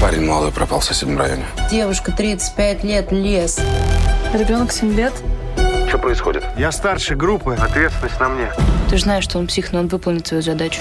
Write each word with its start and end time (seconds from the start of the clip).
Парень 0.00 0.24
молодой 0.24 0.52
пропал 0.52 0.78
в 0.78 0.84
соседнем 0.84 1.18
районе. 1.18 1.44
Девушка 1.72 2.12
35 2.12 2.84
лет, 2.84 3.10
лес. 3.10 3.58
Ребенок 4.32 4.70
7 4.70 4.94
лет. 4.94 5.12
Что 5.88 5.98
происходит? 5.98 6.44
Я 6.56 6.70
старший 6.70 7.16
группы, 7.16 7.56
ответственность 7.58 8.20
на 8.20 8.28
мне. 8.28 8.52
Ты 8.88 8.96
же 8.96 9.02
знаешь, 9.02 9.24
что 9.24 9.38
он 9.38 9.48
псих, 9.48 9.72
но 9.72 9.80
он 9.80 9.88
выполнит 9.88 10.24
свою 10.24 10.40
задачу. 10.42 10.80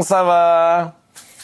Comment 0.00 0.02
ça 0.02 0.22
va 0.22 0.94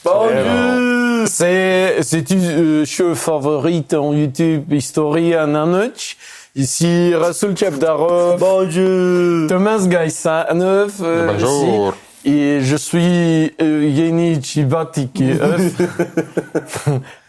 Bonjour 0.05 1.27
C'est 1.29 1.99
c'est 2.03 2.31
une 2.31 2.45
euh, 2.45 2.85
show 2.85 3.15
favorite 3.15 3.93
en 3.95 4.13
YouTube 4.15 4.73
History 4.73 5.37
and 5.37 5.49
Nanoch. 5.49 6.17
Ici 6.55 7.13
Rasoul 7.15 7.57
Chapdarov. 7.57 8.39
Bonjour. 8.39 9.49
Thomas 9.49 9.87
Gaïsanov. 9.87 10.93
euh, 11.03 11.33
Bonjour. 11.33 11.95
ici. 12.25 12.31
Et 12.31 12.61
je 12.63 12.77
suis 12.77 13.55
euh, 13.61 13.85
Евгений 13.85 14.41
Чебатиков. 14.41 15.39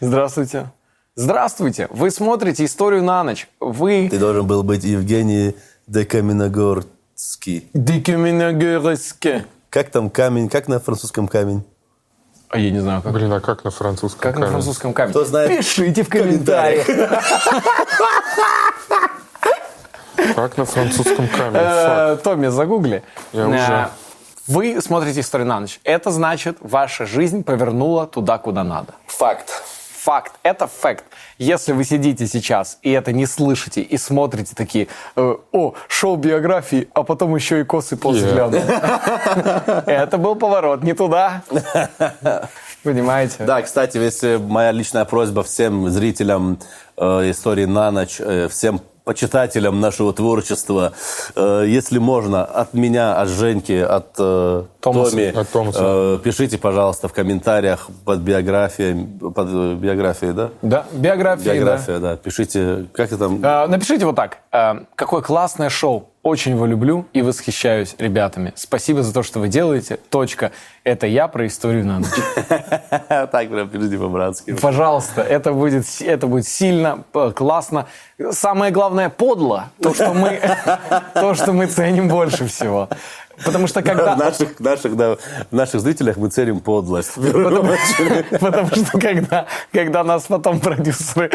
Здравствуйте. 0.00 0.66
Здравствуйте. 1.16 1.88
Вы 1.90 2.10
смотрите 2.12 2.64
«Историю 2.64 3.02
на 3.02 3.22
ночь». 3.24 3.48
Вы 3.60 4.08
Ты 4.08 4.18
должен 4.18 4.46
был 4.46 4.62
быть 4.62 4.84
Евгений 4.84 5.54
Декаминогорский. 5.88 7.66
Декаминогорске. 7.74 9.44
Как 9.70 9.90
там 9.90 10.10
камень? 10.10 10.48
Как 10.48 10.68
на 10.68 10.80
французском 10.80 11.28
камень? 11.28 11.62
А 12.48 12.58
я 12.58 12.70
не 12.70 12.78
знаю, 12.78 13.02
как. 13.02 13.12
Блин, 13.12 13.32
а 13.32 13.40
как 13.40 13.64
на 13.64 13.70
французском? 13.70 14.20
Как 14.20 14.34
на 14.36 14.40
камень? 14.46 14.52
французском 14.52 14.92
камне. 14.94 15.10
Кто 15.12 15.24
знает? 15.24 15.50
Пишите 15.56 16.02
в 16.02 16.08
комментариях. 16.08 16.86
Как 20.34 20.56
на 20.56 20.64
французском 20.64 21.28
камень? 21.28 21.60
Э. 21.60 22.16
Томми, 22.22 22.48
загугли. 22.48 23.02
Я 23.32 23.42
Э, 23.42 23.46
уже. 23.48 23.88
Вы 24.46 24.80
смотрите 24.80 25.20
«Историю 25.20 25.46
на 25.46 25.60
ночь». 25.60 25.78
Это 25.84 26.10
значит, 26.10 26.56
ваша 26.60 27.04
жизнь 27.04 27.44
повернула 27.44 28.06
туда, 28.06 28.38
куда 28.38 28.64
надо. 28.64 28.94
Факт. 29.06 29.62
Факт. 30.08 30.32
Это 30.42 30.66
факт. 30.66 31.04
Если 31.36 31.72
вы 31.72 31.84
сидите 31.84 32.26
сейчас 32.26 32.78
и 32.80 32.90
это 32.90 33.12
не 33.12 33.26
слышите, 33.26 33.82
и 33.82 33.98
смотрите 33.98 34.54
такие, 34.54 34.88
э, 35.16 35.34
о, 35.52 35.74
шоу 35.86 36.16
биографии, 36.16 36.88
а 36.94 37.02
потом 37.02 37.34
еще 37.34 37.60
и 37.60 37.64
косы 37.64 37.98
после 37.98 38.28
Yeah. 38.28 39.84
Это 39.86 40.16
был 40.16 40.34
поворот 40.34 40.82
не 40.82 40.94
туда. 40.94 41.42
Понимаете? 42.82 43.44
Да, 43.44 43.60
кстати, 43.60 43.98
если 43.98 44.36
моя 44.36 44.72
личная 44.72 45.04
просьба 45.04 45.42
всем 45.42 45.90
зрителям 45.90 46.58
э, 46.96 47.30
истории 47.30 47.66
на 47.66 47.90
ночь, 47.90 48.16
э, 48.18 48.48
всем 48.48 48.80
почитателям 49.08 49.80
нашего 49.80 50.12
творчества, 50.12 50.92
э, 51.34 51.64
если 51.66 51.96
можно, 51.98 52.44
от 52.44 52.74
меня, 52.74 53.14
от 53.18 53.28
Женьки, 53.30 53.72
от 53.72 54.08
э, 54.18 54.64
Томаса. 54.80 55.10
Томи, 55.12 55.24
От 55.34 55.48
Томаса. 55.48 55.80
э, 55.82 56.18
пишите, 56.22 56.58
пожалуйста, 56.58 57.08
в 57.08 57.14
комментариях 57.14 57.88
под 58.04 58.18
биографией, 58.18 59.06
под 59.30 59.48
э, 59.50 59.74
биографией, 59.76 60.34
да? 60.34 60.50
Да, 60.60 60.84
биография, 60.92 61.44
да. 61.46 61.54
Биография, 61.54 61.98
да. 62.00 62.16
Пишите, 62.16 62.84
как 62.92 63.06
это 63.06 63.16
там? 63.16 63.42
Э, 63.42 63.66
Напишите 63.66 64.04
вот 64.04 64.14
так. 64.16 64.38
Э, 64.52 64.74
Какое 64.94 65.22
классное 65.22 65.70
шоу. 65.70 66.10
Очень 66.22 66.52
его 66.52 66.66
люблю 66.66 67.06
и 67.12 67.22
восхищаюсь 67.22 67.94
ребятами. 67.98 68.52
Спасибо 68.56 69.02
за 69.02 69.14
то, 69.14 69.22
что 69.22 69.38
вы 69.38 69.48
делаете. 69.48 69.98
Точка. 70.10 70.50
Это 70.84 71.06
я 71.06 71.28
про 71.28 71.46
историю 71.46 71.86
на 71.86 72.00
ночь. 72.00 72.08
Так 73.08 73.48
прям 73.50 73.68
пишите 73.68 73.98
по-братски. 73.98 74.54
Пожалуйста, 74.54 75.22
это 75.22 75.52
будет, 75.52 75.84
это 76.00 76.26
будет 76.26 76.46
сильно, 76.46 77.04
п- 77.12 77.30
классно. 77.30 77.86
Самое 78.32 78.72
главное, 78.72 79.08
подло. 79.10 79.70
То, 79.80 79.94
что 79.94 80.12
мы, 80.12 80.40
то, 81.14 81.34
что 81.34 81.52
мы 81.52 81.66
ценим 81.66 82.08
больше 82.08 82.46
всего. 82.46 82.88
Потому 83.44 83.66
что 83.66 83.80
В 83.80 83.84
когда... 83.84 84.16
наших, 84.16 84.58
наших, 84.60 84.96
да, 84.96 85.16
в 85.50 85.54
наших 85.54 85.80
зрителях 85.80 86.16
мы 86.16 86.28
ценим 86.28 86.60
подлость. 86.60 87.14
Потому, 87.14 87.72
потому 88.40 88.68
что 88.68 88.98
когда, 89.00 89.46
когда 89.72 90.04
нас 90.04 90.24
потом 90.24 90.60
продюсеры, 90.60 91.30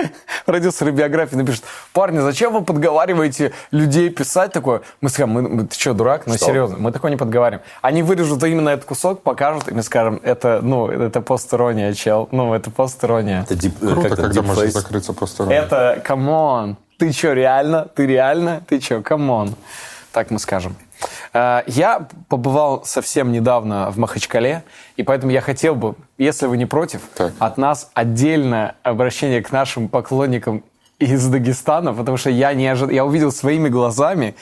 продюсеры 0.46 0.92
биографии 0.92 1.36
напишут, 1.36 1.64
парни, 1.94 2.20
зачем 2.20 2.54
вы 2.54 2.62
подговариваете 2.64 3.54
людей 3.72 4.10
писать 4.10 4.52
такое? 4.52 4.82
Мы 5.02 5.10
скажем, 5.10 5.30
мы, 5.32 5.42
мы- 5.42 5.68
ты 5.68 5.76
что, 5.76 5.94
дурак? 5.94 6.24
Ну, 6.28 6.36
Что? 6.36 6.46
серьезно, 6.46 6.78
мы 6.78 6.92
такое 6.92 7.12
не 7.12 7.18
подговариваем. 7.18 7.64
Они 7.82 8.04
вырежут 8.04 8.44
именно 8.44 8.70
этот 8.70 8.86
кусок, 8.86 9.22
покажут, 9.22 9.70
и 9.70 9.74
мы 9.74 9.84
скажем, 9.84 10.20
это, 10.24 10.60
ну, 10.62 10.88
это 10.88 11.22
посторонняя, 11.22 11.94
чел. 11.94 12.28
Ну, 12.32 12.54
это 12.54 12.70
посторонняя. 12.72 13.44
Это 13.44 13.56
дип- 13.56 13.80
Круто, 13.80 14.10
как 14.10 14.20
когда 14.20 14.42
можно 14.42 14.68
закрыться 14.70 15.14
просто. 15.14 15.44
Это, 15.52 16.02
come 16.04 16.46
on, 16.46 16.78
ты 16.98 17.12
что, 17.12 17.34
реально? 17.34 17.88
Ты 17.96 18.06
реально? 18.06 18.62
Ты 18.68 18.80
что, 18.80 19.02
come 19.02 19.33
on? 19.33 19.56
Так 20.12 20.32
мы 20.32 20.40
скажем. 20.40 20.76
Э, 21.34 21.62
Я 21.68 22.08
побывал 22.30 22.84
совсем 22.86 23.32
недавно 23.32 23.92
в 23.92 23.98
Махачкале, 23.98 24.64
и 24.98 25.04
поэтому 25.04 25.32
я 25.32 25.42
хотел 25.42 25.76
бы, 25.76 25.96
если 26.18 26.48
вы 26.48 26.58
не 26.58 26.66
против, 26.66 27.02
Так. 27.16 27.34
от 27.40 27.58
нас 27.58 27.90
отдельное 27.94 28.76
обращение 28.84 29.42
к 29.42 29.52
нашим 29.52 29.90
поклонникам 29.90 30.64
из 31.00 31.26
Дагестана, 31.28 31.94
потому 31.94 32.18
что 32.18 32.30
я, 32.30 32.54
не 32.54 32.68
ожид... 32.68 32.92
я 32.92 33.04
увидел 33.06 33.32
своими 33.32 33.70
глазами 33.70 34.36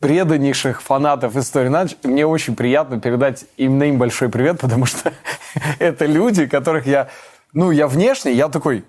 преданнейших 0.00 0.82
фанатов 0.82 1.36
истории 1.36 1.68
на 1.68 1.82
ночь. 1.82 1.96
И 2.02 2.08
Мне 2.08 2.26
очень 2.26 2.54
приятно 2.54 3.00
передать 3.00 3.46
именно 3.56 3.84
им 3.84 3.98
большой 3.98 4.28
привет, 4.28 4.60
потому 4.60 4.86
что 4.86 5.12
это 5.78 6.06
люди, 6.06 6.46
которых 6.46 6.86
я... 6.86 7.08
Ну, 7.52 7.70
я 7.70 7.88
внешне, 7.88 8.32
я 8.32 8.48
такой... 8.48 8.84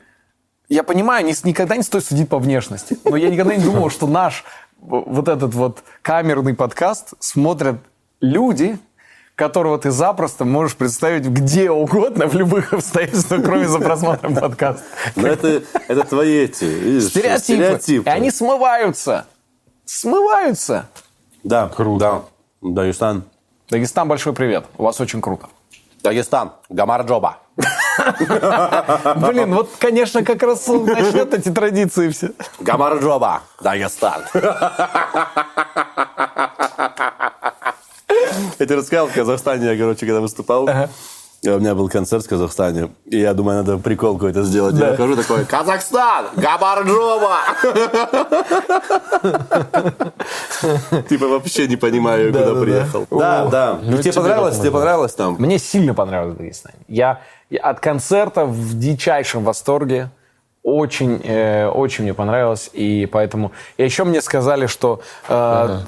Я 0.68 0.84
понимаю, 0.84 1.26
никогда 1.26 1.76
не 1.78 1.82
стоит 1.82 2.06
судить 2.06 2.30
по 2.30 2.38
внешности, 2.38 2.98
но 3.04 3.16
я 3.16 3.30
никогда 3.30 3.56
не 3.56 3.64
думал, 3.64 3.90
что 3.90 4.06
наш 4.06 4.44
вот 4.82 5.28
этот 5.28 5.54
вот 5.54 5.84
камерный 6.02 6.54
подкаст 6.54 7.14
смотрят 7.20 7.78
люди, 8.22 8.78
которого 9.36 9.78
ты 9.80 9.92
запросто 9.92 10.44
можешь 10.46 10.76
представить 10.76 11.26
где 11.26 11.72
угодно, 11.72 12.28
в 12.28 12.34
любых 12.36 12.74
обстоятельствах, 12.74 13.44
кроме 13.44 13.68
за 13.68 13.80
просмотром 13.80 14.36
подкаста. 14.36 14.84
Но 15.16 15.28
это, 15.28 15.64
это 15.88 16.04
твои 16.06 16.40
эти, 16.44 16.66
видишь, 16.66 17.10
Стереотипы. 17.10 17.40
стереотипы. 17.64 18.10
И 18.10 18.12
они 18.12 18.32
смываются. 18.32 19.28
Смываются. 19.86 20.88
Да, 21.44 21.70
Круто. 21.70 22.24
Да. 22.62 22.70
Дагестан. 22.70 23.24
Дагестан, 23.70 24.08
большой 24.08 24.34
привет. 24.34 24.66
У 24.78 24.84
вас 24.84 25.00
очень 25.00 25.22
круто. 25.22 25.48
Дагестан. 26.04 26.52
Гамарджоба. 26.70 27.38
Блин, 29.16 29.56
вот, 29.56 29.70
конечно, 29.80 30.24
как 30.24 30.44
раз 30.44 30.68
начнет 30.68 31.34
эти 31.34 31.50
традиции 31.50 32.10
все. 32.10 32.32
Гамарджоба. 32.60 33.42
Дагестан. 33.62 34.24
Я 34.34 35.30
тебе 38.58 38.76
рассказал, 38.80 39.08
в 39.08 39.14
Казахстане 39.14 39.74
я, 39.74 39.78
короче, 39.78 40.06
когда 40.06 40.22
выступал, 40.22 40.70
у 41.46 41.60
меня 41.60 41.76
был 41.76 41.90
концерт 41.90 42.26
в 42.26 42.30
Казахстане, 42.30 42.90
и 43.06 43.20
я 43.20 43.34
думаю, 43.34 43.58
надо 43.58 43.78
прикол 43.78 44.16
какой-то 44.16 44.44
сделать. 44.44 44.76
Я 44.76 44.96
хожу 44.96 45.16
такой, 45.16 45.46
Казахстан, 45.46 46.26
Гамарджоба! 46.36 47.38
Типа 51.08 51.28
вообще 51.28 51.68
не 51.68 51.76
понимаю, 51.76 52.34
куда 52.34 52.56
приехал. 52.56 53.08
Да, 53.12 53.46
да. 53.46 53.80
И 53.84 53.98
тебе 54.02 54.14
понравилось? 54.14 54.60
Тебе 54.60 54.72
понравилось 54.72 55.14
там? 55.14 55.36
Мне 55.40 55.60
сильно 55.60 55.94
понравилось 55.94 56.36
в 56.36 56.38
Дагестане. 56.38 56.76
Я, 56.88 57.22
я 57.50 57.62
от 57.62 57.80
концерта 57.80 58.46
в 58.46 58.78
дичайшем 58.78 59.44
восторге. 59.44 60.10
Очень, 60.70 61.22
э, 61.24 61.68
очень 61.68 62.04
мне 62.04 62.14
понравилось. 62.14 62.70
И 62.74 63.08
поэтому... 63.12 63.52
И 63.78 63.84
еще 63.84 64.04
мне 64.04 64.22
сказали, 64.22 64.68
что 64.68 65.02
э, 65.28 65.80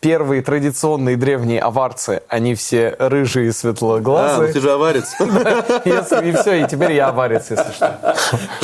первые 0.00 0.42
традиционные 0.42 1.16
древние 1.16 1.60
аварцы, 1.60 2.22
они 2.28 2.54
все 2.54 2.96
рыжие 2.98 3.46
и 3.46 3.48
А, 3.48 3.50
ну 3.50 3.52
светлоглазые. 3.52 4.52
ты 4.52 4.60
же 4.60 4.72
аварец. 4.72 5.14
И 5.84 6.32
все, 6.32 6.54
и 6.64 6.68
теперь 6.68 6.92
я 6.92 7.08
аварец, 7.08 7.50
если 7.50 7.72
что. 7.72 8.16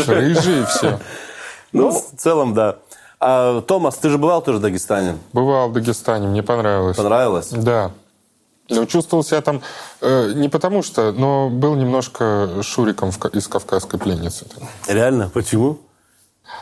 Рыжие 0.07 0.67
все. 0.67 0.99
Ну, 1.73 1.91
в 1.91 2.17
целом, 2.17 2.55
да. 2.55 2.77
А, 3.21 3.61
Томас, 3.63 3.97
ты 3.97 4.09
же 4.09 4.19
бывал 4.19 4.43
тоже 4.43 4.59
в 4.59 4.61
Дагестане? 4.63 5.17
Бывал 5.33 5.69
в 5.69 5.73
Дагестане, 5.73 6.27
мне 6.29 6.43
понравилось. 6.43 6.97
Понравилось? 6.97 7.49
Да. 7.51 7.91
Ну, 8.71 8.87
чувствовал 8.87 9.25
себя 9.25 9.41
там 9.41 9.63
э, 10.01 10.33
не 10.35 10.49
потому 10.49 10.83
что, 10.83 11.13
но 11.13 11.51
был 11.51 11.75
немножко 11.75 12.63
Шуриком 12.63 13.11
в 13.11 13.25
из 13.35 13.49
«Кавказской 13.49 13.99
пленницы». 13.99 14.47
Реально? 14.87 15.29
Почему? 15.29 15.81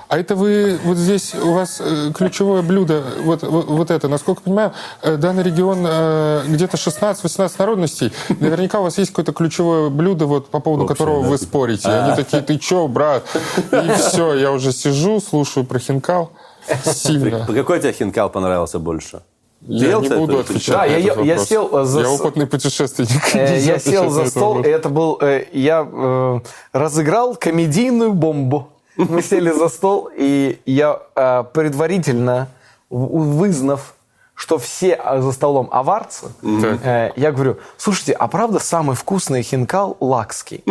А 0.08 0.18
это 0.18 0.36
вы, 0.36 0.78
вот 0.84 0.96
здесь 0.96 1.34
у 1.34 1.52
вас 1.52 1.80
э, 1.80 2.12
ключевое 2.14 2.62
блюдо, 2.62 3.04
вот, 3.20 3.42
вот, 3.42 3.66
вот 3.66 3.90
это, 3.90 4.08
насколько 4.08 4.40
я 4.40 4.44
понимаю, 4.44 4.72
э, 5.02 5.16
данный 5.16 5.42
регион 5.42 5.84
э, 5.86 6.44
где-то 6.46 6.78
16-18 6.78 7.52
народностей. 7.58 8.12
Наверняка 8.28 8.80
у 8.80 8.84
вас 8.84 8.96
есть 8.96 9.10
какое-то 9.10 9.32
ключевое 9.32 9.90
блюдо, 9.90 10.26
вот 10.26 10.48
по 10.48 10.60
поводу 10.60 10.84
Общее, 10.84 10.96
которого 10.96 11.22
да? 11.22 11.28
вы 11.28 11.38
спорите. 11.38 11.88
И 11.88 11.92
они 11.92 12.16
такие, 12.16 12.42
ты 12.42 12.58
чё, 12.58 12.88
брат? 12.88 13.24
И 13.70 13.90
все, 13.98 14.34
я 14.34 14.50
уже 14.50 14.72
сижу, 14.72 15.20
слушаю 15.20 15.66
про 15.66 15.78
хинкал. 15.78 16.32
Сильно. 16.84 17.46
Какой 17.46 17.78
тебе 17.80 17.92
хинкал 17.92 18.30
понравился 18.30 18.78
больше? 18.78 19.22
Я 19.66 19.88
Ел 19.88 20.00
не 20.02 20.08
буду 20.08 20.34
это? 20.38 20.50
отвечать 20.52 20.74
Да, 20.74 20.78
на 20.82 20.84
я- 20.86 20.98
я 20.98 21.14
вопрос. 21.14 21.48
сел, 21.48 21.68
э, 21.78 21.84
за 21.84 22.00
Я 22.00 22.10
опытный 22.10 22.46
путешественник. 22.46 23.22
Э, 23.34 23.58
Я 23.58 23.78
сел 23.78 24.08
за 24.10 24.26
стол, 24.26 24.60
и 24.62 24.68
это 24.68 24.88
был... 24.88 25.18
э, 25.20 25.46
Я 25.52 25.86
э, 25.90 26.40
разыграл 26.72 27.34
комедийную 27.34 28.12
бомбу. 28.12 28.68
Мы 28.96 29.22
сели 29.22 29.50
за 29.50 29.68
стол, 29.68 30.10
и 30.16 30.58
я 30.64 31.00
э, 31.16 31.44
предварительно, 31.52 32.48
вызнав, 32.90 33.94
что 34.38 34.56
все 34.58 35.00
э, 35.04 35.20
за 35.20 35.32
столом 35.32 35.68
аварцы, 35.72 36.26
Так. 36.40 36.78
э, 36.84 37.12
я 37.16 37.32
говорю, 37.32 37.58
слушайте, 37.76 38.12
а 38.12 38.28
правда 38.28 38.60
самый 38.60 38.94
вкусный 38.94 39.42
хинкал 39.42 39.96
лакский? 39.98 40.62
И 40.64 40.70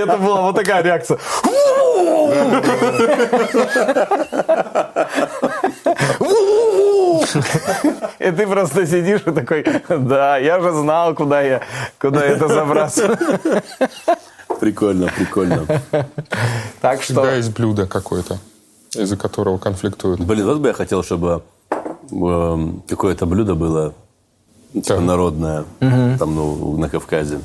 это 0.00 0.16
была 0.16 0.40
вот 0.40 0.56
такая 0.56 0.82
реакция. 0.82 1.18
И 8.18 8.30
ты 8.30 8.46
просто 8.46 8.86
сидишь 8.86 9.22
и 9.26 9.30
такой, 9.30 9.64
да, 9.88 10.38
я 10.38 10.58
же 10.60 10.72
знал, 10.72 11.14
куда 11.14 11.42
я, 11.42 11.60
куда 12.00 12.24
это 12.24 12.48
забраться. 12.48 13.18
Прикольно, 14.58 15.10
прикольно. 15.14 15.66
Так 16.80 17.00
Всегда 17.02 17.24
что 17.24 17.34
есть 17.36 17.52
блюдо 17.54 17.86
какое-то, 17.86 18.38
из-за 18.94 19.18
которого 19.18 19.58
конфликтуют. 19.58 20.20
Блин, 20.20 20.46
вот 20.46 20.58
бы 20.58 20.68
я 20.68 20.74
хотел, 20.74 21.02
чтобы 21.02 21.42
какое-то 22.08 23.26
блюдо 23.26 23.54
было 23.54 23.94
типа, 24.72 25.00
народное, 25.00 25.64
там, 25.80 26.34
ну, 26.34 26.76
на 26.76 26.88
Кавказе. 26.88 27.40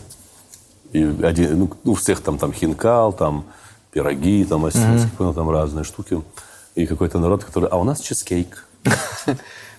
И 0.91 1.03
один, 1.23 1.59
ну, 1.59 1.71
у 1.85 1.95
всех 1.95 2.21
там, 2.21 2.37
там 2.37 2.53
хинкал, 2.53 3.13
там 3.13 3.45
пироги, 3.91 4.45
там 4.45 4.65
осетинские, 4.65 5.11
понял, 5.17 5.33
там 5.33 5.49
разные 5.49 5.83
штуки. 5.83 6.21
И 6.75 6.85
какой-то 6.85 7.19
народ, 7.19 7.43
который... 7.43 7.69
А 7.69 7.77
у 7.77 7.83
нас 7.83 7.99
чизкейк. 8.01 8.67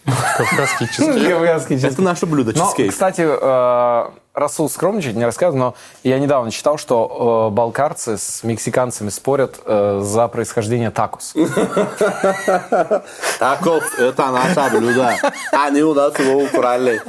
Кавказский 0.04 0.86
чизкейк. 0.88 1.84
Это 1.92 2.02
наше 2.02 2.26
блюдо, 2.26 2.52
чизкейк. 2.52 2.90
кстати, 2.90 3.22
э, 3.22 4.10
Расул 4.34 4.68
скромничать 4.68 5.14
не 5.14 5.24
рассказывал, 5.24 5.58
но 5.58 5.74
я 6.02 6.18
недавно 6.18 6.50
читал, 6.50 6.76
что 6.76 7.50
э, 7.50 7.54
балкарцы 7.54 8.18
с 8.18 8.42
мексиканцами 8.42 9.08
спорят 9.08 9.60
э, 9.64 10.00
за 10.02 10.26
происхождение 10.26 10.90
такос. 10.90 11.34
Такос– 13.38 13.84
это 13.98 14.30
наше 14.32 14.76
блюдо. 14.76 15.14
Они 15.52 15.82
у 15.82 15.94
нас 15.94 16.18
его 16.18 16.42
украли. 16.42 17.00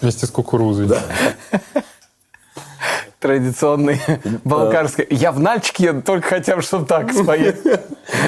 Вместе 0.00 0.26
с 0.26 0.30
кукурузой. 0.30 0.86
Да. 0.86 0.98
Традиционный 3.20 4.00
балкарский. 4.44 5.06
Я 5.10 5.30
в 5.30 5.40
Нальчике 5.40 5.92
только 5.92 6.26
хотя 6.26 6.56
бы, 6.56 6.62
чтобы 6.62 6.86
такос 6.86 7.26
поесть. 7.26 7.66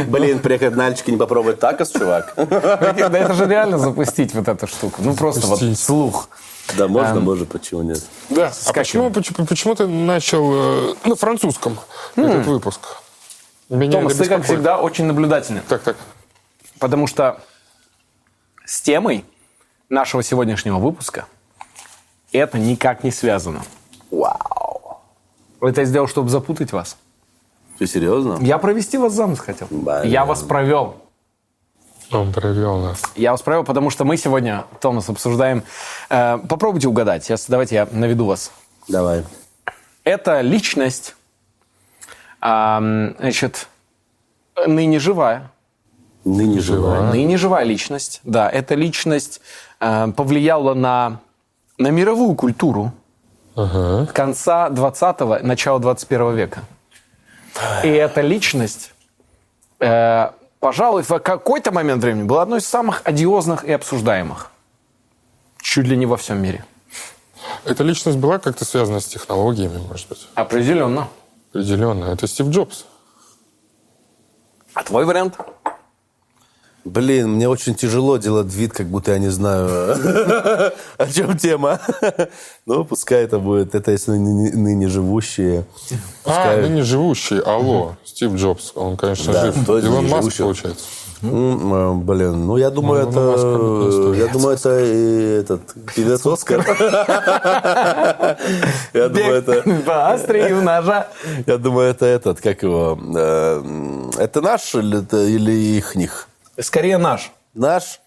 Блин, 0.09 0.41
приехать 0.41 0.77
на 0.77 0.89
Альчики 0.89 1.13
не 1.13 1.17
попробовать 1.17 1.61
такос, 1.61 1.93
чувак. 1.93 2.35
Да 2.37 3.19
это 3.19 3.33
же 3.33 3.47
реально 3.47 3.79
запустить 3.79 4.35
вот 4.35 4.49
эту 4.49 4.67
штуку. 4.67 5.01
Ну 5.03 5.15
просто 5.15 5.47
вот 5.47 5.61
слух. 5.79 6.29
Да, 6.77 6.89
можно, 6.89 7.21
может, 7.21 7.49
почему 7.49 7.83
нет. 7.83 8.03
Да. 8.31 8.53
А 8.67 8.73
почему, 8.73 9.11
почему, 9.11 9.47
почему 9.47 9.75
ты 9.75 9.87
начал 9.87 10.53
э, 10.53 10.95
на 11.05 11.15
французском 11.15 11.79
этот 12.17 12.47
выпуск? 12.47 12.81
Меня 13.69 13.93
Томас, 13.93 14.17
ты, 14.17 14.27
как 14.27 14.45
всегда, 14.45 14.79
очень 14.79 15.05
наблюдательный. 15.05 15.63
Так, 15.69 15.83
так. 15.83 15.97
Потому 16.79 17.07
что 17.07 17.41
с 18.65 18.81
темой 18.83 19.25
нашего 19.89 20.23
сегодняшнего 20.23 20.79
выпуска 20.79 21.27
это 22.33 22.59
никак 22.59 23.05
не 23.05 23.11
связано. 23.11 23.63
Вау. 24.11 25.01
Это 25.61 25.83
я 25.83 25.87
сделал, 25.87 26.09
чтобы 26.09 26.29
запутать 26.29 26.73
вас. 26.73 26.97
Ты 27.79 27.87
серьезно? 27.87 28.39
Я 28.41 28.59
провести 28.59 28.99
вас 28.99 29.13
замуж 29.13 29.39
хотел. 29.39 29.67
Блин. 29.71 30.03
Я 30.05 30.25
вас 30.25 30.43
провел. 30.43 30.97
Он 32.15 32.33
провел 32.33 32.79
нас. 32.79 33.03
Я 33.17 33.33
вас 33.33 33.43
провел, 33.43 33.65
потому 33.65 33.91
что 33.91 34.05
мы 34.05 34.17
сегодня, 34.17 34.65
Томас, 34.81 35.09
обсуждаем... 35.09 35.63
э, 36.11 36.39
попробуйте 36.49 36.89
угадать. 36.89 37.25
Сейчас, 37.25 37.47
давайте 37.49 37.75
я 37.75 37.89
наведу 37.91 38.27
вас. 38.27 38.53
Давай. 38.89 39.25
Это 40.05 40.41
личность, 40.43 41.15
ам, 42.41 43.17
значит, 43.19 43.69
ныне 44.67 44.99
живая. 44.99 45.51
Ныне 46.25 46.61
живая. 46.61 47.11
Ныне 47.11 47.37
живая 47.37 47.65
личность. 47.65 48.21
Да, 48.25 48.49
эта 48.49 48.75
личность 48.75 49.41
э, 49.81 50.09
повлияла 50.17 50.75
на, 50.75 51.21
на 51.79 51.89
мировую 51.89 52.35
культуру 52.35 52.93
Ага. 53.57 54.07
конца 54.13 54.69
20-го, 54.69 55.39
начала 55.47 55.79
21 55.81 56.35
века. 56.35 56.61
И 57.83 57.89
эта 57.89 58.21
личность, 58.21 58.93
э, 59.81 60.31
пожалуй, 60.65 61.03
в 61.03 61.19
какой-то 61.19 61.73
момент 61.73 62.03
времени 62.03 62.23
была 62.23 62.41
одной 62.41 62.61
из 62.61 62.67
самых 62.67 63.03
одиозных 63.05 63.65
и 63.65 63.73
обсуждаемых. 63.73 64.51
Чуть 65.61 65.87
ли 65.87 65.95
не 65.95 66.07
во 66.07 66.17
всем 66.17 66.43
мире. 66.43 66.65
Эта 67.67 67.85
личность 67.85 68.17
была 68.17 68.39
как-то 68.39 68.65
связана 68.65 69.01
с 69.01 69.05
технологиями, 69.05 69.77
может 69.87 70.09
быть? 70.09 70.27
Определенно. 70.35 71.09
Определенно. 71.51 72.07
Это 72.07 72.27
Стив 72.27 72.47
Джобс. 72.47 72.87
А 74.73 74.83
твой 74.85 75.05
вариант? 75.05 75.37
Блин, 76.85 77.31
мне 77.31 77.49
очень 77.49 77.75
тяжело 77.75 78.19
делать 78.19 78.53
вид, 78.53 78.73
как 78.75 78.87
будто 78.87 79.13
я 79.13 79.19
не 79.19 79.31
знаю, 79.31 79.97
о 80.99 81.07
чем 81.07 81.37
тема. 81.39 81.81
Ну, 82.67 82.83
пускай 82.85 83.25
это 83.25 83.39
будет, 83.39 83.75
это 83.75 83.91
если 83.91 84.13
ныне, 84.13 84.89
живущие. 84.89 85.67
А, 86.25 86.57
ныне 86.57 86.83
живущий. 86.83 87.39
Алло, 87.41 87.97
Стив 88.05 88.35
Джобс. 88.35 88.73
Он, 88.75 88.97
конечно, 88.97 89.33
жив. 89.33 89.69
Илон 89.69 90.09
Маск, 90.09 90.39
получается. 90.39 90.85
Э, 91.23 91.93
Блин, 91.95 92.47
ну 92.47 92.57
я 92.57 92.71
думаю, 92.71 93.07
Ну, 93.11 94.15
это, 94.15 94.19
я 94.19 94.33
думаю, 94.33 94.57
это 94.57 94.71
этот 94.71 95.61
певец 95.95 96.27
Оскар. 96.27 96.65
Я 98.95 99.09
думаю, 99.09 99.35
это, 99.35 99.63
По 99.87 100.13
острию 100.13 100.63
ножа. 100.63 101.09
я 101.47 101.59
думаю, 101.59 101.91
это 101.91 102.07
этот, 102.07 102.41
как 102.41 102.63
его, 102.63 102.99
э, 103.17 103.63
это 104.19 104.41
наш 104.41 104.75
или 104.75 105.53
их 105.53 105.95
них? 105.97 106.29
Скорее 106.59 106.99
наш. 106.99 107.33
Наш? 107.55 108.01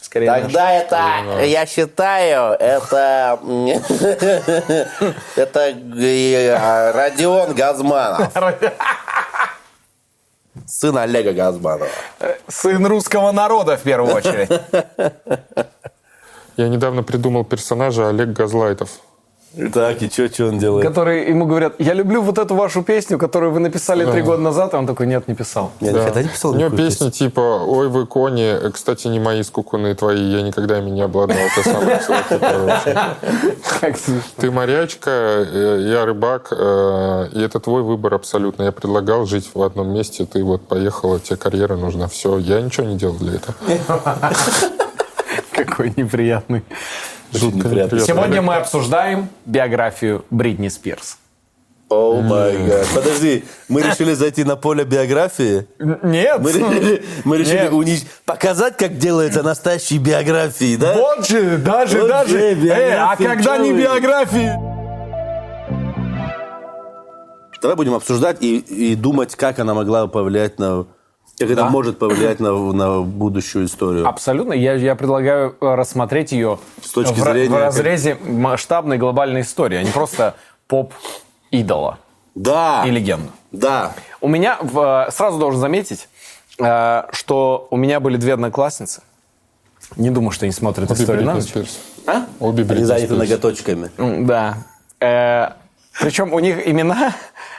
Скорее 0.00 0.30
наш. 0.30 0.42
Тогда 0.42 0.72
это, 0.72 1.44
я 1.44 1.66
считаю, 1.66 2.54
это... 2.58 3.38
Это 5.36 5.60
э, 5.70 6.92
Родион 6.92 7.54
Газманов. 7.54 8.32
Сын 10.66 10.98
Олега 10.98 11.32
Газманова. 11.32 11.88
Сын 12.48 12.86
русского 12.86 13.32
народа, 13.32 13.76
в 13.76 13.82
первую 13.82 14.14
очередь. 14.14 14.50
Я 16.56 16.68
недавно 16.68 17.02
придумал 17.02 17.44
персонажа 17.44 18.08
Олег 18.08 18.30
Газлайтов. 18.30 18.90
Так, 19.72 20.02
и 20.02 20.08
что 20.08 20.46
он 20.46 20.58
делает? 20.58 20.86
Которые 20.86 21.28
ему 21.28 21.44
говорят, 21.44 21.74
я 21.78 21.92
люблю 21.92 22.22
вот 22.22 22.38
эту 22.38 22.54
вашу 22.54 22.82
песню, 22.82 23.18
которую 23.18 23.52
вы 23.52 23.60
написали 23.60 24.10
три 24.10 24.22
года 24.22 24.40
назад. 24.42 24.72
А 24.74 24.78
он 24.78 24.86
такой, 24.86 25.06
нет, 25.06 25.28
не 25.28 25.34
писал. 25.34 25.72
Я 25.80 25.92
Да. 25.92 26.00
никогда 26.00 26.22
не 26.22 26.28
писал 26.28 26.52
У 26.52 26.54
него 26.54 26.70
песни 26.70 27.10
типа 27.10 27.40
«Ой, 27.40 27.88
вы 27.88 28.06
кони, 28.06 28.66
э, 28.66 28.70
кстати, 28.70 29.08
не 29.08 29.20
мои 29.20 29.42
скукуны 29.42 29.94
твои, 29.94 30.22
я 30.22 30.42
никогда 30.42 30.78
ими 30.78 30.90
не 30.90 31.02
обладал». 31.02 31.36
Как 33.80 33.96
смешно. 33.98 34.22
Ты 34.36 34.50
морячка, 34.50 35.10
э, 35.10 35.86
я 35.90 36.06
рыбак, 36.06 36.48
э, 36.50 37.28
и 37.32 37.40
это 37.42 37.60
твой 37.60 37.82
выбор 37.82 38.14
абсолютно. 38.14 38.62
Я 38.64 38.72
предлагал 38.72 39.26
жить 39.26 39.50
в 39.52 39.62
одном 39.62 39.92
месте, 39.92 40.24
ты 40.24 40.42
вот 40.42 40.62
поехала, 40.66 41.18
тебе 41.20 41.36
карьера 41.36 41.76
нужна. 41.76 42.08
Все, 42.08 42.38
я 42.38 42.60
ничего 42.60 42.86
не 42.86 42.96
делал 42.96 43.16
для 43.16 43.34
этого. 43.34 43.54
Какой 45.52 45.92
неприятный. 45.96 46.62
Жутко 47.32 47.68
неприятно. 47.68 48.00
Сегодня 48.00 48.42
мы 48.42 48.56
обсуждаем 48.56 49.28
биографию 49.46 50.24
Бритни 50.30 50.68
Спирс. 50.68 51.18
О 51.88 52.22
май 52.22 52.56
гад. 52.66 52.86
Подожди, 52.94 53.44
мы 53.68 53.82
решили 53.82 54.14
зайти 54.14 54.44
на 54.44 54.56
поле 54.56 54.84
биографии? 54.84 55.66
Нет. 55.78 56.38
Мы 56.40 56.52
решили, 56.52 57.04
мы 57.24 57.36
решили 57.36 57.58
Нет. 57.64 57.72
унич- 57.72 58.06
показать, 58.24 58.78
как 58.78 58.96
делается 58.96 59.42
настоящие 59.42 59.98
биографии, 59.98 60.76
да? 60.76 60.94
Вот 60.94 61.26
же, 61.28 61.58
даже, 61.58 62.00
Вот 62.00 62.08
даже. 62.08 62.30
же, 62.30 62.68
Э, 62.68 62.94
а 62.96 63.14
когда 63.16 63.58
не 63.58 63.72
биографии? 63.74 64.52
Давай 67.60 67.76
будем 67.76 67.94
обсуждать 67.94 68.38
и, 68.42 68.56
и 68.58 68.94
думать, 68.96 69.36
как 69.36 69.58
она 69.58 69.74
могла 69.74 70.06
повлиять 70.08 70.58
на... 70.58 70.86
Как 71.38 71.48
это 71.50 71.62
Да. 71.62 71.68
может 71.70 71.98
повлиять 71.98 72.40
на, 72.40 72.52
на 72.52 73.00
будущую 73.00 73.64
историю. 73.66 74.06
Абсолютно. 74.06 74.52
Я, 74.52 74.74
я 74.74 74.94
предлагаю 74.94 75.56
э, 75.60 75.74
рассмотреть 75.74 76.32
ее 76.32 76.58
С 76.82 76.90
точки 76.90 77.14
в, 77.18 77.24
зрения 77.24 77.48
в 77.48 77.58
разрезе 77.58 78.16
масштабной 78.22 78.98
глобальной 78.98 79.40
истории, 79.40 79.78
а 79.78 79.82
не 79.82 79.90
просто 79.90 80.34
поп-идола. 80.68 81.98
Да. 82.34 82.84
и 82.86 82.90
легенду. 82.90 83.28
Да. 83.50 83.92
У 84.20 84.28
меня, 84.28 84.56
в- 84.60 85.06
э, 85.08 85.10
сразу 85.10 85.38
должен 85.38 85.60
заметить, 85.60 86.08
э, 86.58 87.02
что 87.12 87.66
у 87.70 87.76
меня 87.76 87.98
были 88.00 88.16
две 88.16 88.34
одноклассницы. 88.34 89.02
Не 89.96 90.10
думаю, 90.10 90.30
что 90.30 90.44
они 90.46 90.52
смотрят 90.52 90.90
Обе 90.90 91.00
историю 91.02 91.24
на 91.26 91.34
ночь. 91.34 91.52
А? 92.06 92.26
Обе 92.40 92.60
Они 92.60 92.68
Бритни 92.68 92.84
заняты 92.84 93.14
ноготочками. 93.14 93.90
Да. 93.98 94.56
Причем 96.00 96.32
у 96.32 96.38
них 96.38 96.66
имена, 96.66 97.14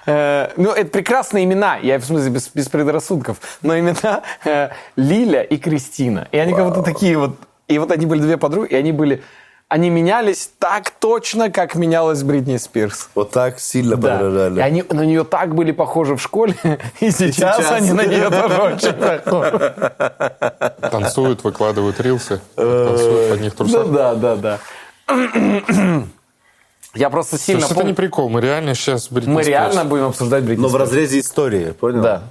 э, 0.05 0.49
ну, 0.57 0.71
это 0.71 0.89
прекрасные 0.89 1.43
имена, 1.45 1.77
я 1.77 1.99
в 1.99 2.03
смысле 2.05 2.31
без, 2.31 2.49
без 2.49 2.67
предрассудков, 2.67 3.37
но 3.61 3.77
имена 3.77 4.21
э, 4.43 4.69
Лиля 4.95 5.43
и 5.43 5.57
Кристина. 5.57 6.27
И 6.31 6.37
они 6.37 6.53
как 6.53 6.65
будто 6.67 6.81
такие 6.81 7.17
вот, 7.17 7.37
и 7.67 7.77
вот 7.77 7.91
они 7.91 8.05
были 8.05 8.21
две 8.21 8.37
подруги, 8.37 8.69
и 8.73 8.75
они 8.75 8.91
были, 8.91 9.21
они 9.69 9.89
менялись 9.91 10.49
так 10.59 10.89
точно, 10.89 11.51
как 11.51 11.75
менялась 11.75 12.23
Бритни 12.23 12.57
Спирс. 12.57 13.09
Вот 13.15 13.31
так 13.31 13.59
сильно 13.59 13.95
Да. 13.97 14.17
подражали. 14.17 14.59
И 14.59 14.61
они 14.61 14.83
на 14.89 15.01
нее 15.05 15.23
так 15.23 15.53
были 15.53 15.71
похожи 15.71 16.15
в 16.15 16.21
школе, 16.21 16.55
и 16.99 17.11
сейчас, 17.11 17.57
сейчас. 17.57 17.71
они 17.71 17.91
на 17.93 18.05
нее 18.05 18.29
тоже 18.31 18.61
очень 18.61 18.93
похожи. 18.93 19.73
Танцуют, 20.91 21.43
выкладывают 21.43 21.99
рилсы, 22.01 22.41
танцуют 22.55 23.29
под 23.29 23.41
них 23.41 23.53
Ну 23.59 23.65
трусах. 23.65 23.91
да, 23.91 24.15
да, 24.15 24.35
да. 24.35 24.59
Я 26.95 27.09
просто 27.09 27.37
сильно 27.39 27.61
Слушай, 27.61 27.79
это 27.79 27.87
не 27.87 27.93
прикол, 27.93 28.29
мы 28.29 28.39
реально 28.41 28.75
сейчас 28.75 29.09
Бритни 29.09 29.31
Мы 29.31 29.43
Спирс. 29.43 29.47
реально 29.47 29.85
будем 29.85 30.05
обсуждать 30.05 30.43
Бритни 30.43 30.61
Но 30.61 30.67
в 30.67 30.71
Спирс. 30.71 30.89
разрезе 30.89 31.19
истории, 31.19 31.71
понял? 31.71 32.01
Да. 32.03 32.23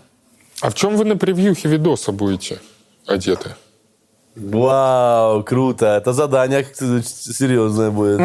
А 0.61 0.71
в 0.71 0.75
чем 0.75 0.97
вы 0.97 1.05
на 1.05 1.17
превьюхе 1.17 1.69
видоса 1.69 2.13
будете 2.13 2.61
одеты? 3.07 3.57
Вау, 4.37 5.43
круто. 5.43 5.87
Это 5.97 6.13
задание 6.13 6.65
серьезное 6.75 7.91
будет. 7.91 8.19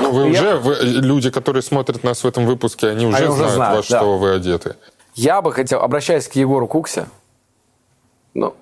Ну, 0.00 0.10
вы 0.12 0.30
Я- 0.30 0.40
уже, 0.40 0.56
вы- 0.58 0.76
люди, 0.80 1.30
которые 1.30 1.62
смотрят 1.62 2.02
нас 2.02 2.24
в 2.24 2.26
этом 2.26 2.46
выпуске, 2.46 2.88
они 2.88 3.06
уже 3.06 3.16
Они 3.18 3.26
уже 3.26 3.36
знают, 3.36 3.54
знают, 3.54 3.76
во 3.78 3.82
что 3.82 3.94
да. 4.00 4.04
вы 4.04 4.34
одеты. 4.34 4.76
Я 5.14 5.42
бы 5.42 5.52
хотел, 5.52 5.80
обращаясь 5.80 6.28
к 6.28 6.32
Егору 6.36 6.66
Куксе, 6.66 7.06
ну, 8.34 8.54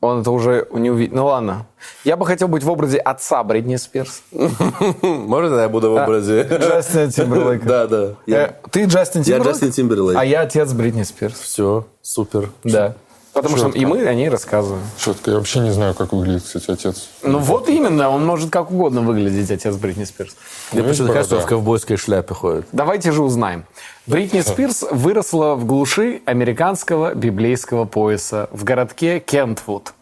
он 0.00 0.20
это 0.20 0.30
уже 0.30 0.66
не 0.72 0.90
увидел. 0.90 1.16
Ну 1.16 1.26
ладно. 1.26 1.66
Я 2.04 2.16
бы 2.16 2.24
хотел 2.26 2.48
быть 2.48 2.62
в 2.64 2.70
образе 2.70 2.98
отца 2.98 3.42
Бритни 3.44 3.76
Спирс. 3.76 4.22
Можно 5.02 5.60
я 5.60 5.68
буду 5.68 5.90
в 5.90 5.94
образе? 5.94 6.42
Джастина 6.50 7.10
Тимберлейка. 7.10 7.66
Да, 7.68 7.86
да. 7.86 8.02
Э, 8.02 8.14
Я- 8.26 8.54
Ты 8.70 8.84
Джастин 8.84 9.20
Я 9.20 9.24
Тимберлейк? 9.36 9.52
Джастин 9.54 9.72
Тимберлейк. 9.72 10.18
А 10.18 10.24
я 10.24 10.40
отец 10.42 10.72
Бритни 10.72 11.02
Спирс. 11.02 11.38
Все, 11.38 11.86
супер. 12.02 12.50
Да. 12.64 12.94
Потому 13.32 13.56
что 13.56 13.66
Чётко. 13.66 13.78
и 13.78 13.84
мы 13.84 14.06
о 14.06 14.14
ней 14.14 14.28
рассказываем. 14.28 14.82
Четко. 14.98 15.30
Я 15.30 15.36
вообще 15.36 15.60
не 15.60 15.70
знаю, 15.70 15.94
как 15.94 16.12
выглядит, 16.12 16.42
кстати, 16.42 16.70
отец. 16.70 17.08
Ну 17.22 17.38
вот 17.38 17.68
именно, 17.68 18.10
он 18.10 18.26
может 18.26 18.50
как 18.50 18.70
угодно 18.70 19.02
выглядеть, 19.02 19.50
отец 19.50 19.76
Бритни 19.76 20.04
Спирс. 20.04 20.34
Мне 20.72 20.82
почему-то 20.82 21.12
кажется, 21.12 21.36
он 21.36 21.42
в 21.42 21.46
ковбойской 21.46 21.96
шляпе 21.96 22.34
ходит. 22.34 22.66
Давайте 22.72 23.12
же 23.12 23.22
узнаем. 23.22 23.64
Бритни 24.06 24.40
Спирс 24.40 24.84
выросла 24.90 25.54
в 25.54 25.64
глуши 25.64 26.22
американского 26.24 27.14
библейского 27.14 27.84
пояса 27.84 28.48
в 28.50 28.64
городке 28.64 29.20
Кентвуд. 29.20 29.92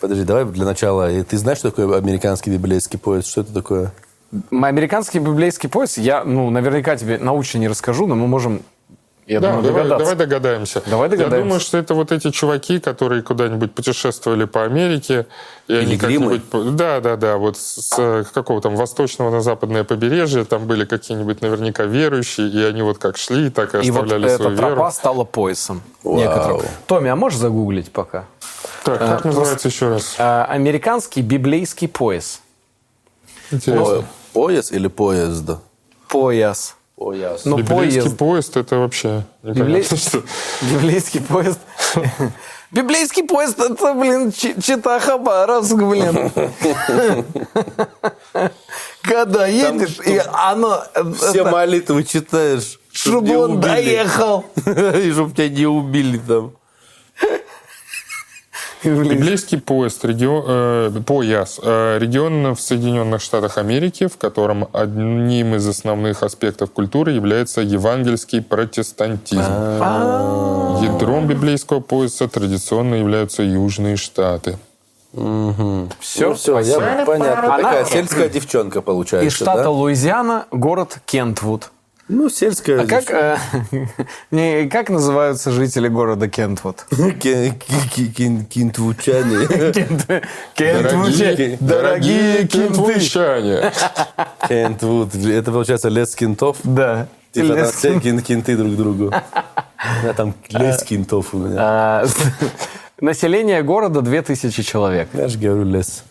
Подожди, 0.00 0.24
давай 0.24 0.46
для 0.46 0.64
начала. 0.64 1.10
Ты 1.24 1.36
знаешь, 1.36 1.58
что 1.58 1.70
такое 1.70 1.98
американский 1.98 2.50
библейский 2.50 2.98
пояс? 2.98 3.26
Что 3.26 3.42
это 3.42 3.52
такое? 3.52 3.92
Американский 4.50 5.18
библейский 5.18 5.68
пояс, 5.68 5.98
я, 5.98 6.24
ну, 6.24 6.48
наверняка 6.50 6.96
тебе 6.96 7.18
научно 7.18 7.58
не 7.58 7.68
расскажу, 7.68 8.06
но 8.06 8.14
мы 8.14 8.28
можем, 8.28 8.62
я 9.32 9.40
Да, 9.40 9.48
думаю, 9.48 9.64
давай, 9.64 9.82
догадаться. 9.84 10.04
давай 10.04 10.16
догадаемся. 10.26 10.82
Давай 10.86 11.08
догадаемся. 11.08 11.36
Я 11.36 11.42
думаю, 11.42 11.60
что 11.60 11.78
это 11.78 11.94
вот 11.94 12.12
эти 12.12 12.30
чуваки, 12.30 12.80
которые 12.80 13.22
куда-нибудь 13.22 13.72
путешествовали 13.72 14.44
по 14.44 14.64
Америке. 14.64 15.26
И 15.68 15.74
они 15.74 15.96
Пилигримы? 15.96 16.38
как-нибудь... 16.40 16.76
Да, 16.76 17.00
да, 17.00 17.16
да. 17.16 17.36
Вот 17.36 17.56
с 17.56 17.90
с 17.92 18.24
какого 18.32 18.60
там 18.60 18.76
восточного 18.76 19.30
на 19.30 19.40
западное 19.40 19.84
побережье 19.84 20.44
там 20.44 20.66
были 20.66 20.84
какие-нибудь 20.84 21.40
наверняка 21.42 21.84
верующие, 21.84 22.48
и 22.48 22.62
они 22.64 22.82
вот 22.82 22.98
как 22.98 23.16
шли, 23.16 23.50
так 23.50 23.74
и 23.74 23.78
И 23.86 23.90
вот 23.90 24.04
оставляли 24.04 24.26
эта 24.34 24.42
свою 24.42 24.56
тропа 24.56 24.74
веру. 24.74 24.90
стала 24.90 25.24
поясом. 25.24 25.82
Вау. 26.02 26.16
некоторым. 26.18 26.60
Томми, 26.86 27.08
а 27.10 27.16
можешь 27.16 27.38
загуглить 27.38 27.90
пока? 27.92 28.24
Так, 28.84 28.98
как 28.98 29.24
Э, 29.24 29.28
называется 29.28 29.68
еще 29.68 29.88
раз? 29.90 30.14
А, 30.18 30.44
американский 30.46 31.22
библейский 31.22 31.86
пояс. 31.88 32.40
Интересно. 33.50 34.04
Пояс 34.32 34.70
или 34.72 34.88
поезд? 34.88 35.50
Пояс. 36.08 36.76
Пояс. 37.00 37.46
Ну, 37.46 37.56
Библейский 37.56 38.02
поезд. 38.02 38.16
поезд 38.18 38.56
это 38.58 38.76
вообще 38.76 39.22
Библей- 39.42 39.96
что. 39.96 40.22
Библейский 40.60 41.22
поезд. 41.22 41.58
Библейский 42.72 43.22
поезд, 43.22 43.58
это, 43.58 43.94
блин, 43.94 44.30
Чи- 44.30 44.60
Чита 44.60 45.00
Хабаровск, 45.00 45.76
блин. 45.76 46.30
Когда 49.02 49.46
едешь, 49.46 49.98
и 50.04 50.20
оно... 50.30 50.84
Все 51.16 51.40
это, 51.40 51.50
молитвы 51.50 52.04
читаешь. 52.04 52.78
Чтобы 52.92 53.34
он 53.34 53.60
доехал. 53.60 54.44
И 54.66 55.10
чтобы 55.10 55.32
тебя 55.32 55.48
не 55.48 55.66
убили 55.66 56.18
там. 56.18 56.52
Библейский 58.84 59.60
поезд, 59.60 60.04
регион, 60.04 60.44
э, 60.46 60.90
пояс, 61.06 61.60
э, 61.62 61.98
регион 61.98 62.54
в 62.54 62.60
Соединенных 62.60 63.20
Штатах 63.20 63.58
Америки, 63.58 64.06
в 64.06 64.16
котором 64.16 64.68
одним 64.72 65.54
из 65.54 65.68
основных 65.68 66.22
аспектов 66.22 66.70
культуры 66.70 67.12
является 67.12 67.60
евангельский 67.60 68.40
протестантизм. 68.42 69.42
Ядром 70.82 71.26
библейского 71.26 71.80
пояса 71.80 72.26
традиционно 72.28 72.94
являются 72.94 73.42
Южные 73.42 73.96
Штаты. 73.96 74.56
Все, 75.12 75.18
Ну, 76.28 76.34
все, 76.34 76.58
я, 76.60 77.04
понятно. 77.04 77.54
Она- 77.54 77.56
Такая 77.56 77.84
сельская 77.84 78.28
девчонка 78.28 78.80
получается, 78.80 79.26
Из 79.26 79.34
штата 79.34 79.64
да? 79.64 79.70
Луизиана, 79.70 80.46
город 80.52 81.00
Кентвуд. 81.04 81.70
Ну, 82.12 82.28
сельская 82.28 82.80
А 82.82 82.86
как, 82.86 83.08
э, 83.10 83.36
не, 84.32 84.68
как 84.68 84.90
называются 84.90 85.52
жители 85.52 85.86
города 85.86 86.28
Кентвуд? 86.28 86.84
Ки- 86.90 87.50
ки- 87.50 87.88
ки- 87.94 88.06
кин- 88.12 88.44
Кинтвучане. 88.44 89.46
Кент- 90.56 91.58
Дорогие, 91.60 92.48
кентвудчане. 92.48 93.72
Кентвуд. 94.48 95.14
Это, 95.14 95.52
получается, 95.52 95.88
лес 95.88 96.16
кентов. 96.16 96.56
Да. 96.64 97.06
Типа 97.32 97.64
все 97.70 98.00
кенты 98.00 98.56
друг 98.56 98.74
другу. 98.74 99.12
Меня 100.02 100.12
там 100.12 100.34
лес 100.48 100.82
кентов 100.82 101.32
у 101.32 101.38
меня. 101.38 101.56
А, 101.60 102.06
Население 103.00 103.62
города 103.62 104.02
2000 104.02 104.62
человек. 104.62 105.08
Я 105.12 105.28
же 105.28 105.38
говорю 105.38 105.62
лес. 105.64 106.02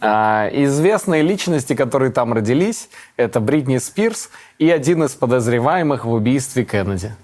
А, 0.00 0.48
Известные 0.52 1.22
личности, 1.22 1.74
которые 1.74 2.12
там 2.12 2.32
родились, 2.32 2.88
это 3.16 3.40
Бритни 3.40 3.78
Спирс 3.78 4.30
и 4.58 4.70
один 4.70 5.04
из 5.04 5.12
подозреваемых 5.12 6.04
в 6.04 6.12
убийстве 6.12 6.64
Кеннеди. 6.64 7.14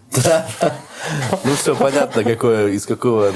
Ну 1.44 1.54
все, 1.54 1.74
понятно, 1.74 2.22
какое, 2.24 2.68
из 2.68 2.86
какого 2.86 3.32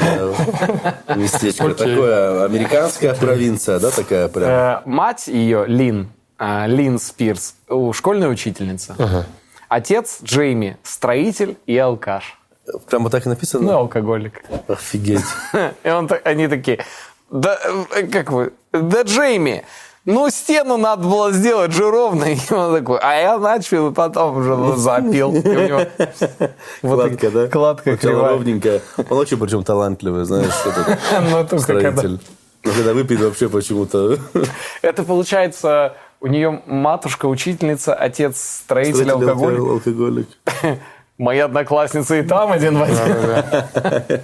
местечка. 1.14 1.74
Такое 1.74 2.44
американская 2.44 3.14
провинция, 3.14 3.78
да, 3.80 3.90
такая 3.90 4.28
прям? 4.28 4.48
Э, 4.48 4.82
Мать 4.84 5.26
ее, 5.26 5.64
Лин, 5.66 6.10
а, 6.38 6.66
Лин 6.66 6.98
Спирс, 6.98 7.56
школьная 7.92 8.28
учительница. 8.28 9.26
Отец 9.68 10.18
Джейми, 10.22 10.76
строитель 10.84 11.58
и 11.66 11.76
алкаш. 11.76 12.38
Прям 12.88 13.04
вот 13.04 13.12
так 13.12 13.26
и 13.26 13.28
написано? 13.28 13.64
Ну, 13.64 13.72
алкоголик. 13.78 14.42
Офигеть. 14.68 15.24
И 15.84 15.88
он, 15.88 16.08
они 16.24 16.48
такие, 16.48 16.84
да, 17.30 17.58
э, 17.94 18.06
как 18.06 18.30
вы, 18.32 18.52
да, 18.72 19.02
Джейми, 19.02 19.64
ну, 20.04 20.30
стену 20.30 20.76
надо 20.76 21.02
было 21.08 21.32
сделать 21.32 21.72
же 21.72 21.90
ровной. 21.90 22.34
И 22.50 22.52
он 22.54 22.74
такой, 22.78 22.98
а 23.02 23.14
я 23.20 23.38
начал, 23.38 23.90
и 23.90 23.92
потом 23.92 24.36
уже 24.36 24.76
запил. 24.76 25.34
И 25.34 25.40
у 25.48 25.66
него 25.66 25.80
вот 26.82 27.00
Кладка, 27.10 27.30
да? 27.30 27.48
Кладка 27.48 27.90
Сначала 27.96 28.12
кривая. 28.14 28.30
ровненькая. 28.30 28.80
Он 29.10 29.18
очень 29.18 29.36
причем 29.38 29.64
талантливый, 29.64 30.24
знаешь, 30.24 30.52
этот 30.64 30.98
Ну, 31.30 31.44
только 31.46 31.66
когда- 31.66 31.92
строитель. 31.92 32.20
Но 32.64 32.72
когда 32.72 32.94
выпьет, 32.94 33.20
вообще 33.20 33.48
почему-то... 33.48 34.18
Это 34.82 35.04
получается, 35.04 35.94
у 36.20 36.26
нее 36.26 36.62
матушка 36.66 37.26
учительница, 37.26 37.94
отец 37.94 38.60
строитель, 38.64 39.04
строитель, 39.06 39.12
алкоголик. 39.12 39.58
алко- 39.60 39.70
алкоголик. 39.72 40.28
Моя 41.18 41.46
одноклассница 41.46 42.16
и 42.16 42.22
там 42.22 42.52
один 42.52 42.76
в 42.78 42.82
один. 42.82 42.98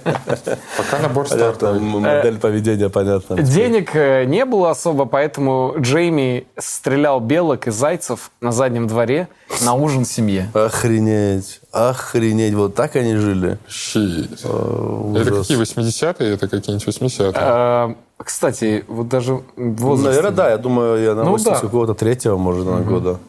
Пока 0.77 0.99
набор 1.01 1.27
стартовый. 1.27 1.79
модель 1.79 2.37
поведения 2.37 2.87
понятна. 2.89 3.41
Денег 3.41 3.95
э, 3.95 4.25
не 4.25 4.45
было 4.45 4.69
особо, 4.69 5.05
поэтому 5.05 5.73
Джейми 5.79 6.45
стрелял 6.57 7.19
белок 7.19 7.65
и 7.65 7.71
зайцев 7.71 8.29
на 8.41 8.51
заднем 8.51 8.85
дворе 8.85 9.27
на 9.63 9.73
ужин 9.73 10.05
семье. 10.05 10.51
Охренеть. 10.53 11.61
Охренеть. 11.71 12.53
Вот 12.53 12.75
так 12.75 12.95
они 12.95 13.15
жили. 13.15 13.57
Щит. 13.67 14.33
Это 14.33 15.31
какие, 15.41 15.59
80-е? 15.59 16.33
Это 16.33 16.47
какие-нибудь 16.47 16.87
80-е? 16.87 17.33
Э, 17.35 17.93
Кстати, 18.17 18.85
вот 18.87 19.07
даже 19.07 19.41
возраст... 19.57 20.09
Наверное, 20.15 20.31
да. 20.31 20.49
Я 20.51 20.57
думаю, 20.57 21.03
я 21.03 21.15
на 21.15 21.23
Ну 21.23 21.31
80 21.31 21.53
да. 21.53 21.59
какого-то 21.59 21.95
третьего, 21.95 22.37
может, 22.37 22.65
на 22.65 22.81
года. 22.81 23.19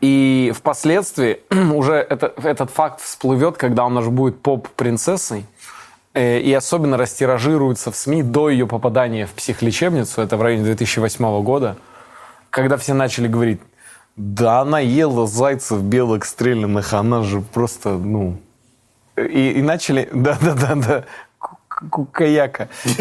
И 0.00 0.52
впоследствии 0.54 1.40
уже 1.72 1.94
это, 1.94 2.32
этот 2.42 2.70
факт 2.70 3.00
всплывет, 3.00 3.56
когда 3.56 3.84
он 3.84 3.96
уже 3.96 4.10
будет 4.10 4.40
поп-принцессой. 4.40 5.44
Э, 6.14 6.40
И 6.40 6.52
особенно 6.52 6.96
растиражируется 6.96 7.90
в 7.90 7.96
СМИ 7.96 8.22
до 8.22 8.50
ее 8.50 8.66
попадания 8.66 9.26
в 9.26 9.32
психлечебницу. 9.32 10.22
Это 10.22 10.36
в 10.36 10.42
районе 10.42 10.64
2008 10.64 11.42
года. 11.42 11.76
Когда 12.50 12.76
все 12.76 12.94
начали 12.94 13.28
говорить, 13.28 13.60
Да 14.16 14.60
она 14.60 14.78
ела 14.78 15.26
зайцев 15.26 15.82
белых 15.82 16.24
стрелянных, 16.24 16.92
она 16.92 17.22
же 17.22 17.40
просто, 17.40 17.90
ну... 17.90 18.36
И, 19.16 19.50
и 19.58 19.62
начали... 19.62 20.08
Да-да-да-да. 20.12 21.04
Кукаяка. 21.90 22.68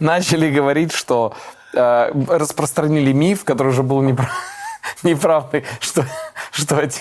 Начали 0.00 0.50
говорить, 0.50 0.92
что 0.92 1.34
распространили 1.72 3.12
миф, 3.12 3.44
который 3.44 3.68
уже 3.68 3.82
был 3.82 4.02
непра- 4.02 4.28
неправдой, 5.02 5.64
что, 5.80 6.04
что, 6.50 6.78
отец, 6.78 7.00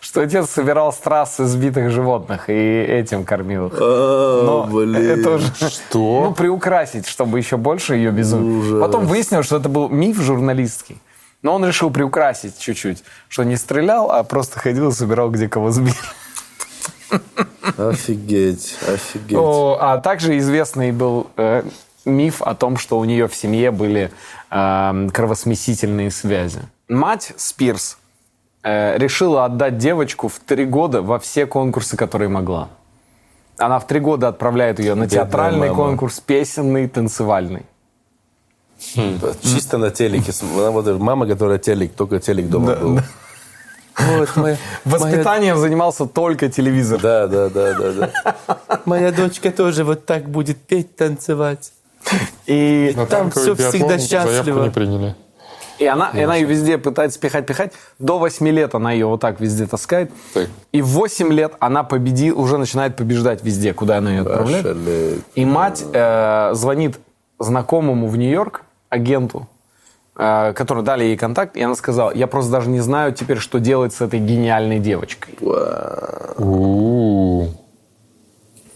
что 0.00 0.22
отец 0.22 0.50
собирал 0.50 0.92
с 0.92 0.96
трассы 0.96 1.44
сбитых 1.44 1.90
животных 1.90 2.48
и 2.48 2.52
этим 2.52 3.24
кормил 3.24 3.68
их. 3.68 3.74
Но 3.78 4.68
это 4.94 5.30
уже... 5.32 5.46
Что? 5.68 6.24
Ну, 6.30 6.34
приукрасить, 6.34 7.06
чтобы 7.06 7.38
еще 7.38 7.56
больше 7.56 7.94
ее 7.94 8.10
безумие. 8.10 8.80
Потом 8.80 9.06
выяснилось, 9.06 9.46
что 9.46 9.56
это 9.56 9.68
был 9.68 9.88
миф 9.88 10.20
журналистский. 10.20 11.00
Но 11.42 11.54
он 11.54 11.64
решил 11.64 11.90
приукрасить 11.90 12.58
чуть-чуть, 12.58 13.02
что 13.28 13.44
не 13.44 13.56
стрелял, 13.56 14.10
а 14.10 14.22
просто 14.24 14.58
ходил 14.58 14.90
и 14.90 14.92
собирал, 14.92 15.30
где 15.30 15.48
кого 15.48 15.70
сбили. 15.70 15.94
Офигеть, 17.78 18.76
офигеть. 18.86 19.38
О, 19.38 19.78
а 19.80 19.98
также 19.98 20.36
известный 20.38 20.92
был 20.92 21.28
э, 21.36 21.62
миф 22.04 22.42
о 22.42 22.54
том, 22.54 22.76
что 22.76 22.98
у 22.98 23.04
нее 23.04 23.26
в 23.28 23.34
семье 23.34 23.70
были 23.70 24.10
э, 24.50 25.08
кровосмесительные 25.12 26.10
связи. 26.10 26.60
Мать 26.88 27.32
Спирс 27.36 27.98
э, 28.62 28.98
решила 28.98 29.44
отдать 29.44 29.78
девочку 29.78 30.28
в 30.28 30.38
три 30.38 30.64
года 30.64 31.02
во 31.02 31.18
все 31.18 31.46
конкурсы, 31.46 31.96
которые 31.96 32.28
могла. 32.28 32.68
Она 33.58 33.78
в 33.78 33.86
три 33.86 34.00
года 34.00 34.28
отправляет 34.28 34.78
ее 34.78 34.94
на 34.94 35.04
Бедная 35.04 35.24
театральный 35.24 35.68
мама. 35.68 35.74
конкурс, 35.74 36.20
песенный, 36.20 36.88
танцевальный. 36.88 37.66
Чисто 39.42 39.76
на 39.76 39.90
телеке. 39.90 40.32
Вот 40.42 40.98
мама, 40.98 41.26
которая 41.26 41.58
телек, 41.58 41.92
только 41.94 42.18
телек 42.18 42.48
дома 42.48 42.74
был. 42.76 43.00
Вот 43.98 44.36
моя, 44.36 44.56
Воспитанием 44.86 45.58
занимался 45.58 46.06
только 46.06 46.48
телевизор. 46.48 47.00
Да, 47.02 47.26
да, 47.26 47.50
да, 47.50 47.74
да, 47.78 47.92
да. 47.92 48.80
Моя 48.86 49.12
дочка 49.12 49.50
тоже 49.50 49.84
вот 49.84 50.06
так 50.06 50.28
будет 50.30 50.56
петь, 50.56 50.96
танцевать. 50.96 51.72
И, 52.46 52.92
На 52.96 53.06
Там 53.06 53.30
танковый 53.30 53.54
всё 53.54 53.68
всегда 53.70 53.98
заявку 53.98 54.32
счастливо. 54.32 54.64
не 54.64 54.70
приняли. 54.70 55.14
и 55.78 55.86
она, 55.86 56.10
и 56.10 56.20
она 56.20 56.34
ее 56.36 56.46
везде 56.46 56.78
пытается 56.78 57.18
пихать-пихать. 57.20 57.72
До 57.98 58.18
8 58.18 58.48
лет 58.48 58.74
она 58.74 58.92
ее 58.92 59.06
вот 59.06 59.20
так 59.20 59.40
везде 59.40 59.66
таскает. 59.66 60.10
Так. 60.34 60.48
И 60.72 60.82
в 60.82 60.88
8 60.88 61.32
лет 61.32 61.52
она 61.60 61.84
победи, 61.84 62.32
уже 62.32 62.58
начинает 62.58 62.96
побеждать 62.96 63.42
везде, 63.44 63.72
куда 63.72 63.98
она 63.98 64.10
ее 64.10 64.22
отправляет. 64.22 64.64
Шалеть. 64.66 65.22
И 65.34 65.44
мать 65.44 65.84
э, 65.92 66.50
звонит 66.54 66.98
знакомому 67.38 68.08
в 68.08 68.16
Нью-Йорк, 68.18 68.62
агенту, 68.90 69.46
э, 70.16 70.52
который 70.54 70.82
дали 70.82 71.04
ей 71.04 71.16
контакт, 71.16 71.56
и 71.56 71.62
она 71.62 71.74
сказала, 71.74 72.12
я 72.12 72.26
просто 72.26 72.50
даже 72.50 72.68
не 72.68 72.80
знаю 72.80 73.12
теперь, 73.14 73.38
что 73.38 73.58
делать 73.60 73.94
с 73.94 74.00
этой 74.02 74.18
гениальной 74.20 74.80
девочкой. 74.80 75.34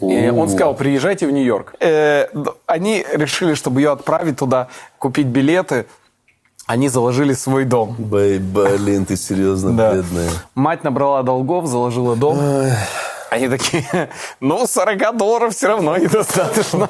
И 0.00 0.28
он 0.28 0.48
сказал, 0.48 0.74
приезжайте 0.74 1.26
в 1.26 1.30
Нью-Йорк. 1.30 1.74
Э, 1.80 2.26
они 2.66 3.04
решили, 3.12 3.54
чтобы 3.54 3.80
ее 3.80 3.92
отправить 3.92 4.38
туда, 4.38 4.68
купить 4.98 5.26
билеты. 5.26 5.86
Они 6.66 6.88
заложили 6.88 7.34
свой 7.34 7.64
дом. 7.64 7.94
Бэй, 7.98 8.38
блин, 8.38 9.04
ты 9.04 9.16
серьезно, 9.16 9.70
бедная. 9.70 10.30
Мать 10.54 10.82
набрала 10.82 11.22
долгов, 11.22 11.66
заложила 11.66 12.16
дом. 12.16 12.38
Они 13.30 13.48
такие, 13.48 14.10
ну, 14.40 14.66
40 14.66 15.16
долларов 15.16 15.54
все 15.54 15.68
равно 15.68 15.96
недостаточно. 15.96 16.88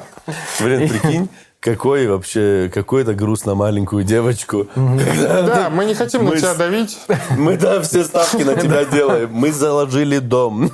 Блин, 0.59 0.89
прикинь, 0.89 1.29
какой 1.65 2.05
вообще, 2.05 2.69
какой-то 2.71 3.15
груз 3.15 3.45
на 3.45 3.55
маленькую 3.55 4.03
девочку. 4.03 4.67
Да, 4.75 5.71
мы 5.71 5.85
не 5.85 5.93
хотим 5.95 6.25
на 6.25 6.37
тебя 6.37 6.53
давить. 6.53 6.99
Мы, 7.37 7.57
да, 7.57 7.81
все 7.81 8.03
ставки 8.03 8.43
на 8.43 8.55
тебя 8.61 8.85
делаем. 8.85 9.29
Мы 9.31 9.51
заложили 9.51 10.19
дом. 10.19 10.69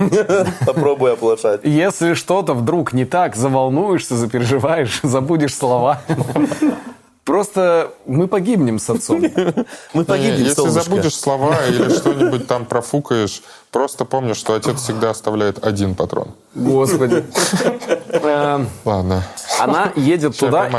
Попробуй 0.66 1.14
оплошать. 1.14 1.62
Если 1.64 2.14
что-то 2.14 2.54
вдруг 2.54 2.92
не 2.92 3.06
так, 3.06 3.38
заволнуешься, 3.38 4.18
запереживаешь, 4.18 5.00
забудешь 5.02 5.56
слова. 5.56 6.02
Просто 7.24 7.94
мы 8.08 8.28
погибнем 8.28 8.80
с 8.80 8.90
отцом. 8.90 9.22
Мы 9.94 10.02
Не, 10.02 10.04
погибнем, 10.04 10.44
Если 10.44 10.68
забудешь 10.70 11.16
слова 11.16 11.56
или 11.68 11.90
что-нибудь 11.90 12.48
там 12.48 12.66
профукаешь, 12.66 13.44
просто 13.70 14.06
помни, 14.06 14.34
что 14.34 14.56
отец 14.56 14.82
всегда 14.82 15.12
оставляет 15.12 15.64
один 15.64 15.94
патрон. 15.94 16.30
Господи. 16.56 17.24
Э, 18.14 18.66
Ладно. 18.86 19.24
Она 19.60 19.92
едет 19.96 20.38
туда, 20.38 20.70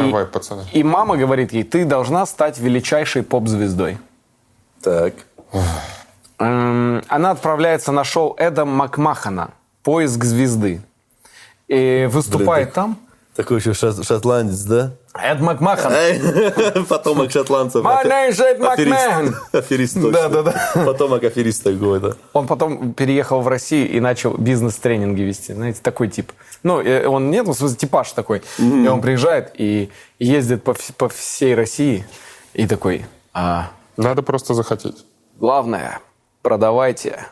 и, 0.73 0.83
мама 0.83 1.17
говорит 1.17 1.53
ей, 1.53 1.63
ты 1.63 1.85
должна 1.85 2.27
стать 2.27 2.59
величайшей 2.59 3.23
поп-звездой. 3.23 3.99
Так. 4.83 5.15
Эм, 6.39 7.03
Она 7.09 7.31
отправляется 7.31 7.93
на 7.93 8.03
шоу 8.03 8.35
Эда 8.37 8.65
Макмахана 8.65 9.51
«Поиск 9.85 10.25
звезды». 10.25 10.83
И 11.69 12.09
выступает 12.11 12.73
там. 12.73 12.99
Такой 13.35 13.59
еще 13.59 13.71
шот- 13.71 14.07
шотландец, 14.07 14.61
да? 14.63 14.93
Эд 15.15 15.41
Макмахан. 15.41 15.93
Потомок 16.89 17.31
шотландцев. 17.31 17.83
My 17.83 18.05
name's 18.05 18.39
Ed 18.39 18.63
Аферист. 18.63 18.93
McMahon. 18.95 19.35
Аферист 19.59 19.95
точно. 19.95 20.11
Да-да-да. 20.11 20.85
Потомок 20.85 21.25
афериста 21.25 21.73
какой-то. 21.73 22.17
Он 22.35 22.47
потом 22.47 22.93
переехал 22.93 23.41
в 23.41 23.49
Россию 23.49 23.91
и 23.91 24.01
начал 24.01 24.37
бизнес-тренинги 24.37 25.23
вести. 25.23 25.55
Знаете, 25.55 25.81
такой 25.83 26.09
тип. 26.09 26.31
Ну, 26.63 26.81
э, 26.83 27.07
он 27.07 27.31
нет, 27.31 27.47
в 27.49 27.55
смысле, 27.55 27.77
типаж 27.77 28.13
такой. 28.13 28.43
И 28.59 28.87
он 28.87 29.01
приезжает 29.01 29.53
и 29.57 29.91
ездит 30.19 30.63
по, 30.63 30.77
по 30.99 31.09
всей 31.09 31.55
России. 31.55 32.07
И 32.53 32.67
такой, 32.67 33.07
а, 33.33 33.71
Надо 33.97 34.21
просто 34.23 34.53
захотеть. 34.53 35.07
главное, 35.39 36.01
продавайте 36.43 37.25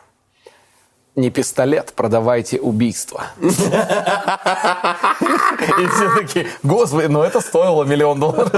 не 1.20 1.30
пистолет, 1.30 1.92
продавайте 1.94 2.58
убийство. 2.60 3.24
И 3.40 3.50
все 5.86 6.14
такие, 6.16 6.46
господи, 6.62 7.06
ну 7.06 7.22
это 7.22 7.40
стоило 7.40 7.84
миллион 7.84 8.20
долларов. 8.20 8.52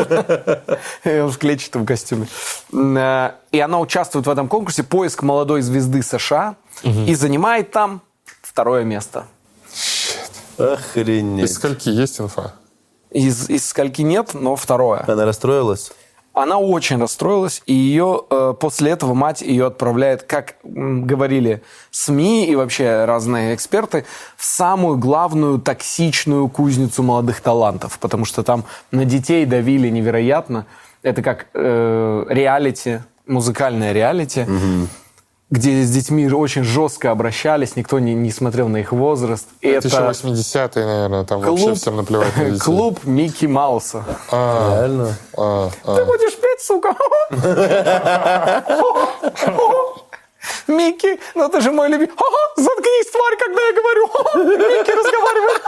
И 1.05 1.19
он 1.19 1.31
в 1.31 1.39
клетчатом 1.39 1.87
костюме. 1.87 2.27
Э, 2.73 3.33
И 3.51 3.61
она 3.61 3.79
участвует 3.81 4.27
в 4.27 4.31
этом 4.31 4.49
конкурсе 4.49 4.83
«Поиск 4.83 5.23
молодой 5.23 5.63
звезды 5.63 6.03
США» 6.03 6.57
и 6.83 7.15
занимает 7.15 7.71
там 7.71 8.01
второе 8.43 8.85
место. 8.85 9.25
Из 9.73 10.19
Охренеть. 10.59 11.53
скольки 11.53 11.89
есть 11.89 12.21
инфа? 12.21 12.55
Из, 13.11 13.49
из 13.51 13.67
скольки 13.67 14.03
нет, 14.03 14.35
но 14.35 14.57
второе. 14.57 15.05
Она 15.07 15.25
расстроилась? 15.25 15.93
Она 16.35 16.59
очень 16.59 16.99
расстроилась, 16.99 17.63
и 17.67 17.75
ее 17.75 18.23
э, 18.31 18.55
после 18.59 18.93
этого 18.93 19.13
мать 19.13 19.43
ее 19.43 19.67
отправляет, 19.67 20.23
как 20.23 20.57
говорили 20.63 21.63
СМИ 21.91 22.47
и 22.47 22.57
вообще 22.57 23.05
разные 23.05 23.55
эксперты, 23.55 24.07
в 24.37 24.45
самую 24.45 24.97
главную 24.97 25.59
токсичную 25.59 26.49
кузницу 26.49 27.03
молодых 27.03 27.43
талантов, 27.43 27.99
потому 27.99 28.25
что 28.25 28.43
там 28.43 28.65
на 28.91 29.05
детей 29.05 29.45
давили 29.45 29.89
невероятно. 29.89 30.65
Это 31.03 31.21
как 31.21 31.49
э, 31.53 32.25
реалити, 32.29 33.01
музыкальное 33.27 33.93
реалити, 33.93 34.47
где 35.53 35.83
с 35.83 35.91
детьми 35.91 36.27
очень 36.33 36.65
жестко 36.65 37.11
обращались, 37.11 37.77
никто 37.77 37.99
не, 37.99 38.15
не 38.15 38.31
смотрел 38.31 38.69
на 38.69 38.79
их 38.79 38.91
возраст. 38.91 39.47
И 39.61 39.69
Это 39.69 39.87
еще 39.87 39.99
это 39.99 40.11
80-е, 40.11 40.87
наверное, 40.87 41.25
там 41.25 41.43
вообще 41.43 41.65
клуб, 41.67 41.77
всем 41.77 41.97
наплевать 41.97 42.35
на 42.39 42.45
детей. 42.47 42.59
клуб 42.59 43.05
Микки 43.05 43.45
Мауса. 43.45 44.03
А, 44.31 44.79
Реально? 44.81 45.15
а, 45.37 45.69
а. 45.85 45.95
Ты 45.95 46.05
будешь 46.07 46.37
петь, 46.37 46.63
сука? 46.63 46.97
Микки, 50.69 51.21
ну 51.35 51.51
ты 51.51 51.61
же 51.61 51.71
мой 51.71 51.91
любимый. 51.91 52.15
Заткнись, 52.57 53.11
тварь, 53.11 53.37
когда 53.37 53.61
я 53.61 53.73
говорю. 53.75 54.07
Микки 54.59 54.91
разговаривает. 54.91 55.63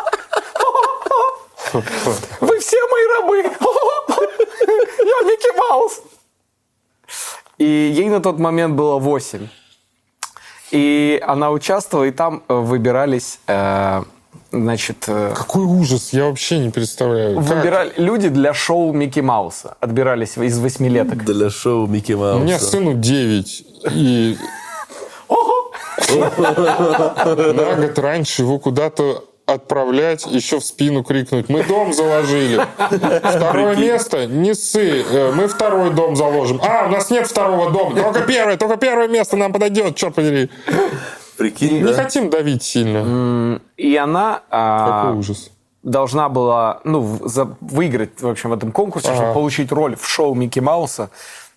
Вы 2.41 2.59
все 2.59 2.79
мои 2.89 3.07
рабы. 3.19 3.43
Я 4.99 5.27
Микки 5.29 5.59
Маус. 5.59 6.01
И 7.59 7.65
ей 7.67 8.09
на 8.09 8.21
тот 8.23 8.39
момент 8.39 8.75
было 8.77 8.99
8. 8.99 9.47
И 10.71 11.23
она 11.27 11.51
участвовала, 11.51 12.05
и 12.07 12.11
там 12.11 12.43
э, 12.49 12.55
выбирались, 12.55 13.39
э, 13.47 14.03
значит, 14.51 15.05
э, 15.09 15.33
Какой 15.37 15.65
ужас, 15.65 16.13
я 16.13 16.25
вообще 16.27 16.59
не 16.59 16.71
представляю. 16.71 17.37
Как? 17.37 17.45
выбирали 17.45 17.93
люди 17.97 18.29
для 18.29 18.55
шоу 18.55 18.93
Микки 18.93 19.21
Мауса. 19.21 19.77
Отбирались 19.81 20.37
из 20.37 20.59
восьмилеток. 20.59 21.25
Для 21.25 21.51
шоу 21.51 21.87
Микки 21.87 22.13
У 22.13 22.19
Мауса. 22.19 22.45
меня 22.45 22.59
сыну 22.59 22.95
9, 22.95 23.67
и 23.93 24.37
на 26.09 27.77
год 27.77 27.99
раньше 27.99 28.43
его 28.43 28.59
куда-то 28.59 29.25
отправлять, 29.47 30.27
еще 30.27 30.59
в 30.59 30.65
спину 30.65 31.03
крикнуть. 31.05 31.49
Мы 31.49 31.63
дом 31.65 31.93
заложили. 31.93 32.61
Второе 33.19 33.77
место, 33.77 34.27
не 34.27 34.55
ссы. 34.55 35.03
Э, 35.03 35.33
Мы 35.33 35.49
второй 35.49 35.91
дом 35.93 36.17
заложим. 36.17 36.61
А, 36.63 36.87
у 36.87 36.91
нас 36.91 37.11
нет 37.11 37.27
второго 37.27 37.71
дома. 37.71 37.95
Только 38.01 38.23
первое, 38.23 38.57
только 38.57 38.77
первое 38.77 39.09
место 39.09 39.37
нам 39.37 39.53
подойдет, 39.53 39.97
черт 39.97 40.15
подери. 40.15 40.51
Прикинь, 41.37 41.79
Не 41.85 41.93
да? 41.93 42.03
хотим 42.05 42.31
давить 42.31 42.63
сильно. 42.63 43.61
И 43.77 43.97
она... 43.97 44.41
а, 44.51 45.03
Какой 45.03 45.19
ужас. 45.19 45.51
должна 45.83 46.29
была 46.29 46.81
ну, 46.85 47.19
за- 47.25 47.57
выиграть 47.61 48.23
в 48.23 48.29
общем, 48.29 48.51
в 48.51 48.53
этом 48.55 48.73
конкурсе, 48.73 49.13
чтобы 49.15 49.33
получить 49.35 49.71
роль 49.73 49.97
в 49.97 50.07
шоу 50.09 50.35
Микки 50.35 50.61
Мауса, 50.61 51.11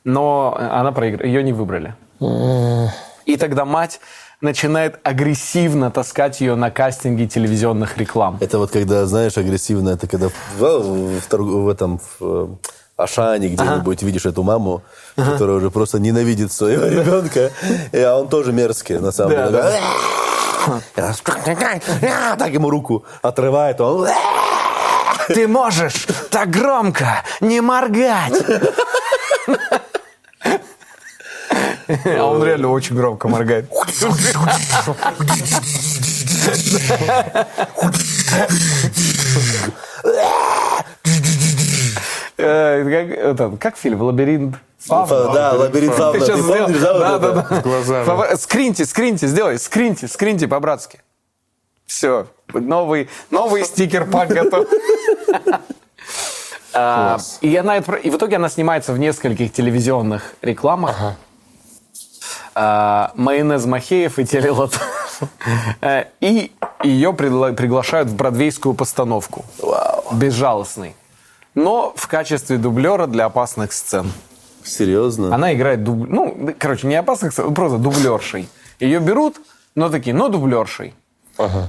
но 0.03 0.57
она 0.59 0.91
проиграла, 0.91 1.25
ее 1.27 1.43
не 1.43 1.53
выбрали. 1.53 1.95
И 3.25 3.37
тогда 3.37 3.65
мать 3.65 3.99
начинает 4.41 4.99
агрессивно 5.03 5.91
таскать 5.91 6.41
ее 6.41 6.55
на 6.55 6.69
кастинги 6.69 7.25
телевизионных 7.25 7.97
реклам. 7.97 8.37
Это 8.39 8.59
вот 8.59 8.71
когда, 8.71 9.05
знаешь, 9.05 9.37
агрессивно, 9.37 9.89
это 9.89 10.07
когда 10.07 10.29
в, 10.29 10.59
в 10.59 11.21
в 11.29 11.69
этом 11.69 11.99
в, 11.99 12.21
э, 12.21 12.47
Ашане 12.97 13.49
где-нибудь 13.49 14.01
видишь 14.01 14.25
эту 14.25 14.43
маму, 14.43 14.83
которая 15.15 15.57
уже 15.57 15.69
просто 15.69 15.99
ненавидит 15.99 16.51
своего 16.51 16.85
ребенка, 16.85 17.51
и, 17.91 17.99
а 17.99 18.15
он 18.15 18.27
тоже 18.27 18.51
мерзкий, 18.51 18.97
на 18.97 19.11
самом 19.11 19.33
Да, 19.33 19.49
деле. 19.49 19.79
Так 22.37 22.51
ему 22.51 22.69
руку 22.69 23.05
отрывает, 23.21 23.79
он... 23.81 24.07
Ты 25.27 25.47
можешь 25.47 26.07
так 26.29 26.49
громко 26.49 27.23
не 27.41 27.61
моргать. 27.61 28.33
А 31.87 32.23
он 32.25 32.43
реально 32.43 32.69
очень 32.71 32.95
громко 32.95 33.27
моргает. 33.27 33.69
Э, 42.37 42.83
Как 42.83 43.17
это, 43.17 43.57
как 43.59 43.77
фильм 43.77 44.01
«Лабиринт»? 44.01 44.55
Фавна? 44.79 45.33
Да, 45.33 45.53
лабиринт 45.53 45.95
Ты 45.95 45.97
фауна. 45.97 46.19
сейчас 46.19 46.39
Ты 46.39 46.43
помнишь, 46.43 46.79
да, 46.79 47.17
Да, 47.17 47.19
да, 47.19 48.05
да. 48.05 48.37
Скриньте, 48.37 48.85
скриньте, 48.85 49.27
сделай, 49.27 49.57
скриньте, 49.59 50.07
скриньте 50.07 50.47
по-братски. 50.47 51.01
Все, 51.87 52.27
новый, 52.53 53.09
новый 53.31 53.63
стикер-пак 53.65 54.29
готов. 54.29 54.67
А, 56.73 57.17
И, 57.41 57.55
она, 57.55 57.77
и 57.77 58.09
в 58.09 58.17
итоге 58.17 58.35
она 58.35 58.49
снимается 58.49 58.93
в 58.93 58.99
нескольких 58.99 59.51
телевизионных 59.51 60.35
рекламах. 60.41 60.95
А, 62.59 63.11
майонез 63.13 63.65
Махеев 63.65 64.17
и 64.17 64.25
телелот. 64.25 64.79
Э, 65.81 66.05
И 66.21 66.51
ее 66.83 67.11
пригла- 67.11 67.53
приглашают 67.53 68.09
в 68.09 68.15
бродвейскую 68.15 68.73
постановку. 68.73 69.45
Безжалостный. 70.11 70.95
Но 71.53 71.93
в 71.95 72.07
качестве 72.07 72.57
дублера 72.57 73.05
для 73.05 73.25
опасных 73.25 73.73
сцен. 73.73 74.11
Серьезно? 74.63 75.35
Она 75.35 75.53
играет, 75.53 75.83
дуб... 75.83 76.07
ну, 76.09 76.51
короче, 76.57 76.87
не 76.87 76.95
опасных, 76.95 77.31
сцен, 77.33 77.53
просто 77.53 77.77
дублершей. 77.77 78.49
Ее 78.79 78.99
берут, 78.99 79.35
но 79.75 79.89
такие, 79.89 80.15
но 80.15 80.27
дублершей. 80.29 80.95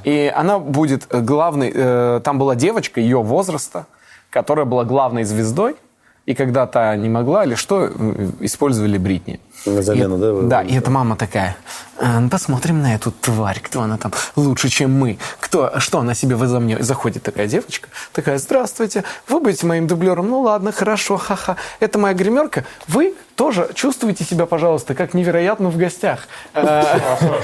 И 0.05 0.33
она 0.35 0.59
будет 0.59 1.07
э, 1.11 1.21
главной... 1.21 1.71
э, 1.75 2.21
там 2.25 2.39
была 2.39 2.55
девочка 2.55 2.99
ее 3.01 3.21
возраста, 3.23 3.85
которая 4.31 4.65
была 4.65 4.85
главной 4.85 5.25
звездой, 5.25 5.77
и 6.25 6.35
когда 6.35 6.67
та 6.67 6.97
не 6.97 7.11
могла 7.11 7.45
или 7.45 7.55
что, 7.57 7.85
э, 7.85 8.31
использовали 8.41 8.97
Бритни. 8.97 9.39
На 9.67 9.83
замену, 9.83 10.17
И- 10.17 10.21
да, 10.21 10.33
вы- 10.33 10.43
Да, 10.49 10.63
и 10.63 10.75
эта 10.75 10.91
мама 10.91 11.17
такая, 11.17 11.57
«А, 12.01 12.21
ну, 12.21 12.29
посмотрим 12.31 12.81
на 12.81 12.95
эту 12.95 13.11
тварь, 13.11 13.61
кто 13.61 13.83
она 13.83 13.99
там 13.99 14.13
лучше, 14.37 14.69
чем 14.69 14.93
мы, 14.93 15.19
кто, 15.41 15.79
что 15.81 15.99
она 15.99 16.15
себе 16.15 16.37
возомнет. 16.37 16.83
Заходит 16.85 17.23
такая 17.23 17.47
девочка, 17.49 17.89
такая, 18.13 18.39
здравствуйте, 18.39 19.05
вы 19.29 19.41
будете 19.41 19.67
моим 19.67 19.87
дублером, 19.87 20.29
ну 20.31 20.41
ладно, 20.41 20.73
хорошо, 20.73 21.17
ха-ха. 21.17 21.57
Это 21.81 21.99
моя 21.99 22.15
гримерка, 22.15 22.65
вы 22.87 23.15
тоже 23.37 23.69
чувствуете 23.75 24.25
себя, 24.25 24.47
пожалуйста, 24.47 24.95
как 24.95 25.13
невероятно 25.15 25.71
в 25.71 25.77
гостях. 25.77 26.29
Э, 26.55 26.83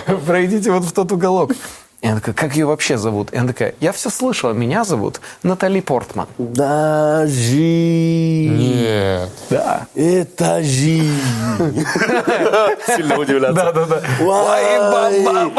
Пройдите 0.26 0.70
вот 0.70 0.84
в 0.84 0.92
тот 0.92 1.10
уголок. 1.12 1.52
И 2.04 2.06
она 2.06 2.16
такая, 2.20 2.34
как 2.34 2.54
ее 2.54 2.66
вообще 2.66 2.98
зовут? 2.98 3.32
И 3.32 3.36
она 3.38 3.48
такая, 3.48 3.74
я 3.80 3.90
все 3.92 4.10
слышала, 4.10 4.52
меня 4.52 4.84
зовут 4.84 5.22
Натали 5.42 5.80
Портман. 5.80 6.26
Даже... 6.36 7.56
Нет. 7.56 9.30
Да. 9.48 9.86
Это 9.94 10.62
жизнь. 10.62 11.18
Сильно 12.94 13.18
удивляться. 13.18 13.72
Да-да-да. 13.72 14.02
Вай, 14.20 15.50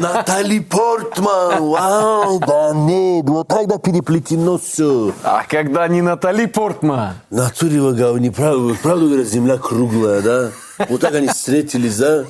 Натали 0.00 0.60
Портман. 0.60 1.60
Вау, 1.60 2.38
да 2.38 2.70
нет, 2.72 3.28
вот 3.28 3.48
тогда 3.48 3.78
переплетено 3.78 4.58
все. 4.58 5.12
А 5.24 5.42
когда 5.42 5.88
не 5.88 6.02
Натали 6.02 6.46
Портман? 6.46 7.14
В 7.30 7.34
натуре 7.34 7.80
вы 7.80 7.94
говорите, 7.94 8.30
правда, 8.30 8.76
правда 8.80 9.06
говорят, 9.06 9.26
земля 9.26 9.58
круглая, 9.58 10.22
да? 10.22 10.50
Вот 10.88 11.00
так 11.00 11.14
они 11.14 11.28
встретились, 11.28 11.96
да? 11.98 12.24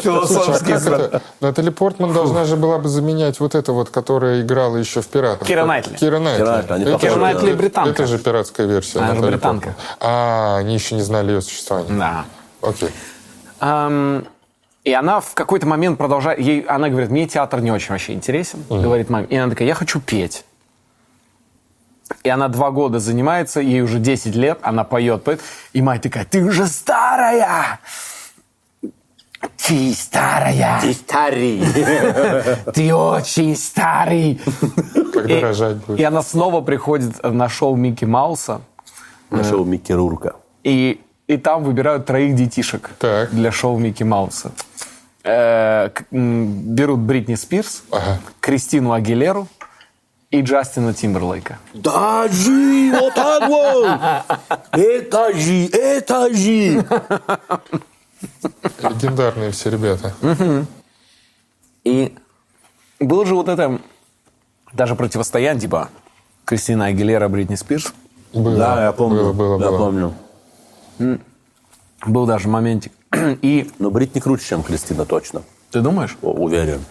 Философский 0.00 0.72
Как 0.72 0.86
это? 0.86 1.22
Натали 1.40 1.70
Портман 1.70 2.12
должна 2.12 2.44
же 2.44 2.56
была 2.56 2.78
бы 2.78 2.88
заменять 2.88 3.40
вот 3.40 3.54
это 3.54 3.72
вот, 3.72 3.90
которая 3.90 4.42
играла 4.42 4.76
еще 4.76 5.00
в 5.02 5.06
«Пиратах». 5.06 5.46
Кира 5.46 5.64
Найтли. 5.64 5.96
Кира 5.96 6.18
Найтли. 6.18 6.98
Кира 6.98 7.16
Найтли, 7.16 7.52
британка. 7.52 7.90
Это 7.90 8.06
же 8.06 8.18
пиратская 8.18 8.66
версия. 8.66 9.00
Она 9.00 9.14
британка. 9.20 9.74
А, 10.00 10.56
они 10.58 10.74
еще 10.74 10.94
не 10.94 11.02
знали 11.02 11.32
ее 11.32 11.40
существования. 11.40 11.98
Да. 11.98 12.24
Окей. 12.62 12.90
И 14.84 14.92
она 14.92 15.20
в 15.20 15.34
какой-то 15.34 15.66
момент 15.66 15.98
продолжает... 15.98 16.38
Ей, 16.38 16.60
она 16.60 16.88
говорит, 16.88 17.10
мне 17.10 17.26
театр 17.26 17.60
не 17.60 17.72
очень 17.72 17.90
вообще 17.90 18.12
интересен. 18.12 18.62
Говорит 18.70 19.10
маме. 19.10 19.26
И 19.28 19.36
она 19.36 19.50
такая, 19.50 19.66
я 19.66 19.74
хочу 19.74 20.00
петь. 20.00 20.44
И 22.22 22.28
она 22.28 22.48
два 22.48 22.70
года 22.70 22.98
занимается, 23.00 23.60
ей 23.60 23.80
уже 23.82 23.98
10 23.98 24.34
лет, 24.34 24.58
она 24.62 24.84
поет, 24.84 25.24
поет. 25.24 25.40
И 25.72 25.82
мать 25.82 26.02
такая, 26.02 26.24
ты 26.24 26.42
уже 26.44 26.66
старая! 26.66 27.80
Ты 29.56 29.92
старая! 29.94 30.80
Ты 30.80 30.92
старый. 30.94 31.60
Ты 32.74 32.94
очень 32.94 33.56
старый! 33.56 34.40
Когда 35.12 35.38
И, 35.38 35.40
рожать 35.40 35.76
будет. 35.78 35.98
и 36.00 36.04
она 36.04 36.22
снова 36.22 36.60
приходит 36.60 37.22
на 37.22 37.48
шоу 37.48 37.76
Микки 37.76 38.04
Мауса. 38.04 38.60
Нашел 39.30 39.64
Микки 39.64 39.92
Рурка. 39.92 40.34
И, 40.62 41.00
и 41.26 41.36
там 41.36 41.64
выбирают 41.64 42.06
троих 42.06 42.34
детишек 42.36 42.90
Так. 42.98 43.30
для 43.30 43.50
шоу 43.50 43.78
Микки 43.78 44.04
Мауса. 44.04 44.52
Э, 45.24 45.90
берут 46.10 47.00
Бритни 47.00 47.34
Спирс, 47.34 47.82
Ага. 47.90 48.18
Кристину 48.40 48.92
Агилеру 48.92 49.48
и 50.38 50.42
Джастина 50.42 50.92
Тимберлейка. 50.92 51.58
Даже 51.72 52.90
вот 53.00 53.14
так 53.14 53.48
вот. 53.48 53.86
Этажи, 54.72 55.66
этажи. 55.66 56.84
Легендарные 58.82 59.50
все 59.50 59.70
ребята. 59.70 60.14
И 61.84 62.14
было 63.00 63.24
же 63.24 63.34
вот 63.34 63.48
это 63.48 63.80
даже 64.72 64.94
противостояние, 64.94 65.60
типа 65.62 65.88
Кристина 66.44 66.86
Агилера, 66.86 67.28
Бритни 67.28 67.54
Спирс. 67.54 67.92
Было. 68.34 68.56
Да, 68.56 68.84
я 68.84 68.92
помню. 68.92 69.32
Было, 69.32 69.32
было, 69.32 69.58
Я 69.62 69.70
было. 69.70 69.78
помню. 69.78 70.14
Был 72.06 72.26
даже 72.26 72.48
моментик. 72.48 72.92
И 73.42 73.70
Но 73.78 73.90
Бритни 73.90 74.20
круче, 74.20 74.44
чем 74.46 74.62
Кристина, 74.62 75.06
точно. 75.06 75.42
ты 75.70 75.80
думаешь? 75.80 76.16
О, 76.22 76.32
Уверен. 76.32 76.84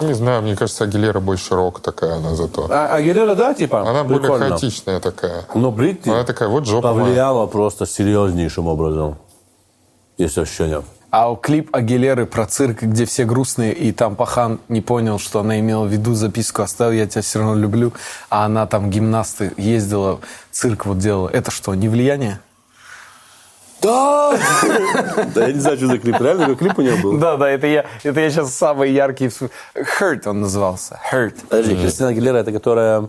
Не 0.00 0.14
знаю, 0.14 0.42
мне 0.42 0.56
кажется, 0.56 0.84
Агилера 0.84 1.20
больше 1.20 1.54
рок 1.54 1.80
такая 1.80 2.16
она 2.16 2.34
зато. 2.34 2.66
А 2.70 2.86
Агилера, 2.94 3.34
да, 3.34 3.54
типа? 3.54 3.88
Она 3.88 4.04
более 4.04 4.20
Прикольно. 4.20 4.48
хаотичная 4.50 5.00
такая. 5.00 5.44
Но 5.54 5.70
Бритни 5.70 6.10
Она 6.10 6.24
такая, 6.24 6.48
вот 6.48 6.66
жопа 6.66 6.92
моя. 6.92 7.04
повлияла 7.04 7.46
просто 7.46 7.86
серьезнейшим 7.86 8.66
образом. 8.66 9.16
Есть 10.18 10.38
ощущение. 10.38 10.82
А 11.10 11.34
клип 11.36 11.74
Агилеры 11.74 12.26
про 12.26 12.46
цирк, 12.46 12.82
где 12.82 13.06
все 13.06 13.24
грустные, 13.24 13.72
и 13.72 13.92
там 13.92 14.16
Пахан 14.16 14.58
не 14.68 14.80
понял, 14.80 15.18
что 15.18 15.40
она 15.40 15.60
имела 15.60 15.84
в 15.84 15.88
виду 15.88 16.14
записку 16.14 16.62
«Оставь, 16.62 16.94
я 16.94 17.06
тебя 17.06 17.22
все 17.22 17.38
равно 17.38 17.54
люблю», 17.54 17.92
а 18.28 18.44
она 18.44 18.66
там 18.66 18.90
гимнасты 18.90 19.52
ездила, 19.56 20.20
цирк 20.50 20.84
вот 20.84 20.98
делала. 20.98 21.28
Это 21.28 21.50
что, 21.50 21.74
не 21.74 21.88
влияние? 21.88 22.40
Да! 23.86 24.38
Да 25.34 25.46
я 25.46 25.52
не 25.52 25.60
знаю, 25.60 25.76
что 25.76 25.86
за 25.86 25.98
клип. 25.98 26.20
Реально, 26.20 26.46
какой 26.46 26.56
клип 26.56 26.78
у 26.78 26.82
нее 26.82 26.96
был? 26.96 27.18
Да, 27.18 27.36
да, 27.36 27.48
это 27.48 27.66
я, 27.66 27.86
это 28.02 28.20
я 28.20 28.30
сейчас 28.30 28.54
самый 28.54 28.90
яркий... 28.92 29.30
Hurt 29.74 30.28
он 30.28 30.40
назывался. 30.40 31.00
Hurt. 31.12 31.34
Подожди, 31.48 31.76
Кристина 31.76 32.08
Агилера, 32.08 32.38
это 32.38 32.52
которая... 32.52 33.08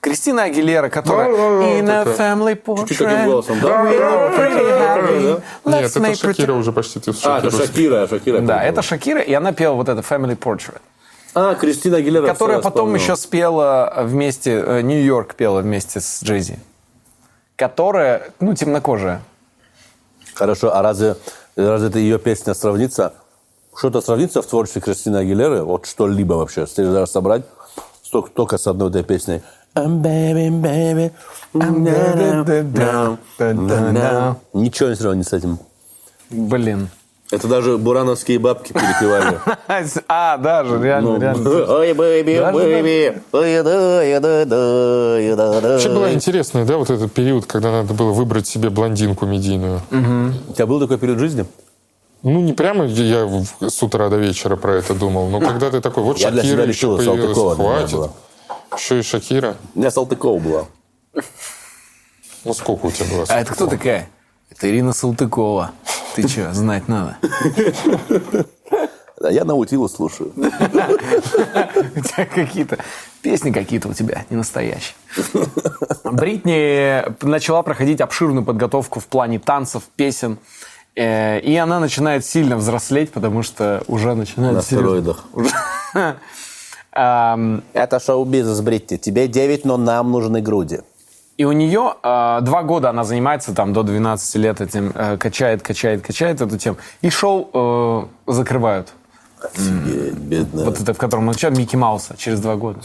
Кристина 0.00 0.42
Агилера, 0.44 0.90
которая 0.90 1.28
In 1.28 1.88
a 1.88 2.04
family 2.04 2.62
portrait 2.62 2.88
Чуть-чуть 2.88 3.08
таким 3.08 3.26
голосом, 3.26 3.58
да? 3.60 3.68
we 3.84 3.98
are 3.98 4.36
pretty 4.36 4.64
happy. 4.68 5.42
Let's 5.64 5.80
Нет, 5.80 5.96
это 5.96 6.14
Шакира 6.14 6.52
уже 6.52 6.72
почти 6.72 7.00
ты 7.00 7.12
А, 7.24 7.38
это. 7.38 7.50
Шакира, 7.50 8.06
Шакира. 8.06 8.40
Да, 8.40 8.62
это 8.62 8.82
Шакира, 8.82 9.20
и 9.20 9.32
она 9.32 9.52
пела 9.52 9.74
вот 9.74 9.88
это 9.88 10.02
Family 10.02 10.36
Portrait. 10.36 10.80
А, 11.34 11.54
Кристина 11.54 11.96
Агилера. 11.96 12.26
Которая 12.26 12.60
потом 12.60 12.94
еще 12.94 13.16
спела 13.16 13.92
вместе, 14.02 14.62
э, 14.64 14.82
Нью-Йорк 14.82 15.34
пела 15.34 15.62
вместе 15.62 16.00
с 16.00 16.22
Джейзи. 16.22 16.58
Которая, 17.56 18.30
ну, 18.40 18.54
темнокожая. 18.54 19.22
Хорошо, 20.34 20.74
а 20.74 20.82
разве, 20.82 21.16
разве 21.56 21.88
это 21.88 21.98
ее 21.98 22.18
песня 22.18 22.54
сравнится? 22.54 23.14
Что-то 23.76 24.00
сравнится 24.00 24.42
в 24.42 24.46
творчестве 24.46 24.82
Кристины 24.82 25.16
Агилеры? 25.16 25.62
Вот 25.62 25.86
что-либо 25.86 26.34
вообще? 26.34 26.62
Если 26.62 26.84
даже 26.84 27.10
собрать 27.10 27.44
столько, 28.02 28.30
только 28.30 28.58
с 28.58 28.66
одной 28.66 28.90
этой 28.90 29.02
песней. 29.02 29.42
Ничего 34.52 34.90
не 34.90 34.94
сравнится 34.94 35.30
с 35.30 35.38
этим. 35.38 35.58
Блин. 36.30 36.88
Это 37.34 37.48
даже 37.48 37.78
бурановские 37.78 38.38
бабки 38.38 38.72
перепевали. 38.72 39.38
А, 40.08 40.38
даже, 40.38 40.80
реально, 40.82 41.18
реально. 41.18 41.50
Oh, 41.78 41.92
baby, 41.92 42.38
Даже 42.38 42.52
baby, 42.52 43.22
oh, 43.32 43.62
да, 43.62 44.02
я, 44.02 44.20
да, 44.20 44.44
да, 44.44 45.18
я, 45.18 45.36
да, 45.36 45.60
да. 45.60 45.68
Вообще 45.72 45.88
было 45.88 46.12
интересно, 46.12 46.64
да, 46.64 46.76
вот 46.76 46.90
этот 46.90 47.12
период, 47.12 47.46
когда 47.46 47.70
надо 47.72 47.92
было 47.94 48.12
выбрать 48.12 48.46
себе 48.46 48.70
блондинку 48.70 49.26
медийную. 49.26 49.80
У 49.90 50.52
тебя 50.52 50.66
был 50.66 50.80
такой 50.80 50.98
период 50.98 51.18
жизни? 51.18 51.44
Ну, 52.22 52.40
не 52.40 52.52
прямо 52.54 52.86
я 52.86 53.28
с 53.60 53.82
утра 53.82 54.08
до 54.08 54.16
вечера 54.16 54.56
про 54.56 54.76
это 54.76 54.94
думал, 54.94 55.28
но 55.28 55.40
когда 55.46 55.70
ты 55.70 55.80
такой, 55.80 56.04
вот 56.04 56.18
Я 56.18 56.30
для 56.30 56.42
Шакира 56.42 56.62
себя 56.62 56.68
еще 56.70 56.96
появилась, 56.96 57.56
хватит. 57.56 57.96
была. 57.96 58.10
Еще 58.76 58.98
и 59.00 59.02
Шакира. 59.02 59.56
У 59.74 59.78
меня 59.80 59.90
Салтыкова 59.90 60.38
была. 60.38 60.64
Ну, 62.44 62.54
сколько 62.54 62.86
у 62.86 62.90
тебя 62.90 63.06
было? 63.10 63.24
А 63.28 63.40
это 63.40 63.52
кто 63.52 63.66
такая? 63.66 64.08
Это 64.56 64.70
Ирина 64.70 64.92
Салтыкова. 64.92 65.72
Ты 66.14 66.28
что, 66.28 66.52
знать 66.54 66.86
надо? 66.86 67.16
А 69.20 69.30
я 69.30 69.44
наутилу 69.44 69.88
слушаю. 69.88 70.32
У 70.36 70.42
тебя 72.00 72.26
какие-то 72.26 72.78
песни 73.22 73.50
какие-то 73.50 73.88
у 73.88 73.94
тебя 73.94 74.24
не 74.30 74.36
настоящие. 74.36 74.94
Бритни 76.04 77.02
начала 77.24 77.62
проходить 77.62 78.00
обширную 78.00 78.44
подготовку 78.44 79.00
в 79.00 79.06
плане 79.06 79.40
танцев, 79.40 79.82
песен. 79.96 80.38
Э, 80.94 81.40
И 81.40 81.56
она 81.56 81.80
начинает 81.80 82.24
сильно 82.24 82.56
взрослеть, 82.56 83.10
потому 83.10 83.42
что 83.42 83.82
уже 83.88 84.14
начинает... 84.14 84.54
На 84.54 84.62
стероидах. 84.62 85.24
Это 86.92 88.00
шоу-бизнес, 88.00 88.60
Бритти. 88.60 88.98
Тебе 88.98 89.26
9, 89.26 89.64
но 89.64 89.76
нам 89.76 90.12
нужны 90.12 90.40
груди. 90.40 90.80
И 91.36 91.44
у 91.44 91.52
нее 91.52 91.94
э, 92.02 92.38
два 92.42 92.62
года 92.62 92.90
она 92.90 93.02
занимается, 93.02 93.54
там, 93.54 93.72
до 93.72 93.82
12 93.82 94.36
лет 94.36 94.60
этим, 94.60 94.92
э, 94.94 95.16
качает, 95.16 95.62
качает, 95.62 96.02
качает 96.02 96.40
эту 96.40 96.56
тему. 96.58 96.76
И 97.00 97.10
шоу 97.10 97.50
э, 97.52 98.32
закрывают. 98.32 98.92
Офигеть, 99.42 100.14
бедная. 100.14 100.64
Вот 100.64 100.80
это, 100.80 100.94
в 100.94 100.98
котором 100.98 101.26
начал 101.26 101.50
Микки 101.50 101.76
Мауса 101.76 102.16
через 102.16 102.40
два 102.40 102.54
года. 102.54 102.80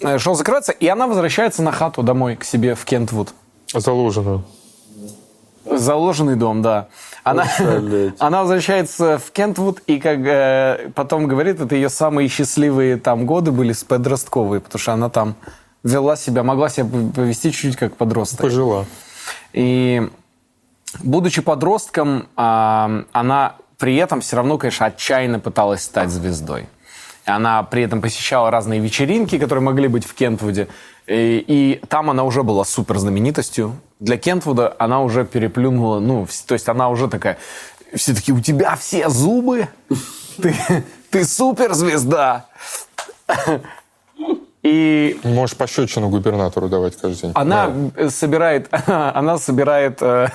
Э, 0.00 0.18
Шоу 0.18 0.34
закрывается, 0.34 0.72
и 0.72 0.86
она 0.88 1.06
возвращается 1.06 1.62
на 1.62 1.70
хату 1.70 2.02
домой 2.02 2.36
к 2.36 2.44
себе 2.44 2.74
в 2.74 2.84
Кентвуд. 2.84 3.32
Заложено. 3.72 4.42
Заложенный 5.64 6.34
дом, 6.34 6.60
да. 6.60 6.88
Она, 7.22 7.46
она 8.18 8.40
возвращается 8.42 9.18
в 9.18 9.30
Кентвуд 9.30 9.80
и 9.86 10.00
как 10.00 10.18
э, 10.18 10.90
потом 10.94 11.28
говорит, 11.28 11.60
это 11.60 11.76
ее 11.76 11.88
самые 11.88 12.28
счастливые 12.28 12.96
там 12.96 13.26
годы 13.26 13.52
были 13.52 13.72
с 13.72 13.84
подростковые, 13.84 14.60
потому 14.60 14.80
что 14.80 14.92
она 14.92 15.08
там 15.08 15.36
вела 15.82 16.16
себя, 16.16 16.42
могла 16.42 16.68
себя 16.68 16.86
повести 17.14 17.50
чуть-чуть 17.50 17.76
как 17.76 17.96
подросток. 17.96 18.40
Пожила. 18.40 18.86
И 19.52 20.08
будучи 21.00 21.42
подростком, 21.42 22.28
а, 22.36 23.04
она 23.12 23.56
при 23.78 23.96
этом 23.96 24.20
все 24.20 24.36
равно, 24.36 24.58
конечно, 24.58 24.86
отчаянно 24.86 25.40
пыталась 25.40 25.82
стать 25.82 26.10
звездой. 26.10 26.68
Она 27.24 27.62
при 27.62 27.82
этом 27.82 28.00
посещала 28.00 28.50
разные 28.50 28.80
вечеринки, 28.80 29.38
которые 29.38 29.62
могли 29.62 29.88
быть 29.88 30.04
в 30.04 30.14
Кентвуде. 30.14 30.68
И, 31.06 31.44
и 31.46 31.86
там 31.88 32.10
она 32.10 32.24
уже 32.24 32.42
была 32.42 32.64
супер 32.64 32.98
знаменитостью. 32.98 33.76
Для 34.00 34.16
Кентвуда 34.16 34.74
она 34.78 35.02
уже 35.02 35.24
переплюнула, 35.24 36.00
ну, 36.00 36.26
то 36.46 36.54
есть 36.54 36.68
она 36.68 36.88
уже 36.88 37.08
такая, 37.08 37.38
все 37.94 38.14
таки 38.14 38.32
у 38.32 38.40
тебя 38.40 38.74
все 38.76 39.08
зубы, 39.08 39.68
ты, 40.40 40.54
ты 41.10 41.24
суперзвезда. 41.24 42.46
И 44.62 45.18
Можешь 45.24 45.56
пощечину 45.56 46.08
губернатору 46.08 46.68
давать 46.68 46.96
каждый 46.96 47.20
день. 47.22 47.32
она 47.34 47.70
э, 47.96 48.08
собирает, 48.10 48.68
она 48.86 49.38
собирает 49.38 49.98
э, 50.00 50.28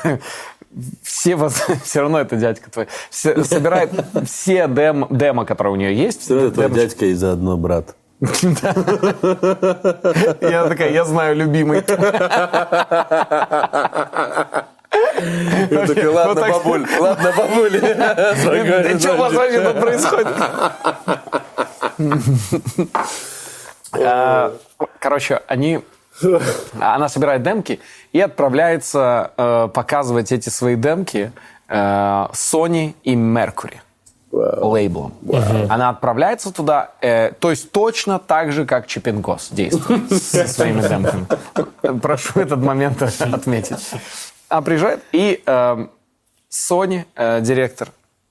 все, 1.01 1.35
воз- 1.37 1.63
все 1.83 2.01
равно 2.01 2.19
это 2.19 2.35
дядька 2.35 2.69
твой, 2.69 2.87
все- 3.09 3.41
собирает 3.45 3.91
все 4.25 4.67
дем, 4.67 5.07
демо, 5.09 5.45
которые 5.45 5.73
у 5.73 5.77
нее 5.77 5.95
есть. 5.95 6.21
Все 6.23 6.35
равно 6.35 6.51
твой 6.51 6.69
дядька 6.71 7.05
и 7.05 7.13
заодно 7.13 7.55
брат. 7.57 7.95
Я 10.41 10.65
такая, 10.67 10.91
я 10.91 11.05
знаю, 11.05 11.35
любимый. 11.35 11.83
Я 15.69 15.85
такой, 15.85 16.05
ладно, 16.07 16.41
бабуль, 16.49 16.87
ладно, 16.99 17.33
бабуль. 17.37 17.79
Да 17.79 18.35
что 18.99 19.13
у 19.13 19.17
вас 19.17 19.33
вообще 19.33 19.61
тут 19.61 19.79
происходит? 19.79 20.27
А, 23.93 24.53
Короче, 24.99 25.41
они... 25.47 25.81
Она 26.79 27.09
собирает 27.09 27.43
демки 27.43 27.79
и 28.11 28.19
отправляется 28.19 29.31
э, 29.37 29.69
показывать 29.71 30.31
эти 30.31 30.49
свои 30.49 30.75
демки 30.75 31.31
э, 31.67 31.75
Sony 32.33 32.95
и 33.03 33.13
Mercury 33.15 33.77
лейблом. 34.31 35.13
Она 35.69 35.89
отправляется 35.89 36.51
туда, 36.51 36.91
э, 37.01 37.31
то 37.39 37.49
есть 37.49 37.71
точно 37.71 38.19
так 38.19 38.51
же, 38.51 38.65
как 38.65 38.87
Чипенкос 38.87 39.49
действует 39.51 40.11
со 40.21 40.47
своими 40.47 40.81
демками. 40.81 41.27
Прошу 41.99 42.39
этот 42.39 42.59
момент 42.59 43.01
отметить. 43.19 43.91
Она 44.49 44.61
приезжает, 44.61 45.01
и 45.11 45.41
э, 45.45 45.87
Sony, 46.49 47.05
э, 47.15 47.41
директор, 47.41 47.89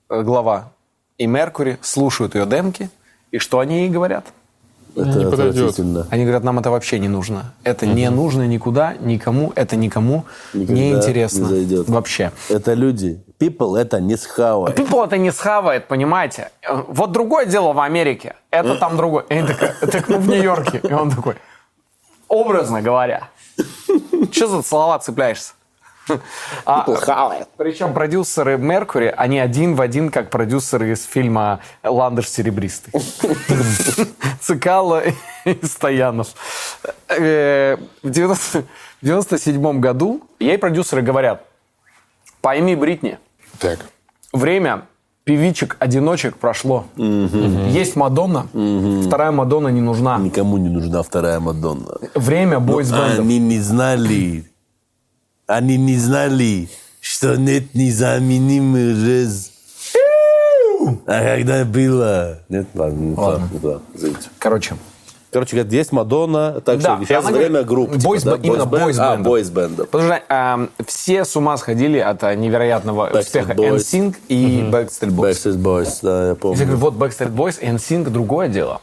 э, 0.09 0.21
глава, 0.21 0.71
и 1.17 1.25
Mercury 1.25 1.77
слушают 1.81 2.35
ее 2.35 2.45
демки, 2.45 2.89
и 3.31 3.39
что 3.39 3.59
они 3.59 3.81
ей 3.81 3.89
говорят? 3.89 4.25
Это 4.97 5.19
Не 5.19 5.25
подойдет. 5.29 5.55
отвратительно. 5.55 6.07
Они 6.09 6.23
говорят, 6.23 6.43
нам 6.43 6.57
это 6.59 6.71
вообще 6.71 6.99
не 6.99 7.07
нужно. 7.07 7.53
Это 7.63 7.85
не 7.85 8.09
нужно 8.09 8.47
никуда, 8.47 8.95
никому, 8.99 9.51
это 9.55 9.75
никому 9.75 10.25
Никогда 10.53 10.73
не 10.73 10.91
интересно. 10.93 11.43
не 11.43 11.45
зайдет. 11.49 11.89
Вообще. 11.89 12.31
Это 12.49 12.73
люди. 12.73 13.21
People 13.39 13.77
это 13.77 14.01
не 14.01 14.17
схавай. 14.17 14.73
People 14.73 15.05
это 15.05 15.17
не 15.17 15.31
схавает, 15.31 15.87
понимаете? 15.87 16.49
Э, 16.67 16.81
Вот 16.87 17.11
другое 17.11 17.45
дело 17.45 17.73
в 17.73 17.79
Америке. 17.79 18.35
Это 18.49 18.75
там 18.75 18.97
другое. 18.97 19.25
И 19.29 19.33
они 19.35 19.47
такая, 19.47 19.73
так 19.79 20.09
мы 20.09 20.17
в 20.17 20.27
Нью-Йорке. 20.27 20.81
И 20.89 20.93
он 20.93 21.11
такой, 21.11 21.35
образно 22.27 22.81
говоря. 22.81 23.29
Что 24.31 24.47
за 24.47 24.61
слова 24.63 24.97
цепляешься? 24.99 25.53
А, 26.65 26.85
причем 27.57 27.93
продюсеры 27.93 28.57
Меркури, 28.57 29.13
они 29.15 29.39
один 29.39 29.75
в 29.75 29.81
один, 29.81 30.09
как 30.09 30.29
продюсеры 30.29 30.91
из 30.91 31.03
фильма 31.05 31.59
«Ландыш 31.83 32.29
серебристый». 32.29 32.93
Цикало 34.41 35.03
и 35.45 35.65
Стоянов. 35.65 36.27
Э, 37.09 37.77
В 38.03 38.09
90 38.09 38.63
в 39.01 39.05
97 39.05 39.79
году 39.79 40.21
ей 40.39 40.57
продюсеры 40.57 41.01
говорят, 41.01 41.45
пойми, 42.41 42.75
Бритни, 42.75 43.17
Так. 43.59 43.79
время 44.33 44.81
певичек-одиночек 45.23 46.37
прошло. 46.37 46.85
Есть 46.95 47.95
Мадонна, 47.95 48.47
вторая 49.05 49.31
Мадонна 49.31 49.67
не 49.67 49.81
нужна. 49.81 50.17
Никому 50.17 50.57
не 50.57 50.69
нужна 50.69 51.03
вторая 51.03 51.39
Мадонна. 51.39 51.97
Время 52.15 52.59
бойсбендов. 52.59 53.19
Они 53.19 53.37
не 53.39 53.59
знали, 53.59 54.45
они 55.47 55.77
не 55.77 55.97
знали, 55.97 56.69
что 56.99 57.35
нет 57.37 57.73
незаменимый 57.73 58.93
раз. 58.93 59.51
А 61.05 61.35
когда 61.35 61.65
было... 61.65 62.39
Нет, 62.49 62.67
ладно, 62.75 62.99
не 63.01 63.59
туда, 63.59 63.79
извините. 63.93 64.29
Короче, 64.39 64.75
Короче, 65.29 65.57
говорят, 65.57 65.73
есть 65.73 65.91
Мадонна, 65.91 66.61
так 66.61 66.79
Да, 66.79 66.95
что 66.95 67.05
сейчас 67.05 67.25
она 67.25 67.37
время 67.37 67.63
говорит, 67.63 67.67
групп. 67.67 67.89
бойс- 68.03 68.19
типа, 68.21 68.37
да? 68.37 68.47
именно 68.47 68.65
Бойсбенд? 68.65 69.23
бойсбендов. 69.23 69.27
А, 69.27 69.29
бойсбендов. 69.29 69.89
потому 69.89 70.13
что 70.13 70.23
эм, 70.33 70.69
все 70.85 71.25
с 71.25 71.35
ума 71.35 71.57
сходили 71.57 71.97
от 71.99 72.23
э, 72.23 72.33
невероятного 72.35 73.09
Backstreet 73.11 73.19
успеха 73.19 73.51
Boys. 73.51 73.75
NSYNC 73.77 74.15
и 74.29 74.61
Backstreet 74.71 75.09
Boys. 75.09 75.31
Backstreet 75.31 75.57
Boys, 75.57 75.99
да, 76.01 76.21
я 76.23 76.27
Я 76.29 76.35
помню. 76.35 76.57
говорю, 76.65 76.77
вот 76.77 76.93
Backstreet 76.93 77.33
Boys 77.35 77.59
и 77.59 77.65
NSYNC 77.67 78.09
другое 78.09 78.47
дело. 78.47 78.81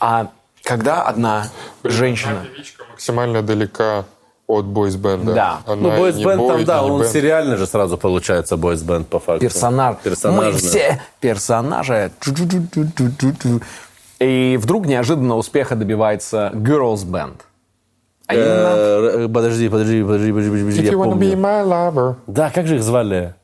А 0.00 0.30
когда 0.64 1.02
одна 1.04 1.46
женщина... 1.84 2.44
Певичка 2.52 2.84
максимально 2.90 3.42
далека 3.42 4.04
от 4.50 4.66
бойсбенда. 4.66 5.32
Да. 5.34 5.60
Она 5.66 5.76
Ну, 5.76 5.96
бойсбенд 5.98 6.38
бой, 6.40 6.48
там, 6.56 6.64
да, 6.64 6.82
он 6.82 7.00
бенд. 7.00 7.12
сериально 7.12 7.56
же 7.56 7.66
сразу 7.66 7.96
получается 7.96 8.56
бойсбенд 8.56 9.08
по 9.08 9.18
факту. 9.18 9.40
персонаж. 10.02 10.44
Мы 10.44 10.52
все 10.58 11.00
персонажи. 11.20 12.10
И 14.18 14.58
вдруг 14.60 14.86
неожиданно 14.86 15.36
успеха 15.36 15.76
добивается 15.76 16.50
Girls 16.54 17.06
Band. 17.06 17.34
А 18.26 18.34
именно 18.34 19.24
Э, 19.24 19.28
Подожди, 19.32 19.68
подожди, 19.68 20.02
подожди, 20.02 20.30
подожди, 20.32 20.50
подожди, 20.50 20.70
я 20.84 20.90
помню. 21.10 21.20
Да, 22.26 22.50
как 22.50 22.66
же 22.66 22.76
их 22.76 22.82
звали? 22.82 23.34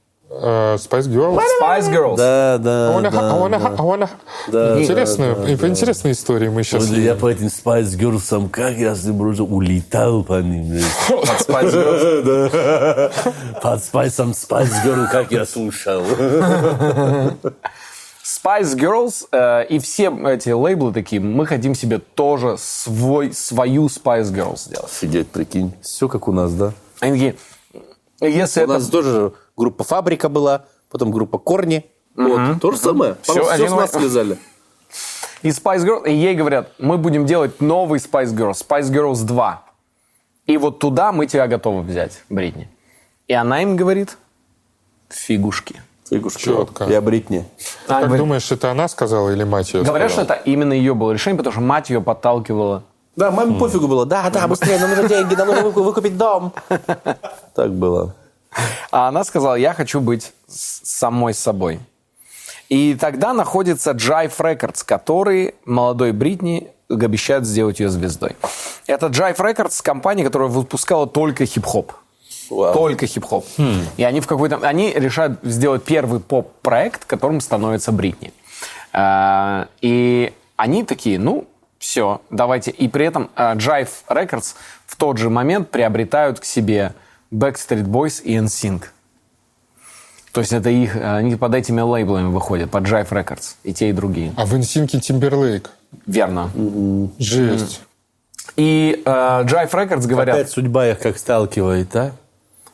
Э, 0.43 0.77
Spice 0.77 1.09
Girls. 1.09 1.41
Spice 1.61 1.91
Girls. 1.91 2.17
Да, 2.17 2.55
I 2.55 2.59
да, 2.59 2.93
wanna, 2.93 3.07
I 3.07 3.11
да. 3.11 3.37
wanna, 3.37 3.77
I 3.77 3.81
wanna. 3.81 4.09
Да, 4.49 4.83
Интересную, 4.83 5.37
да, 5.37 5.43
да, 5.43 5.51
и 5.51 5.57
по 5.57 5.67
интересной 5.67 6.13
истории 6.13 6.49
мы 6.49 6.63
сейчас 6.63 6.89
Я 6.89 7.15
по 7.15 7.31
этим 7.31 7.47
Spice 7.47 7.97
Girls, 7.99 8.51
как 8.51 8.77
я 8.77 8.95
с 8.95 9.05
ним 9.05 9.19
просто 9.19 9.45
улетал 9.45 10.23
по 10.23 10.41
ним. 10.41 10.71
блин. 10.71 10.85
Spice 11.09 11.73
Girls. 11.73 12.23
Да. 12.27 13.61
Под 13.61 13.81
Spice 13.81 14.33
Spice 14.33 14.85
Girl, 14.85 15.11
как 15.11 15.33
я 15.33 15.47
слушал. 15.47 16.03
Spice 18.25 18.75
Girls 18.77 19.29
э, 19.31 19.67
и 19.69 19.79
все 19.79 20.13
эти 20.27 20.51
лейблы 20.51 20.93
такие, 20.93 21.21
мы 21.21 21.47
хотим 21.47 21.75
себе 21.77 21.99
тоже 21.99 22.57
свой, 22.59 23.33
свою 23.33 23.87
Spice 23.87 24.33
Girls 24.33 24.67
сделать. 24.67 24.91
Офигеть, 24.91 25.29
прикинь. 25.29 25.73
Все 25.81 26.09
как 26.09 26.27
у 26.27 26.33
нас, 26.33 26.53
да? 26.53 26.73
Они 26.99 27.13
такие, 27.13 27.37
если 28.21 28.61
У 28.61 28.65
это... 28.65 28.73
нас 28.75 28.87
тоже 28.89 29.33
группа 29.57 29.85
«Фабрика» 29.85 30.29
была, 30.29 30.65
потом 30.91 31.11
группа 31.11 31.39
«Корни», 31.39 31.85
Вот, 32.15 32.61
то 32.61 32.71
же 32.73 32.79
самое. 32.79 33.17
Все, 33.23 33.33
все 33.43 33.49
один 33.51 33.69
с 33.69 33.73
нас 33.73 33.91
слезали. 33.93 34.39
И 35.43 35.49
Spice 35.49 35.85
Girls, 35.85 36.09
и 36.09 36.15
ей 36.15 36.35
говорят, 36.35 36.71
мы 36.79 36.97
будем 36.97 37.27
делать 37.27 37.61
новый 37.61 38.01
Spice 38.01 38.35
Girls, 38.35 38.65
Spice 38.67 38.91
Girls 38.91 39.23
2. 39.25 39.63
И 40.47 40.57
вот 40.57 40.79
туда 40.79 41.13
мы 41.13 41.27
тебя 41.27 41.47
готовы 41.47 41.83
взять, 41.83 42.23
Бритни. 42.31 42.69
И 43.29 43.35
она 43.35 43.63
им 43.63 43.77
говорит, 43.77 44.17
фигушки. 45.11 45.83
Фигушки. 46.09 46.45
Чётко. 46.45 46.85
Я 46.85 47.01
Бритни. 47.01 47.45
А, 47.89 47.95
Как 48.01 48.05
говорит- 48.07 48.19
думаешь, 48.25 48.51
это 48.53 48.71
она 48.71 48.87
сказала 48.89 49.31
или 49.31 49.43
мать 49.45 49.73
ее 49.75 49.83
говорят, 49.83 50.11
что 50.11 50.23
сказала? 50.23 50.39
это 50.41 50.51
именно 50.51 50.73
ее 50.73 50.95
было 50.95 51.13
решение, 51.13 51.37
потому 51.37 51.53
что 51.53 51.61
мать 51.61 51.91
ее 51.91 52.01
подталкивала. 52.01 52.85
Да, 53.17 53.31
маме 53.31 53.59
пофигу 53.59 53.89
было. 53.89 54.07
Да, 54.07 54.31
да, 54.31 54.47
быстрее, 54.47 54.79
нам 54.79 54.91
нужны 54.91 55.09
деньги, 55.09 55.35
нам 55.35 55.49
нужно 55.49 55.63
выку- 55.65 55.83
выкупить 55.83 56.17
дом. 56.17 56.53
Так 57.55 57.73
было. 57.73 58.15
А 58.91 59.09
она 59.09 59.25
сказала, 59.25 59.55
я 59.55 59.75
хочу 59.75 60.01
быть 60.01 60.33
самой 60.49 61.35
собой. 61.35 61.81
И 62.69 62.95
тогда 62.95 63.33
находится 63.33 63.93
Jive 63.93 64.37
Records, 64.39 64.83
который 64.85 65.55
молодой 65.65 66.13
Бритни 66.13 66.69
обещают 66.89 67.45
сделать 67.47 67.81
ее 67.81 67.89
звездой. 67.89 68.37
Это 68.87 69.07
Jive 69.07 69.37
Records 69.37 69.83
компания, 69.83 70.25
которая 70.25 70.49
выпускала 70.49 71.07
только 71.07 71.47
хип-хоп. 71.47 71.93
Вау. 72.51 72.75
Только 72.75 73.07
хип-хоп. 73.07 73.45
И 73.97 74.05
они 74.05 74.21
в 74.21 74.27
какой-то... 74.27 74.57
Они 74.63 74.93
решают 74.93 75.41
сделать 75.43 75.85
первый 75.85 76.21
поп-проект, 76.21 77.05
которым 77.05 77.41
становится 77.41 77.93
Бритни. 77.93 78.33
А, 78.93 79.69
И 79.81 80.33
они 80.57 80.85
такие, 80.85 81.19
ну, 81.19 81.47
все, 81.79 82.21
давайте. 82.31 82.71
И 82.71 82.89
при 82.89 83.07
этом 83.07 83.31
а, 83.35 83.55
Jive 83.57 83.91
Records 84.09 84.55
в 84.87 84.97
тот 84.97 85.19
же 85.19 85.29
момент 85.29 85.71
приобретают 85.71 86.41
к 86.41 86.45
себе 86.45 86.95
Backstreet 87.33 87.85
Boys 87.85 88.23
и 88.23 88.37
NSYNC. 88.37 88.85
То 90.33 90.41
есть 90.41 90.53
это 90.53 90.69
их, 90.69 90.97
они 90.97 91.37
под 91.37 91.55
этими 91.55 91.81
лейблами 91.81 92.29
выходят, 92.29 92.71
под 92.71 92.85
Jive 92.85 93.09
Records, 93.09 93.55
и 93.63 93.73
те, 93.73 93.89
и 93.89 93.93
другие. 93.93 94.35
А 94.37 94.45
в 94.45 94.55
Инсинке 94.55 95.01
Тимберлейк. 95.01 95.71
Верно. 96.07 96.51
Жесть. 97.19 97.81
И 98.57 99.03
э, 99.05 99.11
Jive 99.11 99.71
Records 99.71 100.07
говорят... 100.07 100.37
Опять 100.37 100.51
судьба 100.51 100.89
их 100.89 100.99
как 100.99 101.19
сталкивает, 101.19 101.95
а? 101.97 102.13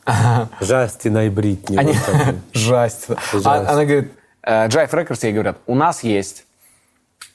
Жастина 0.61 1.27
и 1.27 1.31
Бритни. 1.31 1.77
Они... 1.77 1.93
вот 1.93 2.05
так 2.05 2.27
вот. 2.27 2.35
Жасть. 2.53 3.07
Жасть. 3.33 3.47
А- 3.47 3.71
Она 3.73 3.85
говорит, 3.85 4.13
э, 4.43 4.67
Jive 4.69 4.91
Records 4.91 5.19
ей 5.23 5.33
говорят, 5.33 5.59
у 5.67 5.75
нас 5.75 6.03
есть 6.03 6.45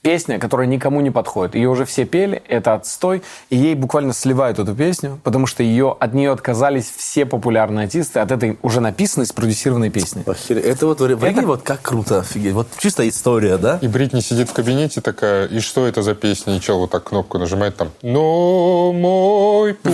песня, 0.02 0.40
которая 0.40 0.68
никому 0.68 1.02
не 1.02 1.12
подходит. 1.12 1.56
Ее 1.56 1.70
уже 1.70 1.86
все 1.86 2.06
пели, 2.06 2.42
это 2.48 2.74
отстой, 2.76 3.24
и 3.50 3.58
ей 3.58 3.76
буквально 3.76 4.14
сливают 4.14 4.60
эту 4.60 4.74
песню, 4.76 5.20
потому 5.24 5.48
что 5.48 5.64
ее, 5.64 5.96
от 6.00 6.14
нее 6.14 6.32
отказались 6.32 6.92
все 6.96 7.26
популярные 7.26 7.86
артисты 7.86 8.20
от 8.20 8.32
этой 8.32 8.58
уже 8.62 8.80
написанной, 8.80 9.26
спродюсированной 9.26 9.90
песни. 9.90 10.24
Охереть. 10.26 10.66
Это 10.66 10.86
вот, 10.88 10.98
прикинь, 11.00 11.46
вот 11.46 11.62
как 11.64 11.82
круто, 11.82 12.20
офигеть. 12.20 12.54
Вот 12.54 12.68
чисто 12.78 13.08
история, 13.08 13.58
да? 13.58 13.80
И 13.82 13.88
Бритни 13.88 14.22
сидит 14.22 14.50
в 14.50 14.54
кабинете 14.54 15.02
такая, 15.02 15.46
и 15.48 15.60
что 15.60 15.86
это 15.88 16.02
за 16.02 16.16
песня? 16.16 16.56
И 16.56 16.62
чел 16.62 16.80
вот 16.80 16.92
так 16.92 17.04
кнопку 17.06 17.38
нажимает 17.38 17.76
там, 17.76 17.90
но 18.02 18.94
мой 18.94 19.74
путь. 19.74 19.94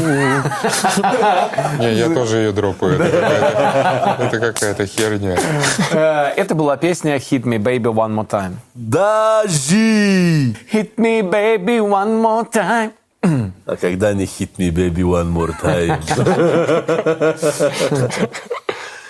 Не, 1.79 1.93
я 1.93 2.09
тоже 2.13 2.37
ее 2.37 2.51
дропаю. 2.51 2.99
Это 2.99 4.29
какая-то- 4.39 4.65
Это 4.73 4.85
херня. 4.87 5.37
Э, 5.91 6.33
Это 6.35 6.55
была 6.55 6.77
песня 6.77 7.15
«Hit 7.17 7.43
me, 7.43 7.57
baby, 7.57 7.83
one 7.93 8.13
more 8.15 8.27
time». 8.27 8.53
Hit 10.71 10.97
me, 10.97 11.21
baby, 11.21 11.79
one 11.79 12.21
more 12.21 12.49
time. 12.49 12.91
А 13.65 13.75
когда 13.77 14.13
не 14.13 14.25
hit 14.25 14.49
me, 14.57 14.69
baby, 14.69 15.03
one 15.03 15.31
more 15.31 15.53
time? 15.61 15.99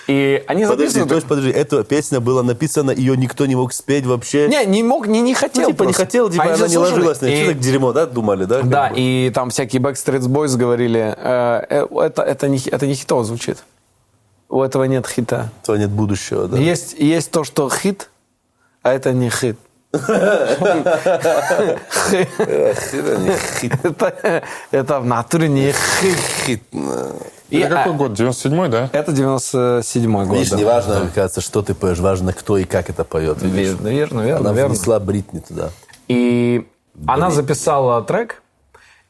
И 0.07 0.43
они 0.47 0.65
Подожди, 0.65 0.99
записывают... 0.99 1.11
есть, 1.13 1.27
подожди, 1.27 1.49
эта 1.49 1.83
песня 1.85 2.19
была 2.19 2.43
написана, 2.43 2.91
ее 2.91 3.15
никто 3.15 3.45
не 3.45 3.55
мог 3.55 3.71
спеть 3.71 4.05
вообще? 4.05 4.49
Не, 4.49 4.65
не 4.65 4.83
мог, 4.83 5.07
не, 5.07 5.21
не 5.21 5.33
хотел. 5.33 5.63
Ну, 5.63 5.69
типа, 5.69 5.83
не 5.83 5.87
просто. 5.87 6.05
хотел, 6.05 6.29
типа, 6.29 6.43
Они 6.43 6.53
она 6.53 6.67
не 6.67 6.77
ложилась 6.77 7.21
И- 7.21 7.35
Что 7.37 7.45
так 7.47 7.59
дерьмо, 7.59 7.93
да, 7.93 8.05
думали, 8.05 8.43
да? 8.43 8.63
Да, 8.63 8.89
бы? 8.89 8.95
и 8.97 9.31
там 9.33 9.49
всякие 9.49 9.81
Backstreet 9.81 10.27
Boys 10.27 10.57
говорили, 10.57 11.15
э, 11.17 11.65
э, 11.69 11.87
это, 12.01 12.21
это, 12.21 12.49
не, 12.49 12.59
это 12.69 12.85
не 12.85 12.95
хитово 12.95 13.23
звучит. 13.23 13.63
У 14.49 14.61
этого 14.61 14.83
нет 14.83 15.07
хита. 15.07 15.49
То 15.65 15.77
нет 15.77 15.89
будущего, 15.89 16.47
да? 16.49 16.57
Есть, 16.57 16.95
есть 16.99 17.31
то, 17.31 17.45
что 17.45 17.69
хит, 17.69 18.09
а 18.81 18.91
это 18.91 19.13
не 19.13 19.29
хит. 19.29 19.57
Это 24.71 24.99
в 24.99 25.05
натуре 25.05 25.47
не 25.47 25.71
хит. 26.01 26.63
Это 27.51 27.69
какой 27.69 27.93
а, 27.93 27.95
год? 27.95 28.11
97-й, 28.13 28.69
да? 28.69 28.89
это 28.91 29.11
97 29.11 30.25
год. 30.25 30.37
Видишь, 30.37 30.51
не 30.53 30.63
важно, 30.63 31.11
кажется, 31.13 31.41
что 31.41 31.61
ты 31.61 31.75
поешь, 31.75 31.99
важно, 31.99 32.33
кто 32.33 32.57
и 32.57 32.63
как 32.63 32.89
это 32.89 33.03
поет. 33.03 33.43
Верно, 33.43 33.89
верно, 33.89 34.21
верно. 34.21 34.49
Она 34.49 34.67
внесла 34.67 34.99
Бритни 34.99 35.39
туда. 35.39 35.69
И 36.07 36.67
она 37.05 37.29
записала 37.29 38.01
трек, 38.01 38.41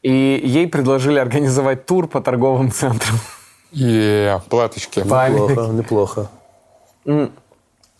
и 0.02 0.42
ей 0.44 0.68
предложили 0.68 1.18
организовать 1.18 1.86
тур 1.86 2.08
по 2.08 2.20
торговым 2.20 2.70
центрам. 2.70 3.18
И 3.72 4.36
платочки. 4.50 5.00
Неплохо, 5.00 5.72
неплохо. 5.72 6.28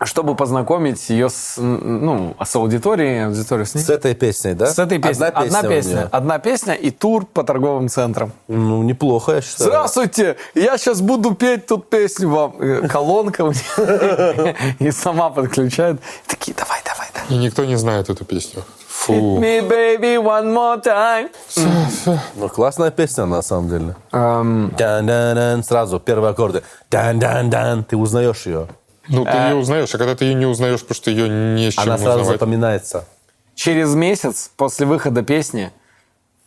Чтобы 0.04 0.34
познакомить 0.34 1.08
ее 1.10 1.28
с, 1.28 1.54
ну, 1.56 2.36
с 2.42 2.54
аудиторией, 2.56 3.26
аудиторию 3.26 3.66
с 3.66 3.74
ней. 3.74 3.82
С 3.82 3.90
этой 3.90 4.14
песней, 4.14 4.54
да? 4.54 4.66
С 4.66 4.78
этой 4.78 4.98
песней. 4.98 5.26
Одна 5.26 5.42
песня. 5.42 5.58
Одна 5.58 5.68
песня. 5.68 6.08
Одна 6.12 6.38
песня 6.38 6.74
и 6.74 6.90
тур 6.90 7.26
по 7.26 7.42
торговым 7.44 7.88
центрам. 7.88 8.32
Ну, 8.48 8.82
неплохо, 8.82 9.36
я 9.36 9.40
считаю. 9.40 9.70
Здравствуйте, 9.70 10.36
я 10.54 10.76
сейчас 10.78 11.00
буду 11.00 11.34
петь 11.34 11.66
тут 11.66 11.88
песню 11.88 12.28
вам. 12.28 12.56
Э, 12.60 12.88
Колонка 12.88 13.42
у 13.44 13.52
нее. 13.52 14.56
И 14.78 14.90
сама 14.90 15.30
подключает. 15.30 16.00
Такие, 16.26 16.54
давай, 16.54 16.80
давай, 16.84 17.08
давай. 17.14 17.28
И 17.30 17.36
никто 17.36 17.64
не 17.64 17.76
знает 17.76 18.10
эту 18.10 18.24
песню. 18.24 18.62
Фу. 18.88 19.38
Me 19.40 19.60
baby 19.68 20.16
one 20.16 20.52
more 20.52 20.82
time. 20.82 21.30
Ну, 22.36 22.48
классная 22.48 22.90
песня, 22.90 23.26
на 23.26 23.42
самом 23.42 23.68
деле. 23.68 23.96
Эм, 24.12 24.72
Дан-дан-дан, 24.78 25.62
сразу, 25.62 26.00
первые 26.00 26.30
аккорды. 26.30 26.62
Дан-дан-дан, 26.90 27.84
ты 27.84 27.96
узнаешь 27.96 28.46
ее. 28.46 28.68
Ну, 29.08 29.24
ты 29.24 29.30
ее 29.36 29.54
узнаешь, 29.56 29.94
а 29.94 29.98
когда 29.98 30.14
ты 30.14 30.24
ее 30.24 30.34
не 30.34 30.46
узнаешь, 30.46 30.80
потому 30.80 30.94
что 30.96 31.10
ее 31.10 31.28
не 31.28 31.70
с 31.70 31.74
чем 31.74 31.84
Она 31.84 31.98
сразу 31.98 32.20
узнавать. 32.20 32.40
запоминается. 32.40 33.04
Через 33.54 33.94
месяц 33.94 34.50
после 34.56 34.86
выхода 34.86 35.22
песни 35.22 35.70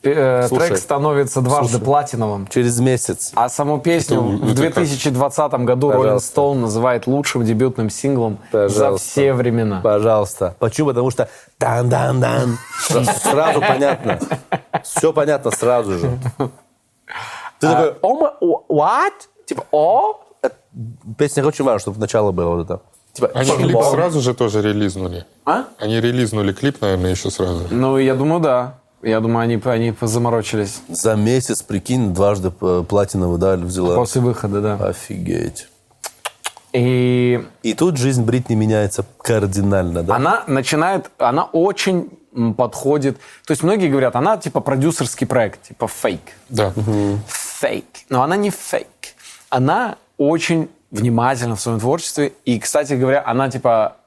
э, 0.03 0.47
Слушай, 0.47 0.67
трек 0.69 0.77
становится 0.79 1.41
дважды 1.41 1.73
слушай. 1.73 1.83
платиновым. 1.85 2.47
Через 2.47 2.79
месяц. 2.79 3.31
А 3.35 3.47
саму 3.49 3.79
песню 3.79 4.17
Это- 4.17 4.45
в 4.45 4.51
это 4.61 4.71
как? 4.73 4.83
2020 4.83 5.53
году 5.65 5.91
Rolling. 5.91 6.17
Stone 6.17 6.55
называет 6.59 7.07
лучшим 7.07 7.43
дебютным 7.45 7.89
синглом 7.89 8.39
за 8.51 8.67
Пожалуйста. 8.67 9.07
все 9.09 9.33
времена. 9.33 9.81
Пожалуйста. 9.81 10.55
Почему? 10.59 10.87
Потому 10.89 11.11
что 11.11 11.29
дан-дан-дан. 11.59 12.57
Сразу 13.21 13.61
понятно. 13.61 14.19
Все 14.83 15.13
понятно 15.13 15.51
сразу 15.51 15.97
же. 15.99 16.19
Ты 17.59 17.67
такой, 17.67 17.93
what? 18.69 19.13
Типа, 19.45 19.63
о? 19.71 20.19
Э, 20.47 20.77
Песня 21.17 21.45
очень 21.45 21.65
важно, 21.65 21.79
чтобы 21.79 21.99
начало 21.99 22.31
было 22.31 22.55
вот 22.55 22.65
это. 22.65 22.81
Типа, 23.13 23.31
Они 23.33 23.49
«Бом». 23.49 23.57
клип 23.57 23.77
сразу 23.91 24.21
же 24.21 24.33
тоже 24.33 24.61
релизнули. 24.61 25.25
А? 25.45 25.65
Они 25.79 25.99
релизнули 25.99 26.53
клип, 26.53 26.81
наверное, 26.81 27.11
еще 27.11 27.31
сразу. 27.31 27.65
Ну, 27.71 27.97
я 27.97 28.13
думаю, 28.15 28.39
да. 28.41 28.79
Я 29.03 29.19
думаю, 29.19 29.43
они, 29.43 29.61
они 29.65 29.93
заморочились 30.01 30.81
За 30.89 31.15
месяц, 31.15 31.61
прикинь, 31.61 32.13
дважды 32.13 32.51
э, 32.61 32.83
платиновую 32.87 33.37
дали, 33.37 33.63
взяла. 33.63 33.95
после 33.95 34.21
выхода, 34.21 34.61
да. 34.61 34.75
Офигеть. 34.87 35.67
И 36.73 37.43
И 37.63 37.73
тут 37.73 37.97
жизнь 37.97 38.23
Бритни 38.23 38.55
меняется 38.55 39.05
кардинально, 39.21 40.03
да? 40.03 40.15
она 40.15 40.43
начинает, 40.47 41.09
она 41.17 41.45
очень 41.45 42.09
подходит. 42.55 43.17
То 43.45 43.51
есть 43.51 43.63
многие 43.63 43.89
говорят, 43.89 44.15
она 44.15 44.37
типа 44.37 44.59
продюсерский 44.59 45.25
проект, 45.25 45.63
типа 45.63 45.87
фейк. 45.87 46.21
Да. 46.49 46.73
Фейк. 47.27 47.85
Но 48.09 48.21
она 48.21 48.35
не 48.35 48.49
фейк. 48.51 48.87
Она 49.49 49.95
очень 50.17 50.69
внимательна 50.91 51.55
в 51.55 51.61
своем 51.61 51.79
творчестве. 51.79 52.33
И, 52.45 52.59
кстати 52.59 52.93
говоря, 52.93 53.23
она 53.25 53.49
типа, 53.49 53.97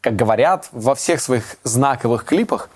как 0.00 0.16
говорят, 0.16 0.68
во 0.72 0.94
всех 0.94 1.20
своих 1.20 1.56
знаковых 1.64 2.24
клипах 2.24 2.70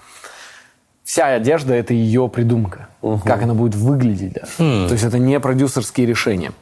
вся 1.05 1.27
одежда 1.27 1.75
это 1.75 1.93
ее 1.95 2.29
придумка. 2.29 2.89
Как 3.25 3.43
она 3.43 3.55
будет 3.55 3.75
выглядеть 3.75 4.35
даже. 4.35 4.87
То 4.89 4.93
есть 4.93 5.05
это 5.05 5.19
не 5.19 5.39
продюсерские 5.41 6.07
решения. 6.07 6.53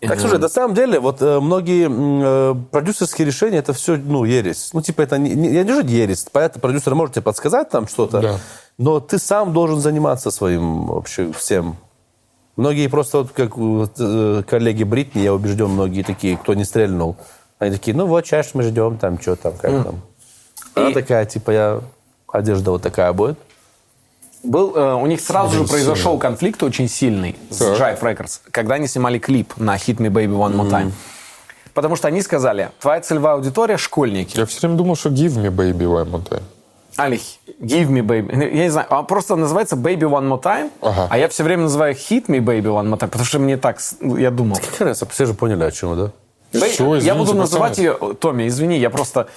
Так, 0.00 0.18
слушай, 0.18 0.38
на 0.40 0.48
самом 0.48 0.74
деле, 0.74 0.98
вот 0.98 1.22
э, 1.22 1.38
многие 1.38 1.88
э, 1.88 2.54
продюсерские 2.72 3.24
решения, 3.24 3.58
это 3.58 3.72
все, 3.72 3.96
ну, 3.96 4.24
ересь. 4.24 4.70
Ну, 4.72 4.82
типа, 4.82 5.02
это 5.02 5.16
не, 5.16 5.32
не, 5.34 5.52
я 5.52 5.62
не 5.62 5.72
жить 5.72 5.88
ересь. 5.88 6.26
Понятно, 6.32 6.60
продюсер 6.60 6.96
может 6.96 7.14
тебе 7.14 7.22
подсказать 7.22 7.70
там 7.70 7.86
что-то, 7.86 8.20
Да. 8.20 8.38
но 8.78 8.98
ты 8.98 9.20
сам 9.20 9.52
должен 9.52 9.78
заниматься 9.78 10.32
своим 10.32 10.86
вообще 10.86 11.32
всем. 11.32 11.76
Многие 12.56 12.88
просто, 12.88 13.18
вот, 13.18 13.32
как 13.32 13.56
вот, 13.56 13.92
э, 13.98 14.42
коллеги 14.46 14.82
Бритни, 14.84 15.20
я 15.20 15.32
убежден, 15.32 15.70
многие 15.70 16.02
такие, 16.02 16.36
кто 16.36 16.52
не 16.54 16.64
стрельнул, 16.64 17.16
они 17.58 17.72
такие, 17.72 17.96
ну, 17.96 18.06
вот, 18.06 18.26
сейчас 18.26 18.54
мы 18.54 18.62
ждем, 18.62 18.98
там, 18.98 19.18
что 19.20 19.36
там, 19.36 19.54
как 19.54 19.84
там. 19.84 20.02
Она 20.74 20.90
И- 20.90 20.94
такая, 20.94 21.24
типа, 21.24 21.50
я, 21.50 21.80
одежда 22.30 22.72
вот 22.72 22.82
такая 22.82 23.12
будет. 23.12 23.38
Был, 24.42 24.74
э, 24.76 24.94
у 24.94 25.06
них 25.06 25.20
сразу 25.20 25.56
же 25.56 25.64
произошел 25.68 26.18
конфликт 26.18 26.62
очень 26.62 26.88
сильный 26.88 27.36
с 27.48 27.58
Так. 27.58 27.78
Jive 27.78 28.00
Records, 28.00 28.40
когда 28.50 28.74
они 28.74 28.86
снимали 28.88 29.18
клип 29.18 29.56
на 29.56 29.76
Hit 29.76 29.96
Me 29.98 30.08
Baby 30.08 30.32
One 30.36 30.54
More 30.54 30.68
Time. 30.70 30.92
Потому 31.74 31.96
что 31.96 32.08
они 32.08 32.20
сказали, 32.20 32.70
твоя 32.80 33.00
целевая 33.00 33.34
аудитория– 33.36 33.76
школьники. 33.78 34.36
Я 34.36 34.44
все 34.44 34.60
время 34.60 34.76
думал, 34.76 34.94
что 34.96 35.08
give 35.08 35.38
me 35.38 35.48
baby 35.48 35.84
one 35.86 36.10
more 36.10 36.28
time. 36.28 36.42
Али, 36.96 37.20
give 37.60 37.88
me 37.88 38.02
baby. 38.02 38.32
Я 38.54 38.64
не 38.64 38.70
знаю, 38.70 38.86
он 38.90 39.06
просто 39.06 39.36
называется 39.36 39.76
baby 39.76 40.00
one 40.02 40.28
more 40.28 40.42
time, 40.42 40.70
Ага. 40.82 41.08
а 41.10 41.18
я 41.18 41.28
все 41.28 41.42
время 41.44 41.62
называю 41.62 41.94
hit 41.94 42.26
me 42.26 42.38
baby 42.40 42.64
one 42.64 42.88
more 42.88 42.98
time, 42.98 43.08
потому 43.08 43.24
что 43.24 43.38
мне 43.38 43.56
так, 43.56 43.78
ну, 44.00 44.16
я 44.16 44.30
думал. 44.30 44.58
Все 45.10 45.26
же 45.26 45.34
поняли, 45.34 45.64
о 45.64 45.70
чем, 45.70 45.96
да? 45.96 46.10
Бэй- 46.52 46.68
я 46.68 46.74
извините, 46.98 47.14
буду 47.14 47.34
называть 47.34 47.78
ее, 47.78 47.96
Томми, 48.20 48.46
извини, 48.46 48.78
я 48.78 48.90
просто 48.90 49.28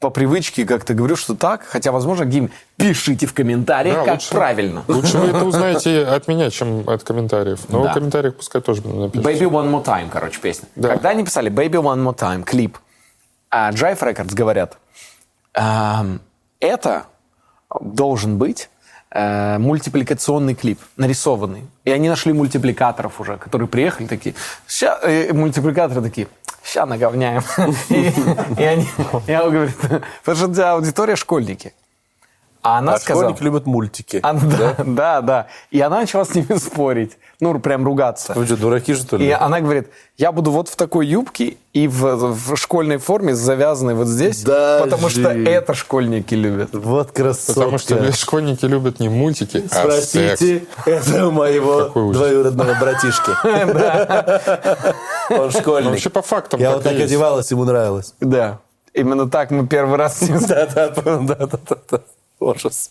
по 0.00 0.10
привычке 0.10 0.64
как-то 0.66 0.92
говорю, 0.94 1.16
что 1.16 1.34
так, 1.34 1.62
хотя, 1.64 1.90
возможно, 1.92 2.24
Гим, 2.24 2.50
пишите 2.76 3.26
в 3.26 3.32
комментариях, 3.34 3.96
Да, 3.96 4.04
как 4.04 4.14
лучше- 4.14 4.30
правильно. 4.30 4.84
Лучше 4.86 5.18
вы 5.18 5.28
это 5.28 5.44
узнаете 5.46 6.04
от 6.04 6.28
меня, 6.28 6.50
чем 6.50 6.88
от 6.88 7.02
комментариев. 7.04 7.60
Но 7.68 7.82
Да. 7.84 7.90
в 7.90 7.94
комментариях 7.94 8.36
пускай 8.36 8.60
тоже 8.60 8.82
напишут. 8.86 9.26
Baby 9.26 9.48
One 9.50 9.70
More 9.72 9.84
Time, 9.84 10.08
короче, 10.12 10.38
песня. 10.40 10.68
Да. 10.76 10.90
Когда 10.90 11.08
они 11.08 11.24
писали 11.24 11.50
Baby 11.50 11.82
One 11.82 12.04
More 12.04 12.14
Time, 12.16 12.44
клип, 12.44 12.78
а 13.50 13.72
Jive 13.72 13.98
Records 13.98 14.34
говорят, 14.34 14.76
«Ам, 15.54 16.20
это 16.60 17.06
должен 17.80 18.38
быть 18.38 18.70
э, 19.10 19.58
мультипликационный 19.58 20.54
клип, 20.54 20.80
нарисованный. 20.96 21.66
И 21.84 21.90
они 21.90 22.08
нашли 22.08 22.32
мультипликаторов 22.32 23.20
уже, 23.20 23.36
которые 23.36 23.68
приехали 23.68 24.06
такие, 24.06 24.34
ща, 24.66 24.98
э, 25.02 25.32
мультипликаторы 25.32 26.02
такие, 26.02 26.28
ща 26.64 26.86
наговняем. 26.86 27.42
И 28.58 28.62
они, 28.62 28.86
и 29.26 29.34
он 29.34 29.52
говорит, 29.52 29.76
потому 30.24 30.36
что 30.36 30.46
у 30.48 30.54
тебя 30.54 30.72
аудитория 30.72 31.16
школьники. 31.16 31.72
А 32.68 32.78
она 32.78 32.94
А 32.94 32.98
сказала... 32.98 33.24
школьники 33.30 33.42
любят 33.44 33.66
мультики. 33.66 34.20
Она- 34.22 34.40
да, 34.58 34.74
да, 34.84 35.20
да. 35.22 35.46
И 35.70 35.80
она 35.80 36.00
начала 36.00 36.26
с 36.26 36.34
ними 36.34 36.58
спорить. 36.58 37.16
Ну, 37.40 37.58
прям 37.60 37.82
ругаться. 37.84 38.34
Вы 38.34 38.44
что, 38.44 38.56
дураки, 38.58 38.94
что 38.94 39.16
ли? 39.16 39.26
И 39.26 39.30
она 39.30 39.60
говорит, 39.60 39.88
я 40.18 40.32
буду 40.32 40.50
вот 40.50 40.68
в 40.68 40.76
такой 40.76 41.06
юбке 41.06 41.56
и 41.72 41.88
в, 41.88 42.16
в 42.16 42.56
школьной 42.56 42.98
форме, 42.98 43.34
завязанной 43.34 43.94
вот 43.94 44.06
здесь, 44.08 44.42
Даже. 44.42 44.84
потому 44.84 45.08
что 45.08 45.30
это 45.30 45.72
школьники 45.72 46.34
любят. 46.34 46.70
Вот 46.74 47.12
красотка. 47.12 47.54
Потому 47.54 47.78
что 47.78 48.12
школьники 48.12 48.66
любят 48.66 49.00
не 49.00 49.08
мультики, 49.08 49.64
а 49.70 49.90
секс. 49.90 50.10
Спросите, 50.10 50.64
это 50.84 51.26
у 51.28 51.30
моего 51.30 51.84
Какой 51.84 52.02
ужас. 52.02 52.18
двоюродного 52.20 52.74
братишки. 52.74 53.30
Он 55.32 55.50
школьник. 55.50 55.90
вообще 55.90 56.10
по 56.10 56.20
фактам 56.22 56.60
Я 56.60 56.72
вот 56.72 56.82
так 56.82 56.92
одевалась, 56.94 57.50
ему 57.50 57.64
нравилось. 57.64 58.14
Да. 58.20 58.58
Именно 58.92 59.30
так 59.30 59.50
мы 59.52 59.66
первый 59.66 59.96
раз 59.96 60.18
с 60.18 60.22
ним 60.22 60.38
Да-да-да. 60.46 62.00
Ужас. 62.40 62.90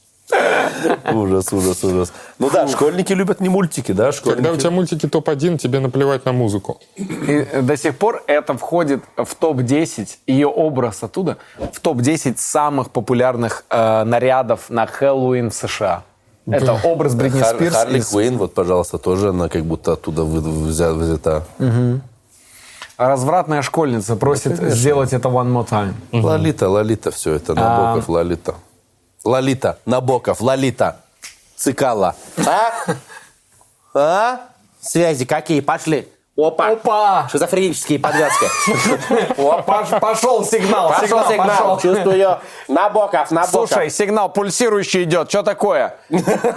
Ужас, 1.14 1.54
ужас, 1.54 1.84
ужас. 1.84 2.12
Ну 2.40 2.50
да, 2.50 2.68
школьники 2.68 3.14
любят 3.14 3.40
не 3.40 3.48
мультики, 3.50 3.94
да? 3.94 4.12
Когда 4.12 4.30
у 4.32 4.34
Школьники. 4.34 4.60
тебя 4.60 4.72
мультики 4.72 5.08
топ-1, 5.08 5.58
тебе 5.58 5.80
наплевать 5.80 6.26
на 6.26 6.34
музыку. 6.34 6.80
И 6.98 7.48
до 7.62 7.78
сих 7.78 7.98
пор 7.98 8.24
это 8.28 8.54
входит 8.58 9.02
в 9.16 9.34
топ-10, 9.36 10.08
ее 10.28 10.48
образ 10.48 11.02
оттуда, 11.04 11.38
в 11.74 11.80
топ-10 11.80 12.36
самых 12.38 12.90
популярных 12.92 13.64
э, 13.70 14.04
нарядов 14.04 14.70
на 14.70 14.86
Хэллоуин 14.86 15.50
в 15.50 15.54
США. 15.54 16.04
Это 16.46 16.78
образ 16.84 17.16
Бритни 17.16 17.40
Хар- 17.42 17.56
Спирс. 17.56 17.76
Харли 17.76 18.00
из- 18.00 18.08
Квейн, 18.10 18.38
вот, 18.38 18.54
пожалуйста, 18.54 18.98
тоже 18.98 19.30
она 19.30 19.48
как 19.48 19.64
будто 19.64 19.94
оттуда 19.94 20.22
взя- 20.24 20.94
взята. 20.94 21.44
Развратная 22.98 23.62
школьница 23.62 24.16
просит 24.16 24.58
сделать 24.74 25.14
это 25.14 25.30
one 25.30 25.52
more 25.54 25.68
time. 25.68 25.94
Лолита, 26.12 26.68
Лолита, 26.68 27.12
все 27.12 27.34
это, 27.34 27.54
Набоков, 27.54 28.10
Лолита. 28.10 28.56
Лолита, 29.24 29.80
Набоков, 29.86 30.42
Лолита, 30.42 31.02
Цикала. 31.56 32.16
А? 32.46 32.72
А? 33.94 34.50
Связи 34.80 35.26
какие? 35.26 35.60
Пошли. 35.60 36.08
Опа. 36.38 36.68
Опа! 36.68 37.28
Шизофренические 37.32 37.98
подвязки. 38.00 38.46
Пош- 39.66 40.00
Пошел 40.00 40.46
сигнал, 40.46 40.90
Пошел 40.90 41.24
сигнал. 41.28 41.80
Чувствую. 41.80 42.38
Набоков, 42.68 43.32
Набоков. 43.32 43.50
Слушай, 43.70 43.90
сигнал 43.90 44.30
пульсирующий 44.30 45.04
идет. 45.04 45.30
Что 45.30 45.42
такое? 45.42 45.96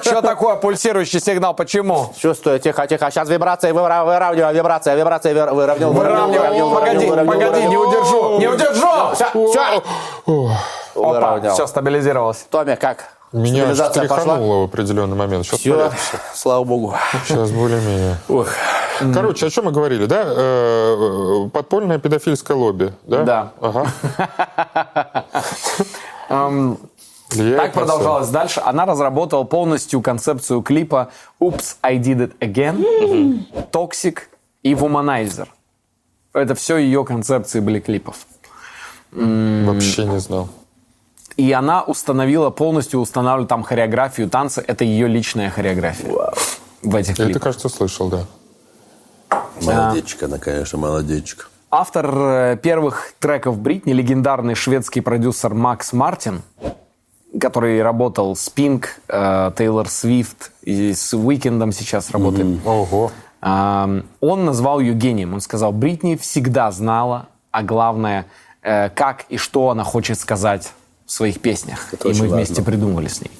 Что 0.02 0.20
такое 0.20 0.56
пульсирующий 0.56 1.18
сигнал? 1.20 1.54
Почему? 1.54 2.12
Чувствую, 2.18 2.60
тихо, 2.60 2.86
тихо. 2.86 3.10
Сейчас 3.10 3.28
вибрация, 3.30 3.72
выра- 3.72 4.04
выравниваю, 4.04 4.54
вибрация, 4.54 4.94
вибрация, 4.96 5.32
выр- 5.34 5.54
выровнял, 5.54 5.92
Выравнивай. 5.92 6.60
Погоди, 6.74 7.06
погоди, 7.26 7.66
не 7.66 7.76
удержу. 7.78 8.38
Не 8.38 8.48
удержу. 8.48 9.14
Все, 9.14 9.82
Опа, 10.94 11.08
выровнял. 11.30 11.54
все, 11.54 11.66
стабилизировалось. 11.66 12.46
Томи, 12.50 12.76
как? 12.76 13.08
Меня 13.32 13.62
аж 13.68 13.76
Стабилизация 13.76 14.08
пошла? 14.08 14.24
тряхануло 14.24 14.60
в 14.60 14.64
определенный 14.64 15.16
момент. 15.16 15.46
Сейчас, 15.46 15.60
Все, 15.60 16.18
слава 16.34 16.64
богу. 16.64 16.94
Сейчас 17.26 17.50
более-менее. 17.52 18.16
Ох. 18.28 18.48
Короче, 19.14 19.46
о 19.46 19.50
чем 19.50 19.66
мы 19.66 19.72
говорили, 19.72 20.06
да? 20.06 20.24
Э, 20.26 21.48
Подпольное 21.52 21.98
педофильское 21.98 22.56
лобби, 22.56 22.92
да? 23.06 23.22
Да. 23.22 23.52
Ага. 23.60 23.86
Эм, 26.28 26.78
Так 27.30 27.72
продолжалось 27.72 28.28
дальше. 28.28 28.60
Она 28.64 28.84
разработала 28.84 29.44
полностью 29.44 30.02
концепцию 30.02 30.62
клипа 30.62 31.10
«Oops, 31.40 31.76
I 31.82 31.98
did 31.98 32.18
it 32.18 32.38
again», 32.40 33.44
«Toxic» 33.72 34.18
и 34.64 34.74
«Womanizer». 34.74 35.46
Это 36.32 36.54
все 36.54 36.76
ее 36.76 37.04
концепции 37.04 37.60
были 37.60 37.80
клипов. 37.80 38.26
Вообще 39.12 40.04
не 40.04 40.18
знал. 40.20 40.48
И 41.40 41.52
она 41.52 41.80
установила, 41.82 42.50
полностью 42.50 43.00
устанавливала 43.00 43.48
там 43.48 43.62
хореографию 43.62 44.28
танца. 44.28 44.62
Это 44.66 44.84
ее 44.84 45.08
личная 45.08 45.48
хореография 45.48 46.12
в 46.82 46.94
этих 46.94 47.18
Я 47.18 47.24
это, 47.24 47.24
клипах. 47.24 47.42
кажется, 47.42 47.70
слышал, 47.70 48.10
да. 48.10 48.26
Молодечка 49.62 50.26
она, 50.26 50.36
конечно, 50.36 50.76
молодечка. 50.76 51.46
Автор 51.70 52.10
э, 52.14 52.56
первых 52.62 53.14
треков 53.20 53.58
Бритни, 53.58 53.94
легендарный 53.94 54.54
шведский 54.54 55.00
продюсер 55.00 55.54
Макс 55.54 55.94
Мартин, 55.94 56.42
который 57.40 57.82
работал 57.82 58.36
с 58.36 58.50
Пинк, 58.50 59.00
э, 59.08 59.52
Тейлор 59.56 59.88
Свифт 59.88 60.52
и 60.60 60.92
с 60.92 61.14
Уикендом 61.14 61.72
сейчас 61.72 62.10
работает. 62.10 62.58
Ого. 62.66 63.12
Ам, 63.40 64.04
Он 64.20 64.44
назвал 64.44 64.80
ее 64.80 64.92
гением. 64.92 65.32
Он 65.32 65.40
сказал, 65.40 65.72
Бритни 65.72 66.16
всегда 66.16 66.70
знала, 66.70 67.28
а 67.50 67.62
главное, 67.62 68.26
э, 68.60 68.90
как 68.90 69.24
и 69.30 69.38
что 69.38 69.70
она 69.70 69.84
хочет 69.84 70.18
сказать 70.18 70.74
в 71.10 71.12
своих 71.12 71.40
песнях. 71.40 71.88
Это 71.92 72.08
и 72.08 72.12
мы 72.20 72.28
вместе 72.28 72.54
важно. 72.54 72.64
придумали 72.64 73.08
с 73.08 73.20
ней. 73.20 73.32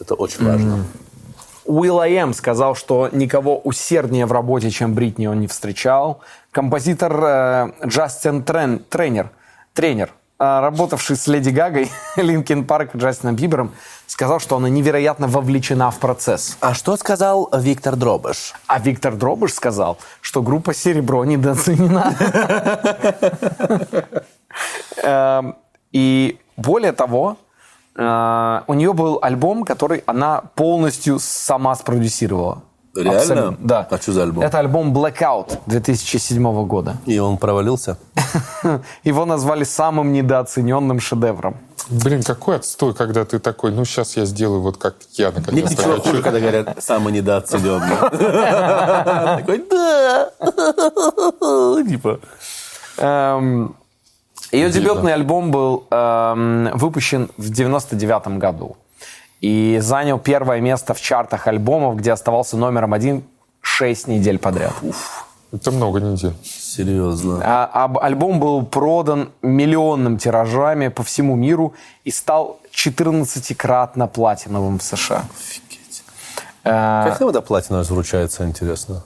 Это 0.00 0.14
очень 0.14 0.42
важно. 0.42 0.86
will.i.am 1.66 2.32
сказал, 2.32 2.74
что 2.74 3.10
никого 3.12 3.58
усерднее 3.58 4.24
в 4.24 4.32
работе, 4.32 4.70
чем 4.70 4.94
Бритни, 4.94 5.26
он 5.26 5.38
не 5.38 5.46
встречал. 5.46 6.22
Композитор 6.50 7.12
э, 7.22 7.72
Джастин 7.86 8.42
Трен, 8.42 8.78
Трентер, 8.88 9.30
Трентер, 9.74 10.14
э, 10.38 10.60
работавший 10.60 11.16
с 11.16 11.26
Леди 11.26 11.50
Гагой, 11.50 11.90
Linkin 12.16 12.64
Park 12.64 12.94
и 12.94 12.98
Джастином 12.98 13.36
Бибером, 13.36 13.72
сказал, 14.06 14.40
что 14.40 14.56
она 14.56 14.70
невероятно 14.70 15.28
вовлечена 15.28 15.90
в 15.90 15.98
процесс. 15.98 16.56
А 16.60 16.72
что 16.72 16.96
сказал 16.96 17.50
Виктор 17.52 17.96
Дробыш? 17.96 18.54
А 18.66 18.78
Виктор 18.78 19.14
Дробыш 19.14 19.52
сказал, 19.52 19.98
что 20.22 20.40
группа 20.40 20.72
«Серебро» 20.72 21.26
недооценена. 21.26 22.16
Эм, 25.02 25.56
И 25.92 26.38
более 26.60 26.92
того, 26.92 27.36
э, 27.96 28.60
у 28.66 28.74
нее 28.74 28.92
был 28.92 29.18
альбом, 29.22 29.64
который 29.64 30.02
она 30.06 30.42
полностью 30.54 31.18
сама 31.18 31.74
спродюсировала. 31.74 32.62
Реально? 32.94 33.18
Абсолютно, 33.20 33.56
Да. 33.60 33.86
А 33.88 33.98
что 33.98 34.12
за 34.12 34.22
альбом? 34.24 34.42
Это 34.42 34.58
альбом 34.58 34.92
Blackout 34.92 35.58
2007 35.66 36.66
года. 36.66 36.96
И 37.06 37.18
он 37.20 37.36
провалился? 37.38 37.96
Его 39.04 39.24
назвали 39.26 39.64
самым 39.64 40.12
недооцененным 40.12 40.98
шедевром. 41.00 41.56
Блин, 41.88 42.22
какой 42.22 42.56
отстой, 42.56 42.94
когда 42.94 43.24
ты 43.24 43.38
такой, 43.38 43.70
ну 43.70 43.84
сейчас 43.84 44.16
я 44.16 44.24
сделаю 44.24 44.60
вот 44.60 44.76
как 44.76 44.94
я 45.12 45.30
наконец-то 45.30 45.82
ничего 45.82 46.00
хуже, 46.00 46.22
когда 46.22 46.40
говорят 46.40 46.76
«самый 46.82 47.12
недооцененный». 47.12 47.96
Такой 49.38 49.64
«да». 49.70 50.30
Типа. 51.88 52.20
Ее 54.52 54.70
дебютный 54.70 55.14
альбом 55.14 55.50
был 55.50 55.86
эм, 55.90 56.70
выпущен 56.76 57.30
в 57.36 57.50
99 57.50 58.38
году 58.38 58.76
и 59.40 59.78
занял 59.80 60.18
первое 60.18 60.60
место 60.60 60.92
в 60.94 61.00
чартах 61.00 61.46
альбомов, 61.46 61.96
где 61.96 62.12
оставался 62.12 62.56
номером 62.56 62.92
один 62.92 63.22
6 63.62 64.08
недель 64.08 64.38
подряд. 64.38 64.74
Это 65.52 65.70
много 65.72 66.00
недель. 66.00 66.34
Серьезно. 66.44 67.40
А, 67.42 67.84
об- 67.84 67.98
альбом 67.98 68.38
был 68.38 68.64
продан 68.64 69.30
миллионным 69.42 70.16
тиражами 70.18 70.88
по 70.88 71.02
всему 71.02 71.34
миру 71.36 71.74
и 72.04 72.10
стал 72.10 72.60
14-кратно 72.72 74.06
платиновым 74.06 74.78
в 74.78 74.82
США. 74.82 75.24
Э, 76.62 77.04
Как 77.08 77.22
иногда 77.22 77.40
платина 77.40 77.82
вручается, 77.82 78.44
интересно? 78.46 79.02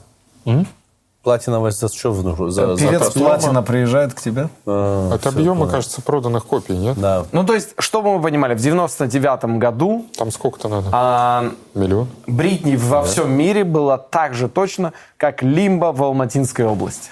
Платиновая 1.25 1.71
за 1.71 1.87
что? 1.87 2.13
ну, 2.13 2.49
За, 2.51 2.75
за 2.75 2.85
Певец 2.85 3.01
просмотр? 3.01 3.19
Платина 3.25 3.63
приезжает 3.63 4.13
к 4.13 4.21
тебе? 4.21 4.47
А, 4.67 5.15
От 5.15 5.25
объема, 5.25 5.67
кажется, 5.67 6.03
проданных 6.03 6.45
копий, 6.45 6.77
нет? 6.77 6.99
Да. 6.99 7.25
Ну, 7.31 7.43
то 7.43 7.55
есть, 7.55 7.73
чтобы 7.79 8.15
мы 8.15 8.21
понимали, 8.21 8.53
в 8.53 8.59
99 8.61 9.57
году 9.57 10.05
Там 10.19 10.29
сколько-то 10.29 10.69
надо? 10.69 10.89
а, 10.91 11.51
Миллион? 11.73 12.09
Бритни 12.27 12.75
во 12.75 13.01
всем 13.01 13.31
мире 13.31 13.63
была 13.63 13.97
так 13.97 14.35
же 14.35 14.47
точно, 14.47 14.93
как 15.17 15.41
Лимба 15.41 15.93
в 15.93 16.03
Алматинской 16.03 16.63
области. 16.63 17.09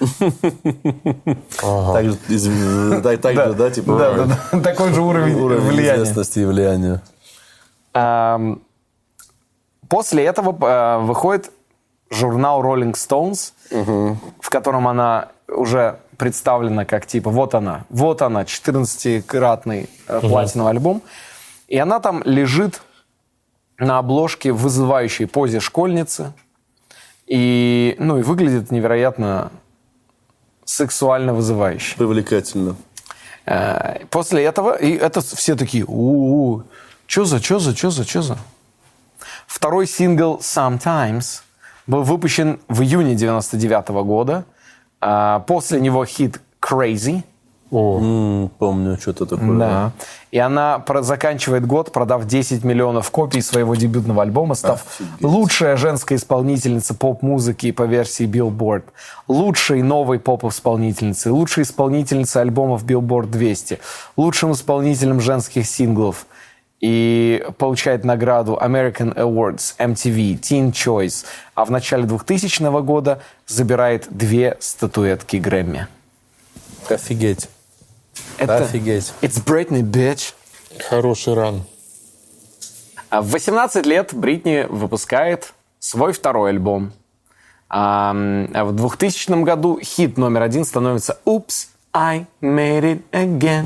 Так, 1.60 2.04
же, 2.04 3.54
да, 3.54 3.70
типа 3.70 3.98
Да, 3.98 4.12
да, 4.12 4.38
да. 4.52 4.60
Такой 4.60 4.92
же 4.92 5.02
уровень 5.02 5.36
влияния. 5.36 6.04
известности 6.04 6.38
и 6.38 6.44
влияния. 6.44 7.02
После 9.88 10.24
этого 10.24 10.56
э, 10.64 10.98
выходит 11.04 11.50
журнал 12.10 12.62
Rolling 12.62 12.92
Stones, 12.92 13.52
в 14.40 14.50
котором 14.50 14.88
она 14.88 15.28
уже 15.48 15.98
представлена 16.16 16.84
как 16.84 17.06
типа 17.06 17.30
вот 17.30 17.54
она, 17.54 17.84
вот 17.90 18.22
она, 18.22 18.42
14-кратный 18.42 19.88
э, 20.06 20.20
платиновый 20.20 20.72
альбом. 20.72 21.02
И 21.66 21.76
она 21.76 22.00
там 22.00 22.22
лежит 22.24 22.82
на 23.78 23.98
обложке 23.98 24.52
в 24.52 24.58
вызывающей 24.58 25.26
позе 25.26 25.60
школьницы. 25.60 26.32
И, 27.26 27.96
ну, 27.98 28.18
и 28.18 28.22
выглядит 28.22 28.70
невероятно 28.70 29.50
сексуально 30.64 31.34
вызывающе. 31.34 31.96
Привлекательно. 31.96 32.76
Э, 33.46 34.04
После 34.10 34.44
этого, 34.44 34.76
и 34.76 34.92
это 34.92 35.20
все 35.20 35.56
такие, 35.56 35.84
у 35.86 36.62
что 37.06 37.24
за, 37.24 37.42
что 37.42 37.58
за, 37.58 37.76
что 37.76 37.90
за, 37.90 38.04
что 38.04 38.22
за? 38.22 38.38
Второй 39.46 39.86
сингл 39.86 40.38
«Sometimes» 40.40 41.42
был 41.86 42.02
выпущен 42.02 42.58
в 42.68 42.82
июне 42.82 43.14
99 43.14 43.88
года. 44.04 44.44
А, 45.00 45.40
После 45.40 45.80
него 45.80 46.04
хит 46.04 46.40
«Crazy». 46.60 47.22
О, 47.70 47.98
М, 48.00 48.50
помню, 48.58 48.96
что-то 49.00 49.26
такое. 49.26 49.58
Да. 49.58 49.92
И 50.30 50.38
она 50.38 50.78
про- 50.78 51.02
заканчивает 51.02 51.66
год, 51.66 51.92
продав 51.92 52.24
10 52.26 52.62
миллионов 52.62 53.10
копий 53.10 53.40
своего 53.40 53.74
дебютного 53.74 54.22
альбома, 54.22 54.54
став 54.54 54.84
лучшая 55.20 55.76
женская 55.76 56.14
исполнительница 56.16 56.94
поп-музыки 56.94 57.72
по 57.72 57.82
версии 57.82 58.26
Billboard, 58.26 58.84
лучшей 59.26 59.82
новой 59.82 60.20
поп-исполнительницей, 60.20 61.32
лучшей 61.32 61.64
исполнительницей 61.64 62.42
альбомов 62.42 62.84
Billboard 62.84 63.26
200, 63.26 63.80
лучшим 64.16 64.52
исполнителем 64.52 65.20
женских 65.20 65.66
синглов. 65.66 66.26
И 66.84 67.42
получает 67.56 68.04
награду 68.04 68.58
American 68.60 69.14
Awards, 69.14 69.74
MTV, 69.78 70.38
Teen 70.38 70.70
Choice. 70.70 71.24
А 71.54 71.64
в 71.64 71.70
начале 71.70 72.04
2000 72.04 72.82
года 72.82 73.22
забирает 73.46 74.06
две 74.10 74.58
статуэтки 74.60 75.38
Грэмми. 75.38 75.88
Офигеть. 76.90 77.48
Это... 78.36 78.58
Офигеть. 78.58 79.14
It's 79.22 79.42
Britney, 79.42 79.80
bitch. 79.80 80.34
хороший 80.90 81.32
ран. 81.32 81.64
А 83.08 83.22
В 83.22 83.30
18 83.30 83.86
лет 83.86 84.12
Бритни 84.12 84.66
выпускает 84.68 85.54
свой 85.78 86.12
второй 86.12 86.50
альбом. 86.50 86.92
А 87.70 88.14
а 88.52 88.64
в 88.66 88.76
2000 88.76 89.42
году 89.42 89.80
хит 89.82 90.18
номер 90.18 90.42
один 90.42 90.66
становится 90.66 91.18
«Oops, 91.24 91.68
I 91.94 92.26
made 92.42 92.82
it 92.82 93.02
again». 93.12 93.64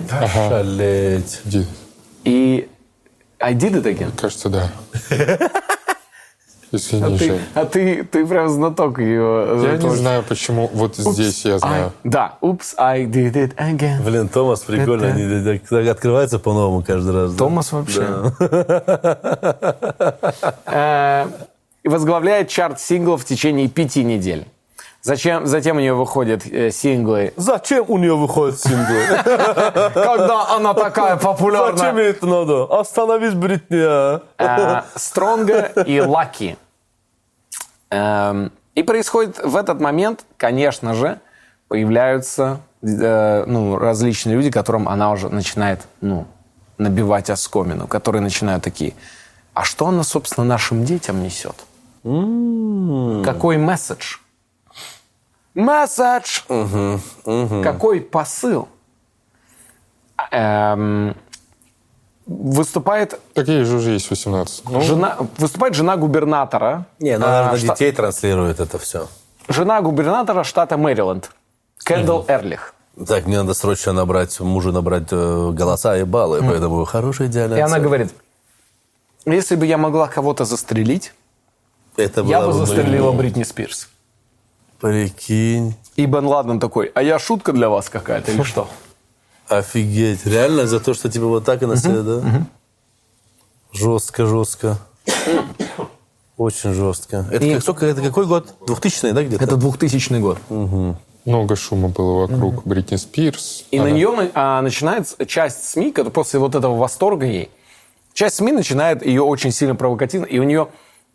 Шалеть. 0.48 1.40
Иди. 1.46 1.66
И 2.22 2.68
«I 3.40 3.54
did 3.54 3.72
it 3.74 3.84
again». 3.84 4.10
Кажется, 4.16 4.48
да. 4.48 4.70
Извини, 6.70 7.02
А 7.02 7.16
ты, 7.18 7.24
Жень. 7.24 7.40
а 7.54 7.64
ты, 7.64 8.04
ты 8.04 8.26
прям 8.26 8.50
знаток 8.50 8.98
ее. 8.98 9.58
Я 9.62 9.76
не 9.78 9.96
знаю, 9.96 10.22
почему 10.22 10.68
вот 10.74 10.96
здесь 10.96 11.42
я 11.46 11.58
знаю. 11.58 11.92
Да, 12.04 12.36
«Oops, 12.42 12.74
I 12.76 13.04
did 13.06 13.32
it 13.32 13.56
again». 13.56 14.02
Блин, 14.04 14.28
Томас 14.28 14.60
прикольно. 14.60 15.06
Это- 15.06 15.76
Они 15.78 15.88
открываются 15.88 16.38
по-новому 16.38 16.82
каждый 16.82 17.14
раз. 17.14 17.32
да? 17.32 17.38
Томас 17.38 17.72
вообще. 17.72 18.32
Э, 20.66 21.26
и 21.82 21.88
возглавляет 21.88 22.48
чарт 22.48 22.80
синглов 22.80 23.22
в 23.22 23.24
течение 23.24 23.68
пяти 23.68 24.04
недель. 24.04 24.46
Зачем, 25.02 25.46
затем 25.46 25.76
у 25.76 25.80
нее 25.80 25.94
выходят 25.94 26.44
э, 26.46 26.70
синглы 26.70 27.32
Зачем 27.36 27.84
у 27.88 27.98
нее 27.98 28.16
выходят 28.16 28.58
синглы? 28.58 29.00
Когда 29.94 30.56
она 30.56 30.74
такая 30.74 31.14
Зачем 31.14 31.30
популярная. 31.30 32.02
это 32.02 32.26
надо? 32.26 32.64
Остановись, 32.64 33.34
Бритни. 33.34 33.78
а. 33.80 34.22
Э, 34.38 34.82
Стронга 34.98 35.60
и 35.86 36.00
Лаки. 36.00 36.56
Эм, 37.90 38.50
И 38.74 38.82
происходит 38.82 39.38
в 39.42 39.56
этот 39.56 39.80
момент, 39.80 40.24
конечно 40.36 40.94
же, 40.94 41.20
появляются 41.68 42.60
э, 42.82 43.44
ну, 43.46 43.78
различные 43.78 44.36
люди, 44.36 44.50
которым 44.50 44.88
она 44.88 45.10
уже 45.12 45.28
начинает 45.28 45.86
ну, 46.00 46.26
набивать 46.76 47.30
оскомину, 47.30 47.86
которые 47.86 48.20
начинают 48.20 48.64
такие, 48.64 48.94
а 49.54 49.64
что 49.64 49.86
она, 49.88 50.02
собственно, 50.02 50.44
нашим 50.44 50.84
детям 50.84 51.22
несет? 51.22 51.54
Какой 53.24 53.56
месседж? 53.58 54.16
Месседж! 55.58 56.42
Какой 57.64 58.00
посыл? 58.00 58.68
Эм, 60.30 61.16
выступает 62.26 63.20
Так 63.34 63.48
ей 63.48 63.64
же 63.64 63.76
уже 63.76 63.90
есть 63.90 64.08
18. 64.10 64.64
Ну, 64.68 64.80
Жена, 64.80 65.16
выступает 65.36 65.74
жена 65.74 65.96
губернатора. 65.96 66.86
Не, 67.00 67.18
ну, 67.18 67.26
а, 67.26 67.28
наверное, 67.30 67.58
шта- 67.58 67.72
детей 67.74 67.92
транслирует 67.92 68.60
это 68.60 68.78
все. 68.78 69.08
Жена 69.48 69.80
губернатора 69.80 70.44
штата 70.44 70.76
Мэриленд. 70.76 71.30
Кэндалл 71.78 72.24
Эрлих. 72.28 72.74
Так, 73.06 73.26
мне 73.26 73.38
надо 73.40 73.54
срочно 73.54 73.92
набрать, 73.92 74.38
мужу 74.40 74.72
набрать 74.72 75.08
э, 75.10 75.50
голоса 75.52 75.96
и 75.96 76.04
баллы, 76.04 76.40
поэтому 76.40 76.84
хорошая 76.84 77.28
идеальная 77.28 77.58
И 77.58 77.60
она 77.60 77.78
говорит, 77.78 78.12
если 79.24 79.56
бы 79.56 79.66
я 79.66 79.78
могла 79.78 80.06
кого-то 80.08 80.44
застрелить, 80.44 81.12
Это 81.96 82.22
я 82.22 82.40
бы 82.40 82.48
бы 82.48 82.52
застрелила 82.52 83.12
Бритни 83.12 83.42
Спирс. 83.44 83.88
Прикинь. 84.80 85.74
И 85.96 86.06
Бен 86.06 86.26
Ладен 86.26 86.60
такой, 86.60 86.90
а 86.94 87.02
я 87.02 87.18
шутка 87.18 87.52
для 87.52 87.68
вас 87.68 87.88
какая-то 87.88 88.30
или 88.32 88.42
что? 88.42 88.68
Офигеть. 89.48 90.24
Реально 90.26 90.66
за 90.66 90.78
то, 90.78 90.94
что 90.94 91.08
типа 91.10 91.26
вот 91.26 91.44
так 91.44 91.62
и 91.62 91.66
на 91.66 91.76
себя, 91.76 92.02
да? 92.02 92.46
Жестко, 93.72 94.26
жестко. 94.26 94.78
Очень 96.36 96.72
жестко. 96.72 97.26
Это, 97.32 97.44
И- 97.44 97.54
как, 97.54 97.62
сколько, 97.62 97.86
это 97.86 98.00
какой 98.00 98.26
год? 98.26 98.54
2000 98.66 99.10
да, 99.12 99.24
где-то? 99.24 99.42
Это 99.44 99.56
2000 99.56 100.20
год. 100.20 100.38
много 101.24 101.56
шума 101.56 101.88
было 101.88 102.26
вокруг 102.26 102.64
Бритни 102.64 102.96
Спирс. 102.96 103.64
И 103.70 103.78
на 103.78 103.84
Она- 103.86 103.90
нее 103.92 104.12
на- 104.12 104.30
а, 104.34 104.62
начинает 104.62 105.14
часть 105.26 105.68
СМИ, 105.68 105.90
которая 105.90 106.12
после 106.12 106.38
вот 106.40 106.54
этого 106.54 106.76
восторга 106.76 107.26
ей, 107.26 107.50
часть 108.14 108.36
СМИ 108.36 108.52
начинает 108.52 109.04
ее 109.04 109.22
очень 109.22 109.50
сильно 109.50 109.74
провокативно, 109.74 110.24
и 110.24 110.38
у 110.38 110.44
нее 110.44 110.68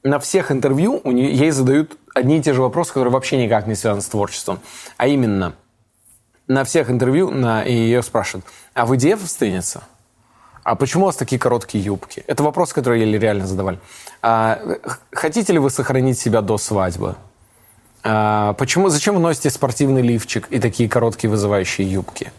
на 0.04 0.20
всех 0.20 0.52
интервью 0.52 1.00
у 1.04 1.12
нее, 1.12 1.34
ей 1.34 1.50
задают 1.52 1.98
одни 2.14 2.38
и 2.38 2.42
те 2.42 2.54
же 2.54 2.62
вопросы, 2.62 2.94
которые 2.94 3.12
вообще 3.12 3.44
никак 3.44 3.68
не 3.68 3.76
связаны 3.76 4.02
с 4.02 4.08
творчеством. 4.08 4.60
А 4.98 5.08
именно, 5.08 5.54
на 6.48 6.64
всех 6.64 6.90
интервью 6.90 7.32
на, 7.32 7.64
ее 7.64 8.04
спрашивают, 8.04 8.46
а 8.74 8.86
вы 8.86 8.98
девственница? 8.98 9.84
А 10.64 10.76
почему 10.76 11.04
у 11.04 11.06
вас 11.08 11.18
такие 11.18 11.40
короткие 11.40 11.84
юбки? 11.84 12.24
Это 12.28 12.42
вопрос, 12.42 12.72
который 12.72 13.02
ей 13.02 13.18
реально 13.18 13.46
задавали. 13.46 13.80
А, 14.22 14.60
хотите 15.12 15.52
ли 15.52 15.60
вы 15.60 15.70
сохранить 15.70 16.18
себя 16.18 16.42
до 16.42 16.58
свадьбы? 16.58 17.16
А, 18.04 18.54
почему, 18.54 18.90
зачем 18.90 19.16
вы 19.16 19.22
носите 19.22 19.50
спортивный 19.50 20.02
лифчик 20.02 20.48
и 20.50 20.60
такие 20.60 20.88
короткие 20.88 21.30
вызывающие 21.30 21.90
юбки? 21.92 22.32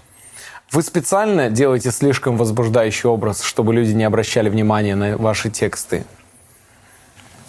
Вы 0.73 0.83
специально 0.83 1.51
делаете 1.51 1.91
слишком 1.91 2.37
возбуждающий 2.39 3.09
образ, 3.09 3.43
чтобы 3.43 3.75
люди 3.75 3.93
не 3.93 4.05
обращали 4.05 4.49
внимания 4.49 4.97
на 4.97 5.19
ваши 5.19 5.51
тексты. 5.51 6.05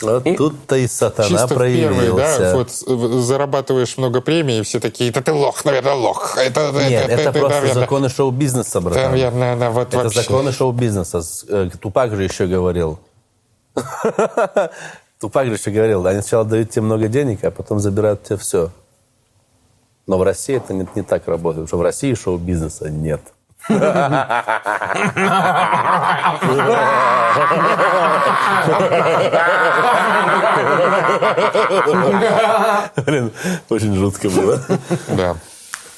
Вот 0.01 0.25
И- 0.27 0.35
тут-то 0.35 0.75
и 0.75 0.87
сатана 0.87 1.29
Чисто 1.29 1.45
в 1.47 1.49
первый, 1.57 1.95
проявился. 1.95 2.39
да, 2.39 2.55
вот 2.55 2.71
зарабатываешь 3.23 3.97
много 3.97 4.19
премий, 4.21 4.59
и 4.59 4.61
все 4.63 4.79
такие, 4.79 5.09
это 5.09 5.21
ты 5.21 5.31
лох, 5.31 5.63
наверное, 5.65 5.93
лох. 5.93 6.37
Это, 6.37 6.71
Нет, 6.87 7.09
это, 7.09 7.31
просто 7.31 7.59
наверное, 7.61 7.81
законы 7.81 8.09
шоу-бизнеса, 8.09 8.81
братан. 8.81 9.11
Наверное, 9.11 9.55
да, 9.55 9.69
вот 9.69 9.87
Это 9.87 10.03
вообще. 10.03 10.21
законы 10.21 10.51
шоу-бизнеса. 10.51 11.21
Э, 11.47 11.69
Тупак 11.81 12.13
же 12.15 12.23
еще 12.23 12.45
говорил. 12.47 12.99
Тупак 15.19 15.47
же 15.47 15.53
еще 15.53 15.71
говорил, 15.71 16.05
они 16.05 16.21
сначала 16.21 16.43
дают 16.45 16.69
тебе 16.71 16.81
много 16.81 17.07
денег, 17.07 17.43
а 17.43 17.51
потом 17.51 17.79
забирают 17.79 18.23
тебе 18.23 18.37
все. 18.37 18.71
Но 20.07 20.17
в 20.17 20.23
России 20.23 20.57
это 20.57 20.73
не, 20.73 20.87
не 20.95 21.01
так 21.03 21.27
работает, 21.27 21.65
потому 21.65 21.67
что 21.67 21.77
в 21.77 21.81
России 21.81 22.13
шоу-бизнеса 22.13 22.89
нет. 22.89 23.21
Блин, 33.05 33.31
очень 33.69 33.95
жутко 33.95 34.29
было. 34.29 34.59
Да. 35.09 35.35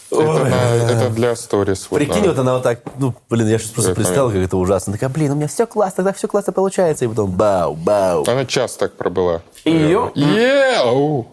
Это, 0.10 0.22
на- 0.46 0.92
это 0.92 1.10
для 1.10 1.36
сторис. 1.36 1.88
вот 1.90 1.98
Прикинь, 1.98 2.16
надо. 2.18 2.30
вот 2.30 2.40
она 2.40 2.54
вот 2.54 2.64
так, 2.64 2.80
ну, 2.98 3.14
блин, 3.30 3.48
я 3.50 3.58
сейчас 3.60 3.72
просто 3.72 3.92
Это 3.92 4.00
представил, 4.00 4.28
как 4.32 4.38
это 4.40 4.56
ужасно. 4.56 4.94
Такая, 4.94 5.10
блин, 5.10 5.34
у 5.34 5.36
меня 5.36 5.48
все 5.48 5.66
классно, 5.68 5.98
тогда 5.98 6.14
все 6.14 6.30
классно 6.30 6.54
получается. 6.54 7.04
И 7.06 7.08
потом 7.10 7.32
бау, 7.32 7.74
бау. 7.76 8.24
Она 8.26 8.46
час 8.46 8.78
так 8.78 8.94
пробыла. 8.94 9.42
И 9.66 9.72
ее, 9.72 10.12
Еу! 10.16 11.28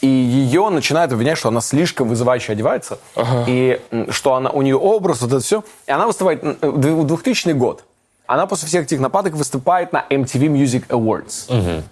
И 0.00 0.06
ее 0.06 0.68
начинают 0.70 1.12
обвинять, 1.12 1.36
что 1.38 1.48
она 1.48 1.60
слишком 1.60 2.08
вызывающе 2.08 2.52
одевается, 2.52 2.98
и 3.46 3.80
м, 3.90 4.10
что 4.10 4.34
она, 4.34 4.50
у 4.50 4.60
нее 4.62 4.76
образ, 4.76 5.20
вот 5.20 5.30
это 5.32 5.40
все. 5.40 5.62
И 5.86 5.90
она 5.92 6.06
выступает 6.06 6.42
м, 6.42 6.56
в 6.62 7.06
2000 7.06 7.50
год. 7.52 7.84
Она 8.26 8.46
после 8.46 8.68
всех 8.68 8.84
этих 8.84 9.00
нападок 9.00 9.34
выступает 9.34 9.92
на 9.92 10.04
MTV 10.08 10.48
Music 10.48 10.86
Awards. 10.88 11.82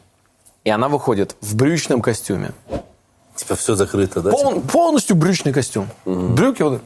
И 0.65 0.71
она 0.71 0.89
выходит 0.89 1.37
в 1.41 1.55
брючном 1.57 2.01
костюме. 2.01 2.53
Типа 3.35 3.57
все 3.57 3.75
закрыто, 3.75 4.21
да? 4.21 4.31
Пол- 4.31 4.61
полностью 4.61 5.17
брючный 5.17 5.53
костюм. 5.53 5.89
Брюки 6.05 6.63
вот. 6.63 6.81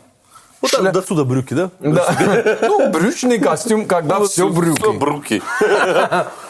Вот 0.63 0.71
так, 0.71 0.93
до 0.93 1.03
сюда 1.03 1.25
брюки, 1.25 1.53
да? 1.55 1.71
Да. 1.81 2.17
Ну, 2.63 2.91
брючный 2.91 3.39
костюм, 3.39 3.85
когда 3.85 4.25
все 4.25 4.49
брюки. 4.49 4.81
Все 4.81 4.93
бруки. 4.95 5.43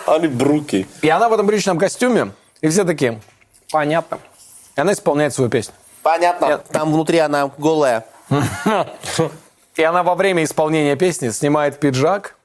Они 0.07 0.29
бруки. 0.29 0.87
И 1.03 1.09
она 1.09 1.29
в 1.29 1.33
этом 1.33 1.47
брючном 1.47 1.79
костюме, 1.79 2.31
и 2.61 2.69
все 2.69 2.85
такие, 2.85 3.21
понятно. 3.73 4.19
И 4.77 4.81
она 4.81 4.93
исполняет 4.93 5.35
свою 5.35 5.51
песню. 5.51 5.75
Понятно. 6.03 6.59
Там 6.71 6.93
внутри 6.93 7.19
она 7.19 7.51
голая. 7.59 8.07
И 9.75 9.83
она 9.83 10.03
во 10.03 10.15
время 10.15 10.45
исполнения 10.45 10.95
песни 10.97 11.29
снимает 11.31 11.79
пиджак, 11.81 12.36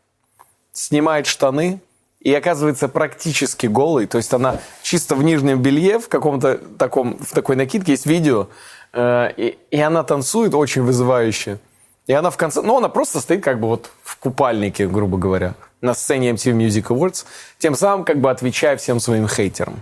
снимает 0.74 1.28
штаны 1.28 1.82
и 2.20 2.34
оказывается 2.34 2.88
практически 2.88 3.68
голой. 3.68 4.06
То 4.06 4.18
есть 4.18 4.34
она 4.34 4.60
чисто 4.84 5.16
в 5.16 5.24
нижнем 5.24 5.62
белье, 5.62 6.00
в 6.00 6.08
каком-то 6.08 6.58
таком, 6.78 7.18
в 7.18 7.32
такой 7.32 7.56
накидке 7.56 7.94
есть 7.94 8.06
видео, 8.06 8.48
э, 8.94 9.32
и, 9.38 9.58
и 9.72 9.80
она 9.80 10.04
танцует 10.04 10.54
очень 10.54 10.84
вызывающе. 10.84 11.60
И 12.08 12.14
она 12.14 12.30
в 12.30 12.38
конце, 12.38 12.62
ну 12.62 12.78
она 12.78 12.90
просто 12.90 13.20
стоит 13.20 13.44
как 13.44 13.60
бы 13.60 13.68
вот 13.68 13.90
в 14.04 14.18
купальнике, 14.18 14.88
грубо 14.88 15.18
говоря, 15.18 15.56
на 15.82 15.94
сцене 15.94 16.32
MTV 16.32 16.68
Music 16.68 16.88
Awards, 16.88 17.26
тем 17.58 17.76
самым 17.76 18.06
как 18.06 18.20
бы 18.20 18.30
отвечая 18.30 18.78
всем 18.78 19.00
своим 19.00 19.28
хейтерам. 19.28 19.82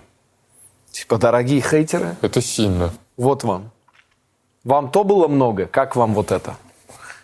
Типа, 0.92 1.18
дорогие 1.18 1.62
хейтеры, 1.62 2.16
Это 2.22 2.42
сильно. 2.42 2.92
вот 3.16 3.44
вам. 3.44 3.72
Вам 4.64 4.92
то 4.92 5.04
было 5.04 5.28
много, 5.28 5.66
как 5.66 5.96
вам 5.96 6.14
вот 6.14 6.32
это? 6.32 6.56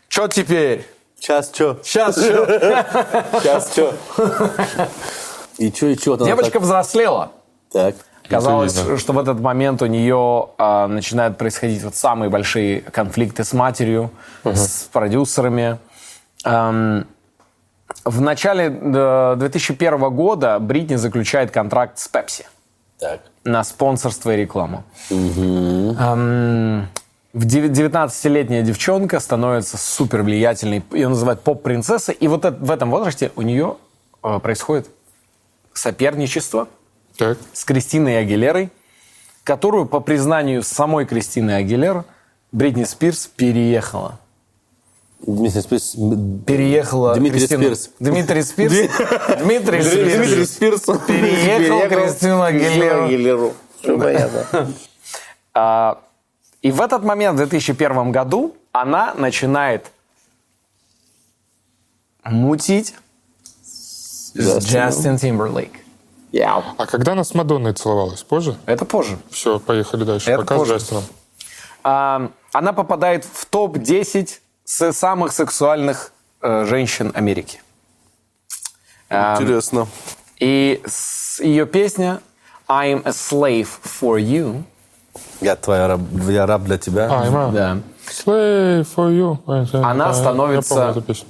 Что 0.07 0.27
теперь? 0.27 0.85
Сейчас 1.25 1.49
что? 1.51 1.79
Сейчас 1.81 2.17
что? 2.17 2.45
Сейчас 3.41 3.71
что? 3.71 3.93
И 5.57 5.71
что, 5.71 5.87
и 5.87 5.95
что? 5.97 6.17
Девочка 6.17 6.59
взрослела. 6.59 7.31
Так. 7.71 7.95
Казалось, 8.29 8.79
что 8.99 9.13
в 9.13 9.17
этот 9.17 9.39
момент 9.39 9.81
у 9.81 9.87
нее 9.87 10.49
а, 10.59 10.87
начинают 10.87 11.39
происходить 11.39 11.81
вот 11.83 11.95
самые 11.95 12.29
большие 12.29 12.81
конфликты 12.81 13.43
с 13.43 13.53
матерью, 13.53 14.11
с 14.43 14.87
продюсерами. 14.91 15.79
Ам, 16.43 17.07
в 18.03 18.21
начале 18.21 18.65
э, 18.67 19.35
2001 19.37 19.99
года 20.15 20.59
Бритни 20.59 20.95
заключает 20.95 21.49
контракт 21.49 21.97
с 21.97 22.07
Pepsi 22.11 22.45
Так. 22.99 23.21
на 23.43 23.63
спонсорство 23.63 24.29
и 24.31 24.37
рекламу. 24.37 24.83
Ам, 25.09 25.17
в 25.17 25.97
дев- 25.97 27.04
19-летняя 27.43 28.61
девчонка 28.61 29.19
становится 29.19 29.77
супер 29.77 30.23
влиятельной, 30.23 30.83
ее 30.91 31.09
называют 31.09 31.41
поп-принцессой, 31.41 32.15
и 32.15 32.27
вот 32.27 32.45
в 32.45 32.71
этом 32.71 32.89
возрасте 32.91 33.31
у 33.35 33.41
нее 33.41 33.75
э, 34.23 34.39
происходит 34.39 34.87
соперничество 35.73 36.67
Так. 37.17 37.37
с 37.53 37.65
Кристиной 37.65 38.19
Агилерой, 38.19 38.69
которую, 39.43 39.85
по 39.85 39.99
признанию 39.99 40.63
самой 40.63 41.05
Кристины 41.05 41.51
Агилер, 41.51 42.05
Бритни 42.53 42.85
Спирс 42.85 43.27
переехала. 43.27 44.17
Дмитрий 45.19 45.61
Спирс. 45.61 45.95
Переехала 46.45 47.15
Дмитрий 47.15 47.39
Кристину- 47.41 47.63
Спирс. 47.63 47.89
Дмитрий 47.99 48.41
Спирс. 48.43 48.71
Дмитрий 48.73 49.81
Дмитрий 49.81 50.45
Спирс. 50.45 50.81
Спирс. 50.83 50.99
Переехал 51.07 51.89
Кристину 51.89 52.41
Агилеру. 52.41 53.05
Агилеру. 53.05 53.53
Всё 53.81 53.99
понятно. 53.99 54.71
И 56.65 56.71
в 56.71 56.81
этот 56.81 57.03
момент, 57.03 57.35
в 57.35 57.37
2001 57.37 58.11
году, 58.11 58.55
она 58.71 59.13
начинает 59.13 59.91
мутить 62.23 62.95
с 63.63 64.31
Джастин 64.35 65.19
Тимберлейк. 65.19 65.71
А 66.79 66.87
когда 66.87 67.11
она 67.11 67.23
с 67.23 67.35
Мадонной 67.35 67.73
целовалась? 67.73 68.23
Позже? 68.23 68.57
Это 68.65 68.83
позже. 68.83 69.19
Все, 69.29 69.59
поехали 69.59 70.05
дальше. 70.05 70.31
Это 70.31 70.41
Пока 70.41 70.55
позже. 70.57 70.79
с 70.79 70.81
Джастином. 70.81 71.03
А, 71.83 72.31
Она 72.51 72.73
попадает 72.73 73.25
в 73.25 73.45
топ-10 73.45 74.39
с 74.63 74.91
самых 74.91 75.33
сексуальных 75.33 76.13
э, 76.41 76.65
женщин 76.65 77.11
Америки. 77.13 77.61
А, 79.07 79.35
Интересно. 79.39 79.87
И 80.39 80.81
с- 80.83 81.39
ее 81.41 81.67
песня 81.67 82.21
«I'm 82.67 83.03
a 83.05 83.11
slave 83.11 83.67
for 83.83 84.19
you» 84.19 84.63
Я 85.41 85.55
твоя 85.55 85.87
раб, 85.87 85.99
я 86.27 86.45
раб 86.45 86.63
для 86.63 86.77
тебя. 86.77 87.09
Айма. 87.11 87.51
да, 87.51 87.77
Slave 88.09 88.87
for 88.95 89.09
you. 89.11 89.37
Она 89.83 90.07
Я 90.07 90.13
становится- 90.13 90.75
помню 90.75 90.91
эту 90.91 91.01
песню. 91.01 91.27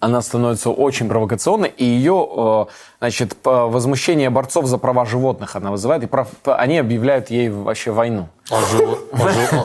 она 0.00 0.20
становится 0.20 0.70
очень 0.70 1.08
провокационной, 1.08 1.68
и 1.70 1.84
ее, 1.84 2.28
э, 2.36 2.64
значит, 3.00 3.36
возмущение 3.42 4.28
борцов 4.30 4.66
за 4.66 4.76
права 4.78 5.04
животных 5.06 5.56
она 5.56 5.70
вызывает, 5.70 6.02
и 6.02 6.06
прав- 6.06 6.28
они 6.44 6.78
объявляют 6.78 7.30
ей 7.30 7.48
вообще 7.48 7.90
войну. 7.90 8.28
А 8.50 8.56
а 9.12 9.64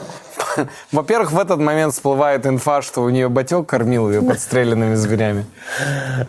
Во-первых, 0.92 1.32
в 1.32 1.40
этот 1.40 1.60
момент 1.60 1.94
всплывает 1.94 2.46
инфа, 2.46 2.82
что 2.82 3.02
у 3.04 3.10
нее 3.10 3.28
батек 3.30 3.68
кормил 3.68 4.10
ее 4.10 4.22
подстреленными 4.22 4.96
зверями. 4.96 5.46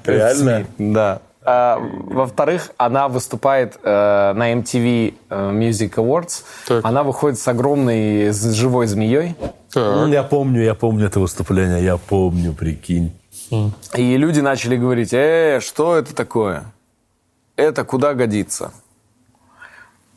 Реально? 0.04 0.66
Да. 0.78 1.20
А, 1.42 1.78
во-вторых, 1.78 2.70
она 2.76 3.08
выступает 3.08 3.78
э, 3.82 4.32
на 4.34 4.52
MTV 4.52 5.14
э, 5.30 5.50
Music 5.52 5.94
Awards. 5.94 6.44
Так. 6.66 6.84
Она 6.84 7.02
выходит 7.02 7.38
с 7.38 7.48
огромной 7.48 8.28
с 8.28 8.52
живой 8.52 8.86
змеей. 8.86 9.34
Так. 9.72 10.08
Я 10.08 10.22
помню, 10.22 10.62
я 10.62 10.74
помню 10.74 11.06
это 11.06 11.20
выступление, 11.20 11.82
я 11.82 11.96
помню, 11.96 12.52
прикинь. 12.52 13.12
И 13.94 14.16
люди 14.16 14.40
начали 14.40 14.76
говорить, 14.76 15.12
э, 15.12 15.60
что 15.62 15.96
это 15.96 16.14
такое? 16.14 16.64
Это 17.56 17.84
куда 17.84 18.14
годится? 18.14 18.72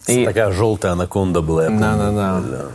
И, 0.07 0.26
Такая 0.26 0.51
желтая 0.51 0.91
анаконда 0.91 1.41
была, 1.41 1.63
я 1.63 1.69
помню. 1.69 1.82
да, 1.82 2.11
да, 2.11 2.41
да. 2.41 2.65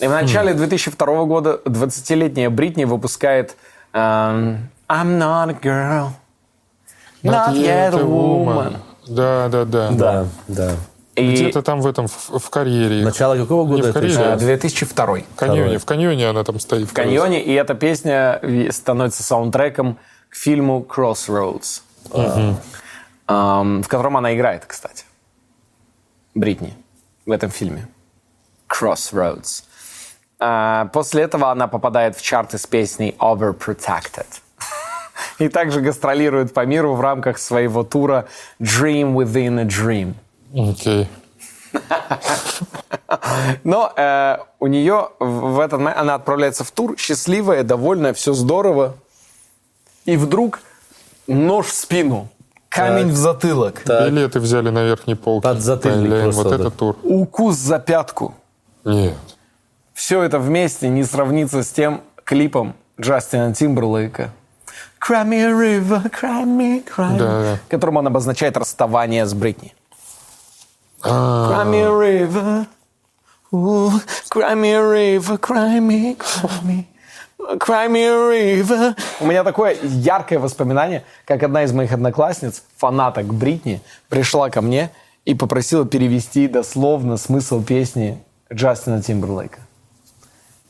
И 0.00 0.06
в 0.06 0.10
начале 0.10 0.54
2002 0.54 1.24
года 1.24 1.60
20-летняя 1.66 2.48
Бритни 2.50 2.84
выпускает 2.84 3.56
эм, 3.92 4.68
I'm 4.88 5.18
not 5.18 5.50
a 5.50 5.58
girl, 5.60 6.10
not 7.22 7.54
yet 7.54 7.94
a 7.94 8.02
woman. 8.02 8.76
Да, 9.06 9.48
да, 9.48 9.64
да. 9.64 9.90
Да, 9.90 10.26
да. 10.48 10.72
И 11.14 11.32
Где-то 11.32 11.62
там 11.62 11.80
в 11.80 11.86
этом, 11.86 12.06
в, 12.06 12.38
в 12.38 12.50
карьере. 12.50 13.04
Начало 13.04 13.36
какого 13.36 13.62
Не 13.64 13.68
года 13.70 13.82
в 13.82 13.86
это 13.86 13.92
карьере, 14.00 14.14
еще? 14.14 14.24
а 14.32 14.36
э, 14.36 14.38
2002 14.38 15.06
В 15.06 15.22
каньоне. 15.34 15.78
В 15.78 15.84
каньоне 15.84 16.28
она 16.28 16.44
там 16.44 16.60
стоит. 16.60 16.88
в 16.88 16.92
каньоне, 16.92 17.42
и 17.42 17.52
эта 17.54 17.74
песня 17.74 18.38
ви- 18.42 18.70
становится 18.70 19.22
саундтреком 19.24 19.98
к 20.28 20.36
фильму 20.36 20.86
Crossroads, 20.88 21.82
эм, 23.26 23.82
в 23.82 23.88
котором 23.88 24.16
она 24.16 24.34
играет, 24.36 24.64
кстати. 24.66 25.04
Бритни 26.34 26.74
в 27.26 27.32
этом 27.32 27.50
фильме. 27.50 27.88
Crossroads. 28.68 29.64
А, 30.38 30.86
После 30.92 31.22
этого 31.22 31.50
она 31.50 31.66
попадает 31.66 32.16
в 32.16 32.22
чарты 32.22 32.58
с 32.58 32.66
песней 32.66 33.16
Overprotected. 33.18 34.26
И 35.38 35.48
также 35.48 35.80
гастролирует 35.80 36.52
по 36.52 36.66
миру 36.66 36.94
в 36.94 37.00
рамках 37.00 37.38
своего 37.38 37.84
тура 37.84 38.26
Dream 38.60 39.14
Within 39.14 39.60
a 39.60 39.64
Dream. 39.64 40.14
Окей. 40.70 41.08
Но 43.64 43.92
э, 43.96 44.38
у 44.58 44.66
нее 44.66 45.10
в 45.18 45.60
этот 45.60 45.78
момент 45.80 45.98
она 45.98 46.14
отправляется 46.14 46.64
в 46.64 46.70
тур, 46.70 46.96
счастливая, 46.98 47.62
довольная, 47.62 48.12
все 48.12 48.32
здорово. 48.32 48.96
И 50.04 50.16
вдруг 50.16 50.60
нож 51.26 51.66
в 51.66 51.74
спину, 51.74 52.28
камень 52.68 53.08
в 53.08 53.16
затылок, 53.16 53.82
Билеты 53.84 54.40
взяли 54.40 54.70
на 54.70 54.84
верхней 54.84 55.14
полке. 55.14 55.48
Блин, 55.52 56.22
просто, 56.22 56.42
вот 56.42 56.48
да. 56.50 56.56
это 56.56 56.70
тур. 56.70 56.96
укус 57.02 57.56
за 57.56 57.78
пятку. 57.78 58.34
Нет. 58.84 59.14
Все 59.92 60.22
это 60.22 60.38
вместе 60.38 60.88
не 60.88 61.04
сравнится 61.04 61.62
с 61.62 61.70
тем 61.70 62.02
клипом 62.24 62.74
Джастина 63.00 63.54
Тимберлейка. 63.54 64.30
Cry 65.00 65.24
river, 65.24 66.02
cry 66.10 66.44
me, 66.44 66.84
cry 66.84 67.12
me, 67.12 67.18
Да, 67.18 67.42
да. 67.42 67.58
которым 67.68 67.96
он 67.98 68.06
обозначает 68.06 68.56
расставание 68.56 69.24
с 69.24 69.32
Бритни. 69.32 69.74
А, 71.02 71.50
Cry 71.52 71.70
me 71.70 71.86
river, 71.88 72.66
ooh, 73.52 73.92
cry 74.30 74.54
me 74.54 74.74
a 74.74 74.82
river, 74.82 75.38
cry 75.38 75.78
me, 75.78 76.16
cry 76.16 76.62
me, 76.64 76.84
cry 77.58 77.88
me 77.88 78.04
a 78.04 78.28
river. 78.28 78.96
У 79.20 79.26
меня 79.26 79.44
такое 79.44 79.76
яркое 79.82 80.40
воспоминание, 80.40 81.04
как 81.24 81.42
одна 81.44 81.62
из 81.62 81.72
моих 81.72 81.92
одноклассниц, 81.92 82.62
фанаток 82.76 83.26
Бритни, 83.32 83.80
пришла 84.08 84.50
ко 84.50 84.60
мне 84.60 84.90
и 85.24 85.34
попросила 85.34 85.86
перевести 85.86 86.48
дословно 86.48 87.16
смысл 87.16 87.62
песни 87.62 88.20
Джастина 88.52 89.00
Тимберлейка. 89.02 89.60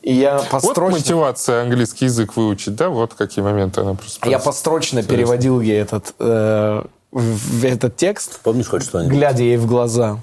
И 0.09 0.13
я 0.13 0.39
Вот 0.39 0.49
построчно, 0.49 0.97
мотивация 0.97 1.61
английский 1.61 2.05
язык 2.05 2.35
выучить, 2.35 2.75
да? 2.75 2.89
Вот 2.89 3.13
какие 3.13 3.45
моменты 3.45 3.81
она 3.81 3.93
просто... 3.93 4.27
я 4.27 4.39
построчно 4.39 5.03
переводил 5.03 5.61
ей 5.61 5.79
этот, 5.79 6.15
э, 6.17 6.81
в 7.11 7.63
этот 7.63 7.95
текст, 7.95 8.39
Помнишь 8.39 8.69
хоть 8.69 8.81
что-нибудь? 8.81 9.15
глядя 9.15 9.43
ей 9.43 9.57
в 9.57 9.67
глаза. 9.67 10.17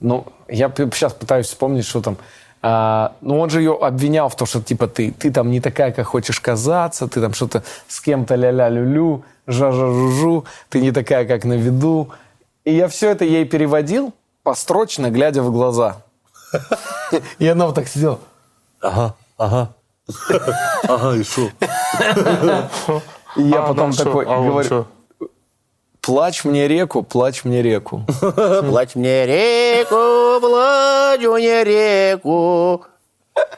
Ну, 0.00 0.26
я 0.48 0.72
сейчас 0.76 1.12
пытаюсь 1.12 1.46
вспомнить, 1.46 1.86
что 1.86 2.02
там. 2.02 2.16
А, 2.62 3.14
ну, 3.20 3.38
он 3.38 3.48
же 3.48 3.60
ее 3.60 3.78
обвинял 3.80 4.28
в 4.28 4.34
том, 4.34 4.48
что 4.48 4.60
типа 4.60 4.88
ты, 4.88 5.12
ты 5.12 5.30
там 5.30 5.52
не 5.52 5.60
такая, 5.60 5.92
как 5.92 6.08
хочешь 6.08 6.40
казаться, 6.40 7.06
ты 7.06 7.20
там 7.20 7.32
что-то 7.32 7.62
с 7.86 8.00
кем-то 8.00 8.34
ля-ля-лю-лю, 8.34 9.22
жа-жа-жу-жу, 9.46 10.46
ты 10.68 10.80
не 10.80 10.90
такая, 10.90 11.26
как 11.26 11.44
на 11.44 11.54
виду. 11.54 12.08
И 12.64 12.74
я 12.74 12.88
все 12.88 13.10
это 13.10 13.24
ей 13.24 13.44
переводил 13.44 14.12
построчно, 14.42 15.12
глядя 15.12 15.44
в 15.44 15.52
глаза. 15.52 16.03
И 17.38 17.46
она 17.46 17.66
вот 17.66 17.74
так 17.74 17.88
сидела. 17.88 18.18
Ага, 18.80 19.14
ага. 19.38 19.74
Ага, 20.88 21.16
и 21.16 21.22
шо? 21.24 21.50
И 23.36 23.42
я 23.42 23.62
А, 23.64 23.68
потом 23.68 23.92
такой 23.92 24.26
А 24.26 24.40
говорю, 24.40 24.86
плачь 26.00 26.44
мне 26.44 26.68
реку, 26.68 27.02
плачь 27.02 27.44
мне 27.44 27.62
реку. 27.62 28.04
Плачь 28.68 28.94
мне 28.94 29.26
реку, 29.26 30.40
плачь 30.40 31.22
мне 31.22 31.64
реку. 31.64 32.84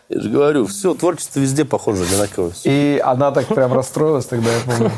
Я 0.08 0.20
же 0.20 0.30
говорю, 0.30 0.66
все, 0.66 0.94
творчество 0.94 1.40
везде 1.40 1.64
похоже 1.64 2.04
одинаково. 2.04 2.52
И 2.64 3.02
она 3.04 3.32
так 3.32 3.46
прям 3.48 3.72
расстроилась 3.72 4.26
тогда, 4.26 4.50
я 4.50 4.60
помню. 4.64 4.92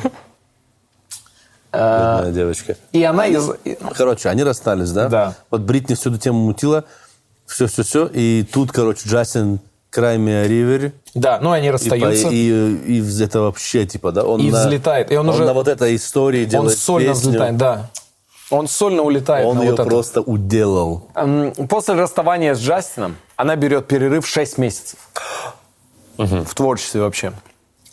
Бедная 1.72 2.32
девочка. 2.32 2.76
И 2.92 3.02
она 3.04 3.26
из... 3.26 3.50
Короче, 3.96 4.28
они 4.28 4.42
расстались, 4.42 4.90
да? 4.90 5.08
Да. 5.08 5.34
Вот 5.50 5.62
Бритни 5.62 5.94
всю 5.94 6.10
эту 6.10 6.18
тему 6.18 6.38
мутила, 6.40 6.84
все-все-все, 7.48 8.06
и 8.12 8.46
тут, 8.50 8.70
короче, 8.72 9.08
Джастин 9.08 9.58
Крайми 9.90 10.46
Ривер. 10.46 10.92
Да, 11.14 11.38
ну 11.40 11.50
они 11.50 11.68
И, 11.68 11.70
расстаются. 11.70 12.28
по- 12.28 12.32
и, 12.32 12.74
и 13.00 13.22
это 13.22 13.40
вообще, 13.40 13.86
типа, 13.86 14.12
да? 14.12 14.24
Он 14.24 14.38
И 14.40 14.50
на- 14.50 14.60
взлетает. 14.60 15.10
И 15.10 15.16
он 15.16 15.28
уже- 15.28 15.44
на 15.46 15.54
вот 15.54 15.66
этой 15.66 15.96
истории 15.96 16.44
Он 16.44 16.48
делает 16.50 16.78
сольно 16.78 17.08
песню. 17.08 17.30
взлетает, 17.30 17.56
да. 17.56 17.90
Он 18.50 18.68
сольно 18.68 19.02
улетает 19.02 19.46
Он 19.46 19.56
на 19.58 19.62
ее 19.62 19.70
вот 19.72 19.80
это. 19.80 19.88
просто 19.88 20.20
уделал. 20.20 21.08
После 21.68 21.94
расставания 21.94 22.54
с 22.54 22.60
Джастином 22.60 23.16
она 23.36 23.56
берет 23.56 23.86
перерыв 23.86 24.26
6 24.26 24.58
месяцев. 24.58 24.98
В 26.16 26.54
творчестве 26.54 27.00
вообще. 27.00 27.32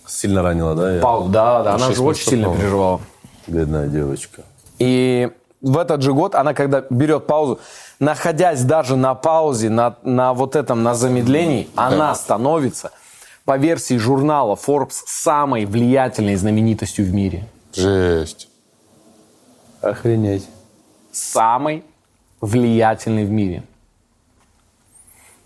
Сильно 0.07 0.41
ранила, 0.43 0.75
да? 0.75 0.99
Пау, 1.01 1.27
да, 1.29 1.63
да, 1.63 1.75
она 1.75 1.91
же 1.91 2.01
очень 2.03 2.27
сильно 2.29 2.45
по-моему. 2.45 2.61
переживала. 2.61 3.01
Бедная 3.47 3.87
девочка. 3.87 4.43
И 4.79 5.29
в 5.61 5.77
этот 5.77 6.01
же 6.01 6.13
год 6.13 6.35
она, 6.35 6.53
когда 6.53 6.83
берет 6.89 7.25
паузу, 7.27 7.59
находясь 7.99 8.61
даже 8.63 8.95
на 8.95 9.15
паузе, 9.15 9.69
на, 9.69 9.95
на 10.03 10.33
вот 10.33 10.55
этом, 10.55 10.83
на 10.83 10.95
замедлении, 10.95 11.69
она 11.75 12.15
становится, 12.15 12.91
по 13.45 13.57
версии 13.57 13.97
журнала 13.97 14.55
Forbes, 14.55 15.03
самой 15.05 15.65
влиятельной 15.65 16.35
знаменитостью 16.35 17.05
в 17.05 17.13
мире. 17.13 17.47
Жесть. 17.73 18.49
Охренеть. 19.81 20.47
Самой 21.11 21.83
влиятельной 22.41 23.25
в 23.25 23.29
мире. 23.29 23.63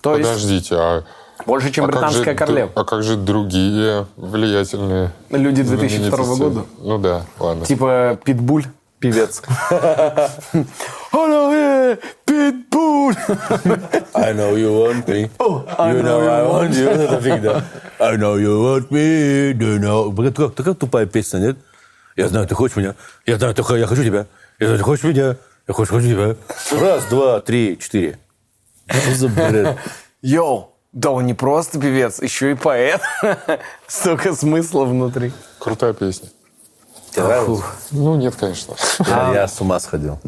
То 0.02 0.16
есть 0.16 0.30
Подождите, 0.30 0.76
а... 0.76 1.04
больше, 1.46 1.72
чем 1.72 1.86
а 1.86 1.88
как 1.88 1.96
британская 1.96 2.32
же- 2.32 2.38
королева. 2.38 2.72
А 2.74 2.86
как 2.86 3.04
же 3.04 3.18
другие 3.18 4.08
влиятельные 4.16 5.12
Люди 5.30 5.64
2002 5.64 6.24
знаменитости? 6.24 6.42
года. 6.42 6.66
Ну 6.80 6.98
да, 6.98 7.26
ладно. 7.38 7.66
Типа 7.66 8.18
Питбуль, 8.24 8.66
певец. 9.00 9.42
Э, 11.80 11.98
Питбуль! 12.26 13.16
I 14.14 14.34
know 14.34 14.56
you 14.56 14.72
want 14.74 15.08
me. 15.08 15.30
I 15.78 15.94
you 15.94 16.04
know 16.04 16.20
I 16.28 16.44
want 16.44 16.76
you. 16.76 16.90
Эта 16.90 17.22
фигня. 17.22 17.64
I 18.00 18.18
know 18.18 18.36
you 18.38 18.62
want 18.62 18.92
me. 18.92 19.54
Do 19.54 19.76
you 19.76 19.80
know... 19.80 20.12
Блин, 20.12 20.34
такая, 20.34 20.50
такая 20.50 20.74
тупая 20.74 21.06
песня, 21.06 21.40
нет? 21.40 21.58
Я 22.16 22.28
знаю, 22.28 22.48
ты 22.48 22.56
хочешь 22.56 22.76
меня. 22.76 22.96
Я 23.26 23.38
знаю, 23.38 23.54
ты, 23.54 23.64
я 23.78 23.88
хочу 23.88 24.04
тебя. 24.04 24.26
Я 24.60 24.68
знаю, 24.68 24.78
ты 24.78 24.84
хочешь 24.84 25.04
меня. 25.06 25.38
Я 25.68 25.74
хочу, 25.74 25.94
хочу 25.94 26.08
тебя. 26.08 26.36
Раз, 26.82 27.06
два, 27.06 27.40
три, 27.40 27.78
четыре. 27.80 28.20
Что 28.90 29.16
за 29.16 29.28
бред? 29.30 29.78
Йоу, 30.22 30.74
да 30.92 31.12
он 31.12 31.26
не 31.28 31.34
просто 31.34 31.80
певец, 31.80 32.22
еще 32.22 32.52
и 32.52 32.56
поэт. 32.56 33.02
Столько 33.88 34.34
смысла 34.34 34.84
внутри. 34.86 35.32
Крутая 35.60 35.94
песня. 35.94 36.30
Тебе? 37.12 37.42
Ну, 37.92 38.16
нет, 38.16 38.36
конечно. 38.36 38.76
Я, 39.08 39.34
я 39.34 39.48
с 39.48 39.62
ума 39.62 39.80
сходил. 39.80 40.20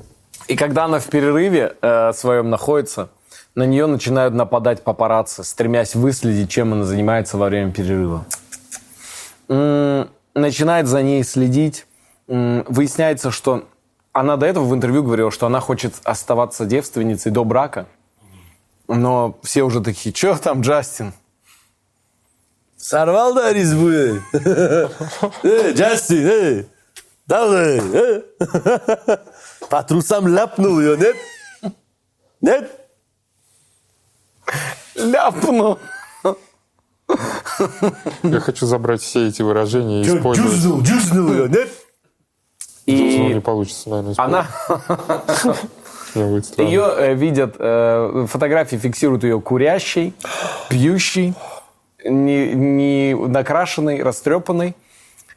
И 0.51 0.55
когда 0.57 0.83
она 0.83 0.99
в 0.99 1.07
перерыве 1.07 1.77
э, 1.81 2.11
своем 2.11 2.49
находится, 2.49 3.07
на 3.55 3.65
нее 3.65 3.85
начинают 3.85 4.33
нападать 4.33 4.83
папарацци, 4.83 5.45
стремясь 5.45 5.95
выследить, 5.95 6.49
чем 6.49 6.73
она 6.73 6.83
занимается 6.83 7.37
во 7.37 7.45
время 7.45 7.71
перерыва. 7.71 8.25
Начинает 9.47 10.87
за 10.87 11.03
ней 11.03 11.23
следить. 11.23 11.85
Выясняется, 12.27 13.31
что 13.31 13.63
она 14.11 14.35
до 14.35 14.45
этого 14.45 14.65
в 14.65 14.73
интервью 14.75 15.03
говорила, 15.03 15.31
что 15.31 15.45
она 15.45 15.61
хочет 15.61 15.93
оставаться 16.03 16.65
девственницей 16.65 17.31
до 17.31 17.45
брака. 17.45 17.87
Но 18.89 19.39
все 19.43 19.63
уже 19.63 19.79
такие, 19.79 20.13
что 20.13 20.35
там, 20.35 20.59
Джастин? 20.59 21.13
Сорвал, 22.75 23.33
да, 23.35 23.53
резьбу? 23.53 23.87
Эй, 23.87 24.19
Джастин, 25.75 26.27
эй! 26.27 26.67
Давай, 27.25 27.79
эй! 27.79 28.23
По 29.69 29.83
трусам 29.83 30.27
ляпнул 30.27 30.79
ее, 30.79 30.97
нет? 30.97 31.15
Нет? 32.41 32.71
Ляпнул. 34.95 35.79
Я 38.23 38.39
хочу 38.39 38.65
забрать 38.65 39.01
все 39.01 39.27
эти 39.27 39.41
выражения 39.41 40.01
и 40.01 40.07
использовать. 40.07 40.51
Дюзнул, 40.53 40.81
дюзнул 40.81 41.33
ее, 41.33 41.49
нет? 41.49 41.69
Ну, 42.87 42.93
не 42.93 43.37
И 43.37 43.39
получится, 43.39 43.89
наверное, 43.89 44.15
она... 44.17 44.47
Ее 46.13 46.93
э, 46.97 47.13
видят, 47.13 47.55
э, 47.57 48.25
фотографии 48.27 48.75
фиксируют 48.75 49.23
ее 49.23 49.39
курящей, 49.39 50.13
пьющей, 50.69 51.33
не, 52.03 52.53
не 52.53 53.15
накрашенной, 53.15 54.03
растрепанной. 54.03 54.75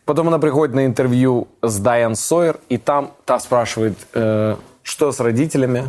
Потом 0.05 0.28
она 0.28 0.38
приходит 0.38 0.74
на 0.74 0.84
интервью 0.84 1.48
с 1.62 1.78
Дайан 1.78 2.14
Сойер, 2.14 2.59
и 2.68 2.76
там 2.76 3.12
та 3.24 3.38
спрашивает, 3.38 3.96
э, 4.12 4.57
что 4.82 5.12
с 5.12 5.20
родителями. 5.20 5.84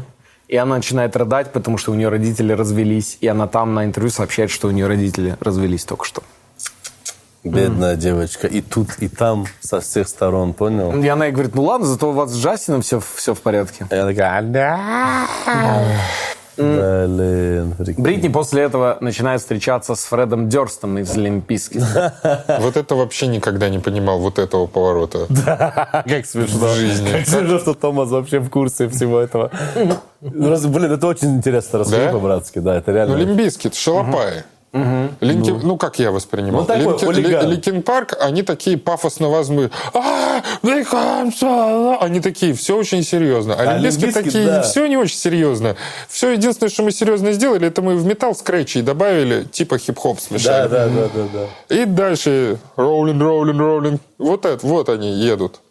И 0.47 0.55
она 0.57 0.75
начинает 0.75 1.15
рыдать, 1.15 1.51
потому 1.51 1.77
что 1.77 1.91
у 1.91 1.95
нее 1.95 2.09
родители 2.09 2.53
развелись. 2.53 3.17
И 3.19 3.27
она 3.27 3.47
там 3.47 3.73
на 3.73 3.83
интервью 3.83 4.11
сообщает, 4.11 4.51
что 4.51 4.67
у 4.67 4.71
нее 4.71 4.87
родители 4.87 5.35
развелись 5.39 5.83
только 5.85 6.05
что. 6.05 6.23
Бедная 7.43 7.95
девочка. 7.95 8.47
И 8.47 8.61
тут, 8.61 8.89
и 8.99 9.07
там, 9.07 9.45
со 9.59 9.79
всех 9.79 10.07
сторон, 10.07 10.53
понял? 10.53 10.91
И 10.99 11.07
она 11.07 11.25
ей 11.25 11.31
говорит, 11.31 11.53
ну 11.53 11.63
ладно, 11.63 11.85
зато 11.85 12.09
у 12.09 12.11
вас 12.11 12.31
с 12.31 12.37
Джастином 12.37 12.81
все, 12.81 12.99
все 13.15 13.35
в 13.35 13.41
порядке. 13.41 13.87
Я 13.91 14.05
такая, 14.05 14.41
да. 14.41 15.27
Блин, 16.57 17.73
прикинь. 17.77 18.03
Бритни 18.03 18.27
после 18.29 18.63
этого 18.63 18.97
начинает 19.01 19.41
встречаться 19.41 19.95
с 19.95 20.03
Фредом 20.05 20.49
Дёрстом 20.49 20.97
из 20.99 21.15
Limp 21.15 21.39
Bizkit. 21.39 21.81
Вот 22.59 22.77
это 22.77 22.95
вообще 22.95 23.27
никогда 23.27 23.69
не 23.69 23.79
понимал, 23.79 24.19
вот 24.19 24.39
этого 24.39 24.65
поворота 24.67 25.27
Как 26.07 26.25
смешно. 26.25 26.67
в 26.67 26.75
жизни. 26.75 27.11
Как 27.11 27.27
смешно, 27.27 27.59
что 27.59 27.73
Томас 27.73 28.09
вообще 28.09 28.39
в 28.39 28.49
курсе 28.49 28.87
всего 28.89 29.19
этого. 29.19 29.51
Просто, 30.21 30.67
Блин, 30.69 30.91
это 30.91 31.07
очень 31.07 31.35
интересно. 31.35 31.79
Расскажи 31.79 32.05
Да? 32.05 32.11
по-братски. 32.11 32.59
Да, 32.59 32.75
это 32.77 32.91
Ну, 32.91 32.97
реально. 32.97 33.15
Limp 33.15 33.37
Bizkit, 33.37 33.75
шалопаи. 33.75 34.43
Linkin, 35.21 35.59
ну, 35.63 35.77
как 35.77 35.99
я 35.99 36.11
воспринимал. 36.11 36.61
Ну, 36.61 36.67
такой 36.67 36.97
хулиган. 36.99 37.45
Ли- 37.45 37.51
Linkin 37.55 37.81
Park, 37.81 38.15
они 38.19 38.43
такие 38.43 38.77
пафосно 38.77 39.29
возьмы. 39.29 39.71
«А, 39.93 40.41
so-» 40.63 41.97
Они 42.01 42.19
такие, 42.19 42.53
все 42.53 42.77
очень 42.77 43.03
серьезно. 43.03 43.53
А, 43.55 43.75
А 43.75 43.79
Bizkit, 43.79 44.13
такие, 44.13 44.45
да. 44.45 44.61
все 44.63 44.87
не 44.87 44.97
очень 44.97 45.17
серьезно. 45.17 45.75
Все 46.09 46.31
единственное, 46.31 46.69
что 46.69 46.83
мы 46.83 46.91
серьезно 46.91 47.31
сделали, 47.31 47.67
это 47.67 47.81
мы 47.81 47.95
в 47.95 48.05
металл 48.05 48.35
скретчи 48.35 48.81
добавили, 48.81 49.43
типа 49.43 49.77
хип-хоп 49.77 50.17
Да, 50.17 50.21
смешали. 50.23 50.69
да, 50.69 50.87
да, 50.87 51.07
да, 51.13 51.23
да. 51.69 51.75
И 51.75 51.85
дальше 51.85 52.57
роллинг, 52.75 53.21
роллинг, 53.21 53.59
роллинг. 53.59 54.01
Вот 54.17 54.45
это, 54.45 54.65
вот 54.67 54.89
они 54.89 55.11
едут. 55.13 55.61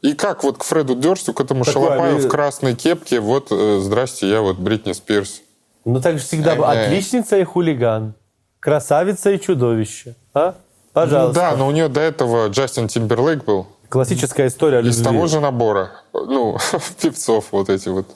И 0.00 0.12
как 0.14 0.44
вот 0.44 0.58
к 0.58 0.64
Фреду 0.64 0.94
Дёрсту, 0.94 1.32
к 1.32 1.40
этому 1.40 1.64
Такой 1.64 1.82
шалопаю 1.82 2.16
они- 2.16 2.20
в 2.26 2.28
красной 2.28 2.74
кепке, 2.74 3.20
вот, 3.20 3.48
э, 3.50 3.78
здрасте, 3.80 4.28
я 4.30 4.40
вот 4.40 4.56
Бритни 4.56 4.92
Спирс. 4.92 5.40
Ну, 5.84 6.00
так 6.00 6.18
же 6.18 6.24
всегда 6.24 6.54
было. 6.54 6.72
Э-э. 6.72 6.86
Отличница 6.86 7.36
и 7.38 7.44
хулиган. 7.44 8.14
Красавица 8.60 9.30
и 9.30 9.40
чудовище. 9.40 10.14
А? 10.34 10.54
Ну 10.94 11.02
Пожалуйста. 11.02 11.34
да, 11.40 11.56
но 11.56 11.68
у 11.68 11.70
нее 11.70 11.88
до 11.88 12.00
этого 12.00 12.48
Джастин 12.48 12.88
Тимберлейк 12.88 13.44
был. 13.44 13.66
Классическая 13.88 14.48
история 14.48 14.80
Из 14.80 15.00
того 15.00 15.26
же 15.26 15.40
набора, 15.40 15.92
ну, 16.12 16.58
певцов 17.00 17.46
вот 17.52 17.70
эти 17.70 17.88
вот. 17.88 18.06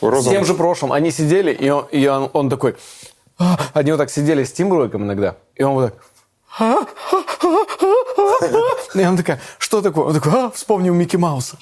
В 0.00 0.06
В 0.06 0.10
розовом- 0.10 0.34
тем 0.34 0.44
же 0.44 0.54
прошлом 0.54 0.92
они 0.92 1.10
сидели, 1.10 1.52
и 1.52 1.70
он, 1.70 1.86
и 1.90 2.06
он, 2.06 2.28
он 2.32 2.50
такой... 2.50 2.76
«А». 3.38 3.58
Они 3.72 3.90
вот 3.92 3.98
так 3.98 4.10
сидели 4.10 4.44
с 4.44 4.52
Тимберлейком 4.52 5.04
иногда, 5.04 5.36
и 5.54 5.62
он 5.62 5.74
вот 5.74 5.92
так... 5.92 6.04
«А, 6.56 6.74
И 8.94 9.02
она 9.02 9.16
такая, 9.16 9.40
что 9.58 9.82
такое? 9.82 10.04
Он 10.04 10.14
такой, 10.14 10.32
а, 10.32 10.50
вспомнил 10.50 10.94
Микки 10.94 11.16
Мауса. 11.16 11.56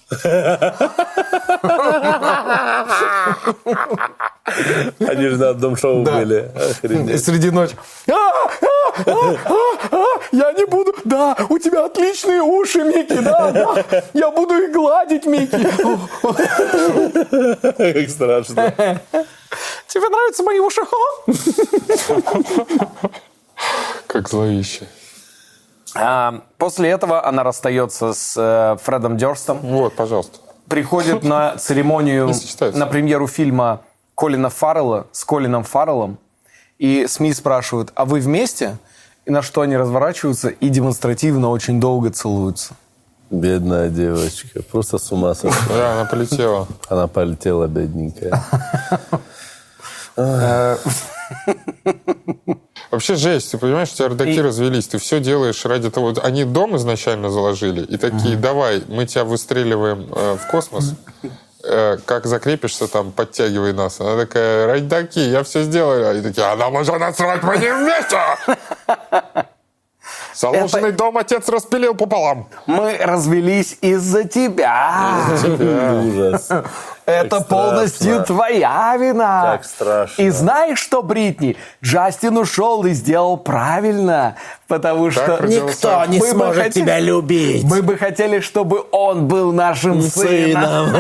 Они 4.44 5.28
же 5.28 5.36
на 5.38 5.50
одном 5.50 5.76
шоу 5.76 6.02
Да. 6.04 6.18
были. 6.18 6.50
Охренеть. 6.54 7.24
среди 7.24 7.50
ночи. 7.50 7.74
«А, 8.10 8.14
а, 8.14 8.50
а, 9.06 9.36
а, 9.46 9.54
а, 9.92 10.04
Я 10.32 10.52
не 10.52 10.66
буду. 10.66 10.94
Да, 11.04 11.36
у 11.48 11.58
тебя 11.58 11.84
отличные 11.86 12.42
уши, 12.42 12.82
Микки. 12.82 13.18
Да, 13.18 13.50
да. 13.50 13.84
Я 14.12 14.30
буду 14.30 14.54
их 14.54 14.72
гладить, 14.72 15.24
Микки. 15.26 15.56
Как 17.92 18.10
страшно. 18.10 18.72
Тебе 19.88 20.08
нравятся 20.08 20.42
мои 20.42 20.58
уши? 20.58 20.82
Как 24.06 24.28
зловеще. 24.28 24.86
А, 25.94 26.42
После 26.58 26.90
этого 26.90 27.26
она 27.26 27.42
расстается 27.42 28.12
с 28.12 28.34
э, 28.36 28.76
Фредом 28.82 29.16
Дёрстом, 29.16 29.58
Вот, 29.58 29.94
пожалуйста. 29.94 30.38
приходит 30.68 31.22
на 31.24 31.56
церемонию, 31.56 32.32
на 32.74 32.86
премьеру 32.86 33.26
фильма 33.26 33.82
Колина 34.14 34.50
Фаррелла 34.50 35.06
с 35.12 35.24
Колином 35.24 35.64
Фарреллом. 35.64 36.18
И 36.78 37.06
СМИ 37.06 37.32
спрашивают, 37.34 37.92
а 37.94 38.04
вы 38.04 38.20
вместе? 38.20 38.76
И 39.24 39.30
на 39.30 39.42
что 39.42 39.60
они 39.60 39.76
разворачиваются 39.76 40.48
и 40.48 40.68
демонстративно 40.68 41.50
очень 41.50 41.80
долго 41.80 42.10
целуются. 42.10 42.74
Бедная 43.30 43.88
девочка. 43.88 44.62
Просто 44.62 44.98
с 44.98 45.10
ума 45.12 45.34
сошла. 45.34 45.56
Да, 45.68 45.92
она 45.92 46.04
полетела. 46.04 46.66
Она 46.88 47.06
полетела, 47.06 47.66
бедненькая. 47.66 48.42
Вообще 52.92 53.16
жесть, 53.16 53.50
ты 53.50 53.58
понимаешь, 53.58 53.90
у 53.92 53.96
тебя 53.96 54.08
родаки 54.08 54.38
развелись, 54.38 54.86
ты 54.86 54.98
все 54.98 55.18
делаешь 55.18 55.64
ради 55.64 55.90
того... 55.90 56.14
Они 56.22 56.44
дом 56.44 56.76
изначально 56.76 57.30
заложили, 57.30 57.82
и 57.82 57.96
такие, 57.96 58.36
давай, 58.36 58.84
мы 58.86 59.06
тебя 59.06 59.24
выстреливаем 59.24 60.06
э, 60.14 60.36
в 60.36 60.50
космос, 60.50 60.94
Э, 61.64 61.96
как 62.04 62.26
закрепишься 62.26 62.88
там, 62.88 63.12
подтягивай 63.12 63.72
нас. 63.72 64.00
Она 64.00 64.16
такая, 64.16 64.66
родаки, 64.66 65.20
я 65.20 65.44
все 65.44 65.62
сделаю. 65.62 66.10
Они 66.10 66.20
такие, 66.20 66.44
а 66.44 66.56
нам 66.56 66.74
уже 66.74 66.98
насрать, 66.98 67.42
мы 67.42 67.56
не 67.56 67.72
вместе! 67.72 68.18
Заложенный 70.34 70.92
дом 70.92 71.18
отец 71.18 71.48
распилил 71.48 71.94
пополам. 71.94 72.48
Мы 72.66 72.96
развелись 72.98 73.78
из-за 73.80 74.24
тебя. 74.24 75.20
Ужас. 75.44 76.48
Это 77.04 77.38
Как 77.38 77.48
полностью 77.48 78.14
страшно. 78.14 78.24
твоя 78.24 78.96
вина. 78.96 79.42
Как 79.56 79.64
страшно. 79.64 80.22
И 80.22 80.30
знаешь 80.30 80.78
что, 80.78 81.02
Бритни? 81.02 81.56
Джастин 81.82 82.36
ушел 82.38 82.84
и 82.84 82.90
сделал 82.92 83.36
правильно, 83.36 84.36
потому 84.68 85.10
что 85.10 85.36
родился. 85.38 86.04
не 86.08 86.20
сможет 86.20 86.72
тебя 86.72 87.00
любить. 87.00 87.64
Мы 87.64 87.82
бы 87.82 87.98
хотели, 87.98 88.40
чтобы 88.40 88.84
он 88.92 89.26
был 89.26 89.52
нашим 89.52 90.00
сыном. 90.02 90.90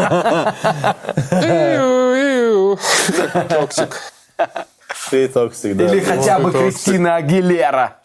Toxic. 3.48 4.00
Ты 5.10 5.28
toxic, 5.28 5.76
да. 5.76 5.84
Или 5.84 6.00
хотя 6.00 6.38
бы 6.38 6.50
Кристина 6.50 7.16
Агилера. 7.16 7.96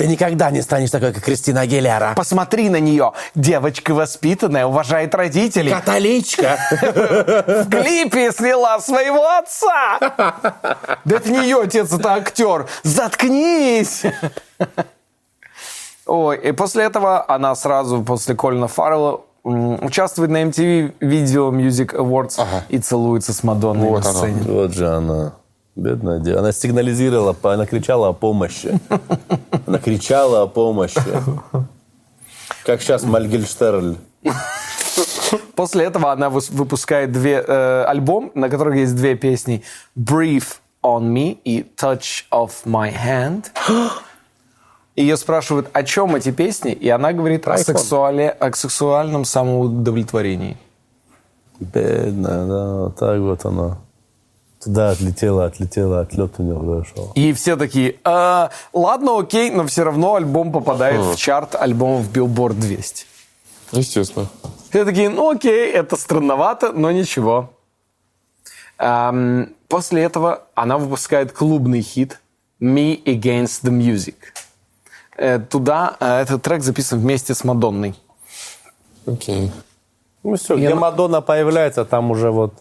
Ты 0.00 0.06
никогда 0.06 0.50
не 0.50 0.62
станешь 0.62 0.90
такой, 0.90 1.12
как 1.12 1.22
Кристина 1.22 1.60
Агилера. 1.60 2.14
Посмотри 2.16 2.70
на 2.70 2.80
нее. 2.80 3.12
Девочка 3.34 3.92
воспитанная, 3.92 4.64
уважает 4.64 5.14
родителей. 5.14 5.70
Католичка. 5.70 6.56
В 6.70 7.68
клипе 7.68 8.32
сняла 8.32 8.80
своего 8.80 9.28
отца. 9.28 9.98
Да 11.04 11.16
это 11.16 11.30
не 11.30 11.42
ее 11.42 11.60
отец, 11.60 11.92
это 11.92 12.14
актер. 12.14 12.66
Заткнись. 12.82 14.04
Ой, 16.06 16.38
и 16.38 16.52
после 16.52 16.84
этого 16.84 17.30
она 17.30 17.54
сразу, 17.54 18.02
после 18.02 18.34
Колина 18.34 18.68
Фаррелла, 18.68 19.20
участвует 19.44 20.30
на 20.30 20.44
MTV 20.44 20.94
Video 21.00 21.50
Music 21.50 21.94
Awards 21.94 22.40
и 22.70 22.78
целуется 22.78 23.34
с 23.34 23.42
Мадонной 23.42 23.90
Вот 23.90 24.04
на 24.04 24.12
сцене. 24.14 24.40
Вот 24.46 24.72
же 24.72 24.88
она. 24.88 25.34
Бедная 25.80 26.18
девочка. 26.18 26.40
Она 26.40 26.52
сигнализировала, 26.52 27.34
она 27.42 27.64
кричала 27.64 28.08
о 28.08 28.12
помощи. 28.12 28.78
Она 29.66 29.78
кричала 29.78 30.42
о 30.42 30.46
помощи. 30.46 31.00
Как 32.66 32.82
сейчас 32.82 33.02
Мальгельштерль. 33.02 33.96
После 35.54 35.84
этого 35.84 36.12
она 36.12 36.28
выпускает 36.28 37.12
две, 37.12 37.42
э, 37.46 37.84
альбом, 37.84 38.30
на 38.34 38.50
которых 38.50 38.76
есть 38.76 38.94
две 38.94 39.14
песни 39.14 39.62
«Breathe 39.96 40.58
on 40.82 41.04
Me» 41.12 41.38
и 41.44 41.66
«Touch 41.76 42.24
of 42.30 42.50
My 42.66 42.92
Hand». 42.92 43.46
Ее 44.96 45.16
спрашивают, 45.16 45.70
о 45.72 45.82
чем 45.82 46.14
эти 46.14 46.30
песни, 46.30 46.72
и 46.72 46.90
она 46.90 47.12
говорит 47.12 47.48
о, 47.48 47.56
сексуале, 47.56 48.28
о 48.28 48.52
сексуальном 48.52 49.24
самоудовлетворении. 49.24 50.58
Бедная, 51.58 52.46
да, 52.46 52.74
вот 52.74 52.96
так 52.96 53.18
вот 53.20 53.44
она. 53.46 53.78
Туда 54.62 54.90
отлетела, 54.90 55.46
отлетела, 55.46 56.00
отлет 56.00 56.34
у 56.38 56.42
нее 56.42 56.54
произошел. 56.58 57.12
И 57.14 57.32
все 57.32 57.56
такие, 57.56 57.96
«А, 58.04 58.50
ладно, 58.74 59.18
окей, 59.18 59.50
но 59.50 59.66
все 59.66 59.84
равно 59.84 60.16
альбом 60.16 60.52
попадает 60.52 61.00
в 61.00 61.16
чарт 61.16 61.54
альбомов 61.54 62.10
Billboard 62.12 62.54
200. 62.54 63.06
Естественно. 63.72 64.28
Все 64.68 64.84
такие, 64.84 65.08
ну 65.08 65.30
окей, 65.30 65.72
это 65.72 65.96
странновато, 65.96 66.72
но 66.72 66.90
ничего. 66.90 67.50
Ам, 68.76 69.48
после 69.68 70.02
этого 70.02 70.42
она 70.54 70.76
выпускает 70.76 71.32
клубный 71.32 71.80
хит 71.80 72.20
«Me 72.60 73.02
Against 73.04 73.62
the 73.64 73.70
Music». 73.70 74.16
Э, 75.16 75.38
Туда 75.38 75.96
э, 76.00 76.20
этот 76.20 76.42
трек 76.42 76.62
записан 76.62 76.98
вместе 77.00 77.34
с 77.34 77.44
Мадонной. 77.44 77.94
Окей. 79.06 79.50
Ну 80.22 80.36
все, 80.36 80.56
где 80.56 80.74
Мадонна 80.74 81.22
появляется, 81.22 81.84
там 81.86 82.10
уже 82.10 82.30
вот 82.30 82.54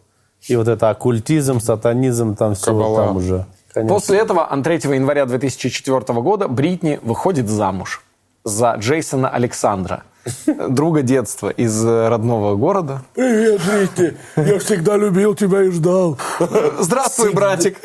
и 0.48 0.56
вот 0.56 0.68
это 0.68 0.90
оккультизм, 0.90 1.60
сатанизм, 1.60 2.36
там 2.36 2.56
все 2.56 2.68
Кабала. 2.68 3.06
там 3.06 3.18
уже. 3.18 3.46
Конечно. 3.74 3.94
После 3.94 4.20
этого, 4.20 4.46
а 4.46 4.62
3 4.62 4.76
января 4.96 5.26
2004 5.26 6.22
года, 6.22 6.48
Бритни 6.48 7.00
выходит 7.04 7.50
замуж 7.50 8.02
за 8.44 8.76
Джейсона 8.80 9.30
Александра, 9.30 10.04
друга 10.70 11.02
детства 11.02 11.50
из 11.50 11.86
э, 11.86 12.10
родного 12.10 12.56
города. 12.56 13.04
Привет, 13.14 13.62
Бритни. 13.66 14.18
Я 14.36 14.60
всегда 14.60 14.98
любил 14.98 15.36
тебя 15.36 15.64
и 15.64 15.70
ждал. 15.70 16.18
Здравствуй, 16.80 17.34
братик. 17.34 17.78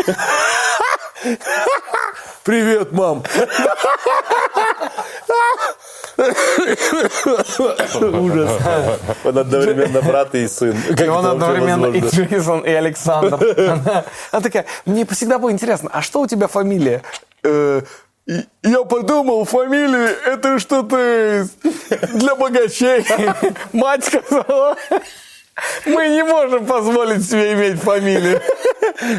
Привет, 2.45 2.93
мам. 2.93 3.23
Ужас. 8.13 8.51
Он 9.25 9.39
одновременно 9.39 10.03
брат 10.03 10.35
и 10.35 10.47
сын. 10.49 10.77
Как 10.89 11.01
И 11.01 11.09
он 11.09 11.27
одновременно 11.27 11.87
и? 11.87 12.01
Джейсон, 12.01 12.61
и 12.61 12.71
Александр. 12.71 13.55
Она, 13.59 14.05
она 14.33 14.43
такая, 14.43 14.67
мне 14.87 15.07
всегда 15.07 15.39
было 15.39 15.51
интересно, 15.51 15.91
а 15.93 16.03
что 16.03 16.21
у 16.21 16.27
тебя 16.27 16.49
фамилия? 16.49 17.03
«Э, 17.43 17.83
я 18.63 18.85
подумал, 18.85 19.45
фамилия 19.45 20.17
это 20.25 20.59
что-то 20.59 21.47
для 22.15 22.35
богачей. 22.35 23.05
Мать 23.73 24.05
сказала, 24.05 24.77
мы 25.87 26.09
не 26.09 26.25
можем 26.25 26.67
позволить 26.67 27.29
себе 27.29 27.53
иметь 27.53 27.81
фамилию. 27.81 28.41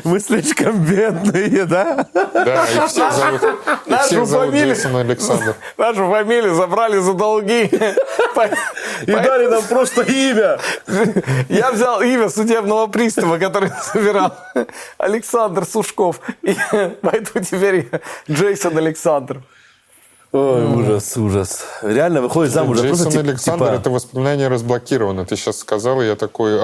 Мы 0.03 0.19
слишком 0.19 0.77
бедные, 0.83 1.65
да? 1.65 2.07
Да, 2.13 2.65
и 2.65 2.87
всех 2.87 3.11
зовут, 3.11 3.41
и 3.85 3.89
нашу 3.89 4.05
всех 4.05 4.25
зовут 4.25 4.47
фамилию. 4.47 4.75
Джейсон 4.75 4.95
Александр. 4.97 5.55
Нашу 5.77 6.09
фамилию 6.09 6.55
забрали 6.55 6.99
за 6.99 7.13
долги. 7.13 7.69
И 9.07 9.11
дали 9.11 9.47
нам 9.47 9.63
просто 9.63 10.01
имя. 10.03 10.59
Я 11.49 11.71
взял 11.71 12.01
имя 12.01 12.29
судебного 12.29 12.87
пристава, 12.87 13.37
который 13.37 13.71
собирал 13.81 14.35
Александр 14.97 15.65
Сушков. 15.65 16.19
И 16.41 16.55
поэтому 17.01 17.43
теперь 17.43 17.89
я 17.91 18.01
Джейсон 18.33 18.77
Александр. 18.77 19.41
Ой, 20.35 20.65
ужас, 20.65 21.15
ужас. 21.15 21.65
Реально 21.81 22.21
выходит 22.21 22.51
замуж. 22.51 22.77
а 22.79 22.87
просто 22.87 23.05
Джейсон 23.05 23.11
тип- 23.13 23.29
Александр, 23.29 23.65
типа, 23.65 23.75
это 23.75 23.89
воспоминание 23.89 24.49
разблокировано. 24.49 25.25
Ты 25.25 25.37
сейчас 25.37 25.59
сказал, 25.59 26.01
и 26.01 26.07
я 26.07 26.15
такой... 26.17 26.55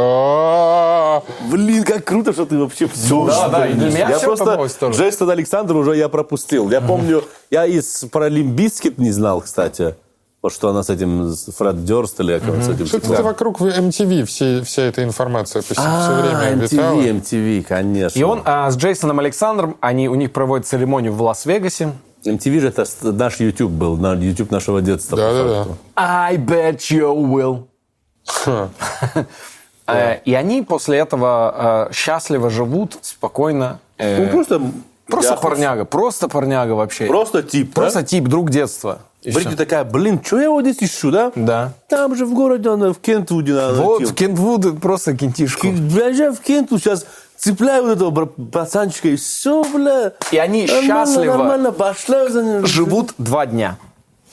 Блин, 1.50 1.84
как 1.86 2.04
круто, 2.04 2.34
что 2.34 2.46
ты 2.46 2.58
вообще 2.58 2.88
все 2.88 3.26
Да, 3.28 3.48
да, 3.48 3.68
и 3.68 3.74
для 3.74 3.90
меня 3.90 4.10
Я 4.10 4.20
просто. 4.20 4.68
Джейсон 4.90 5.30
Александр 5.30 5.78
уже 5.78 5.96
я 5.96 6.10
пропустил. 6.10 6.70
Я 6.70 6.82
помню, 6.82 7.24
я 7.50 7.66
из 7.66 8.06
про 8.12 8.28
Limp 8.28 8.56
Bizkit 8.56 8.98
не 8.98 9.12
знал, 9.12 9.40
кстати. 9.40 9.96
Вот 10.42 10.52
что 10.52 10.70
она 10.70 10.82
с 10.82 10.90
этим, 10.90 11.30
с 11.30 11.52
Фред 11.56 11.86
Дёрст 11.86 12.20
или 12.20 12.40
как 12.40 12.50
он 12.50 12.64
с 12.64 12.68
этим... 12.68 12.88
Что-то 12.88 13.22
вокруг 13.22 13.62
MTV 13.62 14.26
все, 14.26 14.64
вся 14.64 14.82
эта 14.82 15.04
информация 15.04 15.62
все, 15.62 15.76
А, 15.78 16.20
время 16.40 16.64
витала. 16.64 16.96
MTV, 16.96 17.22
MTV, 17.22 17.64
конечно. 17.64 18.20
И 18.20 18.24
он 18.24 18.42
а, 18.44 18.70
с 18.72 18.76
Джейсоном 18.76 19.20
Александром, 19.20 19.78
они, 19.82 20.10
у 20.10 20.16
них 20.16 20.34
проводят 20.34 20.66
церемонию 20.66 21.14
в 21.14 21.22
Лас-Вегасе. 21.22 21.92
MTV 22.26 22.60
же 22.60 22.68
это 22.68 22.86
наш 23.02 23.40
YouTube 23.40 23.72
был, 23.72 23.98
на 23.98 24.14
YouTube 24.14 24.52
нашего 24.52 24.82
детства. 24.82 25.16
по 25.16 25.22
Да-да-да. 25.22 25.64
факту. 25.64 25.78
I 25.96 26.38
bet 26.38 26.78
you 26.78 27.16
will. 27.16 27.66
Э, 29.88 30.20
И 30.26 30.34
они 30.34 30.62
после 30.62 31.00
этого 31.00 31.88
э, 31.90 31.94
счастливо 31.94 32.50
живут, 32.50 32.98
спокойно. 33.02 33.80
э, 33.98 34.24
Ну, 34.26 34.30
просто... 34.32 34.62
Просто 35.08 35.34
я- 35.34 35.38
парняга, 35.40 35.84
просто 35.84 36.30
парняга 36.30 36.72
вообще. 36.72 37.06
Просто 37.08 37.44
тип, 37.44 37.74
да? 37.76 37.82
Просто 37.82 38.04
тип, 38.04 38.26
друг 38.30 38.50
детства. 38.50 39.00
Бритни 39.26 39.56
такая, 39.56 39.84
блин, 39.84 40.22
что 40.24 40.40
я 40.40 40.50
вот 40.50 40.62
здесь 40.66 40.78
ищу, 40.90 41.12
да? 41.12 41.32
Да. 41.36 41.74
Там 41.90 42.16
же 42.16 42.26
в 42.26 42.34
городе, 42.34 42.70
она 42.70 42.94
в 42.94 42.98
Кентвуде 43.00 43.54
надо 43.54 43.82
Вот, 43.82 44.00
найти. 44.00 44.14
в 44.14 44.16
Кентвуд 44.16 44.80
просто 44.80 45.16
кентишку. 45.18 45.68
Приезжай 45.68 46.32
в 46.32 46.40
Кентвуд, 46.40 46.80
сейчас 46.82 47.06
цепляю 47.42 47.84
вот 47.84 47.96
этого 47.96 48.26
пацанчика, 48.26 49.10
и 49.10 49.16
все, 49.16 49.64
бля. 49.64 50.14
И 50.32 50.38
они 50.38 50.68
Нормально, 50.68 51.06
счастливо 51.06 51.38
Нормально, 51.38 51.72
пошла 51.72 52.30
за 52.30 52.44
ним. 52.44 52.66
Живут 52.66 53.14
два 53.18 53.46
дня. 53.46 53.78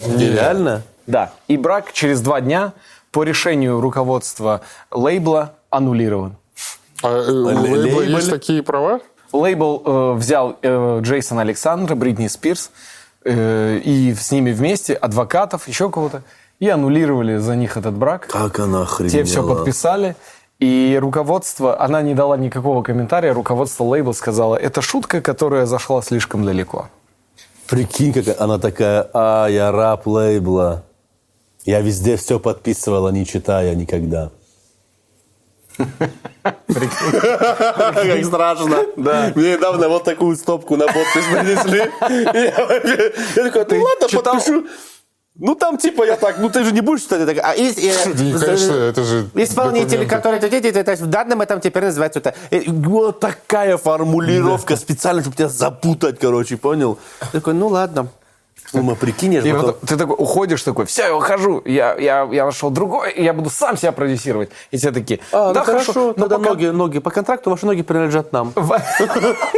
Нереально? 0.00 0.82
Да. 1.06 1.32
И 1.48 1.56
брак 1.56 1.92
через 1.92 2.20
два 2.20 2.40
дня 2.40 2.72
по 3.11 3.24
решению 3.24 3.80
руководства 3.80 4.61
лейбла 4.90 5.54
аннулирован. 5.70 6.36
А 7.02 7.09
э, 7.09 7.30
у 7.30 7.48
Лей- 7.48 7.70
лейбла 7.70 7.98
лейбл? 8.00 8.16
есть 8.16 8.30
такие 8.30 8.62
права? 8.62 9.00
Лейбл 9.32 9.82
э, 9.84 10.12
взял 10.14 10.59
э, 10.61 11.00
Джейсона 11.02 11.40
Александра, 11.42 11.94
Бритни 11.94 12.28
Спирс, 12.28 12.70
э, 13.24 13.78
и 13.82 14.14
с 14.14 14.30
ними 14.30 14.52
вместе 14.52 14.94
адвокатов, 14.94 15.66
еще 15.66 15.90
кого-то, 15.90 16.22
и 16.61 16.68
аннулировали 16.68 17.38
за 17.38 17.56
них 17.56 17.76
этот 17.76 17.94
брак. 17.94 18.26
Как 18.26 18.59
она 18.59 18.82
охренела. 18.82 19.12
Те 19.12 19.24
все 19.24 19.46
подписали. 19.46 20.16
И 20.61 20.98
руководство, 21.00 21.80
она 21.80 22.02
не 22.02 22.14
дала 22.14 22.36
никакого 22.36 22.82
комментария, 22.82 23.32
руководство 23.32 23.84
лейбла 23.84 24.12
сказала, 24.12 24.56
это 24.56 24.82
шутка, 24.82 25.20
которая 25.20 25.66
зашла 25.66 26.02
слишком 26.02 26.44
далеко. 26.44 26.88
Прикинь, 27.68 28.12
как 28.12 28.40
она 28.40 28.59
такая, 28.59 29.09
а, 29.12 29.46
я 29.46 29.70
раб 29.70 30.06
лейбла. 30.06 30.84
Я 31.64 31.80
везде 31.80 32.16
все 32.16 32.40
подписывала, 32.40 33.11
не 33.11 33.24
читая 33.24 33.74
никогда. 33.74 34.30
Как 35.76 36.56
страшно. 38.24 38.78
Да. 38.96 39.32
Мне 39.34 39.54
недавно 39.54 39.88
вот 39.88 40.04
такую 40.04 40.36
стопку 40.36 40.76
на 40.76 40.86
подпись 40.86 41.24
принесли. 41.30 41.90
Я 43.36 43.50
такой, 43.50 43.78
ну 43.78 43.84
ладно, 43.84 44.09
подпишу. 44.09 44.64
Ну 45.41 45.55
там 45.55 45.78
типа 45.78 46.05
я 46.05 46.16
так, 46.16 46.39
ну 46.39 46.51
ты 46.51 46.64
же 46.64 46.72
не 46.72 46.80
будешь 46.80 47.03
я 47.11 47.24
так, 47.24 47.39
а 47.45 47.55
есть, 47.55 47.78
э, 47.78 47.95
конечно, 48.05 48.72
это 48.74 49.05
же 49.05 49.28
Исполнители, 49.34 49.91
документы. 49.91 50.16
которые 50.16 50.39
это 50.39 50.49
делают, 50.49 50.76
это 50.76 50.97
в 51.05 51.07
данном 51.07 51.41
этом 51.41 51.61
теперь 51.61 51.84
называется 51.84 52.18
это. 52.18 52.34
э, 52.51 52.62
Вот 52.66 53.20
такая 53.20 53.76
формулировка 53.76 54.76
специально, 54.76 55.22
чтобы 55.22 55.36
тебя 55.36 55.49
запутать, 55.49 56.18
короче, 56.18 56.57
понял? 56.57 56.99
Такой, 57.32 57.55
ну 57.55 57.68
ладно. 57.68 58.09
Думаю, 58.72 58.96
прикинь, 58.96 59.34
я 59.34 59.40
же 59.40 59.48
И 59.48 59.52
потом- 59.52 59.66
вот 59.66 59.80
ты 59.80 59.96
такой 59.96 60.16
уходишь 60.18 60.62
такой, 60.62 60.84
все, 60.86 61.04
я 61.04 61.14
ухожу, 61.16 61.62
я, 61.64 61.94
я, 61.94 62.28
я 62.30 62.44
нашел 62.44 62.70
другой, 62.70 63.14
я 63.16 63.32
буду 63.32 63.48
сам 63.50 63.76
себя 63.76 63.92
продюсировать. 63.92 64.50
И 64.70 64.76
все 64.76 64.90
такие, 64.90 65.20
А, 65.32 65.52
да 65.52 65.60
ну 65.60 65.66
хорошо, 65.66 66.14
но 66.16 66.28
тогда 66.28 66.38
пока- 66.38 66.50
ноги, 66.50 66.66
ноги. 66.66 66.98
По 66.98 67.10
контракту 67.10 67.50
ваши 67.50 67.64
ноги 67.66 67.82
принадлежат 67.82 68.32
нам. 68.32 68.52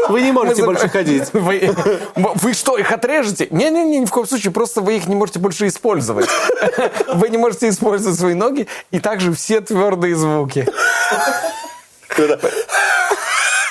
Вы 0.09 0.23
не 0.23 0.33
можете 0.33 0.65
больше 0.65 0.89
ходить. 0.89 1.25
Вы 1.33 2.55
что, 2.55 2.77
их 2.79 2.93
отрежете? 2.93 3.49
Не-не-не, 3.51 4.01
ни 4.01 4.05
в 4.05 4.11
коем 4.11 4.27
случае, 4.27 4.53
просто 4.53 4.81
вы 4.81 4.97
их 4.97 5.07
не 5.07 5.15
можете 5.15 5.39
больше 5.39 5.67
использовать. 5.67 6.29
Вы 7.15 7.29
не 7.29 7.39
можете 7.39 7.69
использовать 7.69 8.19
свои 8.19 8.35
ноги, 8.35 8.67
и 8.91 9.01
также 9.01 9.33
все 9.33 9.61
твердые 9.61 10.15
звуки. 10.15 10.67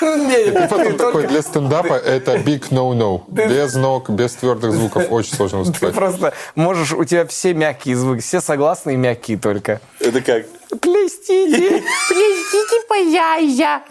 И 0.02 0.50
потом 0.52 0.84
ты 0.84 0.92
такой 0.94 1.26
для 1.26 1.42
стендапа 1.42 1.94
это 1.94 2.36
big 2.36 2.70
no-no. 2.70 3.22
Без 3.28 3.74
ног, 3.74 4.10
без 4.10 4.32
твердых 4.34 4.72
звуков 4.72 5.06
очень 5.10 5.34
сложно 5.34 5.64
Ты 5.64 5.70
выступать. 5.70 5.94
просто 5.94 6.32
можешь, 6.54 6.92
у 6.92 7.04
тебя 7.04 7.26
все 7.26 7.54
мягкие 7.54 7.96
звуки, 7.96 8.20
все 8.20 8.40
согласные 8.40 8.94
и 8.94 8.96
мягкие 8.96 9.38
только. 9.38 9.80
Это 10.00 10.20
как? 10.20 10.46
Плестите. 10.78 11.82
Плестите 12.08 12.86
паяя. 12.88 13.82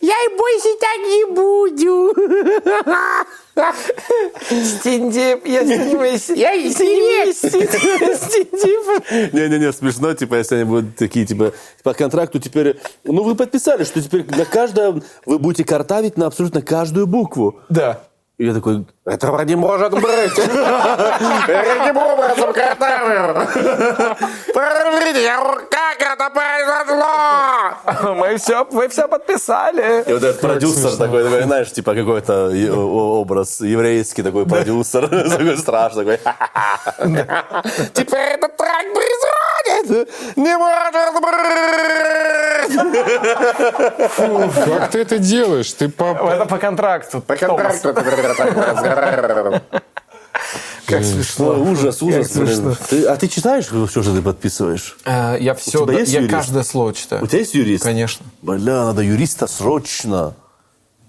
Я 0.00 0.16
и 0.24 0.36
больше 0.36 0.76
так 0.78 0.98
не 1.06 1.24
буду. 1.34 2.14
Стендип, 4.48 5.46
я 5.46 5.64
снимаюсь. 5.64 6.28
Я 6.30 6.54
и 6.54 6.70
Стендип. 6.70 7.34
Не-не-не, 9.32 9.72
смешно, 9.72 10.14
типа, 10.14 10.36
если 10.36 10.56
они 10.56 10.64
будут 10.64 10.96
такие, 10.96 11.26
типа, 11.26 11.52
по 11.82 11.94
контракту 11.94 12.38
теперь... 12.38 12.78
Ну, 13.04 13.22
вы 13.22 13.34
подписали, 13.34 13.84
что 13.84 14.02
теперь 14.02 14.26
на 14.36 14.44
каждое 14.44 15.00
вы 15.26 15.38
будете 15.38 15.64
картавить 15.64 16.16
на 16.16 16.26
абсолютно 16.26 16.62
каждую 16.62 17.06
букву. 17.06 17.60
Да. 17.68 18.07
И 18.38 18.46
я 18.46 18.54
такой, 18.54 18.86
этого 19.04 19.40
не 19.42 19.56
может 19.56 19.92
быть. 19.92 20.04
Каким 20.36 21.96
образом 21.96 22.52
картавил? 22.52 23.34
Подождите, 24.54 25.32
как 25.68 26.00
это 26.00 26.30
произошло? 26.30 28.14
Мы 28.14 28.36
все, 28.36 28.64
вы 28.70 28.88
все 28.88 29.08
подписали. 29.08 30.04
И 30.06 30.12
вот 30.12 30.22
этот 30.22 30.40
продюсер 30.40 30.96
такой, 30.96 31.24
такой, 31.24 31.42
знаешь, 31.42 31.72
типа 31.72 31.96
какой-то 31.96 32.52
образ 32.76 33.60
еврейский 33.60 34.22
такой 34.22 34.46
продюсер, 34.46 35.08
такой 35.08 35.58
страшный, 35.58 36.04
такой. 36.04 36.20
Теперь 37.92 38.34
этот 38.34 38.56
трек 38.56 38.94
происходит! 38.94 40.08
Не 40.36 40.56
может 40.56 41.14
быть! 41.20 42.37
Как 44.16 44.90
ты 44.90 44.98
это 45.00 45.18
делаешь? 45.18 45.72
Ты 45.72 45.88
по... 45.88 46.04
Это 46.30 46.46
по 46.46 46.58
контракту. 46.58 47.20
По 47.20 47.36
Как 50.86 51.04
смешно. 51.04 51.48
Ой, 51.50 51.56
ужас, 51.58 52.00
ужас, 52.02 52.28
Как 52.28 52.36
блин. 52.42 52.46
смешно. 52.56 52.74
Ты- 52.88 53.04
А 53.04 53.16
ты 53.16 53.28
читаешь 53.28 53.66
все, 53.66 54.02
что 54.02 54.14
ты 54.14 54.22
подписываешь? 54.22 54.96
Э, 55.04 55.36
Я 55.38 55.54
все, 55.54 55.84
я 55.90 55.98
юрист? 56.00 56.30
каждое 56.30 56.62
слово 56.62 56.94
читаю. 56.94 57.22
У 57.22 57.26
тебя 57.26 57.40
есть 57.40 57.54
юрист? 57.54 57.84
Конечно. 57.84 58.24
Бля, 58.40 58.84
надо 58.84 59.02
юриста 59.02 59.46
срочно. 59.46 60.32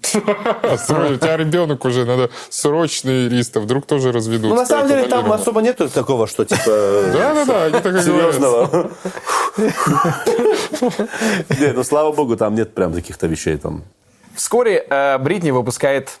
У 0.00 1.16
тебя 1.16 1.36
ребенок 1.36 1.84
уже, 1.84 2.04
надо 2.04 2.30
срочно 2.48 3.10
юриста, 3.10 3.60
вдруг 3.60 3.86
тоже 3.86 4.12
разведут. 4.12 4.50
Ну, 4.50 4.56
на 4.56 4.66
самом 4.66 4.88
деле, 4.88 5.06
там 5.06 5.30
особо 5.30 5.60
нету 5.60 5.88
такого, 5.88 6.26
что, 6.26 6.44
типа... 6.44 6.62
Да-да-да, 6.66 7.64
они 7.64 7.80
так 7.80 7.94
и. 7.94 8.02
Серьезного. 8.02 8.90
Не, 11.60 11.72
ну 11.72 11.84
слава 11.84 12.12
богу, 12.12 12.36
там 12.36 12.54
нет 12.54 12.74
прям 12.74 12.92
таких-то 12.92 13.26
вещей 13.26 13.56
там. 13.56 13.82
Вскоре 14.34 14.86
э, 14.88 15.18
Бритни 15.18 15.50
выпускает 15.50 16.18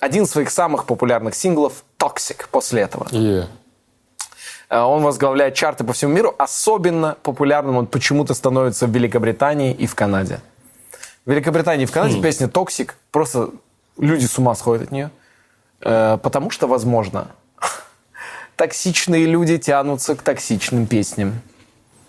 один 0.00 0.24
из 0.24 0.30
своих 0.30 0.50
самых 0.50 0.84
популярных 0.84 1.34
синглов 1.34 1.84
«Toxic» 1.98 2.46
после 2.50 2.82
этого. 2.82 3.06
Yeah. 3.12 3.46
Э, 4.68 4.80
Он 4.80 5.02
возглавляет 5.02 5.54
чарты 5.54 5.84
по 5.84 5.92
всему 5.92 6.12
миру. 6.12 6.34
Особенно 6.38 7.16
популярным 7.22 7.76
он 7.76 7.86
почему-то 7.86 8.34
становится 8.34 8.86
в 8.86 8.90
Великобритании 8.90 9.72
и 9.72 9.86
в 9.86 9.94
Канаде. 9.94 10.40
В 11.24 11.30
Великобритании 11.30 11.84
и 11.84 11.86
в 11.86 11.92
Канаде 11.92 12.20
песня 12.20 12.48
«Toxic» 12.48 12.96
просто 13.12 13.50
люди 13.98 14.26
с 14.26 14.38
ума 14.38 14.54
сходят 14.54 14.84
от 14.84 14.90
нее. 14.92 15.10
Э, 15.80 16.18
Потому 16.20 16.50
что, 16.50 16.66
возможно, 16.66 17.28
токсичные 18.56 19.26
люди 19.26 19.58
тянутся 19.58 20.14
к 20.16 20.22
токсичным 20.22 20.86
песням. 20.86 21.40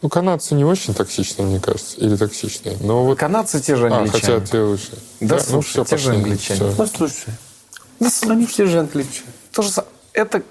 Ну, 0.01 0.09
канадцы 0.09 0.53
не 0.55 0.65
очень 0.65 0.93
токсичные, 0.93 1.45
мне 1.47 1.59
кажется. 1.59 1.95
Или 1.97 2.15
токсичные. 2.17 2.75
Но 2.81 3.05
вот... 3.05 3.17
Канадцы 3.19 3.61
те 3.61 3.75
же 3.75 3.87
А, 3.87 3.97
англичане. 3.97 4.21
хотя 4.39 4.45
те 4.45 4.59
лучше. 4.61 4.91
Да, 5.21 5.35
ну 5.35 5.41
слушай, 5.41 5.69
все, 5.69 5.85
те 5.85 5.97
же 5.97 6.09
пошли. 6.09 6.23
англичане. 6.23 6.59
Всё. 6.59 6.75
Ну, 6.77 6.87
слушай. 6.87 8.31
Они 8.31 8.45
все 8.45 8.65
же 8.65 8.79
англичане. 8.79 9.27
То 9.53 9.61
же 9.61 9.69
са- 9.69 9.85
Это... 10.11 10.41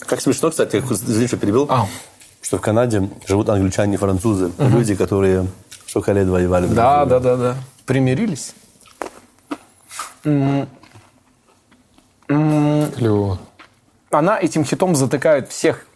Как 0.00 0.20
смешно, 0.20 0.50
кстати, 0.50 0.76
я 0.76 0.82
извини, 0.82 1.26
что 1.28 1.36
перебил, 1.36 1.66
А. 1.70 1.86
что 2.42 2.58
в 2.58 2.60
Канаде 2.60 3.08
живут 3.26 3.48
англичане 3.48 3.94
и 3.94 3.96
французы. 3.96 4.52
Люди, 4.58 4.94
которые 4.94 5.46
лет 5.94 6.28
воевали. 6.28 6.66
Да, 6.68 7.04
да, 7.04 7.18
да, 7.20 7.36
да. 7.36 7.56
Примирились. 7.86 8.54
Клево. 12.26 13.38
Она 14.10 14.38
этим 14.40 14.64
хитом 14.64 14.94
затыкает 14.94 15.48
всех 15.50 15.86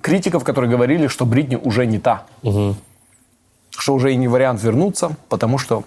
критиков, 0.00 0.44
которые 0.44 0.70
говорили, 0.70 1.06
что 1.08 1.26
Бритни 1.26 1.56
уже 1.56 1.86
не 1.86 1.98
та. 1.98 2.26
Что 3.70 3.94
уже 3.94 4.12
и 4.12 4.16
не 4.16 4.28
вариант 4.28 4.62
вернуться, 4.62 5.16
потому 5.28 5.58
что 5.58 5.84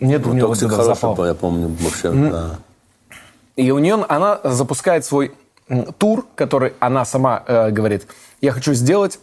нет 0.00 0.26
у 0.26 0.32
нее 0.32 0.46
вот 0.46 0.62
этого 0.62 0.84
запала. 0.84 1.26
я 1.26 1.34
помню, 1.34 1.68
вообще. 1.80 2.10
да. 2.10 2.58
И 3.56 3.70
у 3.70 3.78
нее 3.78 4.04
она 4.08 4.40
запускает 4.42 5.04
свой 5.04 5.32
тур, 5.98 6.26
который 6.34 6.74
она 6.80 7.04
сама 7.04 7.42
э, 7.46 7.70
говорит, 7.70 8.06
я 8.40 8.52
хочу 8.52 8.74
сделать 8.74 9.18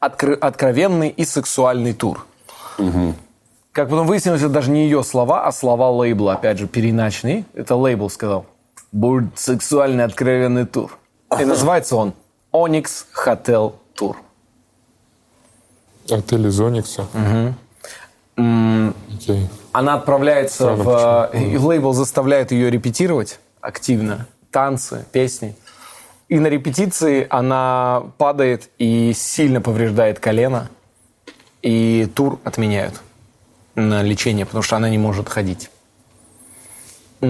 откры- 0.00 0.38
откровенный 0.38 1.08
и 1.08 1.24
сексуальный 1.24 1.92
тур. 1.92 2.26
Как 3.74 3.88
потом 3.88 4.06
выяснилось, 4.06 4.40
это 4.40 4.50
даже 4.50 4.70
не 4.70 4.84
ее 4.84 5.02
слова, 5.02 5.48
а 5.48 5.50
слова 5.50 5.90
лейбла, 5.90 6.34
опять 6.34 6.58
же, 6.58 6.68
переиначенные. 6.68 7.44
Это 7.54 7.74
лейбл 7.74 8.08
сказал. 8.08 8.46
Будет 8.92 9.36
сексуальный 9.36 10.04
откровенный 10.04 10.64
тур. 10.64 10.96
И 11.40 11.44
называется 11.44 11.96
он 11.96 12.14
Onyx 12.52 13.06
Hotel 13.26 13.74
Tour. 13.98 14.14
Отель 16.08 16.46
из 16.46 16.60
Оникса. 16.60 17.08
Окей. 18.36 19.48
Она 19.72 19.94
отправляется 19.94 20.76
Странно, 20.76 20.84
в... 20.84 21.30
э, 21.32 21.42
И 21.42 21.58
лейбл 21.58 21.92
заставляет 21.94 22.52
ее 22.52 22.70
репетировать 22.70 23.40
активно. 23.60 24.28
Танцы, 24.52 25.04
песни. 25.10 25.56
И 26.28 26.38
на 26.38 26.46
репетиции 26.46 27.26
она 27.28 28.04
падает 28.18 28.70
и 28.78 29.12
сильно 29.16 29.60
повреждает 29.60 30.20
колено. 30.20 30.68
И 31.62 32.08
тур 32.14 32.38
отменяют 32.44 33.02
лечение, 33.76 34.46
потому 34.46 34.62
что 34.62 34.76
она 34.76 34.88
не 34.88 34.98
может 34.98 35.28
ходить. 35.28 35.70
У 37.20 37.28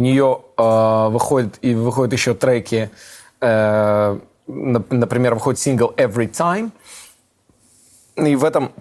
нее 0.00 0.40
э, 0.58 1.08
выходят, 1.08 1.58
и 1.62 1.74
выходят 1.74 2.12
еще 2.12 2.34
треки, 2.34 2.90
э, 3.40 4.18
нап- 4.46 4.86
например, 4.90 5.34
выходит 5.34 5.60
сингл 5.60 5.92
«Every 5.96 6.30
Time», 6.30 6.70
и 8.16 8.36
в 8.36 8.44
этом 8.44 8.72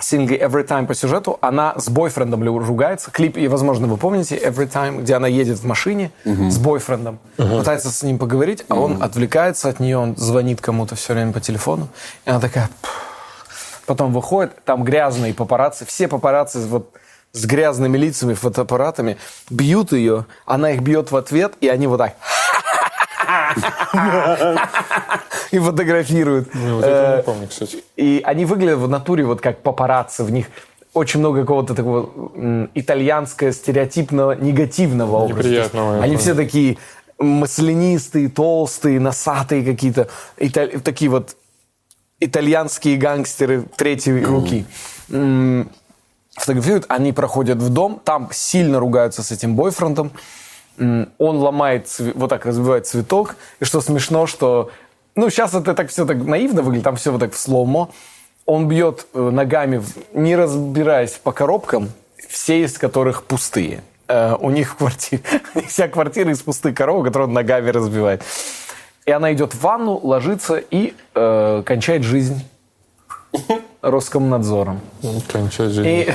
сингле 0.00 0.38
«Every 0.38 0.66
Time» 0.66 0.86
по 0.86 0.94
сюжету 0.94 1.38
она 1.40 1.74
с 1.78 1.88
бойфрендом 1.88 2.42
ругается. 2.42 3.12
Клип, 3.12 3.36
и, 3.36 3.46
возможно, 3.46 3.86
вы 3.86 3.96
помните 3.96 4.36
«Every 4.36 4.68
Time», 4.68 5.02
где 5.02 5.14
она 5.14 5.28
едет 5.28 5.58
в 5.58 5.64
машине 5.64 6.10
с 6.24 6.58
бойфрендом, 6.58 7.20
пытается 7.36 7.90
с 7.90 8.02
ним 8.02 8.18
поговорить, 8.18 8.64
а 8.68 8.74
он 8.74 9.02
отвлекается 9.02 9.68
от 9.68 9.80
нее, 9.80 9.98
он 9.98 10.16
звонит 10.16 10.60
кому-то 10.60 10.96
все 10.96 11.12
время 11.12 11.32
по 11.32 11.40
телефону. 11.40 11.88
И 12.24 12.30
она 12.30 12.40
такая... 12.40 12.68
Потом 13.86 14.12
выходит, 14.12 14.52
там 14.64 14.84
грязные 14.84 15.34
папарацци, 15.34 15.84
все 15.84 16.08
папарацци 16.08 16.58
вот 16.60 16.92
с 17.32 17.44
грязными 17.46 17.96
лицами, 17.98 18.34
фотоаппаратами, 18.34 19.16
бьют 19.50 19.92
ее, 19.92 20.26
она 20.44 20.72
их 20.72 20.82
бьет 20.82 21.10
в 21.10 21.16
ответ, 21.16 21.54
и 21.60 21.68
они 21.68 21.86
вот 21.86 21.98
так 21.98 22.14
и 25.50 25.58
фотографируют. 25.58 26.48
Кстати. 27.48 27.82
И 27.96 28.20
они 28.24 28.44
выглядят 28.44 28.78
в 28.78 28.88
натуре 28.88 29.24
вот 29.24 29.40
как 29.40 29.62
папарацци, 29.62 30.24
в 30.24 30.30
них 30.30 30.46
очень 30.92 31.20
много 31.20 31.40
какого-то 31.40 31.74
такого 31.74 32.68
итальянского 32.74 33.52
стереотипного 33.52 34.32
негативного 34.32 35.16
образа. 35.16 35.48
Они 36.02 36.16
все 36.16 36.34
такие 36.34 36.76
маслянистые, 37.18 38.28
толстые, 38.28 39.00
носатые 39.00 39.64
какие-то, 39.64 40.08
такие 40.84 41.10
вот 41.10 41.36
итальянские 42.24 42.96
гангстеры 42.96 43.64
третьей 43.76 44.22
руки. 44.24 44.64
Фотографируют, 46.34 46.86
они 46.88 47.12
проходят 47.12 47.58
в 47.58 47.68
дом, 47.68 48.00
там 48.02 48.30
сильно 48.32 48.80
ругаются 48.80 49.22
с 49.22 49.30
этим 49.30 49.54
бойфрендом. 49.54 50.12
Он 50.78 51.06
ломает, 51.18 51.94
вот 52.14 52.30
так 52.30 52.46
разбивает 52.46 52.86
цветок. 52.86 53.36
И 53.60 53.64
что 53.64 53.80
смешно, 53.80 54.26
что... 54.26 54.70
Ну, 55.14 55.28
сейчас 55.28 55.52
это 55.52 55.74
так 55.74 55.90
все 55.90 56.06
так 56.06 56.16
наивно 56.24 56.62
выглядит, 56.62 56.84
там 56.84 56.96
все 56.96 57.12
вот 57.12 57.20
так 57.20 57.34
в 57.34 57.38
слоумо. 57.38 57.90
Он 58.46 58.66
бьет 58.66 59.06
э, 59.12 59.20
ногами, 59.20 59.82
не 60.14 60.34
разбираясь 60.34 61.12
по 61.12 61.32
коробкам, 61.32 61.90
все 62.28 62.64
из 62.64 62.78
которых 62.78 63.24
пустые. 63.24 63.82
Э, 64.08 64.34
У 64.40 64.48
них 64.50 64.72
в 64.72 64.76
квартире, 64.76 65.22
у 65.54 65.58
них 65.60 65.68
вся 65.68 65.86
квартира 65.88 66.30
из 66.30 66.40
пустых 66.40 66.74
коробок, 66.74 67.06
которые 67.08 67.28
он 67.28 67.34
ногами 67.34 67.68
разбивает. 67.68 68.22
И 69.04 69.10
она 69.10 69.32
идет 69.32 69.54
в 69.54 69.60
ванну, 69.60 69.98
ложится 70.02 70.56
и 70.56 70.94
э, 71.14 71.62
кончает 71.66 72.04
жизнь 72.04 72.44
Роскомнадзором. 73.80 74.80
Кончать 75.30 75.70
жизнь. 75.70 75.88
И, 75.88 76.12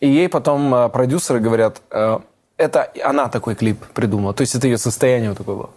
и 0.00 0.08
ей 0.08 0.28
потом 0.28 0.74
э, 0.74 0.88
продюсеры 0.90 1.40
говорят, 1.40 1.80
э, 1.90 2.18
это 2.58 2.92
она 3.02 3.28
такой 3.28 3.54
клип 3.54 3.84
придумала. 3.94 4.34
То 4.34 4.42
есть 4.42 4.54
это 4.54 4.66
ее 4.66 4.76
состояние 4.76 5.30
вот 5.30 5.38
такое 5.38 5.56
было. 5.56 5.70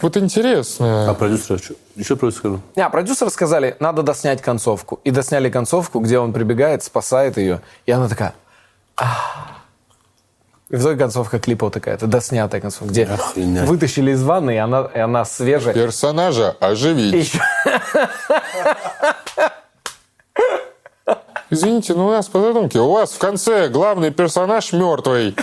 Вот 0.00 0.16
интересно. 0.16 1.10
А 1.10 1.14
продюсер 1.14 1.58
что? 1.58 1.74
Еще 1.96 2.16
продюсер 2.16 2.38
скажу. 2.38 2.60
Не, 2.76 2.82
а 2.82 2.88
продюсеры 2.88 3.30
сказали, 3.30 3.76
надо 3.80 4.02
доснять 4.02 4.40
концовку. 4.40 5.00
И 5.04 5.10
досняли 5.10 5.50
концовку, 5.50 6.00
где 6.00 6.18
он 6.18 6.32
прибегает, 6.32 6.82
спасает 6.82 7.36
ее. 7.36 7.60
И 7.86 7.92
она 7.92 8.08
такая... 8.08 8.34
«Ах». 8.96 9.53
И 10.74 10.76
в 10.76 10.80
итоге 10.80 10.98
концовка 10.98 11.38
клипа 11.38 11.66
вот 11.66 11.74
такая, 11.74 11.94
это 11.94 12.08
доснятая 12.08 12.60
концовка, 12.60 12.86
где 12.88 13.04
Охренеть. 13.04 13.62
вытащили 13.68 14.10
из 14.10 14.24
ванны, 14.24 14.54
и 14.56 14.56
она, 14.56 14.90
и 14.92 14.98
она 14.98 15.24
свежая. 15.24 15.72
Персонажа 15.72 16.56
оживить. 16.58 17.14
еще- 17.14 17.40
Извините, 21.50 21.94
но 21.94 22.08
у 22.08 22.10
нас 22.10 22.26
по 22.26 22.40
задумке, 22.40 22.80
у 22.80 22.90
вас 22.90 23.12
в 23.12 23.18
конце 23.18 23.68
главный 23.68 24.10
персонаж 24.10 24.72
мертвый. 24.72 25.36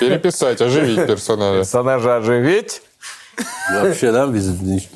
Переписать, 0.00 0.60
оживить 0.60 1.06
персонажа. 1.06 1.58
персонажа 1.60 2.16
оживить. 2.16 2.82
Вообще, 3.72 4.10
да, 4.10 4.26
без... 4.26 4.48
И- 4.48 4.88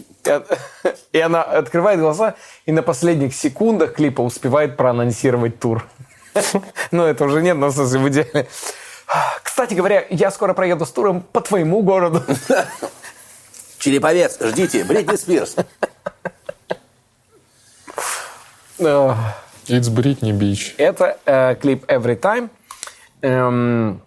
И 1.12 1.20
она 1.20 1.43
открывает 1.45 2.01
глаза 2.01 2.34
и 2.64 2.72
на 2.72 2.82
последних 2.82 3.37
секундах 3.37 3.95
клипа 3.95 4.20
успевает 4.22 4.76
проанонсировать 4.76 5.61
тур. 5.61 5.87
Ну, 6.91 7.05
это 7.05 7.24
уже 7.24 7.41
нет, 7.41 7.57
но 7.57 7.68
в 7.68 7.72
смысле 7.72 8.01
в 8.01 8.09
идеале. 8.09 8.49
Кстати 9.42 9.74
говоря, 9.74 10.04
я 10.11 10.30
скоро 10.30 10.52
проеду 10.54 10.84
с 10.84 10.90
туром 10.90 11.22
по 11.22 11.40
твоему 11.40 11.82
городу. 11.82 12.22
Череповец, 13.78 14.38
ждите, 14.40 14.84
Бритни 14.84 15.16
Спирс. 15.16 15.57
It's 18.78 19.88
Britney 19.90 20.32
Beach. 20.32 20.74
Это 20.76 21.18
э, 21.24 21.54
клип 21.57 21.84
Every 21.90 22.18
Time. 22.20 22.50
Эм, 23.22 24.00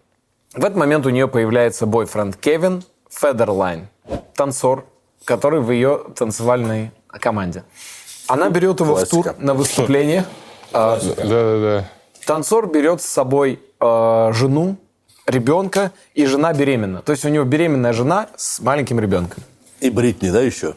в 0.54 0.64
этот 0.64 0.76
момент 0.76 1.06
у 1.06 1.10
нее 1.10 1.28
появляется 1.28 1.86
бойфренд 1.86 2.36
Кевин 2.38 2.84
Федерлайн, 3.10 3.88
танцор, 4.36 4.86
который 5.26 5.60
в 5.60 5.72
ее 5.72 6.06
танцевальной 6.16 6.92
команде. 7.10 7.64
Она 8.28 8.50
берет 8.50 8.80
его 8.80 8.94
в 8.94 8.98
Классика. 9.00 9.34
тур 9.34 9.36
на 9.40 9.54
выступление. 9.54 10.26
Да-да-да. 10.72 11.90
Танцор 12.26 12.70
берет 12.72 13.02
с 13.02 13.06
собой 13.06 13.60
э, 13.80 14.32
жену, 14.34 14.78
ребенка, 15.30 15.92
и 16.14 16.26
жена 16.26 16.54
беременна. 16.54 17.02
То 17.02 17.12
есть 17.12 17.26
у 17.26 17.30
него 17.30 17.46
беременная 17.46 17.94
жена 17.94 18.28
с 18.36 18.60
маленьким 18.60 19.00
ребенком. 19.00 19.44
И 19.80 19.90
Бритни, 19.90 20.30
да, 20.30 20.42
еще? 20.42 20.76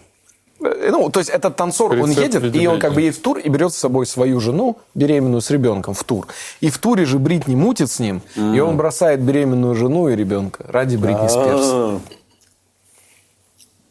Э, 0.61 0.89
Ну, 0.91 1.11
то 1.11 1.21
есть 1.21 1.31
этот 1.31 1.57
танцор, 1.57 1.93
он 1.93 2.11
Рецепт 2.11 2.19
едет, 2.21 2.43
в 2.43 2.45
виде 2.45 2.61
и 2.61 2.67
он 2.67 2.79
как 2.79 2.95
бы 2.95 3.01
едет 3.03 3.17
в 3.17 3.23
тур 3.23 3.39
и 3.39 3.49
берет 3.49 3.73
с 3.73 3.77
собой 3.77 4.07
свою 4.07 4.41
жену, 4.41 4.79
беременную 4.95 5.41
с 5.41 5.51
ребенком, 5.51 5.95
в 5.95 6.05
тур. 6.05 6.27
И 6.61 6.71
в 6.71 6.79
туре 6.79 7.05
же 7.05 7.19
Бритни 7.19 7.55
мутит 7.55 7.91
с 7.91 7.99
ним, 7.99 8.23
и 8.37 8.61
он 8.61 8.77
бросает 8.77 9.21
беременную 9.21 9.75
жену 9.75 10.09
и 10.09 10.17
ребенка 10.17 10.65
ради 10.69 10.97
Бритни 10.97 11.29
Спирс. 11.29 11.65
А, 11.65 12.01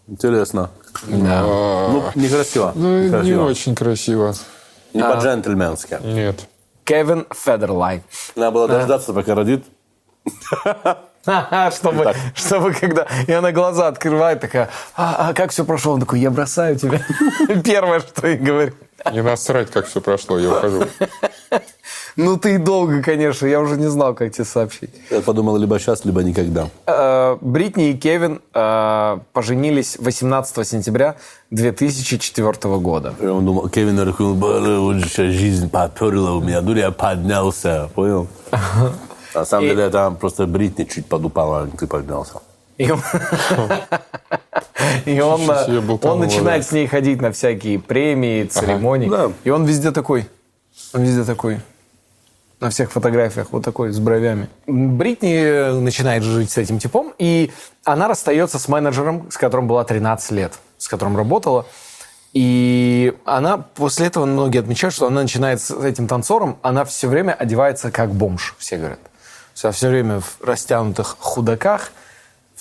Интересно. 0.08 0.72
Ну, 1.08 2.04
некрасиво. 2.16 2.74
Ну, 2.76 3.22
не 3.22 3.34
очень 3.36 3.76
красиво. 3.76 4.36
Не 4.94 5.02
по-джентльменски. 5.04 6.00
Нет. 6.04 6.48
Кевин 6.84 7.26
Федерлайн. 7.34 8.02
Надо 8.36 8.52
было 8.52 8.68
дождаться, 8.68 9.14
пока 9.14 9.36
родит. 9.36 9.64
Чтобы, 11.72 12.14
чтобы 12.34 12.74
когда... 12.74 13.06
И 13.28 13.32
она 13.32 13.52
глаза 13.52 13.88
открывает, 13.88 14.40
такая, 14.40 14.70
а, 14.96 15.30
а 15.30 15.34
как 15.34 15.52
все 15.52 15.64
прошло? 15.64 15.94
Он 15.94 16.00
такой, 16.00 16.20
я 16.20 16.32
бросаю 16.32 16.78
тебя. 16.78 17.00
Первое, 17.64 18.00
что 18.00 18.28
и 18.28 18.38
говорит. 18.38 18.74
Не 19.12 19.22
насрать, 19.22 19.70
как 19.70 19.86
все 19.86 20.02
прошло, 20.02 20.40
я 20.40 20.52
ухожу. 20.52 20.86
Ну 22.18 22.38
ты 22.38 22.56
и 22.56 22.58
долго, 22.58 23.02
конечно, 23.02 23.48
я 23.48 23.62
уже 23.62 23.78
не 23.78 23.90
знал, 23.90 24.14
как 24.14 24.34
тебе 24.34 24.44
сообщить. 24.44 24.90
Я 25.10 25.22
подумал, 25.22 25.56
либо 25.56 25.80
сейчас, 25.80 26.04
либо 26.04 26.22
никогда. 26.22 26.68
Э, 26.86 27.38
Бритни 27.40 27.92
и 27.92 27.94
Кевин 27.94 28.42
э, 28.54 29.18
поженились 29.32 29.96
18 29.98 30.68
сентября 30.68 31.16
2004 31.52 32.78
года. 32.80 33.14
Я 33.22 33.28
думал, 33.28 33.70
Кевин 33.70 33.98
такой, 33.98 34.34
«Бля, 34.34 34.80
вот 34.80 34.98
сейчас 35.04 35.34
жизнь 35.34 35.70
поперла 35.70 36.34
у 36.34 36.42
меня, 36.42 36.62
ну 36.62 36.76
я 36.76 36.92
поднялся, 36.92 37.90
понял? 37.96 38.28
На 39.34 39.46
самом 39.46 39.66
И- 39.66 39.70
деле, 39.70 39.90
там 39.90 40.16
просто 40.16 40.46
Бритни 40.46 40.84
чуть 40.86 41.06
подупала, 41.06 41.62
а 41.62 41.68
ты 41.68 41.88
поднялся. 41.88 42.42
И 42.78 42.90
он, 42.90 43.00
и 45.06 45.20
он, 45.20 45.42
э, 45.52 45.98
он 46.02 46.20
начинает 46.20 46.66
с 46.66 46.72
ней 46.72 46.88
ходить 46.88 47.22
на 47.22 47.32
всякие 47.32 47.78
премии, 47.78 48.46
церемонии. 48.46 49.08
Да. 49.08 49.32
И 49.44 49.50
он 49.52 49.66
везде 49.66 49.92
такой. 49.92 50.28
Он 50.94 51.04
везде 51.04 51.24
такой. 51.24 51.60
На 52.60 52.70
всех 52.70 52.92
фотографиях 52.92 53.48
вот 53.52 53.64
такой, 53.64 53.92
с 53.92 54.00
бровями. 54.00 54.48
Бритни 54.68 55.80
начинает 55.80 56.24
жить 56.24 56.52
с 56.52 56.58
этим 56.58 56.80
типом, 56.80 57.14
и 57.20 57.52
она 57.84 58.08
расстается 58.08 58.58
с 58.58 58.68
менеджером, 58.68 59.32
с 59.32 59.38
которым 59.38 59.68
была 59.68 59.84
13 59.84 60.32
лет, 60.32 60.54
с 60.78 60.88
которым 60.88 61.18
работала. 61.18 61.66
И 62.34 63.14
она 63.26 63.58
после 63.58 64.08
этого 64.08 64.26
многие 64.26 64.60
отмечают, 64.60 64.94
что 64.94 65.08
она 65.08 65.22
начинает 65.22 65.62
с 65.62 65.72
этим 65.72 66.08
танцором, 66.08 66.58
она 66.62 66.86
все 66.86 67.08
время 67.08 67.34
одевается 67.34 67.92
как 67.92 68.12
бомж, 68.12 68.56
все 68.58 68.78
говорят. 68.78 69.00
Все, 69.54 69.72
все 69.72 69.90
время 69.90 70.20
в 70.22 70.38
растянутых 70.42 71.18
худаках, 71.20 71.92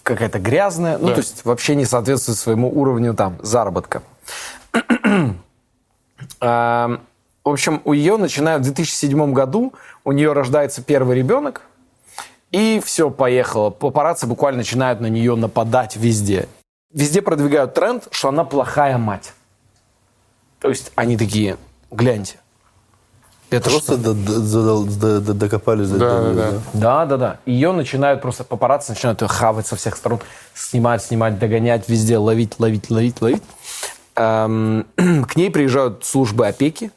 какая-то 0.03 0.39
грязная, 0.39 0.99
ну, 0.99 1.09
Да. 1.09 1.15
то 1.15 1.21
есть 1.21 1.45
вообще 1.45 1.75
не 1.75 1.85
соответствует 1.85 2.39
своему 2.39 2.69
уровню 2.71 3.15
там 3.15 3.39
заработка. 3.43 4.03
А, 6.41 7.01
В 7.43 7.49
общем, 7.49 7.81
у 7.87 7.95
нее 7.95 8.19
начинают 8.19 8.61
в 8.63 8.67
2007 8.67 9.33
году, 9.33 9.73
у 10.05 10.13
нее 10.13 10.35
рождается 10.35 10.83
первый 10.83 11.17
ребенок, 11.17 11.63
и 12.51 12.83
все, 12.85 13.11
поехало. 13.11 13.71
Папарацци 13.71 14.27
буквально 14.27 14.59
начинают 14.59 15.01
на 15.01 15.07
нее 15.07 15.35
нападать 15.37 15.97
везде. 15.97 16.49
Везде 16.93 17.23
продвигают 17.23 17.73
тренд, 17.73 18.09
что 18.11 18.29
она 18.29 18.45
плохая 18.45 18.99
мать. 18.99 19.33
То 20.59 20.69
есть 20.69 20.93
они 20.97 21.17
такие, 21.17 21.57
гляньте. 21.91 22.40
Это 23.51 23.69
Просто 23.69 23.97
до- 23.97 24.15
до- 24.15 24.85
до- 24.85 25.21
до- 25.21 25.35
докопались 25.35 25.89
до 25.91 25.99
Да, 25.99 26.07
этого, 26.07 26.35
да, 26.35 26.51
да. 26.51 26.59
Да, 26.73 27.07
да, 27.07 27.17
да. 27.17 27.39
Ее 27.47 27.73
начинают 27.73 28.23
просто 28.23 28.45
папарацци 28.45 28.93
начинают 28.93 29.23
ее 29.23 29.29
хавать 29.29 29.67
со 29.67 29.75
всех 29.75 29.97
сторон, 29.97 30.21
снимать, 30.55 31.03
снимать, 31.03 31.39
догонять 31.39 31.89
везде, 31.89 32.19
ловить, 32.19 32.61
ловить, 32.61 32.91
ловить, 32.91 33.21
ловить. 33.21 33.43
Эм, 34.15 34.87
К 35.29 35.35
ней 35.37 35.51
приезжают 35.51 36.05
службы 36.05 36.47
опеки, 36.47 36.93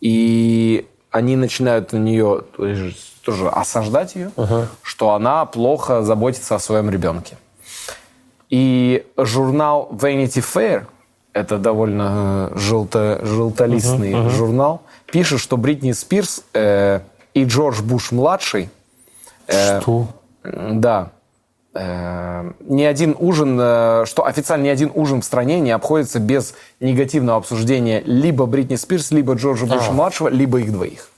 и 0.00 0.88
они 1.12 1.36
начинают 1.36 1.92
на 1.92 1.98
нее 1.98 2.42
то 2.56 2.66
есть, 2.66 3.22
тоже 3.22 3.48
осаждать 3.48 4.16
ее, 4.16 4.32
что 4.82 5.10
она 5.14 5.44
плохо 5.44 6.02
заботится 6.02 6.56
о 6.56 6.58
своем 6.58 6.90
ребенке. 6.90 7.36
И 8.50 9.06
журнал 9.16 9.88
Vanity 9.92 10.42
Fair, 10.42 10.86
это 11.32 11.56
довольно 11.56 12.50
э, 12.52 12.58
желто, 12.58 13.20
желтолистный 13.22 14.28
журнал, 14.30 14.82
пишет, 15.12 15.38
что 15.40 15.56
Бритни 15.56 15.92
Спирс 15.92 16.42
э, 16.54 17.00
и 17.34 17.44
Джордж 17.44 17.80
Буш-младший 17.82 18.70
Что? 19.46 20.08
М, 20.42 20.80
Да. 20.80 21.10
Э, 21.74 22.50
Ни 22.60 22.82
один 22.82 23.14
ужин, 23.18 23.58
э, 23.60 24.04
что 24.06 24.26
официально 24.26 24.64
ни 24.64 24.68
один 24.68 24.90
ужин 24.94 25.20
в 25.22 25.24
стране 25.24 25.60
не 25.60 25.70
обходится 25.70 26.18
без 26.18 26.54
негативного 26.80 27.38
обсуждения 27.38 28.02
либо 28.04 28.46
Бритни 28.46 28.76
Спирс, 28.76 29.10
либо 29.10 29.34
Джорджа 29.34 29.66
Буша-младшего, 29.66 30.28
либо 30.28 30.60
их 30.60 30.72
двоих. 30.72 31.08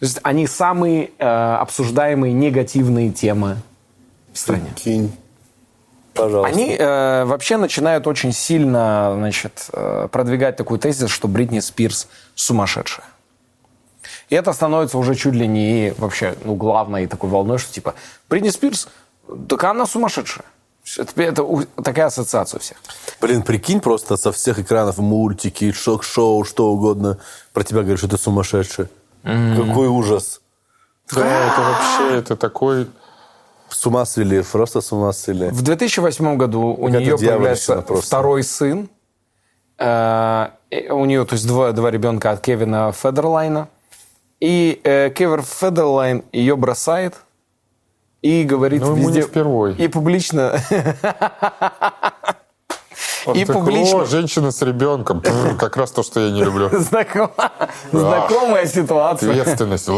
То 0.00 0.06
есть 0.06 0.20
они 0.22 0.46
самые 0.46 1.10
э, 1.18 1.24
обсуждаемые 1.60 2.32
негативные 2.32 3.10
темы 3.10 3.56
в 4.32 4.38
стране. 4.38 4.70
Кинь. 4.76 5.10
Пожалуйста. 6.14 6.54
Они 6.54 6.76
э, 6.78 7.24
вообще 7.24 7.56
начинают 7.56 8.06
очень 8.06 8.32
сильно 8.32 9.12
значит, 9.16 9.68
э, 9.72 10.08
продвигать 10.10 10.56
такую 10.56 10.78
тезис, 10.78 11.10
что 11.10 11.28
Бритни 11.28 11.60
Спирс 11.60 12.08
сумасшедшая. 12.34 13.06
И 14.30 14.36
это 14.36 14.52
становится 14.52 14.96
уже 14.96 15.14
чуть 15.14 15.34
ли 15.34 15.46
не 15.46 15.92
вообще 15.98 16.36
ну, 16.44 16.54
главной 16.54 17.06
такой 17.06 17.30
волной, 17.30 17.58
что 17.58 17.72
типа 17.72 17.94
Бритни 18.28 18.50
Спирс, 18.50 18.88
так 19.48 19.64
она 19.64 19.86
сумасшедшая. 19.86 20.44
Это, 20.98 21.22
это 21.22 21.66
такая 21.82 22.06
ассоциация 22.06 22.58
у 22.58 22.60
всех. 22.60 22.76
Блин, 23.20 23.42
прикинь, 23.42 23.80
просто 23.80 24.16
со 24.16 24.32
всех 24.32 24.58
экранов 24.58 24.98
мультики, 24.98 25.72
шок-шоу, 25.72 26.44
что 26.44 26.70
угодно. 26.70 27.18
Про 27.52 27.64
тебя 27.64 27.80
говорят, 27.80 27.98
что 27.98 28.08
ты 28.08 28.18
сумасшедший. 28.18 28.88
Какой 29.22 29.88
ужас. 29.88 30.40
Да, 31.10 31.46
это 31.46 31.60
вообще, 31.60 32.18
это 32.18 32.36
такой... 32.36 32.86
С 33.74 33.86
ума 33.86 34.04
свели, 34.06 34.42
просто 34.42 34.80
с 34.80 34.92
ума 34.92 35.12
свели. 35.12 35.48
В 35.50 35.62
2008 35.62 36.36
году 36.36 36.60
у 36.68 36.86
Какая-то 36.86 36.98
нее 37.00 37.18
появляется 37.18 37.82
просто. 37.82 38.06
второй 38.06 38.42
сын. 38.44 38.88
Э, 39.78 40.48
у 40.90 41.04
нее, 41.04 41.24
то 41.24 41.34
есть, 41.34 41.46
два, 41.46 41.72
два 41.72 41.90
ребенка 41.90 42.30
от 42.30 42.40
Кевина 42.40 42.92
Федерлайна. 42.92 43.68
И 44.40 44.80
э, 44.84 45.10
Кевин 45.10 45.42
Федерлайн 45.42 46.22
ее 46.32 46.54
бросает 46.56 47.14
и 48.22 48.44
говорит 48.44 48.80
Ну, 48.82 48.92
ему 48.96 49.08
везде... 49.08 49.20
не 49.22 49.26
впервой. 49.26 49.74
И 49.74 49.88
публично... 49.88 50.58
Он 53.26 53.34
И 53.34 53.44
такой, 53.44 53.62
публично- 53.62 54.02
«О, 54.02 54.04
женщина 54.04 54.50
с 54.52 54.60
ребенком. 54.62 55.22
Как 55.58 55.76
раз 55.78 55.90
то, 55.90 56.02
что 56.02 56.20
я 56.20 56.30
не 56.30 56.44
люблю. 56.44 56.68
Знакома- 56.72 57.50
Знакомая 57.90 58.66
ситуация. 58.66 59.30
Ответственность. 59.30 59.88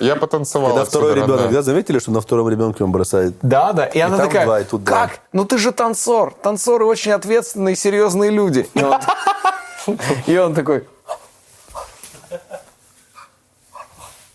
Я 0.00 0.16
потанцевал 0.16 0.70
Когда 0.70 0.84
второй 0.84 1.14
ребенок, 1.14 1.50
да, 1.50 1.62
заметили, 1.62 1.98
что 1.98 2.10
на 2.10 2.20
втором 2.20 2.48
ребенке 2.48 2.84
он 2.84 2.92
бросает? 2.92 3.34
Да, 3.42 3.72
да. 3.72 3.86
И, 3.86 3.98
она 3.98 4.16
такая, 4.16 4.44
два, 4.44 4.60
и 4.60 4.64
тут 4.64 4.84
два. 4.84 5.08
как? 5.08 5.20
Ну 5.32 5.44
ты 5.44 5.58
же 5.58 5.72
танцор. 5.72 6.34
Танцоры 6.42 6.84
очень 6.84 7.12
ответственные, 7.12 7.74
серьезные 7.76 8.30
люди. 8.30 8.68
И 8.74 8.82
он, 8.82 9.00
и 10.26 10.36
он 10.36 10.54
такой... 10.54 10.86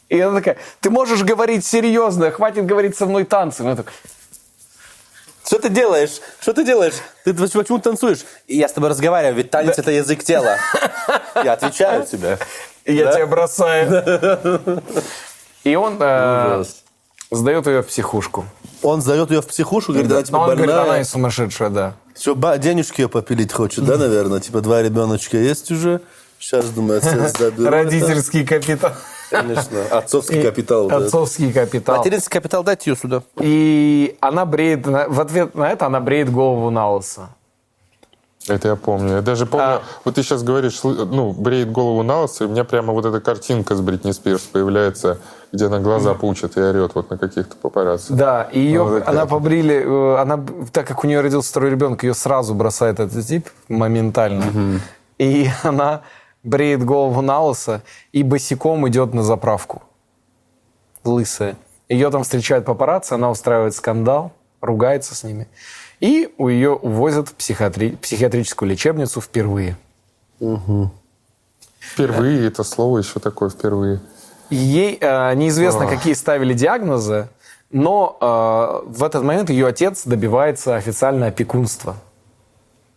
И 0.09 0.19
она 0.19 0.37
такая, 0.39 0.57
ты 0.79 0.89
можешь 0.91 1.23
говорить 1.23 1.65
серьезно, 1.65 2.29
хватит 2.29 2.65
говорить 2.65 2.95
со 2.95 3.05
мной 3.07 3.23
танцем. 3.23 3.67
Я 3.69 3.75
такой, 3.75 3.93
Что 5.43 5.57
ты 5.59 5.69
делаешь? 5.69 6.21
Что 6.39 6.53
ты 6.53 6.63
делаешь? 6.63 6.93
Ты 7.23 7.33
почему, 7.33 7.79
танцуешь? 7.79 8.19
И 8.47 8.57
я 8.57 8.67
с 8.67 8.73
тобой 8.73 8.91
разговариваю, 8.91 9.35
ведь 9.35 9.49
танец 9.49 9.79
это 9.79 9.89
язык 9.91 10.23
тела. 10.23 10.57
Я 11.43 11.53
отвечаю 11.53 12.05
тебе. 12.05 12.37
«И 12.85 12.93
я 12.95 13.05
Да? 13.05 13.13
тебя 13.13 13.27
бросаю. 13.27 14.83
И 15.63 15.75
он 15.75 15.97
э, 15.99 16.63
сдает 17.31 17.67
ее 17.67 17.81
в 17.83 17.87
психушку. 17.87 18.45
Он 18.81 19.01
зовет 19.01 19.31
ее 19.31 19.41
в 19.41 19.47
психушку, 19.47 19.93
говорит, 19.93 20.11
она 20.11 20.23
типа 20.23 20.37
Но 20.37 20.43
он 20.43 20.49
говорит, 20.55 20.69
она 20.69 20.83
больная. 20.83 21.01
и 21.01 21.03
сумасшедшая, 21.03 21.69
да. 21.69 21.93
Все, 22.13 22.35
ба- 22.35 22.57
денежки 22.57 23.01
ее 23.01 23.09
попилить 23.09 23.51
хочет, 23.53 23.85
да, 23.85 23.97
наверное? 23.97 24.39
Типа 24.39 24.61
два 24.61 24.81
ребеночка 24.81 25.37
есть 25.37 25.71
уже. 25.71 26.01
Сейчас, 26.37 26.65
думаю, 26.69 26.97
отец 26.99 27.37
заберу. 27.39 27.69
Родительский 27.69 28.45
капитал. 28.45 28.91
Конечно. 29.29 29.83
Отцовский 29.89 30.43
капитал. 30.43 30.89
да. 30.89 30.97
Отцовский 30.97 31.51
капитал. 31.53 31.97
Материнский 31.97 32.29
капитал, 32.29 32.63
дайте 32.63 32.91
ее 32.91 32.97
сюда. 32.97 33.23
И 33.39 34.17
она 34.19 34.45
бреет, 34.45 34.85
в 34.85 35.19
ответ 35.19 35.55
на 35.55 35.71
это 35.71 35.85
она 35.87 35.99
бреет 36.01 36.29
голову 36.31 36.69
на 36.69 36.91
лысо. 36.91 37.29
Это 38.49 38.67
я 38.69 38.75
помню. 38.75 39.15
Я 39.15 39.21
даже 39.21 39.45
помню, 39.45 39.65
А. 39.65 39.81
вот 40.03 40.15
ты 40.15 40.23
сейчас 40.23 40.43
говоришь, 40.43 40.81
ну, 40.83 41.31
бреет 41.31 41.71
голову 41.71 42.03
на 42.03 42.21
лысо, 42.23 42.43
и 42.43 42.47
у 42.47 42.49
меня 42.49 42.65
прямо 42.65 42.91
вот 42.91 43.05
эта 43.05 43.21
картинка 43.21 43.73
с 43.75 43.79
Бритни 43.79 44.11
Спирс 44.11 44.41
появляется, 44.41 45.19
где 45.53 45.67
она 45.67 45.79
глаза 45.79 46.13
пучит 46.13 46.57
и 46.57 46.61
орет 46.61 46.93
вот 46.93 47.09
на 47.09 47.17
каких-то 47.17 47.55
папарацци. 47.55 48.11
Да, 48.11 48.43
и 48.51 48.59
ее, 48.59 48.83
Вот 48.83 48.99
такая. 48.99 49.15
она 49.15 49.25
побрили, 49.25 49.75
э, 49.75 50.17
она, 50.19 50.43
так 50.73 50.85
как 50.87 51.05
у 51.05 51.07
нее 51.07 51.21
родился 51.21 51.51
второй 51.51 51.69
ребенок, 51.71 52.03
ее 52.03 52.13
сразу 52.13 52.53
бросает 52.53 52.99
этот 52.99 53.25
тип 53.25 53.47
моментально. 53.69 54.81
И 55.19 55.47
она 55.63 56.01
бреет 56.43 56.83
голову 56.83 57.21
на 57.21 57.39
лысо 57.41 57.81
и 58.11 58.23
босиком 58.23 58.85
идет 58.89 59.13
на 59.13 59.23
заправку. 59.23 59.83
Лысая. 61.05 61.55
Ее 61.87 62.09
там 62.09 62.23
встречают 62.23 62.65
папарацци, 62.65 63.13
она 63.13 63.29
устраивает 63.29 63.75
скандал, 63.75 64.31
ругается 64.61 65.15
с 65.15 65.23
ними. 65.23 65.47
И 66.03 66.33
у 66.37 66.49
ее 66.49 66.71
увозят 66.71 67.29
в 67.29 67.35
психиатри- 67.35 67.95
психиатрическую 67.95 68.69
лечебницу 68.69 69.21
впервые. 69.21 69.77
Впервые 71.79 72.45
это 72.45 72.65
слово 72.65 72.97
еще 72.97 73.21
такое 73.21 73.49
впервые. 73.49 74.01
Ей 74.49 74.97
э, 74.99 75.33
неизвестно, 75.35 75.87
какие 75.87 76.13
ставили 76.13 76.53
диагнозы, 76.53 77.29
но 77.71 78.17
э, 78.19 78.89
в 78.89 79.01
этот 79.01 79.23
момент 79.23 79.49
ее 79.49 79.65
отец 79.65 80.03
добивается 80.03 80.75
официально 80.75 81.27
опекунства, 81.27 81.95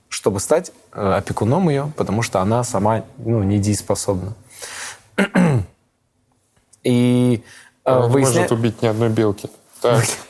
чтобы 0.09 0.41
стать 0.41 0.73
э, 0.93 1.13
опекуном 1.13 1.69
ее, 1.69 1.93
потому 1.97 2.23
что 2.23 2.41
она 2.41 2.65
сама 2.65 3.05
ну, 3.19 3.41
недееспособна. 3.45 4.35
И 6.83 7.45
э, 7.85 8.09
выясня- 8.09 8.41
может 8.41 8.51
убить 8.51 8.83
ни 8.83 8.89
одной 8.89 9.11
белки. 9.11 9.49
Так. 9.81 10.05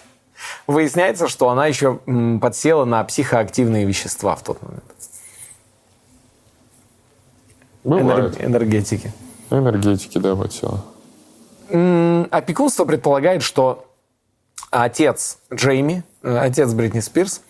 выясняется, 0.66 1.28
что 1.28 1.48
она 1.48 1.66
еще 1.66 2.00
подсела 2.40 2.84
на 2.84 3.02
психоактивные 3.04 3.84
вещества 3.84 4.34
в 4.36 4.42
тот 4.42 4.62
момент. 4.62 4.84
Бывает. 7.84 8.36
Энерг- 8.36 8.44
энергетики. 8.44 9.12
Энергетики, 9.50 10.18
да, 10.18 10.34
подсела. 10.34 10.84
Опекунство 11.68 12.84
предполагает, 12.84 13.42
что 13.42 13.86
отец 14.70 15.38
Джейми, 15.52 16.02
э, 16.22 16.36
отец 16.36 16.72
Бритни 16.72 17.00
Спирс, 17.00 17.42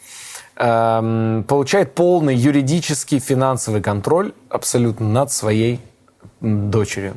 эм, 0.56 1.44
получает 1.48 1.94
полный 1.94 2.34
юридический 2.34 3.18
финансовый 3.18 3.82
контроль 3.82 4.32
абсолютно 4.48 5.08
над 5.08 5.32
своей 5.32 5.80
дочерью. 6.40 7.14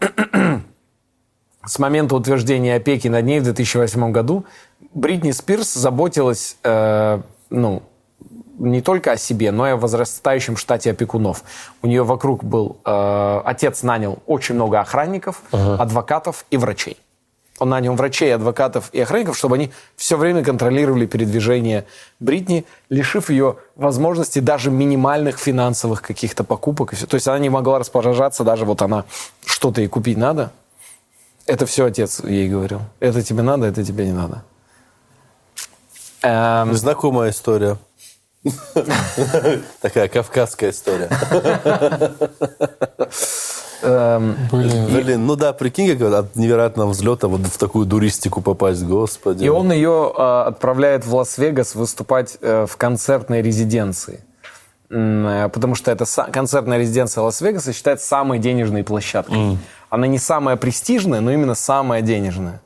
С 1.66 1.78
момента 1.78 2.14
утверждения 2.14 2.76
опеки 2.76 3.08
над 3.08 3.24
ней 3.24 3.40
в 3.40 3.44
2008 3.44 4.12
году 4.12 4.44
Бритни 4.92 5.32
Спирс 5.32 5.74
заботилась 5.74 6.56
э, 6.62 7.20
ну, 7.50 7.82
не 8.58 8.80
только 8.80 9.12
о 9.12 9.16
себе, 9.16 9.50
но 9.50 9.66
и 9.66 9.70
о 9.72 9.76
возрастающем 9.76 10.56
штате 10.56 10.90
опекунов. 10.90 11.42
У 11.82 11.86
нее 11.86 12.04
вокруг 12.04 12.44
был... 12.44 12.76
э, 12.84 13.40
отец 13.44 13.82
нанял 13.82 14.18
очень 14.26 14.54
много 14.54 14.80
охранников, 14.80 15.42
адвокатов 15.52 16.44
и 16.50 16.56
врачей. 16.56 16.98
Он 17.60 17.68
нанял 17.68 17.94
врачей, 17.94 18.34
адвокатов 18.34 18.90
и 18.92 19.00
охранников, 19.00 19.36
чтобы 19.36 19.54
они 19.54 19.70
все 19.96 20.16
время 20.16 20.42
контролировали 20.42 21.06
передвижение 21.06 21.84
Бритни, 22.18 22.64
лишив 22.88 23.30
ее 23.30 23.56
возможности 23.76 24.40
даже 24.40 24.72
минимальных 24.72 25.38
финансовых 25.38 26.02
каких-то 26.02 26.42
покупок. 26.42 26.92
И 26.92 26.96
всё. 26.96 27.06
То 27.06 27.14
есть 27.14 27.28
она 27.28 27.38
не 27.38 27.50
могла 27.50 27.78
распоряжаться, 27.78 28.42
даже 28.42 28.64
вот 28.64 28.82
она 28.82 29.04
что-то 29.44 29.80
ей 29.80 29.86
купить 29.86 30.16
надо. 30.16 30.50
Это 31.46 31.66
все 31.66 31.86
отец 31.86 32.20
ей 32.24 32.48
говорил. 32.48 32.80
Это 33.00 33.22
тебе 33.22 33.42
надо, 33.42 33.66
это 33.66 33.84
тебе 33.84 34.06
не 34.06 34.12
надо. 34.12 34.42
Эм, 36.22 36.72
Знакомая 36.74 37.30
история. 37.30 37.76
Такая 39.80 40.08
кавказская 40.08 40.70
история. 40.70 41.08
эм, 43.82 44.36
Блин, 44.50 45.26
ну 45.26 45.36
да, 45.36 45.52
прикинь, 45.52 45.96
как 45.98 46.12
от 46.12 46.36
невероятного 46.36 46.90
взлета 46.90 47.28
вот 47.28 47.40
в 47.42 47.58
такую 47.58 47.86
дуристику 47.86 48.40
попасть, 48.40 48.82
господи. 48.84 49.44
И 49.44 49.48
он 49.48 49.70
ее 49.72 50.12
э, 50.16 50.42
отправляет 50.46 51.04
в 51.06 51.14
Лас-Вегас 51.14 51.74
выступать 51.74 52.38
э, 52.40 52.66
в 52.68 52.76
концертной 52.76 53.42
резиденции. 53.42 54.24
Э, 54.90 55.48
Потому 55.52 55.74
что 55.74 55.92
са- 55.92 56.30
концертная 56.30 56.78
резиденция 56.78 57.22
Лас-Вегаса 57.22 57.72
считается 57.72 58.06
самой 58.06 58.38
денежной 58.38 58.84
площадкой. 58.84 59.58
Она 59.94 60.08
не 60.08 60.18
самая 60.18 60.56
престижная, 60.56 61.20
но 61.20 61.30
именно 61.30 61.54
самая 61.54 62.02
денежная. 62.02 62.60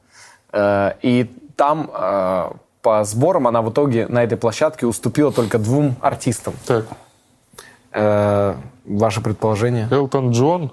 Э, 0.50 0.92
И 1.02 1.30
там 1.56 1.90
э, 1.92 2.50
по 2.80 3.04
сборам 3.04 3.46
она 3.46 3.60
в 3.60 3.70
итоге 3.70 4.06
на 4.08 4.24
этой 4.24 4.38
площадке 4.38 4.86
уступила 4.86 5.30
только 5.30 5.58
двум 5.58 5.94
артистам. 6.00 6.54
Так, 6.66 6.86
Э, 7.92 8.54
Ваше 8.86 9.20
предположение? 9.20 9.88
Элтон 9.90 10.30
Джон? 10.30 10.72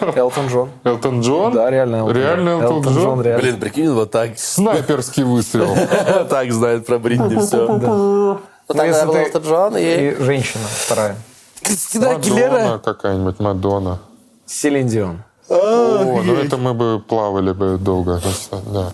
Элтон 0.00 0.46
Джон. 0.46 0.70
Элтон 0.84 1.20
Джон? 1.20 1.52
Да, 1.52 1.70
реально 1.70 1.96
Элтон 1.96 2.16
Реально 2.16 2.48
Элтон 2.48 2.94
Джон? 2.94 3.22
реально. 3.22 3.42
Блин, 3.42 3.60
прикинь, 3.60 3.90
вот 3.90 4.10
так, 4.10 4.38
Снайперский 4.38 5.24
выстрел. 5.24 5.76
так 6.30 6.50
знает 6.52 6.86
про 6.86 6.98
Бритни 6.98 7.36
все. 7.36 7.66
Ну, 7.66 8.38
если 8.82 9.06
был 9.06 9.16
Элтон 9.16 9.42
Джон 9.42 9.76
и... 9.76 9.82
И 9.82 10.22
женщина 10.22 10.64
вторая. 10.66 11.16
Кристина 11.62 12.12
Мадонна 12.12 12.78
какая-нибудь, 12.82 13.40
Мадонна. 13.40 13.98
Селин 14.50 14.88
Дион. 14.88 15.22
О, 15.48 16.22
ну 16.24 16.34
это 16.34 16.56
мы 16.56 16.74
бы 16.74 17.00
плавали 17.00 17.52
бы 17.52 17.78
долго. 17.78 18.20
Да. 18.72 18.92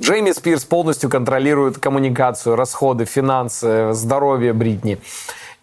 Джейми 0.00 0.32
Спирс 0.32 0.64
полностью 0.64 1.08
контролирует 1.08 1.78
коммуникацию, 1.78 2.56
расходы, 2.56 3.06
финансы, 3.06 3.92
здоровье 3.94 4.52
Бритни. 4.52 4.98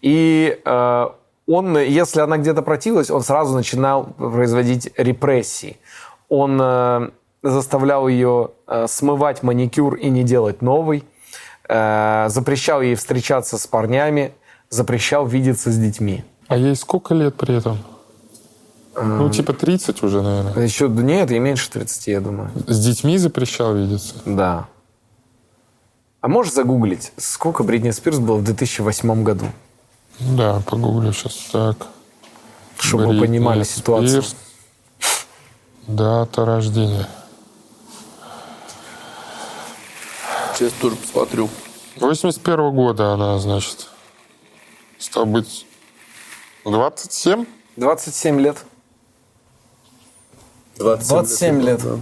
И 0.02 0.60
э, 0.66 1.08
он, 1.48 1.78
если 1.78 2.22
она 2.22 2.38
где-то 2.38 2.64
противилась, 2.64 3.12
он 3.12 3.22
сразу 3.22 3.54
начинал 3.54 4.06
производить 4.18 4.92
репрессии. 4.98 5.78
Он 6.28 6.60
э, 6.60 7.10
заставлял 7.44 8.08
ее 8.08 8.50
э, 8.68 8.88
смывать 8.88 9.44
маникюр 9.44 9.94
и 9.94 10.10
не 10.10 10.24
делать 10.24 10.64
новый, 10.64 11.04
э, 11.70 12.26
запрещал 12.30 12.82
ей 12.82 12.96
встречаться 12.96 13.60
с 13.60 13.68
парнями, 13.68 14.34
запрещал 14.70 15.28
видеться 15.28 15.72
с 15.72 15.78
детьми. 15.78 16.24
А 16.48 16.58
ей 16.58 16.76
сколько 16.76 17.14
лет 17.14 17.36
при 17.36 17.56
этом? 17.58 17.78
Ну, 18.96 19.30
типа 19.30 19.54
30 19.54 20.04
уже, 20.04 20.22
наверное. 20.22 20.64
Еще 20.64 20.88
нет, 20.88 21.32
ей 21.32 21.40
меньше 21.40 21.70
30, 21.70 22.08
я 22.08 22.22
думаю. 22.22 22.52
С 22.68 22.84
детьми 22.84 23.18
запрещал 23.18 23.76
видеться? 23.76 24.16
Да. 24.26 24.68
А 26.22 26.28
можешь 26.28 26.54
загуглить, 26.54 27.12
сколько 27.18 27.64
Бритни 27.64 27.92
Спирс 27.92 28.20
было 28.20 28.38
в 28.38 28.44
2008 28.44 29.24
году? 29.24 29.46
Да, 30.20 30.62
погуглю 30.66 31.14
сейчас 31.14 31.50
так. 31.52 31.88
Чтобы 32.78 33.04
мы 33.04 33.10
Бритни 33.10 33.28
понимали 33.28 33.64
ситуацию. 33.64 34.24
Спирс. 34.24 34.36
Дата 35.88 36.46
рождения. 36.46 37.08
Сейчас 40.56 40.72
тоже 40.74 40.96
посмотрю. 40.96 41.50
81 41.98 42.72
года 42.72 43.14
она, 43.14 43.38
значит. 43.40 43.88
Стал 44.98 45.26
быть 45.26 45.66
27? 46.64 47.46
27 47.76 48.40
лет. 48.40 48.66
27, 50.78 51.16
27 51.18 51.62
лет. 51.62 51.82
да. 51.84 51.98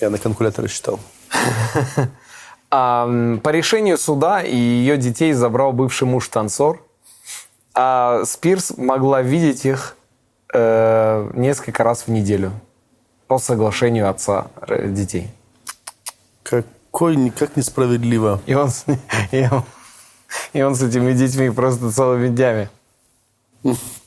Я 0.00 0.10
на 0.10 0.18
калькуляторе 0.18 0.68
считал. 0.68 0.98
По 2.70 3.40
решению 3.50 3.98
суда 3.98 4.40
ее 4.40 4.96
детей 4.96 5.32
забрал 5.32 5.72
бывший 5.72 6.04
муж 6.06 6.28
танцор. 6.28 6.84
А 7.74 8.24
Спирс 8.24 8.72
могла 8.76 9.22
видеть 9.22 9.64
их 9.64 9.96
э, 10.52 11.30
несколько 11.34 11.82
раз 11.84 12.02
в 12.06 12.08
неделю 12.08 12.52
по 13.28 13.38
соглашению 13.38 14.10
отца 14.10 14.48
э, 14.66 14.88
детей. 14.88 15.30
Какой, 16.42 17.16
ни- 17.16 17.30
как 17.30 17.56
несправедливо. 17.56 18.40
И 18.46 18.54
он, 18.54 18.70
с- 18.70 18.84
и 19.32 19.48
он, 19.50 19.62
и 20.52 20.62
он 20.62 20.74
с 20.74 20.82
этими 20.82 21.12
детьми 21.12 21.50
просто 21.50 21.90
целыми 21.92 22.28
днями. 22.28 22.68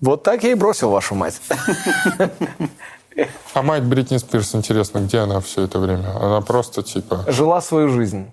Вот 0.00 0.22
так 0.22 0.42
я 0.44 0.52
и 0.52 0.54
бросил 0.54 0.90
вашу 0.90 1.14
мать. 1.14 1.40
А 3.52 3.62
мать 3.62 3.82
Бритни 3.82 4.16
Спирс, 4.16 4.54
интересно, 4.54 5.00
где 5.00 5.18
она 5.18 5.40
все 5.40 5.62
это 5.62 5.78
время? 5.78 6.16
Она 6.16 6.40
просто 6.40 6.82
типа... 6.82 7.24
Жила 7.26 7.60
свою 7.60 7.88
жизнь. 7.88 8.30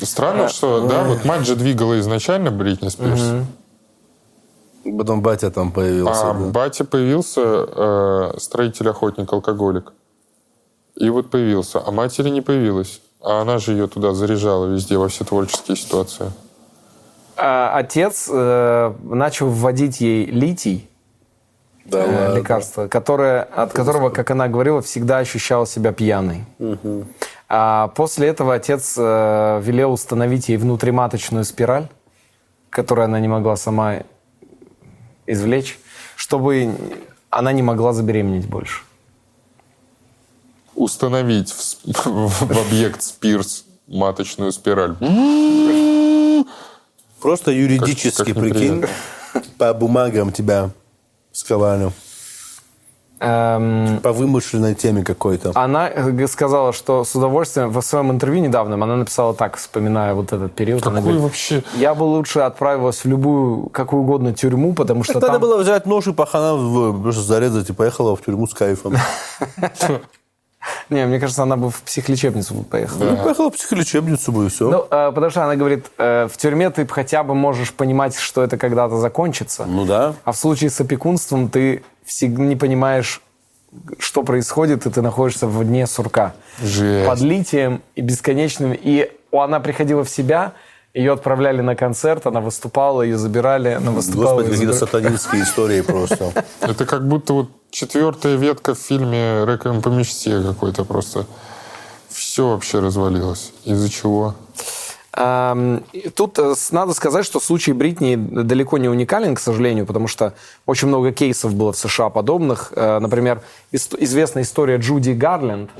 Странно, 0.00 0.48
что, 0.48 0.86
да, 0.86 1.02
вот 1.04 1.24
мать 1.24 1.46
же 1.46 1.56
двигала 1.56 1.98
изначально 2.00 2.50
Бритни 2.50 2.88
Спирс, 2.88 3.46
Потом 4.84 5.20
батя 5.22 5.50
там 5.50 5.72
появился. 5.72 6.30
а 6.30 6.34
да. 6.34 6.40
батя 6.50 6.84
появился 6.84 7.40
э, 7.42 8.38
строитель-охотник-алкоголик. 8.38 9.92
И 10.96 11.10
вот 11.10 11.30
появился, 11.30 11.82
а 11.84 11.90
матери 11.90 12.30
не 12.30 12.40
появилась. 12.40 13.00
А 13.20 13.42
она 13.42 13.58
же 13.58 13.72
ее 13.72 13.88
туда 13.88 14.14
заряжала 14.14 14.66
везде, 14.66 14.96
во 14.96 15.08
все 15.08 15.24
творческие 15.24 15.76
ситуации. 15.76 16.32
А 17.42 17.78
отец 17.78 18.28
э, 18.30 18.94
начал 19.02 19.48
вводить 19.48 20.02
ей 20.02 20.26
литий, 20.26 20.90
Да, 21.86 22.04
э, 22.04 22.36
лекарство, 22.36 22.86
которое, 22.86 23.42
от 23.42 23.72
которого, 23.72 24.10
как 24.10 24.30
она 24.30 24.46
говорила, 24.46 24.82
всегда 24.82 25.18
ощущала 25.18 25.66
себя 25.66 25.92
пьяной. 25.92 26.44
А 27.48 27.88
после 27.96 28.28
этого 28.28 28.54
отец 28.54 28.94
э, 28.98 29.60
велел 29.62 29.92
установить 29.92 30.50
ей 30.50 30.58
внутриматочную 30.58 31.44
спираль, 31.44 31.88
которую 32.68 33.06
она 33.06 33.18
не 33.20 33.28
могла 33.28 33.56
сама 33.56 34.00
извлечь, 35.26 35.78
чтобы 36.16 36.74
она 37.30 37.52
не 37.52 37.62
могла 37.62 37.94
забеременеть 37.94 38.46
больше. 38.46 38.82
Установить 40.74 41.52
в, 41.52 41.78
в 42.04 42.58
объект 42.58 43.00
Спирс 43.02 43.64
маточную 43.86 44.52
спираль. 44.52 44.94
Просто 47.20 47.50
юридически, 47.50 48.32
Как- 48.32 48.34
как 48.34 48.42
прикинь, 48.42 48.84
по 49.58 49.72
бумагам 49.74 50.32
тебя 50.32 50.70
сковали. 51.32 51.92
Эм, 53.22 54.00
По 54.02 54.12
вымышленной 54.14 54.74
теме 54.74 55.04
какой-то. 55.04 55.52
Она 55.54 55.90
э, 55.90 56.26
сказала, 56.26 56.72
что 56.72 57.04
с 57.04 57.14
удовольствием 57.14 57.68
в 57.68 57.82
своем 57.82 58.10
интервью 58.10 58.40
недавнем 58.42 58.82
она 58.82 58.96
написала 58.96 59.34
так, 59.34 59.58
вспоминая 59.58 60.14
вот 60.14 60.32
этот 60.32 60.54
период. 60.54 60.86
она 60.86 60.96
Какой 60.96 61.02
говорит, 61.02 61.20
вообще... 61.22 61.62
Я 61.76 61.94
бы 61.94 62.04
лучше 62.04 62.40
отправилась 62.40 63.04
в 63.04 63.04
любую, 63.04 63.68
какую 63.68 64.04
угодно 64.04 64.32
тюрьму, 64.32 64.72
потому 64.72 65.04
что 65.04 65.12
Так 65.14 65.22
надо 65.22 65.32
там... 65.34 65.42
было 65.42 65.58
взять 65.58 65.84
нож 65.84 66.06
и 66.06 66.14
пахана 66.14 66.54
в- 66.56 67.02
просто 67.02 67.20
зарезать 67.20 67.68
и 67.68 67.74
поехала 67.74 68.16
в 68.16 68.22
тюрьму 68.24 68.46
с 68.46 68.54
кайфом. 68.54 68.94
Не, 70.90 71.06
мне 71.06 71.18
кажется, 71.18 71.42
она 71.42 71.56
бы 71.56 71.70
в 71.70 71.82
психлечебницу 71.82 72.54
бы 72.54 72.64
поехала. 72.64 73.04
Ну, 73.04 73.16
поехала 73.16 73.50
в 73.50 73.54
психлечебницу 73.54 74.32
бы 74.32 74.46
и 74.46 74.48
все. 74.48 74.70
Ну, 74.70 74.86
э, 74.90 75.12
потому 75.12 75.30
что 75.30 75.44
она 75.44 75.56
говорит, 75.56 75.86
э, 75.98 76.28
в 76.30 76.36
тюрьме 76.36 76.70
ты 76.70 76.86
хотя 76.86 77.22
бы 77.22 77.34
можешь 77.34 77.72
понимать, 77.72 78.16
что 78.16 78.42
это 78.42 78.56
когда-то 78.56 78.96
закончится. 78.98 79.64
Ну 79.66 79.84
да. 79.84 80.14
А 80.24 80.32
в 80.32 80.36
случае 80.36 80.70
с 80.70 80.80
опекунством 80.80 81.48
ты 81.48 81.82
всегда 82.04 82.42
не 82.42 82.56
понимаешь, 82.56 83.22
что 83.98 84.22
происходит, 84.22 84.86
и 84.86 84.90
ты 84.90 85.00
находишься 85.00 85.46
в 85.46 85.64
дне 85.64 85.86
сурка. 85.86 86.34
Жесть. 86.60 87.08
Под 87.08 87.20
литием 87.20 87.82
и 87.94 88.00
бесконечным. 88.00 88.76
И 88.78 89.10
она 89.32 89.60
приходила 89.60 90.04
в 90.04 90.10
себя, 90.10 90.54
ее 90.94 91.12
отправляли 91.12 91.60
на 91.60 91.76
концерт, 91.76 92.26
она 92.26 92.40
выступала, 92.40 93.02
ее 93.02 93.16
забирали, 93.16 93.68
она 93.68 93.90
выступала. 93.90 94.42
Господи, 94.42 94.50
какие-то 94.50 94.72
забирали. 94.72 94.90
сатанинские 94.90 95.42
истории 95.42 95.80
просто. 95.82 96.32
Это 96.60 96.84
как 96.84 97.06
будто 97.06 97.32
вот 97.34 97.50
четвертая 97.70 98.36
ветка 98.36 98.74
в 98.74 98.78
фильме 98.78 99.44
«Реквием 99.46 99.82
по 99.82 99.88
мечте» 99.88 100.42
какой-то 100.42 100.84
просто. 100.84 101.26
Все 102.08 102.48
вообще 102.48 102.80
развалилось. 102.80 103.52
Из-за 103.64 103.88
чего? 103.88 104.34
Тут 105.12 106.38
э, 106.38 106.54
надо 106.70 106.94
сказать, 106.94 107.26
что 107.26 107.40
случай 107.40 107.72
Бритни 107.72 108.14
далеко 108.14 108.78
не 108.78 108.88
уникален, 108.88 109.34
к 109.34 109.40
сожалению, 109.40 109.84
потому 109.84 110.06
что 110.06 110.34
очень 110.66 110.88
много 110.88 111.12
кейсов 111.12 111.52
было 111.54 111.72
в 111.72 111.76
США 111.76 112.10
подобных. 112.10 112.72
Э, 112.76 113.00
Например, 113.00 113.42
известная 113.72 114.44
история 114.44 114.76
Джуди 114.76 115.10
Гарленд. 115.10 115.70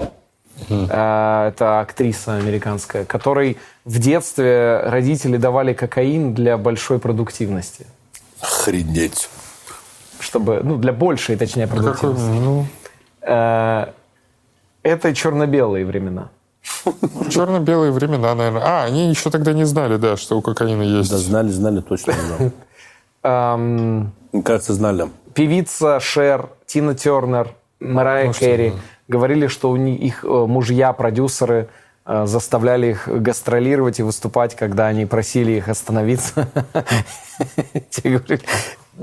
Э, 0.68 1.48
Это 1.48 1.80
актриса 1.80 2.36
американская, 2.36 3.04
которой 3.04 3.56
в 3.84 3.98
детстве 3.98 4.80
родители 4.84 5.36
давали 5.36 5.72
кокаин 5.72 6.34
для 6.34 6.56
большой 6.58 6.98
продуктивности. 6.98 7.86
Охренеть. 8.40 9.28
Чтобы, 10.18 10.60
ну, 10.62 10.76
для 10.76 10.92
большей, 10.92 11.36
точнее, 11.36 11.66
Какой, 11.66 11.82
продуктивности. 11.82 12.40
ну, 12.44 12.66
Э, 13.22 13.86
Это 14.82 15.14
черно-белые 15.14 15.84
времена. 15.84 16.28
черно-белые 17.30 17.92
времена, 17.92 18.34
наверное. 18.34 18.62
А, 18.64 18.84
они 18.84 19.08
еще 19.10 19.30
тогда 19.30 19.52
не 19.52 19.64
знали, 19.64 19.96
да, 19.96 20.16
что 20.16 20.38
у 20.38 20.42
кокаина 20.42 20.82
есть. 20.82 21.10
Да, 21.10 21.18
знали, 21.18 21.48
знали, 21.48 21.80
точно 21.80 22.12
не 22.12 22.20
знал. 22.20 22.50
Ам, 23.22 24.12
Мне 24.32 24.42
кажется, 24.42 24.72
знали. 24.72 25.08
певица 25.34 26.00
Шер, 26.00 26.48
Тина 26.66 26.94
Тернер, 26.94 27.54
Марайя 27.80 28.26
Может, 28.28 28.40
Керри. 28.40 28.72
Говорили, 29.10 29.48
что 29.48 29.70
у 29.70 29.76
них 29.76 30.00
их 30.00 30.24
э, 30.24 30.28
мужья, 30.28 30.92
продюсеры 30.92 31.68
э, 32.06 32.26
заставляли 32.26 32.92
их 32.92 33.08
гастролировать 33.08 33.98
и 34.00 34.02
выступать, 34.02 34.54
когда 34.54 34.86
они 34.86 35.04
просили 35.04 35.52
их 35.52 35.68
остановиться. 35.68 36.48
Те 37.90 38.08
говорили, 38.08 38.40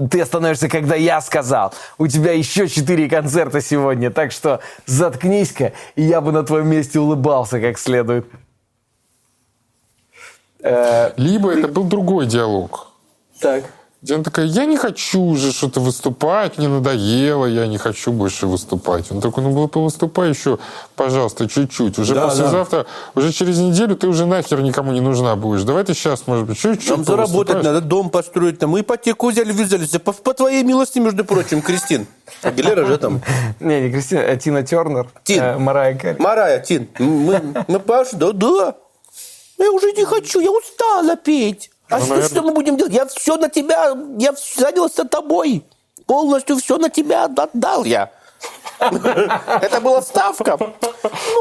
ты 0.09 0.21
остановишься, 0.21 0.69
когда 0.69 0.95
я 0.95 1.21
сказал. 1.21 1.73
У 1.97 2.07
тебя 2.07 2.31
еще 2.31 2.67
четыре 2.67 3.09
концерта 3.09 3.61
сегодня, 3.61 4.09
так 4.09 4.31
что 4.31 4.61
заткнись-ка, 4.85 5.73
и 5.95 6.03
я 6.03 6.21
бы 6.21 6.31
на 6.31 6.43
твоем 6.43 6.67
месте 6.69 6.99
улыбался 6.99 7.59
как 7.59 7.77
следует. 7.77 8.25
Либо 10.59 11.51
это 11.51 11.67
был 11.67 11.83
другой 11.83 12.25
диалог. 12.25 12.91
Так. 13.39 13.63
Она 14.07 14.23
такая, 14.23 14.45
я 14.45 14.65
не 14.65 14.77
хочу 14.77 15.19
уже 15.19 15.51
что-то 15.51 15.79
выступать, 15.79 16.59
мне 16.59 16.67
надоело, 16.67 17.47
я 17.47 17.65
не 17.65 17.79
хочу 17.79 18.11
больше 18.11 18.45
выступать. 18.45 19.11
Он 19.11 19.21
такой, 19.21 19.43
ну 19.43 19.67
выступай 19.73 20.29
еще, 20.29 20.59
пожалуйста, 20.95 21.49
чуть-чуть. 21.49 21.97
Уже 21.97 22.13
Да, 22.13 22.27
послезавтра, 22.27 22.85
уже 23.15 23.31
через 23.33 23.57
неделю 23.57 23.95
ты 23.95 24.07
уже 24.07 24.27
нахер 24.27 24.61
никому 24.61 24.91
не 24.91 25.01
нужна 25.01 25.35
будешь. 25.35 25.63
Давай 25.63 25.83
ты 25.83 25.95
сейчас, 25.95 26.27
может 26.27 26.45
быть, 26.45 26.59
чуть-чуть 26.59 26.89
Нам 26.91 27.05
заработать 27.05 27.33
повыступаешь». 27.33 27.65
надо, 27.65 27.81
дом 27.81 28.11
построить. 28.11 28.59
Там. 28.59 28.69
Мы 28.69 28.81
ипотеку 28.81 29.31
взяли, 29.31 29.51
взяли. 29.51 29.87
По, 29.97 30.13
по 30.13 30.33
твоей 30.35 30.63
милости, 30.63 30.99
между 30.99 31.25
прочим, 31.25 31.63
Кристин. 31.63 32.05
Агилера 32.43 32.85
же 32.85 32.99
там. 32.99 33.21
Не, 33.59 33.81
не 33.81 33.91
Кристина, 33.91 34.21
а 34.21 34.35
Тина 34.37 34.61
Тернер, 34.61 35.09
Тин. 35.23 35.41
э, 35.41 35.57
Марайя 35.57 35.95
Керри. 35.97 36.19
Марая, 36.19 36.59
Тин, 36.59 36.87
мы, 36.99 37.41
мы 37.67 37.79
Паш, 37.79 38.09
да, 38.13 38.31
да. 38.31 38.75
Я 39.57 39.71
уже 39.71 39.91
не 39.93 40.05
хочу, 40.05 40.39
я 40.39 40.51
устала 40.51 41.15
петь. 41.15 41.71
А 41.89 41.99
что, 41.99 42.09
наверное. 42.09 42.29
что 42.29 42.41
мы 42.41 42.51
будем 42.53 42.77
делать? 42.77 42.93
Я 42.93 43.05
все 43.05 43.37
на 43.37 43.49
тебя, 43.49 43.95
я 44.17 44.33
занялся 44.57 45.05
тобой. 45.05 45.63
Полностью 46.05 46.57
все 46.57 46.77
на 46.77 46.89
тебя 46.89 47.25
отдал 47.25 47.83
я. 47.83 48.11
Это 48.79 49.81
была 49.81 50.01
ставка. 50.01 50.57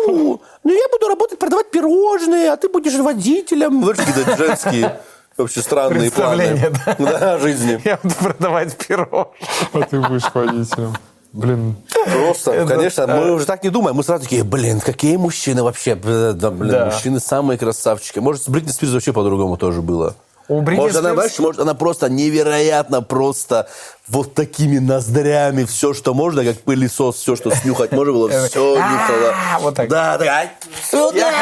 Ну, 0.06 0.40
ну 0.64 0.72
я 0.72 0.88
буду 0.90 1.08
работать, 1.08 1.38
продавать 1.38 1.70
пирожные, 1.70 2.50
а 2.52 2.56
ты 2.56 2.68
будешь 2.68 2.94
водителем. 2.94 3.82
Вот 3.82 3.96
какие-то 3.96 4.36
женские 4.36 5.00
вообще 5.36 5.60
странные 5.60 6.10
планы. 6.10 6.72
Да. 6.86 6.96
Да, 6.98 7.38
жизни. 7.38 7.80
Я 7.84 7.98
буду 8.02 8.14
продавать 8.14 8.76
пирог. 8.76 9.34
А 9.72 9.80
ты 9.82 10.00
будешь 10.00 10.22
водителем. 10.32 10.94
Блин, 11.32 11.76
Просто, 12.10 12.64
конечно, 12.66 13.06
мы 13.06 13.32
уже 13.32 13.44
так 13.44 13.62
не 13.62 13.68
думаем. 13.68 13.94
Мы 13.96 14.02
сразу 14.02 14.22
такие, 14.24 14.42
блин, 14.42 14.80
какие 14.80 15.16
мужчины 15.16 15.62
вообще. 15.62 15.94
Да, 15.94 16.50
блин, 16.50 16.70
Да. 16.72 16.86
мужчины 16.86 17.20
самые 17.20 17.58
красавчики. 17.58 18.20
Может, 18.20 18.44
с 18.44 18.48
Бритни 18.48 18.70
Спирс 18.70 18.92
вообще 18.92 19.12
по-другому 19.12 19.58
тоже 19.58 19.82
было. 19.82 20.14
У 20.48 20.60
может, 20.60 20.96
она, 20.96 21.14
знаешь, 21.14 21.38
может, 21.38 21.60
она 21.60 21.74
просто 21.74 22.08
невероятно 22.08 23.02
просто 23.02 23.68
вот 24.08 24.34
такими 24.34 24.78
ноздрями, 24.78 25.64
все, 25.64 25.92
что 25.92 26.14
можно, 26.14 26.44
как 26.44 26.60
пылесос, 26.60 27.16
все, 27.16 27.34
что 27.34 27.50
снюхать 27.54 27.90
можно 27.92 28.12
было, 28.12 28.28
все 28.28 28.76
нюхала. 28.76 29.34
А, 29.54 29.58
вот 29.58 29.74
так. 29.74 29.88
Да, 29.88 30.16
да, 30.16 30.50
сюда! 30.88 31.32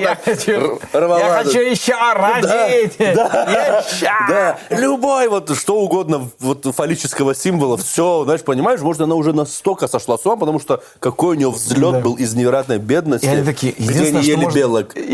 Я 0.00 0.16
хочу, 0.16 0.80
Вот 0.92 1.18
я 1.18 1.42
хочу, 1.42 1.60
еще 1.60 1.94
родить. 2.14 2.96
Да, 2.98 3.84
да, 4.28 4.58
любой 4.70 5.28
вот 5.28 5.56
что 5.56 5.76
угодно 5.76 6.28
вот 6.40 6.66
фаллического 6.74 7.34
символа, 7.34 7.76
все, 7.76 8.24
знаешь, 8.24 8.42
понимаешь, 8.42 8.80
может, 8.80 9.02
она 9.02 9.14
уже 9.14 9.32
настолько 9.32 9.86
сошла 9.86 10.18
с 10.18 10.26
ума, 10.26 10.36
потому 10.36 10.58
что 10.60 10.82
какой 10.98 11.36
у 11.36 11.38
нее 11.38 11.50
взлет 11.50 12.02
был 12.02 12.14
из 12.14 12.34
невероятной 12.34 12.78
бедности, 12.78 13.26
И 13.26 13.28
они 13.28 13.44
такие, 13.44 13.74
где 13.78 14.08
они 14.08 14.20
ели 14.26 14.52
белок. 14.52 14.94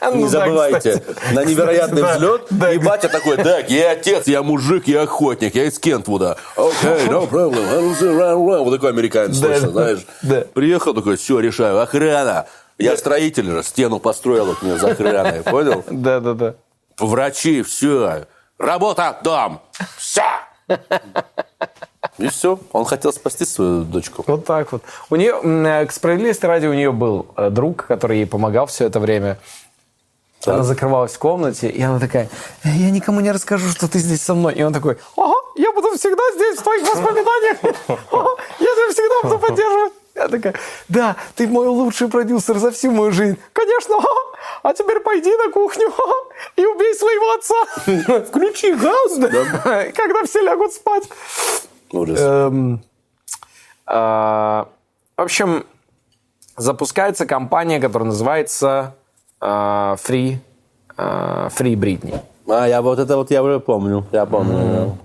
Ну 0.00 0.14
Не 0.16 0.22
да, 0.24 0.28
забывайте, 0.28 1.02
на 1.32 1.44
невероятный 1.44 2.02
взлет, 2.02 2.46
Да, 2.50 2.72
и 2.72 2.78
батя 2.78 3.08
такой, 3.08 3.36
так, 3.36 3.70
я 3.70 3.92
отец, 3.92 4.26
я 4.26 4.42
мужик, 4.42 4.88
я 4.88 5.02
охотник, 5.02 5.54
я 5.54 5.67
из 5.68 5.78
Кентвуда. 5.78 6.36
Окей, 6.56 7.06
no 7.08 7.28
problem. 7.28 8.64
Вот 8.64 8.72
такой 8.74 8.90
американец, 8.90 9.38
Да, 9.38 9.48
точно, 9.48 9.70
знаешь. 9.70 10.06
да. 10.22 10.44
Приехал 10.54 10.94
такой, 10.94 11.16
все, 11.16 11.38
решаю, 11.40 11.80
охрана. 11.80 12.46
Я 12.78 12.96
строитель 12.96 13.50
же, 13.50 13.62
стену 13.62 13.98
построил 13.98 14.46
вот 14.46 14.62
мне 14.62 14.78
за 14.78 14.92
охраной, 14.92 15.42
понял? 15.44 15.84
Да, 15.90 16.20
да, 16.20 16.34
да. 16.34 16.54
Врачи, 16.98 17.62
все. 17.62 18.26
Работа, 18.58 19.18
дом. 19.22 19.60
Все. 19.96 20.22
И 22.18 22.28
все. 22.28 22.58
Он 22.72 22.84
хотел 22.84 23.12
спасти 23.12 23.44
свою 23.44 23.84
дочку. 23.84 24.24
Вот 24.26 24.44
так 24.44 24.72
вот. 24.72 24.82
У 25.10 25.16
нее, 25.16 25.38
э, 25.42 25.86
к 25.86 25.92
справедливости 25.92 26.44
ради, 26.46 26.66
у 26.66 26.74
нее 26.74 26.90
был 26.92 27.26
э, 27.36 27.50
друг, 27.50 27.86
который 27.86 28.18
ей 28.18 28.26
помогал 28.26 28.66
все 28.66 28.86
это 28.86 28.98
время. 28.98 29.38
Она 30.46 30.62
закрывалась 30.62 31.12
в 31.14 31.18
комнате, 31.18 31.68
и 31.68 31.82
она 31.82 31.98
такая, 31.98 32.28
«Э, 32.62 32.68
я 32.68 32.90
никому 32.90 33.20
не 33.20 33.32
расскажу, 33.32 33.68
что 33.70 33.88
ты 33.88 33.98
здесь 33.98 34.22
со 34.22 34.34
мной. 34.34 34.54
И 34.54 34.62
он 34.62 34.72
такой, 34.72 34.98
ага, 35.16 35.34
я 35.56 35.72
буду 35.72 35.96
всегда 35.96 36.22
здесь, 36.34 36.58
в 36.58 36.62
твоих 36.62 36.82
воспоминаниях. 36.82 37.58
Я 38.60 38.66
тебя 38.74 38.92
всегда 38.92 39.22
буду 39.22 39.38
поддерживать. 39.38 39.92
Я 40.14 40.28
такая, 40.28 40.54
да, 40.88 41.16
ты 41.36 41.46
мой 41.46 41.68
лучший 41.68 42.08
продюсер 42.08 42.58
за 42.58 42.72
всю 42.72 42.90
мою 42.90 43.12
жизнь. 43.12 43.38
Конечно, 43.52 43.96
а 44.62 44.74
теперь 44.74 45.00
пойди 45.00 45.30
на 45.36 45.52
кухню 45.52 45.92
и 46.56 46.66
убей 46.66 46.94
своего 46.94 47.32
отца. 47.34 48.24
Включи 48.28 48.74
газ, 48.74 49.12
когда 49.94 50.24
все 50.24 50.42
лягут 50.42 50.72
спать. 50.72 51.04
Ужас. 51.92 52.18
Эм, 52.20 52.82
а, 53.86 54.68
в 55.16 55.22
общем, 55.22 55.64
запускается 56.56 57.24
компания, 57.24 57.80
которая 57.80 58.08
называется 58.08 58.96
а, 59.40 59.96
Free 59.96 60.38
Britney. 60.96 62.20
А, 62.48 62.66
я 62.66 62.82
вот 62.82 62.98
это 62.98 63.16
вот 63.16 63.30
я 63.30 63.42
уже 63.42 63.60
помню. 63.60 64.04
Я 64.12 64.26
помню. 64.26 64.96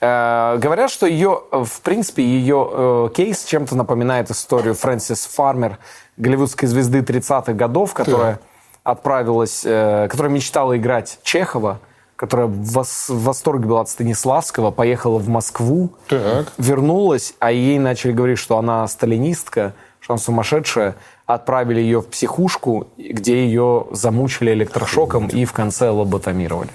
Э, 0.00 0.58
Говорят, 0.58 0.90
что 0.90 1.06
ее, 1.06 1.40
э, 1.50 1.64
в 1.64 1.80
принципе, 1.80 2.22
ее 2.22 2.68
э, 2.70 3.08
кейс 3.14 3.44
чем-то 3.44 3.74
напоминает 3.74 4.30
историю 4.30 4.74
Фрэнсис 4.74 5.26
Фармер, 5.26 5.78
голливудской 6.18 6.68
звезды 6.68 7.00
30-х 7.00 7.52
годов, 7.54 7.94
которая 7.94 8.38
отправилась, 8.82 9.62
э, 9.64 10.06
которая 10.10 10.30
мечтала 10.30 10.76
играть 10.76 11.18
Чехова, 11.22 11.80
которая 12.16 12.46
в 12.46 13.24
восторге 13.24 13.66
была 13.66 13.80
от 13.80 13.88
Станиславского, 13.88 14.70
поехала 14.70 15.18
в 15.18 15.28
Москву, 15.28 15.90
Так. 16.08 16.52
вернулась, 16.58 17.34
а 17.38 17.50
ей 17.50 17.78
начали 17.78 18.12
говорить, 18.12 18.38
что 18.38 18.58
она 18.58 18.86
сталинистка, 18.86 19.72
что 20.00 20.12
она 20.12 20.20
сумасшедшая, 20.20 20.96
отправили 21.26 21.80
ее 21.80 22.00
в 22.00 22.06
психушку, 22.08 22.88
где 22.98 23.44
ее 23.46 23.86
замучили 23.92 24.52
электрошоком 24.52 25.28
и 25.28 25.44
в 25.44 25.52
конце 25.52 25.90
лоботомировали. 25.90 26.70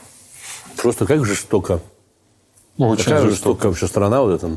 Просто 0.77 1.05
как 1.05 1.25
жестоко. 1.25 1.81
очень 2.77 3.03
Какая 3.03 3.21
жестоко. 3.21 3.29
жестокая 3.31 3.67
вообще 3.69 3.87
страна 3.87 4.21
вот 4.21 4.31
эта. 4.31 4.55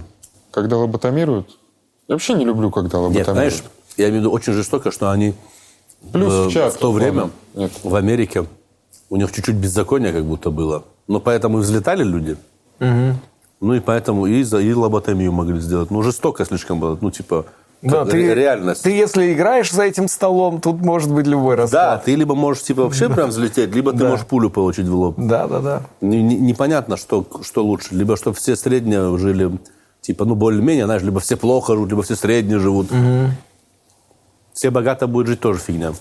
Когда 0.51 0.77
лоботомируют? 0.79 1.59
Я 2.09 2.15
вообще 2.15 2.35
не 2.35 2.45
люблю, 2.45 2.71
когда 2.71 2.99
Нет, 2.99 3.03
лоботомируют. 3.05 3.35
знаешь, 3.37 3.63
я 3.97 4.05
имею 4.09 4.21
в 4.21 4.25
виду 4.25 4.31
очень 4.33 4.53
жестоко, 4.53 4.91
что 4.91 5.11
они 5.11 5.35
Плюс 6.13 6.33
в, 6.33 6.51
сейчас. 6.51 6.75
в 6.75 6.79
то 6.79 6.93
время. 6.93 7.31
Нет. 7.55 7.73
в 7.83 7.95
Америке 7.95 8.47
у 9.11 9.17
них 9.17 9.31
чуть-чуть 9.33 9.57
беззакония 9.57 10.13
как 10.13 10.25
будто 10.25 10.51
было. 10.51 10.85
Но 11.07 11.21
поэтому 11.21 11.59
и 11.59 11.63
взлетали 11.63 12.03
люди. 12.05 12.37
Ну 12.79 13.75
и 13.75 13.81
поэтому 13.81 14.27
и, 14.27 14.43
за, 14.43 14.59
и 14.59 14.73
лоботомию 14.73 15.31
могли 15.33 15.61
сделать. 15.61 15.91
Ну, 15.93 16.03
жестоко 16.03 16.45
слишком 16.45 16.81
было. 16.81 16.99
Ну, 17.01 17.11
типа, 17.13 17.47
Да, 17.83 18.05
ты, 18.05 18.13
ре- 18.17 18.35
реальность. 18.35 18.83
Ты, 18.85 18.91
если 18.93 19.33
играешь 19.33 19.73
за 19.73 19.83
этим 19.83 20.07
столом, 20.07 20.61
тут 20.61 20.81
может 20.81 21.13
быть 21.13 21.27
любой 21.27 21.57
Да, 21.57 21.63
расклад. 21.63 22.05
ты 22.05 22.15
либо 22.15 22.35
можешь 22.37 22.63
типа 22.63 22.85
вообще 22.85 23.09
прям 23.09 23.31
взлететь, 23.31 23.75
либо 23.75 23.93
ты 23.93 24.05
можешь 24.07 24.25
пулю 24.25 24.51
получить 24.51 24.87
в 24.87 24.95
лоб. 24.95 25.15
Да, 25.19 25.49
да, 25.49 25.59
да. 25.59 25.83
Не- 26.01 26.23
не- 26.23 26.37
непонятно, 26.37 26.97
что, 26.97 27.27
что 27.43 27.65
лучше. 27.65 27.89
Либо 27.95 28.17
что 28.17 28.33
все 28.33 28.55
средние 28.55 29.19
жили, 29.19 29.51
типа, 30.01 30.25
ну, 30.25 30.37
более-менее, 30.37 30.85
знаешь, 30.85 31.03
либо 31.03 31.19
все 31.19 31.37
плохо 31.37 31.75
живут, 31.75 31.91
либо 31.91 32.03
все 32.05 32.15
средние 32.15 32.61
живут. 32.61 32.87
Все 34.53 34.71
богато 34.71 35.09
будут 35.09 35.27
жить 35.29 35.41
тоже 35.41 35.59
фигня. 35.59 35.93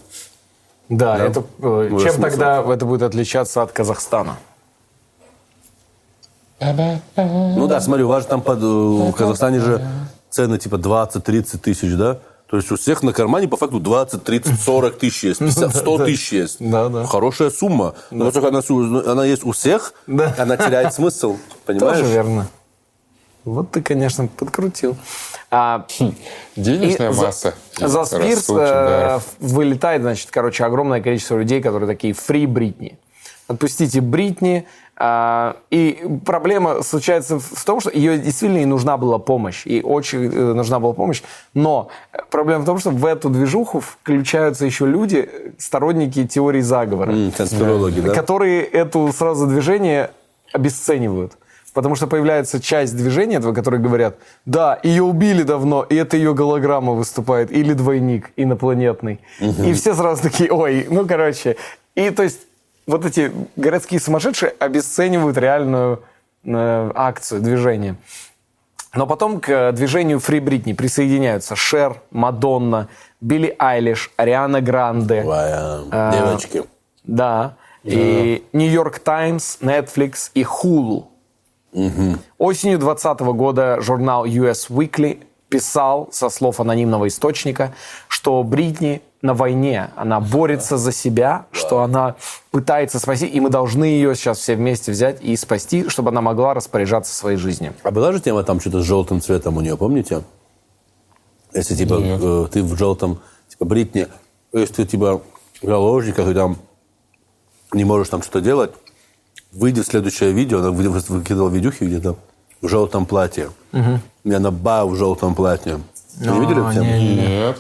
Да, 0.87 1.17
Да. 1.17 1.25
это, 1.25 1.43
э, 1.63 1.87
чем 1.89 1.99
смысл. 1.99 2.21
тогда 2.21 2.61
это 2.73 2.85
будет 2.85 3.01
отличаться 3.01 3.61
от 3.63 3.71
Казахстана? 3.71 4.35
Ну 6.59 7.67
да, 7.67 7.81
смотри, 7.81 8.03
у 8.03 8.07
вас 8.07 8.23
же 8.23 8.29
там 8.29 8.41
под, 8.41 8.59
э, 8.61 8.65
в 8.65 9.11
Казахстане 9.13 9.59
же 9.61 9.81
цены 10.31 10.57
типа 10.57 10.75
20-30 10.75 11.59
тысяч, 11.59 11.93
да? 11.95 12.17
То 12.49 12.57
есть 12.57 12.69
у 12.71 12.75
всех 12.75 13.01
на 13.03 13.13
кармане 13.13 13.47
по 13.47 13.55
факту 13.55 13.79
20, 13.79 14.23
30, 14.23 14.59
40 14.59 14.97
тысяч 14.97 15.23
есть, 15.23 15.39
50, 15.41 15.75
100 15.75 16.05
тысяч 16.05 16.31
есть. 16.33 16.57
Да, 16.59 16.89
да. 16.89 17.05
Хорошая 17.05 17.49
сумма. 17.49 17.93
Но 18.09 18.25
вот 18.25 18.33
только 18.33 18.49
она, 18.49 18.61
она 19.11 19.25
есть 19.25 19.45
у 19.45 19.51
всех, 19.51 19.93
Да. 20.07 20.33
она 20.39 20.57
теряет 20.57 20.93
смысл. 20.93 21.37
Понимаешь? 21.65 21.99
Тоже 21.99 22.11
верно. 22.11 22.47
Вот 23.45 23.71
ты, 23.71 23.81
конечно, 23.81 24.27
подкрутил. 24.27 24.97
А, 25.49 25.85
Денежная 26.55 27.09
и 27.09 27.13
за- 27.13 27.21
масса. 27.25 27.53
За, 27.79 28.05
Спирс 28.05 28.21
Расул 28.49 28.57
э, 28.59 28.67
Чандаров. 28.67 29.23
вылетает, 29.39 30.01
значит, 30.01 30.29
короче, 30.29 30.63
огромное 30.63 31.01
количество 31.01 31.37
людей, 31.37 31.61
которые 31.61 31.87
такие 31.87 32.13
фри 32.13 32.45
Бритни. 32.45 32.99
Отпустите 33.47 33.99
Бритни. 34.01 34.67
А, 35.03 35.57
и 35.71 35.99
проблема 36.25 36.83
случается 36.83 37.39
в 37.39 37.65
том, 37.65 37.79
что 37.79 37.89
ее 37.89 38.19
действительно 38.19 38.59
и 38.59 38.65
нужна 38.65 38.97
была 38.97 39.17
помощь. 39.17 39.65
И 39.65 39.81
очень 39.81 40.25
э, 40.25 40.53
нужна 40.53 40.79
была 40.79 40.93
помощь. 40.93 41.23
Но 41.55 41.89
проблема 42.29 42.61
в 42.61 42.65
том, 42.67 42.77
что 42.77 42.91
в 42.91 43.03
эту 43.07 43.29
движуху 43.29 43.79
включаются 43.79 44.63
еще 44.63 44.85
люди, 44.85 45.27
сторонники 45.57 46.27
теории 46.27 46.61
заговора 46.61 47.15
Конспирологи, 47.35 47.99
да? 48.01 48.13
которые 48.13 48.61
эту 48.61 49.11
сразу 49.11 49.47
движение 49.47 50.11
обесценивают. 50.53 51.31
Потому 51.73 51.95
что 51.95 52.05
появляется 52.05 52.61
часть 52.61 52.95
движения 52.95 53.37
этого, 53.37 53.55
которые 53.55 53.81
говорят, 53.81 54.17
да, 54.45 54.77
ее 54.83 55.01
убили 55.01 55.41
давно, 55.41 55.81
и 55.81 55.95
это 55.95 56.15
ее 56.15 56.35
голограмма 56.35 56.93
выступает, 56.93 57.51
или 57.51 57.73
двойник 57.73 58.29
инопланетный. 58.35 59.19
И 59.39 59.73
все 59.73 59.95
сразу 59.95 60.21
такие, 60.21 60.51
ой, 60.51 60.85
ну, 60.91 61.07
короче. 61.07 61.55
И 61.95 62.09
то 62.11 62.21
есть 62.21 62.41
вот 62.87 63.05
эти 63.05 63.31
городские 63.55 63.99
сумасшедшие 63.99 64.53
обесценивают 64.59 65.37
реальную 65.37 66.03
э, 66.43 66.91
акцию, 66.95 67.41
движение. 67.41 67.95
Но 68.93 69.07
потом 69.07 69.39
к 69.39 69.71
движению 69.71 70.17
Free 70.17 70.41
Britney 70.41 70.75
присоединяются 70.75 71.55
Шер, 71.55 72.01
Мадонна, 72.11 72.89
Билли 73.21 73.55
Айлиш, 73.57 74.11
Ариана 74.17 74.59
Гранде. 74.59 75.21
Твоя 75.21 75.81
А, 75.91 76.11
Девочки. 76.11 76.63
Да. 77.03 77.55
И 77.83 78.43
Нью-Йорк 78.53 78.99
Таймс, 78.99 79.59
Netflix 79.61 80.31
и 80.33 80.43
Hulu. 80.43 81.05
Осенью 82.37 82.79
2020 82.79 83.21
года 83.33 83.79
журнал 83.79 84.25
US 84.25 84.69
Weekly 84.69 85.23
писал 85.47 86.09
со 86.11 86.29
слов 86.29 86.59
анонимного 86.59 87.07
источника, 87.07 87.73
что 88.07 88.43
Бритни 88.43 89.01
на 89.22 89.34
войне, 89.34 89.89
она 89.95 90.19
борется 90.19 90.77
за 90.77 90.91
себя, 90.91 91.45
что 91.52 91.81
она 91.81 92.15
пытается 92.49 92.99
спасти, 92.99 93.27
и 93.27 93.39
мы 93.39 93.49
должны 93.49 93.84
ее 93.85 94.15
сейчас 94.15 94.39
все 94.39 94.56
вместе 94.56 94.91
взять 94.91 95.22
и 95.22 95.35
спасти, 95.35 95.88
чтобы 95.89 96.10
она 96.10 96.22
могла 96.22 96.53
распоряжаться 96.53 97.14
своей 97.14 97.38
жизнью. 97.38 97.73
А 97.84 97.91
была 97.91 98.11
же 98.11 98.19
тема 98.19 98.43
там 98.43 98.60
что-то 98.60 98.81
с 98.81 98.85
желтым 98.85 99.22
цветом 99.22 99.57
у 99.57 99.61
нее, 99.61 99.77
помните? 99.77 100.23
Если 101.53 101.76
типа 101.76 101.95
э, 102.02 102.48
ты 102.52 102.64
в 102.64 102.76
желтом, 102.77 103.19
типа 103.49 103.65
Бритни, 103.65 104.07
если 104.53 104.73
ты 104.73 104.85
типа 104.85 105.22
в 105.61 105.65
заложниках 105.65 106.27
и 106.30 106.34
там 106.34 106.57
не 107.73 107.84
можешь 107.84 108.10
там 108.10 108.22
что-то 108.23 108.41
делать, 108.41 108.72
выйди 109.52 109.81
в 109.81 109.85
следующее 109.85 110.31
видео, 110.31 110.60
она 110.60 110.72
вы- 110.72 110.89
вы- 110.89 110.99
выкидывала 111.10 111.49
видюхи 111.49 111.84
где-то 111.84 112.15
в 112.61 112.68
желтом 112.68 113.06
платье. 113.06 113.49
И 114.23 114.31
она 114.34 114.49
ба 114.52 114.85
в 114.85 114.95
желтом 114.95 115.35
платье. 115.35 115.80
Вы 116.18 116.31
не 116.34 116.39
видели 116.39 116.73
тему? 116.73 116.85
Нет. 116.98 117.57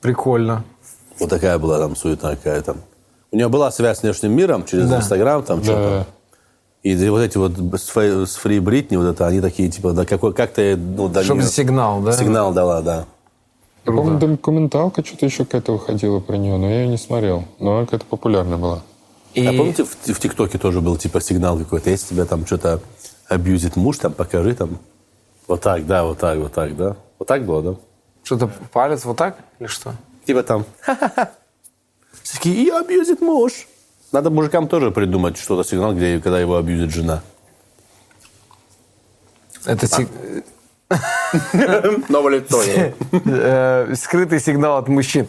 Прикольно. 0.00 0.64
Вот 1.22 1.30
такая 1.30 1.58
была 1.58 1.78
там 1.78 1.94
суета 1.96 2.30
какая-то. 2.36 2.76
У 3.30 3.36
нее 3.36 3.48
была 3.48 3.70
связь 3.70 3.98
с 3.98 4.02
внешним 4.02 4.32
миром 4.32 4.64
через 4.64 4.90
Инстаграм, 4.92 5.42
там 5.42 5.62
что-то. 5.62 6.04
Да. 6.04 6.06
И 6.82 7.08
вот 7.08 7.20
эти 7.20 7.38
вот 7.38 7.52
с 7.78 8.36
Фри 8.36 8.58
Бритни, 8.58 8.96
вот 8.96 9.06
это, 9.06 9.26
они 9.28 9.40
такие, 9.40 9.70
типа, 9.70 9.92
да 9.92 10.04
какой, 10.04 10.34
как 10.34 10.52
ты, 10.52 10.76
ну, 10.76 11.08
до 11.08 11.22
Чтобы 11.22 11.42
сигнал, 11.44 12.00
да? 12.00 12.12
Сигнал 12.12 12.52
дала, 12.52 12.82
да. 12.82 13.06
Я 13.86 13.92
помню, 13.92 14.18
документалка 14.18 15.04
что-то 15.04 15.26
еще 15.26 15.44
какая-то 15.44 15.72
выходила 15.72 16.18
про 16.18 16.36
нее, 16.36 16.56
но 16.56 16.68
я 16.68 16.82
ее 16.82 16.88
не 16.88 16.98
смотрел. 16.98 17.44
Но 17.60 17.76
она 17.76 17.84
какая-то 17.86 18.06
популярная 18.06 18.58
была. 18.58 18.82
И- 19.34 19.46
А 19.46 19.52
помните, 19.52 19.84
в, 19.84 19.88
в 19.94 20.20
ТикТоке 20.20 20.58
тоже 20.58 20.80
был, 20.80 20.96
типа, 20.96 21.20
сигнал 21.20 21.56
какой-то, 21.56 21.88
если 21.88 22.14
тебя 22.14 22.24
там 22.24 22.44
что-то 22.46 22.80
абьюзит 23.28 23.76
муж, 23.76 23.98
там, 23.98 24.12
покажи, 24.12 24.54
там, 24.54 24.78
вот 25.46 25.60
так, 25.60 25.86
да, 25.86 26.02
вот 26.04 26.18
так, 26.18 26.38
вот 26.38 26.52
так, 26.52 26.76
да. 26.76 26.96
Вот 27.20 27.28
так 27.28 27.44
было, 27.46 27.62
да? 27.62 27.74
Что-то 28.24 28.50
палец 28.72 29.04
вот 29.04 29.16
так 29.16 29.38
или 29.60 29.68
что? 29.68 29.94
Типа 30.26 30.42
там, 30.42 30.64
ха-ха-ха. 30.80 31.30
Все 32.22 32.34
такие, 32.34 32.56
ее 32.56 32.76
абьюзит 32.78 33.20
муж. 33.20 33.66
Надо 34.12 34.30
мужикам 34.30 34.68
тоже 34.68 34.90
придумать 34.90 35.36
что-то 35.38 35.68
сигнал, 35.68 35.94
где, 35.94 36.20
когда 36.20 36.38
его 36.38 36.56
абьюзит 36.56 36.90
жена. 36.90 37.22
Это 39.64 39.86
сиг- 39.86 40.44
Новое 42.08 42.40
лицо. 42.40 42.62
э, 43.24 43.94
скрытый 43.96 44.38
сигнал 44.40 44.76
от 44.78 44.88
мужчин. 44.88 45.26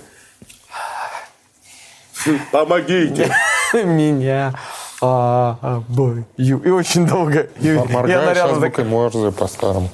Помогите. 2.51 3.33
Меня 3.73 4.53
обою. 5.01 6.25
И 6.37 6.53
очень 6.53 7.05
долго. 7.07 7.47
И, 7.59 7.67
и 7.67 7.69
она 7.71 7.85
Моргаешь 7.85 8.37
азбукой 8.37 8.69
такая, 8.69 8.85
Морзе 8.85 9.31
по-старому. 9.31 9.89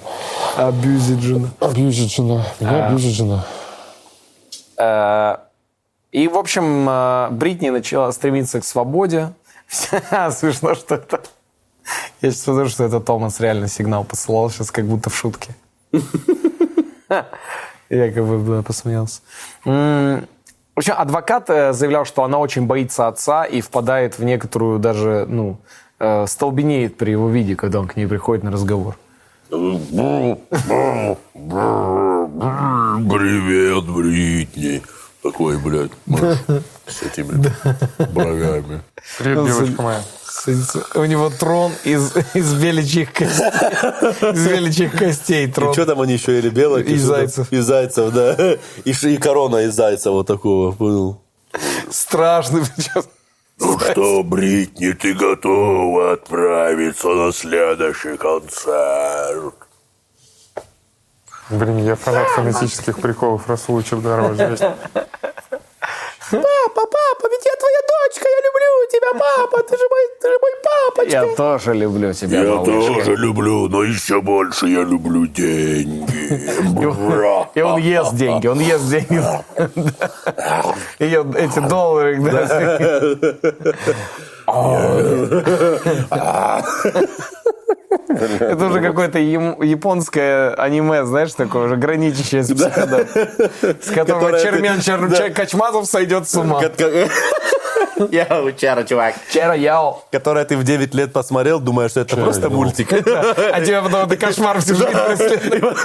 абьюзит 0.58 1.20
жена. 1.20 1.50
Абьюзит 1.60 2.12
жена. 2.12 2.46
Меня 2.60 2.88
абьюзит 2.88 3.14
жена. 3.14 3.46
Э, 4.80 5.38
И, 6.12 6.28
в 6.28 6.38
общем, 6.38 6.90
э, 6.90 7.28
Бритни 7.32 7.70
начала 7.70 8.12
стремиться 8.12 8.60
к 8.60 8.66
свободе. 8.66 9.34
Смешно, 9.70 10.74
что 10.74 10.96
это... 10.96 11.22
Я 12.22 12.32
сейчас 12.32 12.44
смотрю, 12.44 12.70
что 12.70 12.84
это 12.84 13.00
Томас 13.00 13.40
реально 13.40 13.68
сигнал 13.68 14.04
посылал 14.04 14.50
сейчас 14.50 14.72
как 14.72 14.86
будто 14.86 15.10
в 15.10 15.16
шутке. 15.16 15.56
Я 17.90 18.12
как 18.12 18.26
бы 18.26 18.64
посмеялся. 18.64 19.22
В 19.66 20.24
общем, 20.76 20.94
адвокат 20.98 21.50
э, 21.50 21.74
заявлял, 21.74 22.06
что 22.06 22.24
она 22.24 22.40
очень 22.40 22.66
боится 22.66 23.08
отца 23.08 23.44
и 23.44 23.62
впадает 23.62 24.18
в 24.18 24.24
некоторую 24.24 24.80
даже, 24.80 25.26
ну, 25.28 25.58
столбенеет 26.28 26.98
при 26.98 27.12
его 27.12 27.30
виде, 27.30 27.58
когда 27.58 27.82
он 27.82 27.88
к 27.88 27.98
ней 27.98 28.08
приходит 28.08 28.44
на 28.44 28.52
разговор. 28.52 28.96
Привет, 32.40 33.84
Бритни. 33.86 34.82
Такой, 35.22 35.58
блядь, 35.58 35.92
с 36.88 37.04
этими 37.04 37.44
бровями. 38.14 38.82
Привет, 39.18 39.46
девочка 39.46 39.82
моя. 39.82 40.02
У 40.96 41.04
него 41.04 41.30
трон 41.30 41.74
из, 41.84 42.16
из 42.34 42.54
величьих 42.54 43.12
костей. 43.12 43.46
Из 44.32 44.48
величьих 44.48 44.98
костей 44.98 45.48
И 45.48 45.52
трон. 45.52 45.74
что 45.74 45.86
там 45.86 46.00
они 46.00 46.14
еще 46.14 46.38
ели 46.38 46.48
белок? 46.50 46.86
И 46.86 46.98
что-то? 46.98 47.08
зайцев. 47.08 47.52
И 47.52 47.60
зайцев, 47.60 48.14
да. 48.14 48.58
И, 48.86 48.92
и 48.92 49.18
корона 49.18 49.58
из 49.66 49.74
зайца 49.74 50.12
вот 50.12 50.28
такого. 50.28 50.72
понял? 50.72 51.22
Страшный. 51.90 52.62
причем. 52.74 53.04
Ну 53.60 53.78
что, 53.78 54.24
Бритни, 54.24 54.94
ты 54.94 55.14
готова 55.14 56.14
отправиться 56.14 57.10
на 57.10 57.34
следующий 57.34 58.16
концерт? 58.16 59.56
Блин, 61.50 61.80
я 61.80 61.96
фанат 61.96 62.28
фанатических 62.30 63.00
приколов 63.00 63.50
Расула 63.50 63.84
Чебдарова. 63.84 64.34
Жесть. 64.36 64.64
Папа, 66.32 66.44
папа, 66.76 67.28
ведь 67.32 67.44
я 67.46 67.56
твоя 67.56 67.82
дочка, 67.90 68.28
я 68.30 68.40
люблю 68.46 68.86
тебя, 68.92 69.12
папа, 69.20 69.64
ты 69.64 69.76
же 69.76 69.84
мой, 69.90 70.08
ты 70.22 70.28
же 70.28 70.38
мой 70.40 70.52
папочка. 70.64 71.26
Я 71.26 71.36
тоже 71.36 71.74
люблю 71.74 72.14
тебя, 72.14 72.44
Я 72.44 72.50
малышка. 72.56 72.94
тоже 72.94 73.16
люблю, 73.16 73.68
но 73.68 73.82
еще 73.84 74.22
больше 74.22 74.68
я 74.68 74.84
люблю 74.84 75.26
деньги. 75.26 76.40
Бра. 77.10 77.48
И 77.56 77.62
он 77.62 77.80
ест 77.80 78.14
деньги, 78.14 78.46
он 78.46 78.60
ест 78.60 78.86
деньги. 78.88 79.24
И 81.04 81.06
эти 81.06 81.60
доллары. 81.68 82.20
А. 86.10 86.62
Это 88.10 88.66
уже 88.66 88.82
какое-то 88.82 89.20
японское 89.20 90.54
аниме, 90.56 91.06
знаешь, 91.06 91.34
такое 91.34 91.66
уже 91.66 91.76
граничащее 91.76 92.44
с 92.44 92.52
психодом, 92.52 93.08
с 93.82 93.90
которого 93.94 94.40
Чермен 94.40 95.34
Качмазов 95.34 95.86
сойдет 95.86 96.28
с 96.28 96.36
ума. 96.36 96.62
Яу, 98.12 98.52
Чара, 98.54 98.84
чувак. 98.84 99.16
Чара, 99.30 99.56
яу. 99.56 100.02
которая 100.12 100.46
ты 100.46 100.56
в 100.56 100.64
9 100.64 100.96
лет 100.96 101.12
посмотрел, 101.12 101.60
думаешь, 101.60 101.92
что 101.92 102.02
это 102.02 102.12
Чара, 102.12 102.24
просто 102.24 102.48
яу. 102.48 102.52
мультик. 102.52 102.92
А 103.54 103.62
тебе 103.62 103.82
потом 103.82 104.06
это 104.06 104.18
кошмар 104.18 104.60
всю 104.62 104.76
жизнь 104.76 104.92
преследует. 104.92 105.78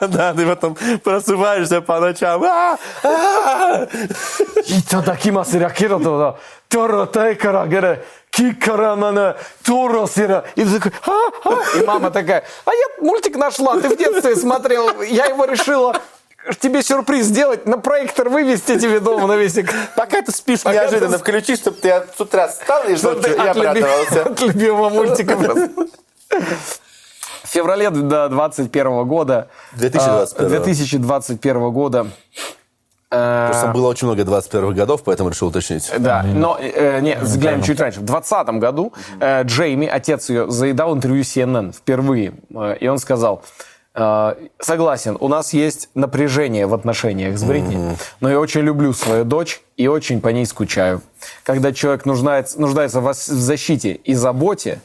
Да, 0.08 0.32
ты 0.32 0.46
потом 0.46 0.76
просыпаешься 1.02 1.80
по 1.80 1.98
ночам. 2.00 2.44
А, 2.44 2.76
а, 3.02 3.86
И 4.66 4.80
то 4.88 5.02
таким 5.02 5.38
асиракирото, 5.38 6.18
да. 6.18 6.36
Таратай 6.68 7.36
карагера, 7.36 8.00
кикаранана, 8.30 9.36
торосера. 9.62 10.44
И 10.56 10.64
такой, 10.64 10.92
а, 11.06 11.30
а. 11.44 11.78
И 11.78 11.84
мама 11.84 12.10
такая, 12.10 12.44
а 12.64 12.70
я 12.72 13.02
мультик 13.02 13.36
нашла, 13.36 13.80
ты 13.80 13.88
в 13.88 13.96
детстве 13.96 14.36
смотрел. 14.36 15.02
Я 15.02 15.26
его 15.26 15.44
решила 15.44 15.94
тебе 16.60 16.82
сюрприз 16.82 17.26
сделать, 17.26 17.66
на 17.66 17.78
проектор 17.78 18.28
вывести 18.28 18.78
тебе 18.78 19.00
дома 19.00 19.26
на 19.26 19.36
весик. 19.36 19.72
Пока 19.96 20.22
ты 20.22 20.32
спишь, 20.32 20.62
Пока 20.62 20.82
неожиданно 20.82 21.12
ты... 21.12 21.18
включи, 21.18 21.56
чтобы 21.56 21.78
ты 21.78 22.02
с 22.16 22.20
утра 22.20 22.48
встал 22.48 22.84
и 22.84 22.96
чтобы 22.96 23.28
я 23.28 23.50
от 23.50 23.56
обрадовался. 23.56 24.24
От 24.24 24.40
любимого 24.40 24.90
мультика 24.90 25.36
В 25.36 25.88
феврале 27.44 27.90
до 27.90 28.28
2021 28.28 29.04
года 29.04 29.48
2021. 29.72 30.48
2021 30.48 31.56
а, 31.56 31.70
года 31.70 32.06
Просто 33.08 33.70
было 33.72 33.88
очень 33.88 34.06
много 34.06 34.24
21 34.24 34.74
годов, 34.74 35.02
поэтому 35.04 35.30
решил 35.30 35.48
уточнить. 35.48 35.90
Да, 35.98 36.22
но 36.22 36.58
э, 36.60 37.00
не, 37.00 37.16
взглянем 37.16 37.62
чуть 37.62 37.78
раньше. 37.78 38.00
В 38.00 38.04
2020 38.04 38.60
году 38.60 38.92
э, 39.20 39.44
Джейми, 39.44 39.86
отец 39.86 40.28
ее, 40.30 40.50
заедал 40.50 40.94
интервью 40.94 41.22
CNN 41.22 41.72
впервые. 41.72 42.34
Э, 42.54 42.76
и 42.80 42.88
он 42.88 42.98
сказал, 42.98 43.42
э, 43.94 44.34
согласен, 44.58 45.16
у 45.20 45.28
нас 45.28 45.52
есть 45.52 45.90
напряжение 45.94 46.66
в 46.66 46.74
отношениях 46.74 47.38
с 47.38 47.44
Бритни, 47.44 47.96
но 48.20 48.30
я 48.30 48.40
очень 48.40 48.62
люблю 48.62 48.92
свою 48.92 49.24
дочь 49.24 49.62
и 49.76 49.86
очень 49.86 50.20
по 50.20 50.28
ней 50.28 50.46
скучаю. 50.46 51.00
Когда 51.44 51.72
человек 51.72 52.06
нуждается, 52.06 52.60
нуждается 52.60 53.00
в, 53.00 53.08
в 53.08 53.14
защите 53.14 53.92
и 53.92 54.14
заботе, 54.14 54.80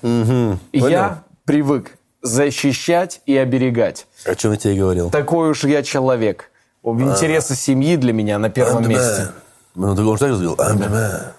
я 0.71 1.23
привык 1.45 1.95
защищать 2.21 3.21
и 3.25 3.35
оберегать. 3.37 4.05
О 4.25 4.35
чем 4.35 4.51
я 4.51 4.57
тебе 4.57 4.75
говорил. 4.75 5.09
Такой 5.09 5.49
уж 5.49 5.63
я 5.63 5.83
человек. 5.83 6.51
Интересы 6.83 7.55
семьи 7.55 7.95
для 7.97 8.13
меня 8.13 8.39
на 8.39 8.49
первом 8.49 8.87
месте. 8.87 9.31
Ну, 9.75 9.95
ты 9.95 10.03
же 10.03 10.09
так 10.17 10.17
сказал? 10.17 10.55
I'm 10.55 10.77
the 10.77 10.89
man. 10.89 11.33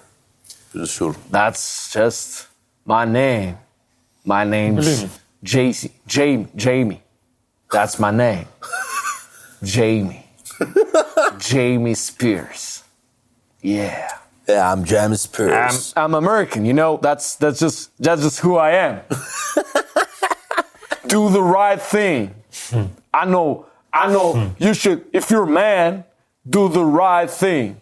Sure. 0.85 1.15
That's 1.29 1.91
just 1.93 2.47
my 2.85 3.05
name. 3.05 3.57
My 4.25 4.45
name's. 4.45 5.07
JC. 5.43 5.91
Jamie. 6.07 6.47
Jamie. 6.55 7.01
That's 7.71 7.99
my 7.99 8.11
name. 8.11 8.47
Jamie. 9.63 10.25
Jamie 11.39 11.95
Spears. 11.95 12.83
Yeah. 13.61 14.07
Yeah, 14.47 14.71
I'm 14.71 14.83
James 14.83 15.25
I'm, 15.25 15.31
Pierce. 15.31 15.93
I'm 15.95 16.13
American, 16.13 16.65
you 16.65 16.73
know. 16.73 16.97
That's 16.97 17.35
that's 17.35 17.59
just 17.59 17.91
that's 17.99 18.21
just 18.21 18.39
who 18.39 18.57
I 18.57 18.71
am. 18.71 19.01
Do 21.07 21.29
the 21.29 21.41
right 21.41 21.81
thing. 21.81 22.35
I 23.13 23.25
know. 23.25 23.65
I 23.93 24.07
know. 24.11 24.53
You 24.59 24.73
should. 24.73 25.03
If 25.11 25.29
you're 25.29 25.43
a 25.43 25.47
man, 25.47 26.03
do 26.47 26.69
the 26.69 26.83
right 26.83 27.29
thing. 27.29 27.75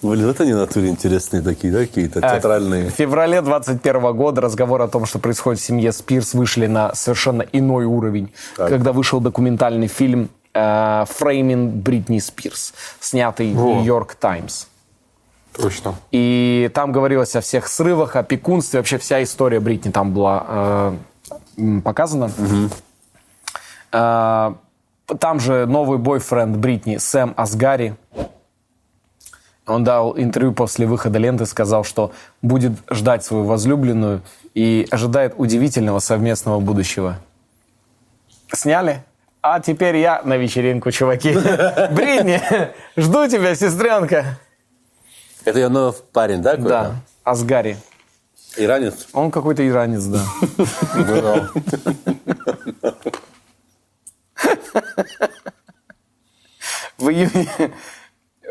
Блин, 0.00 0.26
вот 0.26 0.40
они 0.40 0.52
натуре 0.52 0.90
интересные 0.90 1.42
такие, 1.42 1.72
да, 1.72 1.80
какие-то 1.80 2.20
театральные. 2.20 2.90
В 2.90 2.94
феврале 2.94 3.40
21 3.40 4.16
года 4.16 4.40
разговор 4.40 4.80
о 4.82 4.88
том, 4.88 5.06
что 5.06 5.18
происходит 5.18 5.60
в 5.60 5.64
семье 5.64 5.90
Спирс, 5.90 6.34
вышли 6.34 6.66
на 6.66 6.94
совершенно 6.94 7.42
иной 7.42 7.84
уровень, 7.84 8.32
когда 8.54 8.92
вышел 8.92 9.20
документальный 9.20 9.88
фильм 9.88 10.30
э, 10.54 11.04
«Фрейминг 11.08 11.74
Бритни 11.74 12.20
Спирс», 12.20 12.74
снятый 13.00 13.52
в. 13.52 13.56
«Нью-Йорк 13.56 14.14
Таймс». 14.14 14.66
Точно. 15.52 15.96
И 16.12 16.70
там 16.72 16.92
говорилось 16.92 17.34
о 17.34 17.40
всех 17.40 17.66
срывах, 17.66 18.14
о 18.14 18.22
пекунстве, 18.22 18.78
вообще 18.78 18.98
вся 18.98 19.20
история 19.24 19.58
Бритни 19.58 19.90
там 19.90 20.12
была 20.12 20.94
э, 21.56 21.80
показана. 21.82 22.30
Э, 23.90 24.54
там 25.16 25.40
же 25.40 25.66
новый 25.66 25.98
бойфренд 25.98 26.56
Бритни 26.56 26.98
Сэм 26.98 27.34
Асгари. 27.36 27.96
Он 29.66 29.84
дал 29.84 30.18
интервью 30.18 30.52
после 30.52 30.86
выхода 30.86 31.18
ленты, 31.18 31.44
сказал, 31.46 31.84
что 31.84 32.12
будет 32.40 32.72
ждать 32.90 33.24
свою 33.24 33.44
возлюбленную 33.44 34.22
и 34.54 34.86
ожидает 34.90 35.34
удивительного 35.36 35.98
совместного 35.98 36.60
будущего. 36.60 37.18
Сняли? 38.52 39.04
А 39.42 39.60
теперь 39.60 39.96
я 39.96 40.22
на 40.24 40.36
вечеринку, 40.36 40.90
чуваки. 40.90 41.32
Бритни, 41.90 42.40
жду 42.96 43.28
тебя, 43.28 43.54
сестренка. 43.54 44.38
Это 45.44 45.58
ее 45.58 45.68
новый 45.68 45.94
парень, 46.12 46.42
да? 46.42 46.56
Да, 46.56 46.94
Асгари. 47.24 47.76
Иранец? 48.56 49.06
Он 49.12 49.30
какой-то 49.30 49.66
иранец, 49.66 50.04
да. 50.04 50.22
В 56.98 57.10
июне, 57.10 57.48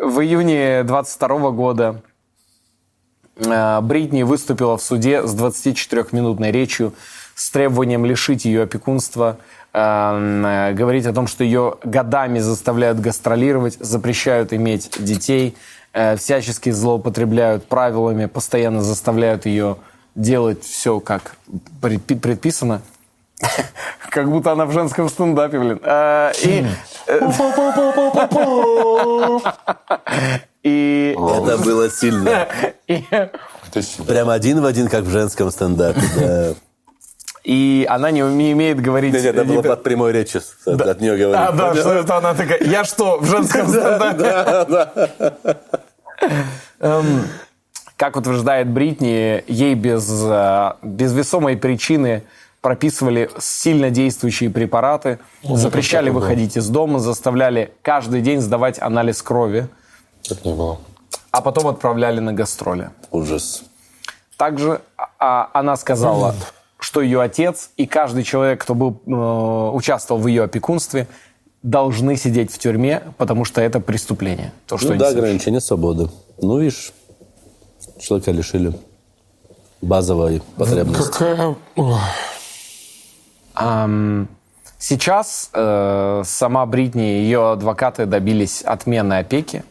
в 0.01 0.21
июне 0.21 0.83
22 0.83 1.51
года 1.51 2.01
э, 3.35 3.81
Бритни 3.81 4.23
выступила 4.23 4.77
в 4.77 4.81
суде 4.81 5.27
с 5.27 5.35
24-минутной 5.35 6.51
речью 6.51 6.93
с 7.35 7.51
требованием 7.51 8.05
лишить 8.05 8.45
ее 8.45 8.63
опекунства, 8.63 9.37
э, 9.73 9.79
э, 9.79 10.73
говорить 10.73 11.05
о 11.07 11.13
том, 11.13 11.27
что 11.27 11.43
ее 11.43 11.75
годами 11.83 12.39
заставляют 12.39 13.01
гастролировать, 13.01 13.77
запрещают 13.79 14.53
иметь 14.53 14.91
детей, 14.97 15.57
всячески 16.17 16.69
злоупотребляют 16.69 17.65
правилами, 17.67 18.27
постоянно 18.27 18.83
заставляют 18.83 19.45
ее 19.47 19.77
делать 20.15 20.63
все 20.63 20.99
как 20.99 21.37
предпи- 21.81 22.19
предписано. 22.19 22.81
Как 24.09 24.29
будто 24.29 24.51
она 24.51 24.65
в 24.65 24.71
женском 24.71 25.09
стендапе, 25.09 25.59
блин. 25.59 25.79
А, 25.83 26.31
И, 26.41 26.65
и, 30.63 31.15
Это 31.17 31.57
было 31.57 31.89
сильно. 31.89 32.47
и, 32.87 33.03
Это 33.11 33.81
сильно. 33.81 34.05
Прям 34.05 34.29
один 34.29 34.61
в 34.61 34.65
один, 34.65 34.87
как 34.87 35.03
в 35.03 35.09
женском 35.09 35.51
стендапе. 35.51 36.01
Да. 36.15 36.53
и 37.43 37.85
она 37.89 38.11
не, 38.11 38.21
не 38.21 38.53
умеет 38.53 38.81
говорить... 38.81 39.13
Нет, 39.13 39.25
это 39.25 39.45
было 39.45 39.61
под 39.61 39.83
прямой 39.83 40.11
речью. 40.11 40.41
От 40.65 40.81
от 40.81 41.01
нее 41.01 41.15
говорили. 41.15 41.35
А, 41.35 41.51
да, 41.51 41.75
что 41.75 41.93
это 41.93 42.17
она 42.17 42.33
такая, 42.33 42.59
я 42.63 42.83
что, 42.83 43.19
в 43.19 43.25
женском 43.25 43.67
стендапе? 43.67 45.45
Эм, 46.79 47.27
Как 47.95 48.15
утверждает 48.15 48.67
Бритни, 48.67 49.43
ей 49.47 49.75
без, 49.75 50.09
э, 50.23 50.73
без 50.81 51.13
весомой 51.13 51.57
причины 51.57 52.23
прописывали 52.67 53.29
сильно 53.39 53.89
действующие 53.91 54.49
препараты, 54.49 55.19
запрещали 55.41 56.09
выходить 56.09 56.57
из 56.57 56.67
дома, 56.67 56.99
заставляли 56.99 57.71
каждый 57.81 58.21
день 58.21 58.41
сдавать 58.41 58.77
анализ 58.81 59.21
крови, 59.21 59.69
Так 60.27 60.43
не 60.43 60.53
было. 60.53 60.77
а 61.31 61.39
потом 61.39 61.67
отправляли 61.67 62.19
на 62.19 62.33
гастроли. 62.33 62.89
Ужас. 63.09 63.63
Также 64.35 64.81
а, 65.17 65.49
она 65.53 65.77
сказала, 65.77 66.35
что 66.77 66.99
ее 66.99 67.21
отец 67.21 67.69
и 67.77 67.85
каждый 67.85 68.23
человек, 68.23 68.63
кто 68.63 68.75
был, 68.75 68.99
э, 69.07 69.71
участвовал 69.73 70.21
в 70.21 70.27
ее 70.27 70.43
опекунстве, 70.43 71.07
должны 71.63 72.17
сидеть 72.17 72.51
в 72.51 72.59
тюрьме, 72.59 73.01
потому 73.17 73.45
что 73.45 73.61
это 73.61 73.79
преступление. 73.79 74.51
То, 74.65 74.77
что 74.77 74.91
Ну 74.91 74.99
да, 74.99 75.07
ограничение 75.07 75.61
свободы. 75.61 76.09
Ну, 76.41 76.59
видишь, 76.59 76.91
человека 77.97 78.31
лишили 78.31 78.77
базовой 79.81 80.41
потребности. 80.57 81.11
Какая... 81.13 81.55
Ой. 81.77 81.95
Сейчас 84.79 85.49
э, 85.53 86.21
сама 86.23 86.65
Бритни 86.67 87.19
и 87.19 87.23
ее 87.23 87.53
адвокаты 87.53 88.05
добились 88.05 88.61
отмены 88.61 89.15
опеки, 89.15 89.63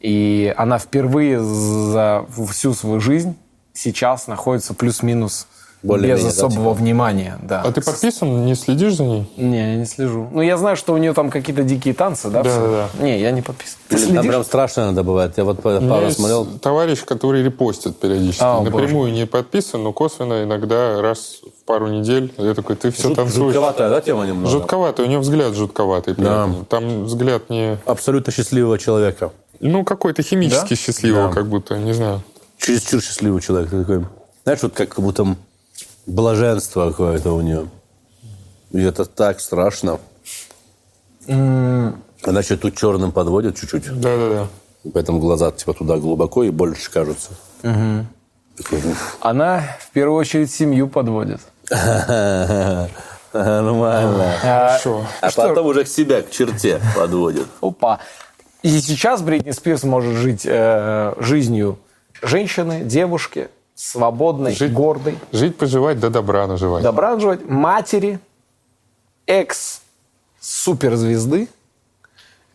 и 0.00 0.52
она 0.56 0.78
впервые 0.78 1.40
за 1.40 2.26
всю 2.50 2.74
свою 2.74 3.00
жизнь 3.00 3.36
сейчас 3.72 4.26
находится 4.26 4.74
плюс-минус 4.74 5.46
Более-менее, 5.82 6.26
без 6.26 6.36
да, 6.36 6.46
особого 6.46 6.74
внимания. 6.74 7.38
Да. 7.42 7.62
А 7.62 7.72
ты 7.72 7.80
подписан, 7.80 8.46
не 8.46 8.54
следишь 8.54 8.94
за 8.94 9.04
ней? 9.04 9.32
Не, 9.36 9.72
я 9.72 9.76
не 9.76 9.84
слежу. 9.84 10.28
Ну, 10.30 10.40
я 10.40 10.56
знаю, 10.56 10.76
что 10.76 10.92
у 10.94 10.96
нее 10.96 11.12
там 11.12 11.28
какие-то 11.30 11.64
дикие 11.64 11.92
танцы, 11.92 12.30
да? 12.30 12.42
Да, 12.44 12.50
все? 12.50 12.88
да, 12.98 13.04
Не, 13.04 13.20
я 13.20 13.32
не 13.32 13.42
подписан. 13.42 13.78
Ты 13.88 13.96
Блин, 13.96 14.14
Там 14.14 14.26
прям 14.28 14.44
страшно 14.44 14.82
иногда 14.82 15.02
бывает. 15.02 15.34
Я 15.36 15.44
вот 15.44 15.60
пару 15.60 16.10
смотрел. 16.10 16.46
товарищ, 16.60 17.04
который 17.04 17.42
репостит 17.42 17.98
периодически. 17.98 18.42
А, 18.44 18.60
Напрямую 18.60 19.12
не 19.12 19.26
подписан, 19.26 19.82
но 19.82 19.92
косвенно 19.92 20.44
иногда 20.44 21.02
раз 21.02 21.40
в 21.60 21.64
пару 21.64 21.88
недель. 21.88 22.32
Я 22.38 22.54
такой, 22.54 22.76
ты 22.76 22.90
все 22.92 23.12
танцуешь. 23.14 23.52
Жутковатая, 23.54 23.90
да, 23.90 24.00
тема 24.00 24.24
немного? 24.24 24.48
Жутковатый, 24.50 25.04
у 25.04 25.08
него 25.08 25.20
взгляд 25.20 25.54
жутковатый. 25.54 26.14
Да. 26.16 26.48
Там 26.68 27.04
взгляд 27.04 27.50
не... 27.50 27.78
Абсолютно 27.86 28.32
счастливого 28.32 28.78
человека. 28.78 29.32
Ну, 29.60 29.84
какой-то 29.84 30.22
химически 30.22 30.74
счастливого, 30.74 31.28
Да. 31.28 31.34
как 31.34 31.46
будто, 31.48 31.76
не 31.78 31.92
знаю. 31.92 32.22
Чересчур 32.58 33.00
счастливый 33.02 33.40
человек. 33.42 33.70
Ты 33.70 33.80
такой, 33.80 34.04
знаешь, 34.44 34.62
вот 34.62 34.72
как 34.74 34.94
будто 35.00 35.36
блаженство 36.06 36.90
какое-то 36.90 37.32
у 37.32 37.40
нее. 37.40 37.68
И 38.72 38.80
это 38.80 39.04
так 39.04 39.40
страшно. 39.40 39.98
Она 41.26 42.40
еще 42.40 42.56
тут 42.56 42.76
черным 42.76 43.12
подводит 43.12 43.56
чуть-чуть. 43.56 44.00
Да-да-да. 44.00 44.48
Поэтому 44.92 45.20
глаза 45.20 45.50
типа 45.52 45.74
туда 45.74 45.96
глубоко 45.96 46.42
и 46.44 46.50
больше 46.50 46.90
кажутся. 46.90 47.30
Такой, 47.62 48.78
уф. 48.78 49.16
Она 49.20 49.62
в 49.80 49.90
первую 49.92 50.18
очередь 50.18 50.50
семью 50.50 50.88
подводит. 50.88 51.40
Нормально. 53.32 54.34
Хорошо. 54.40 55.06
А 55.20 55.30
потом 55.30 55.66
уже 55.66 55.84
к 55.84 55.88
себя, 55.88 56.22
к 56.22 56.30
черте 56.30 56.80
подводит. 56.96 57.46
Опа. 57.60 58.00
И 58.62 58.80
сейчас 58.80 59.22
Бритни 59.22 59.52
Спирс 59.52 59.84
может 59.84 60.14
жить 60.14 60.42
э, 60.44 61.14
жизнью 61.18 61.78
женщины, 62.20 62.84
девушки, 62.84 63.48
свободной, 63.74 64.54
Жить- 64.54 64.72
гордой, 64.72 65.18
Жить, 65.32 65.56
поживать, 65.56 65.98
да 66.00 66.08
добра 66.10 66.46
наживать. 66.46 66.82
добра 66.82 67.14
наживать, 67.14 67.44
матери, 67.48 68.18
экс-суперзвезды, 70.40 71.48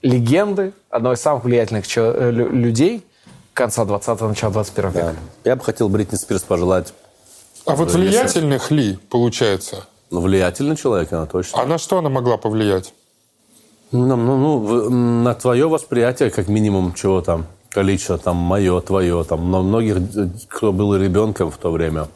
легенды, 0.02 0.74
одной 0.90 1.16
из 1.16 1.22
самых 1.22 1.44
влиятельных 1.44 1.88
чел- 1.88 2.12
э, 2.14 2.32
лю- 2.32 2.50
людей 2.52 3.06
конца 3.54 3.84
20-го, 3.86 4.28
начала 4.30 4.52
21 4.54 4.92
века. 4.92 5.16
Я 5.44 5.56
бы 5.56 5.64
хотел 5.64 5.90
Бритни 5.90 6.16
Спирс 6.16 6.44
пожелать 6.44 6.94
А 7.66 7.76
вот 7.76 7.92
влиятельных 7.92 8.70
ли, 8.72 8.98
получается? 9.10 9.86
ну, 10.12 10.22
влиятельный 10.22 10.76
человек, 10.78 11.12
она 11.12 11.26
точно. 11.26 11.62
А 11.62 11.66
на 11.66 11.78
что 11.78 11.98
она 11.98 12.10
могла 12.10 12.38
повлиять? 12.38 12.94
Ну, 13.92 14.16
ну, 14.16 14.38
ну, 14.38 14.90
на 15.24 15.34
твое 15.34 15.68
восприятие, 15.68 16.30
как 16.30 16.48
минимум, 16.50 16.94
чего 16.94 17.22
там, 17.22 17.46
количество, 17.78 18.18
там, 18.18 18.38
мое, 18.38 18.82
твое, 18.82 19.24
там, 19.24 19.52
но 19.52 19.62
многих, 19.62 19.98
э, 19.98 20.30
кто 20.50 20.74
был 20.74 20.96
ребенком 20.96 21.52
в 21.52 21.58
то 21.58 21.70
время. 21.72 22.08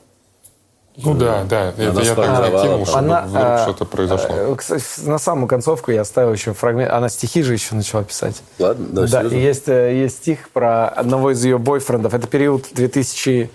Ну 0.98 1.14
да, 1.14 1.44
да, 1.44 1.70
это 1.70 2.02
я 2.02 2.16
так 2.16 2.16
там. 2.16 2.86
чтобы 2.86 2.98
Она, 2.98 3.22
вдруг 3.22 3.44
э, 3.46 3.60
что-то 3.62 3.86
произошло. 3.86 4.36
э, 4.36 4.56
Кстати, 4.56 4.84
на 5.06 5.20
самую 5.20 5.48
концовку 5.48 5.92
я 5.92 6.02
оставил 6.02 6.34
еще 6.34 6.54
фрагмент. 6.54 6.92
Она 6.92 7.10
стихи 7.10 7.44
же 7.44 7.54
еще 7.54 7.76
начала 7.76 8.04
писать. 8.04 8.42
Ладно, 8.58 8.88
да, 8.90 9.02
Да, 9.04 9.08
серьезно? 9.08 9.36
есть, 9.38 9.70
э, 9.70 10.02
есть 10.02 10.18
стих 10.18 10.50
про 10.50 10.88
одного 10.88 11.30
из 11.32 11.46
ее 11.46 11.60
бойфрендов. 11.60 12.16
Это 12.16 12.26
период 12.26 12.66
2000, 12.74 13.52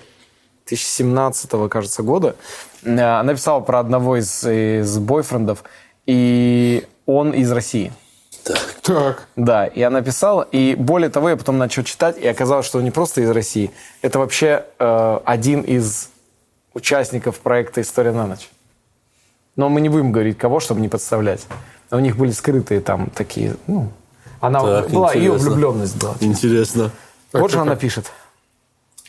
2017, 0.68 1.68
кажется, 1.68 2.04
года. 2.04 2.36
Она 2.84 3.34
писала 3.34 3.58
про 3.60 3.80
одного 3.80 4.16
из, 4.16 4.44
из 4.44 4.96
бойфрендов, 4.98 5.64
и 6.06 6.86
он 7.04 7.32
из 7.32 7.50
России. 7.50 7.92
Так, 8.82 9.26
Да, 9.36 9.66
и 9.66 9.82
она 9.82 10.02
писала, 10.02 10.42
и 10.42 10.74
более 10.76 11.10
того, 11.10 11.30
я 11.30 11.36
потом 11.36 11.58
начал 11.58 11.82
читать, 11.82 12.16
и 12.18 12.26
оказалось, 12.26 12.66
что 12.66 12.78
он 12.78 12.84
не 12.84 12.90
просто 12.90 13.20
из 13.20 13.30
России, 13.30 13.70
это 14.02 14.18
вообще 14.18 14.64
э, 14.78 15.20
один 15.24 15.62
из 15.62 16.10
участников 16.74 17.40
проекта 17.40 17.80
«История 17.80 18.12
на 18.12 18.26
ночь». 18.26 18.48
Но 19.56 19.68
мы 19.68 19.80
не 19.80 19.88
будем 19.88 20.12
говорить 20.12 20.38
кого, 20.38 20.60
чтобы 20.60 20.80
не 20.80 20.88
подставлять. 20.88 21.46
У 21.90 21.98
них 21.98 22.16
были 22.16 22.30
скрытые 22.30 22.80
там 22.80 23.10
такие, 23.10 23.56
ну... 23.66 23.90
Она 24.40 24.60
Так, 24.60 24.90
была, 24.90 25.14
ее 25.14 25.28
интересно. 25.28 25.50
влюбленность 25.50 25.96
была. 25.96 26.14
Интересно. 26.20 26.90
Вот 27.32 27.50
же 27.50 27.58
она 27.58 27.74
пишет. 27.74 28.12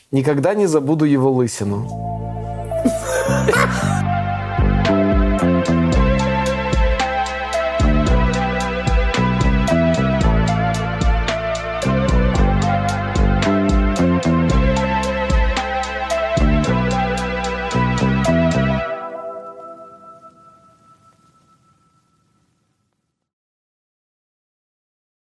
«Никогда 0.09 0.53
не 0.53 0.67
забуду 0.67 1.03
его 1.03 1.29
лысину. 1.31 1.85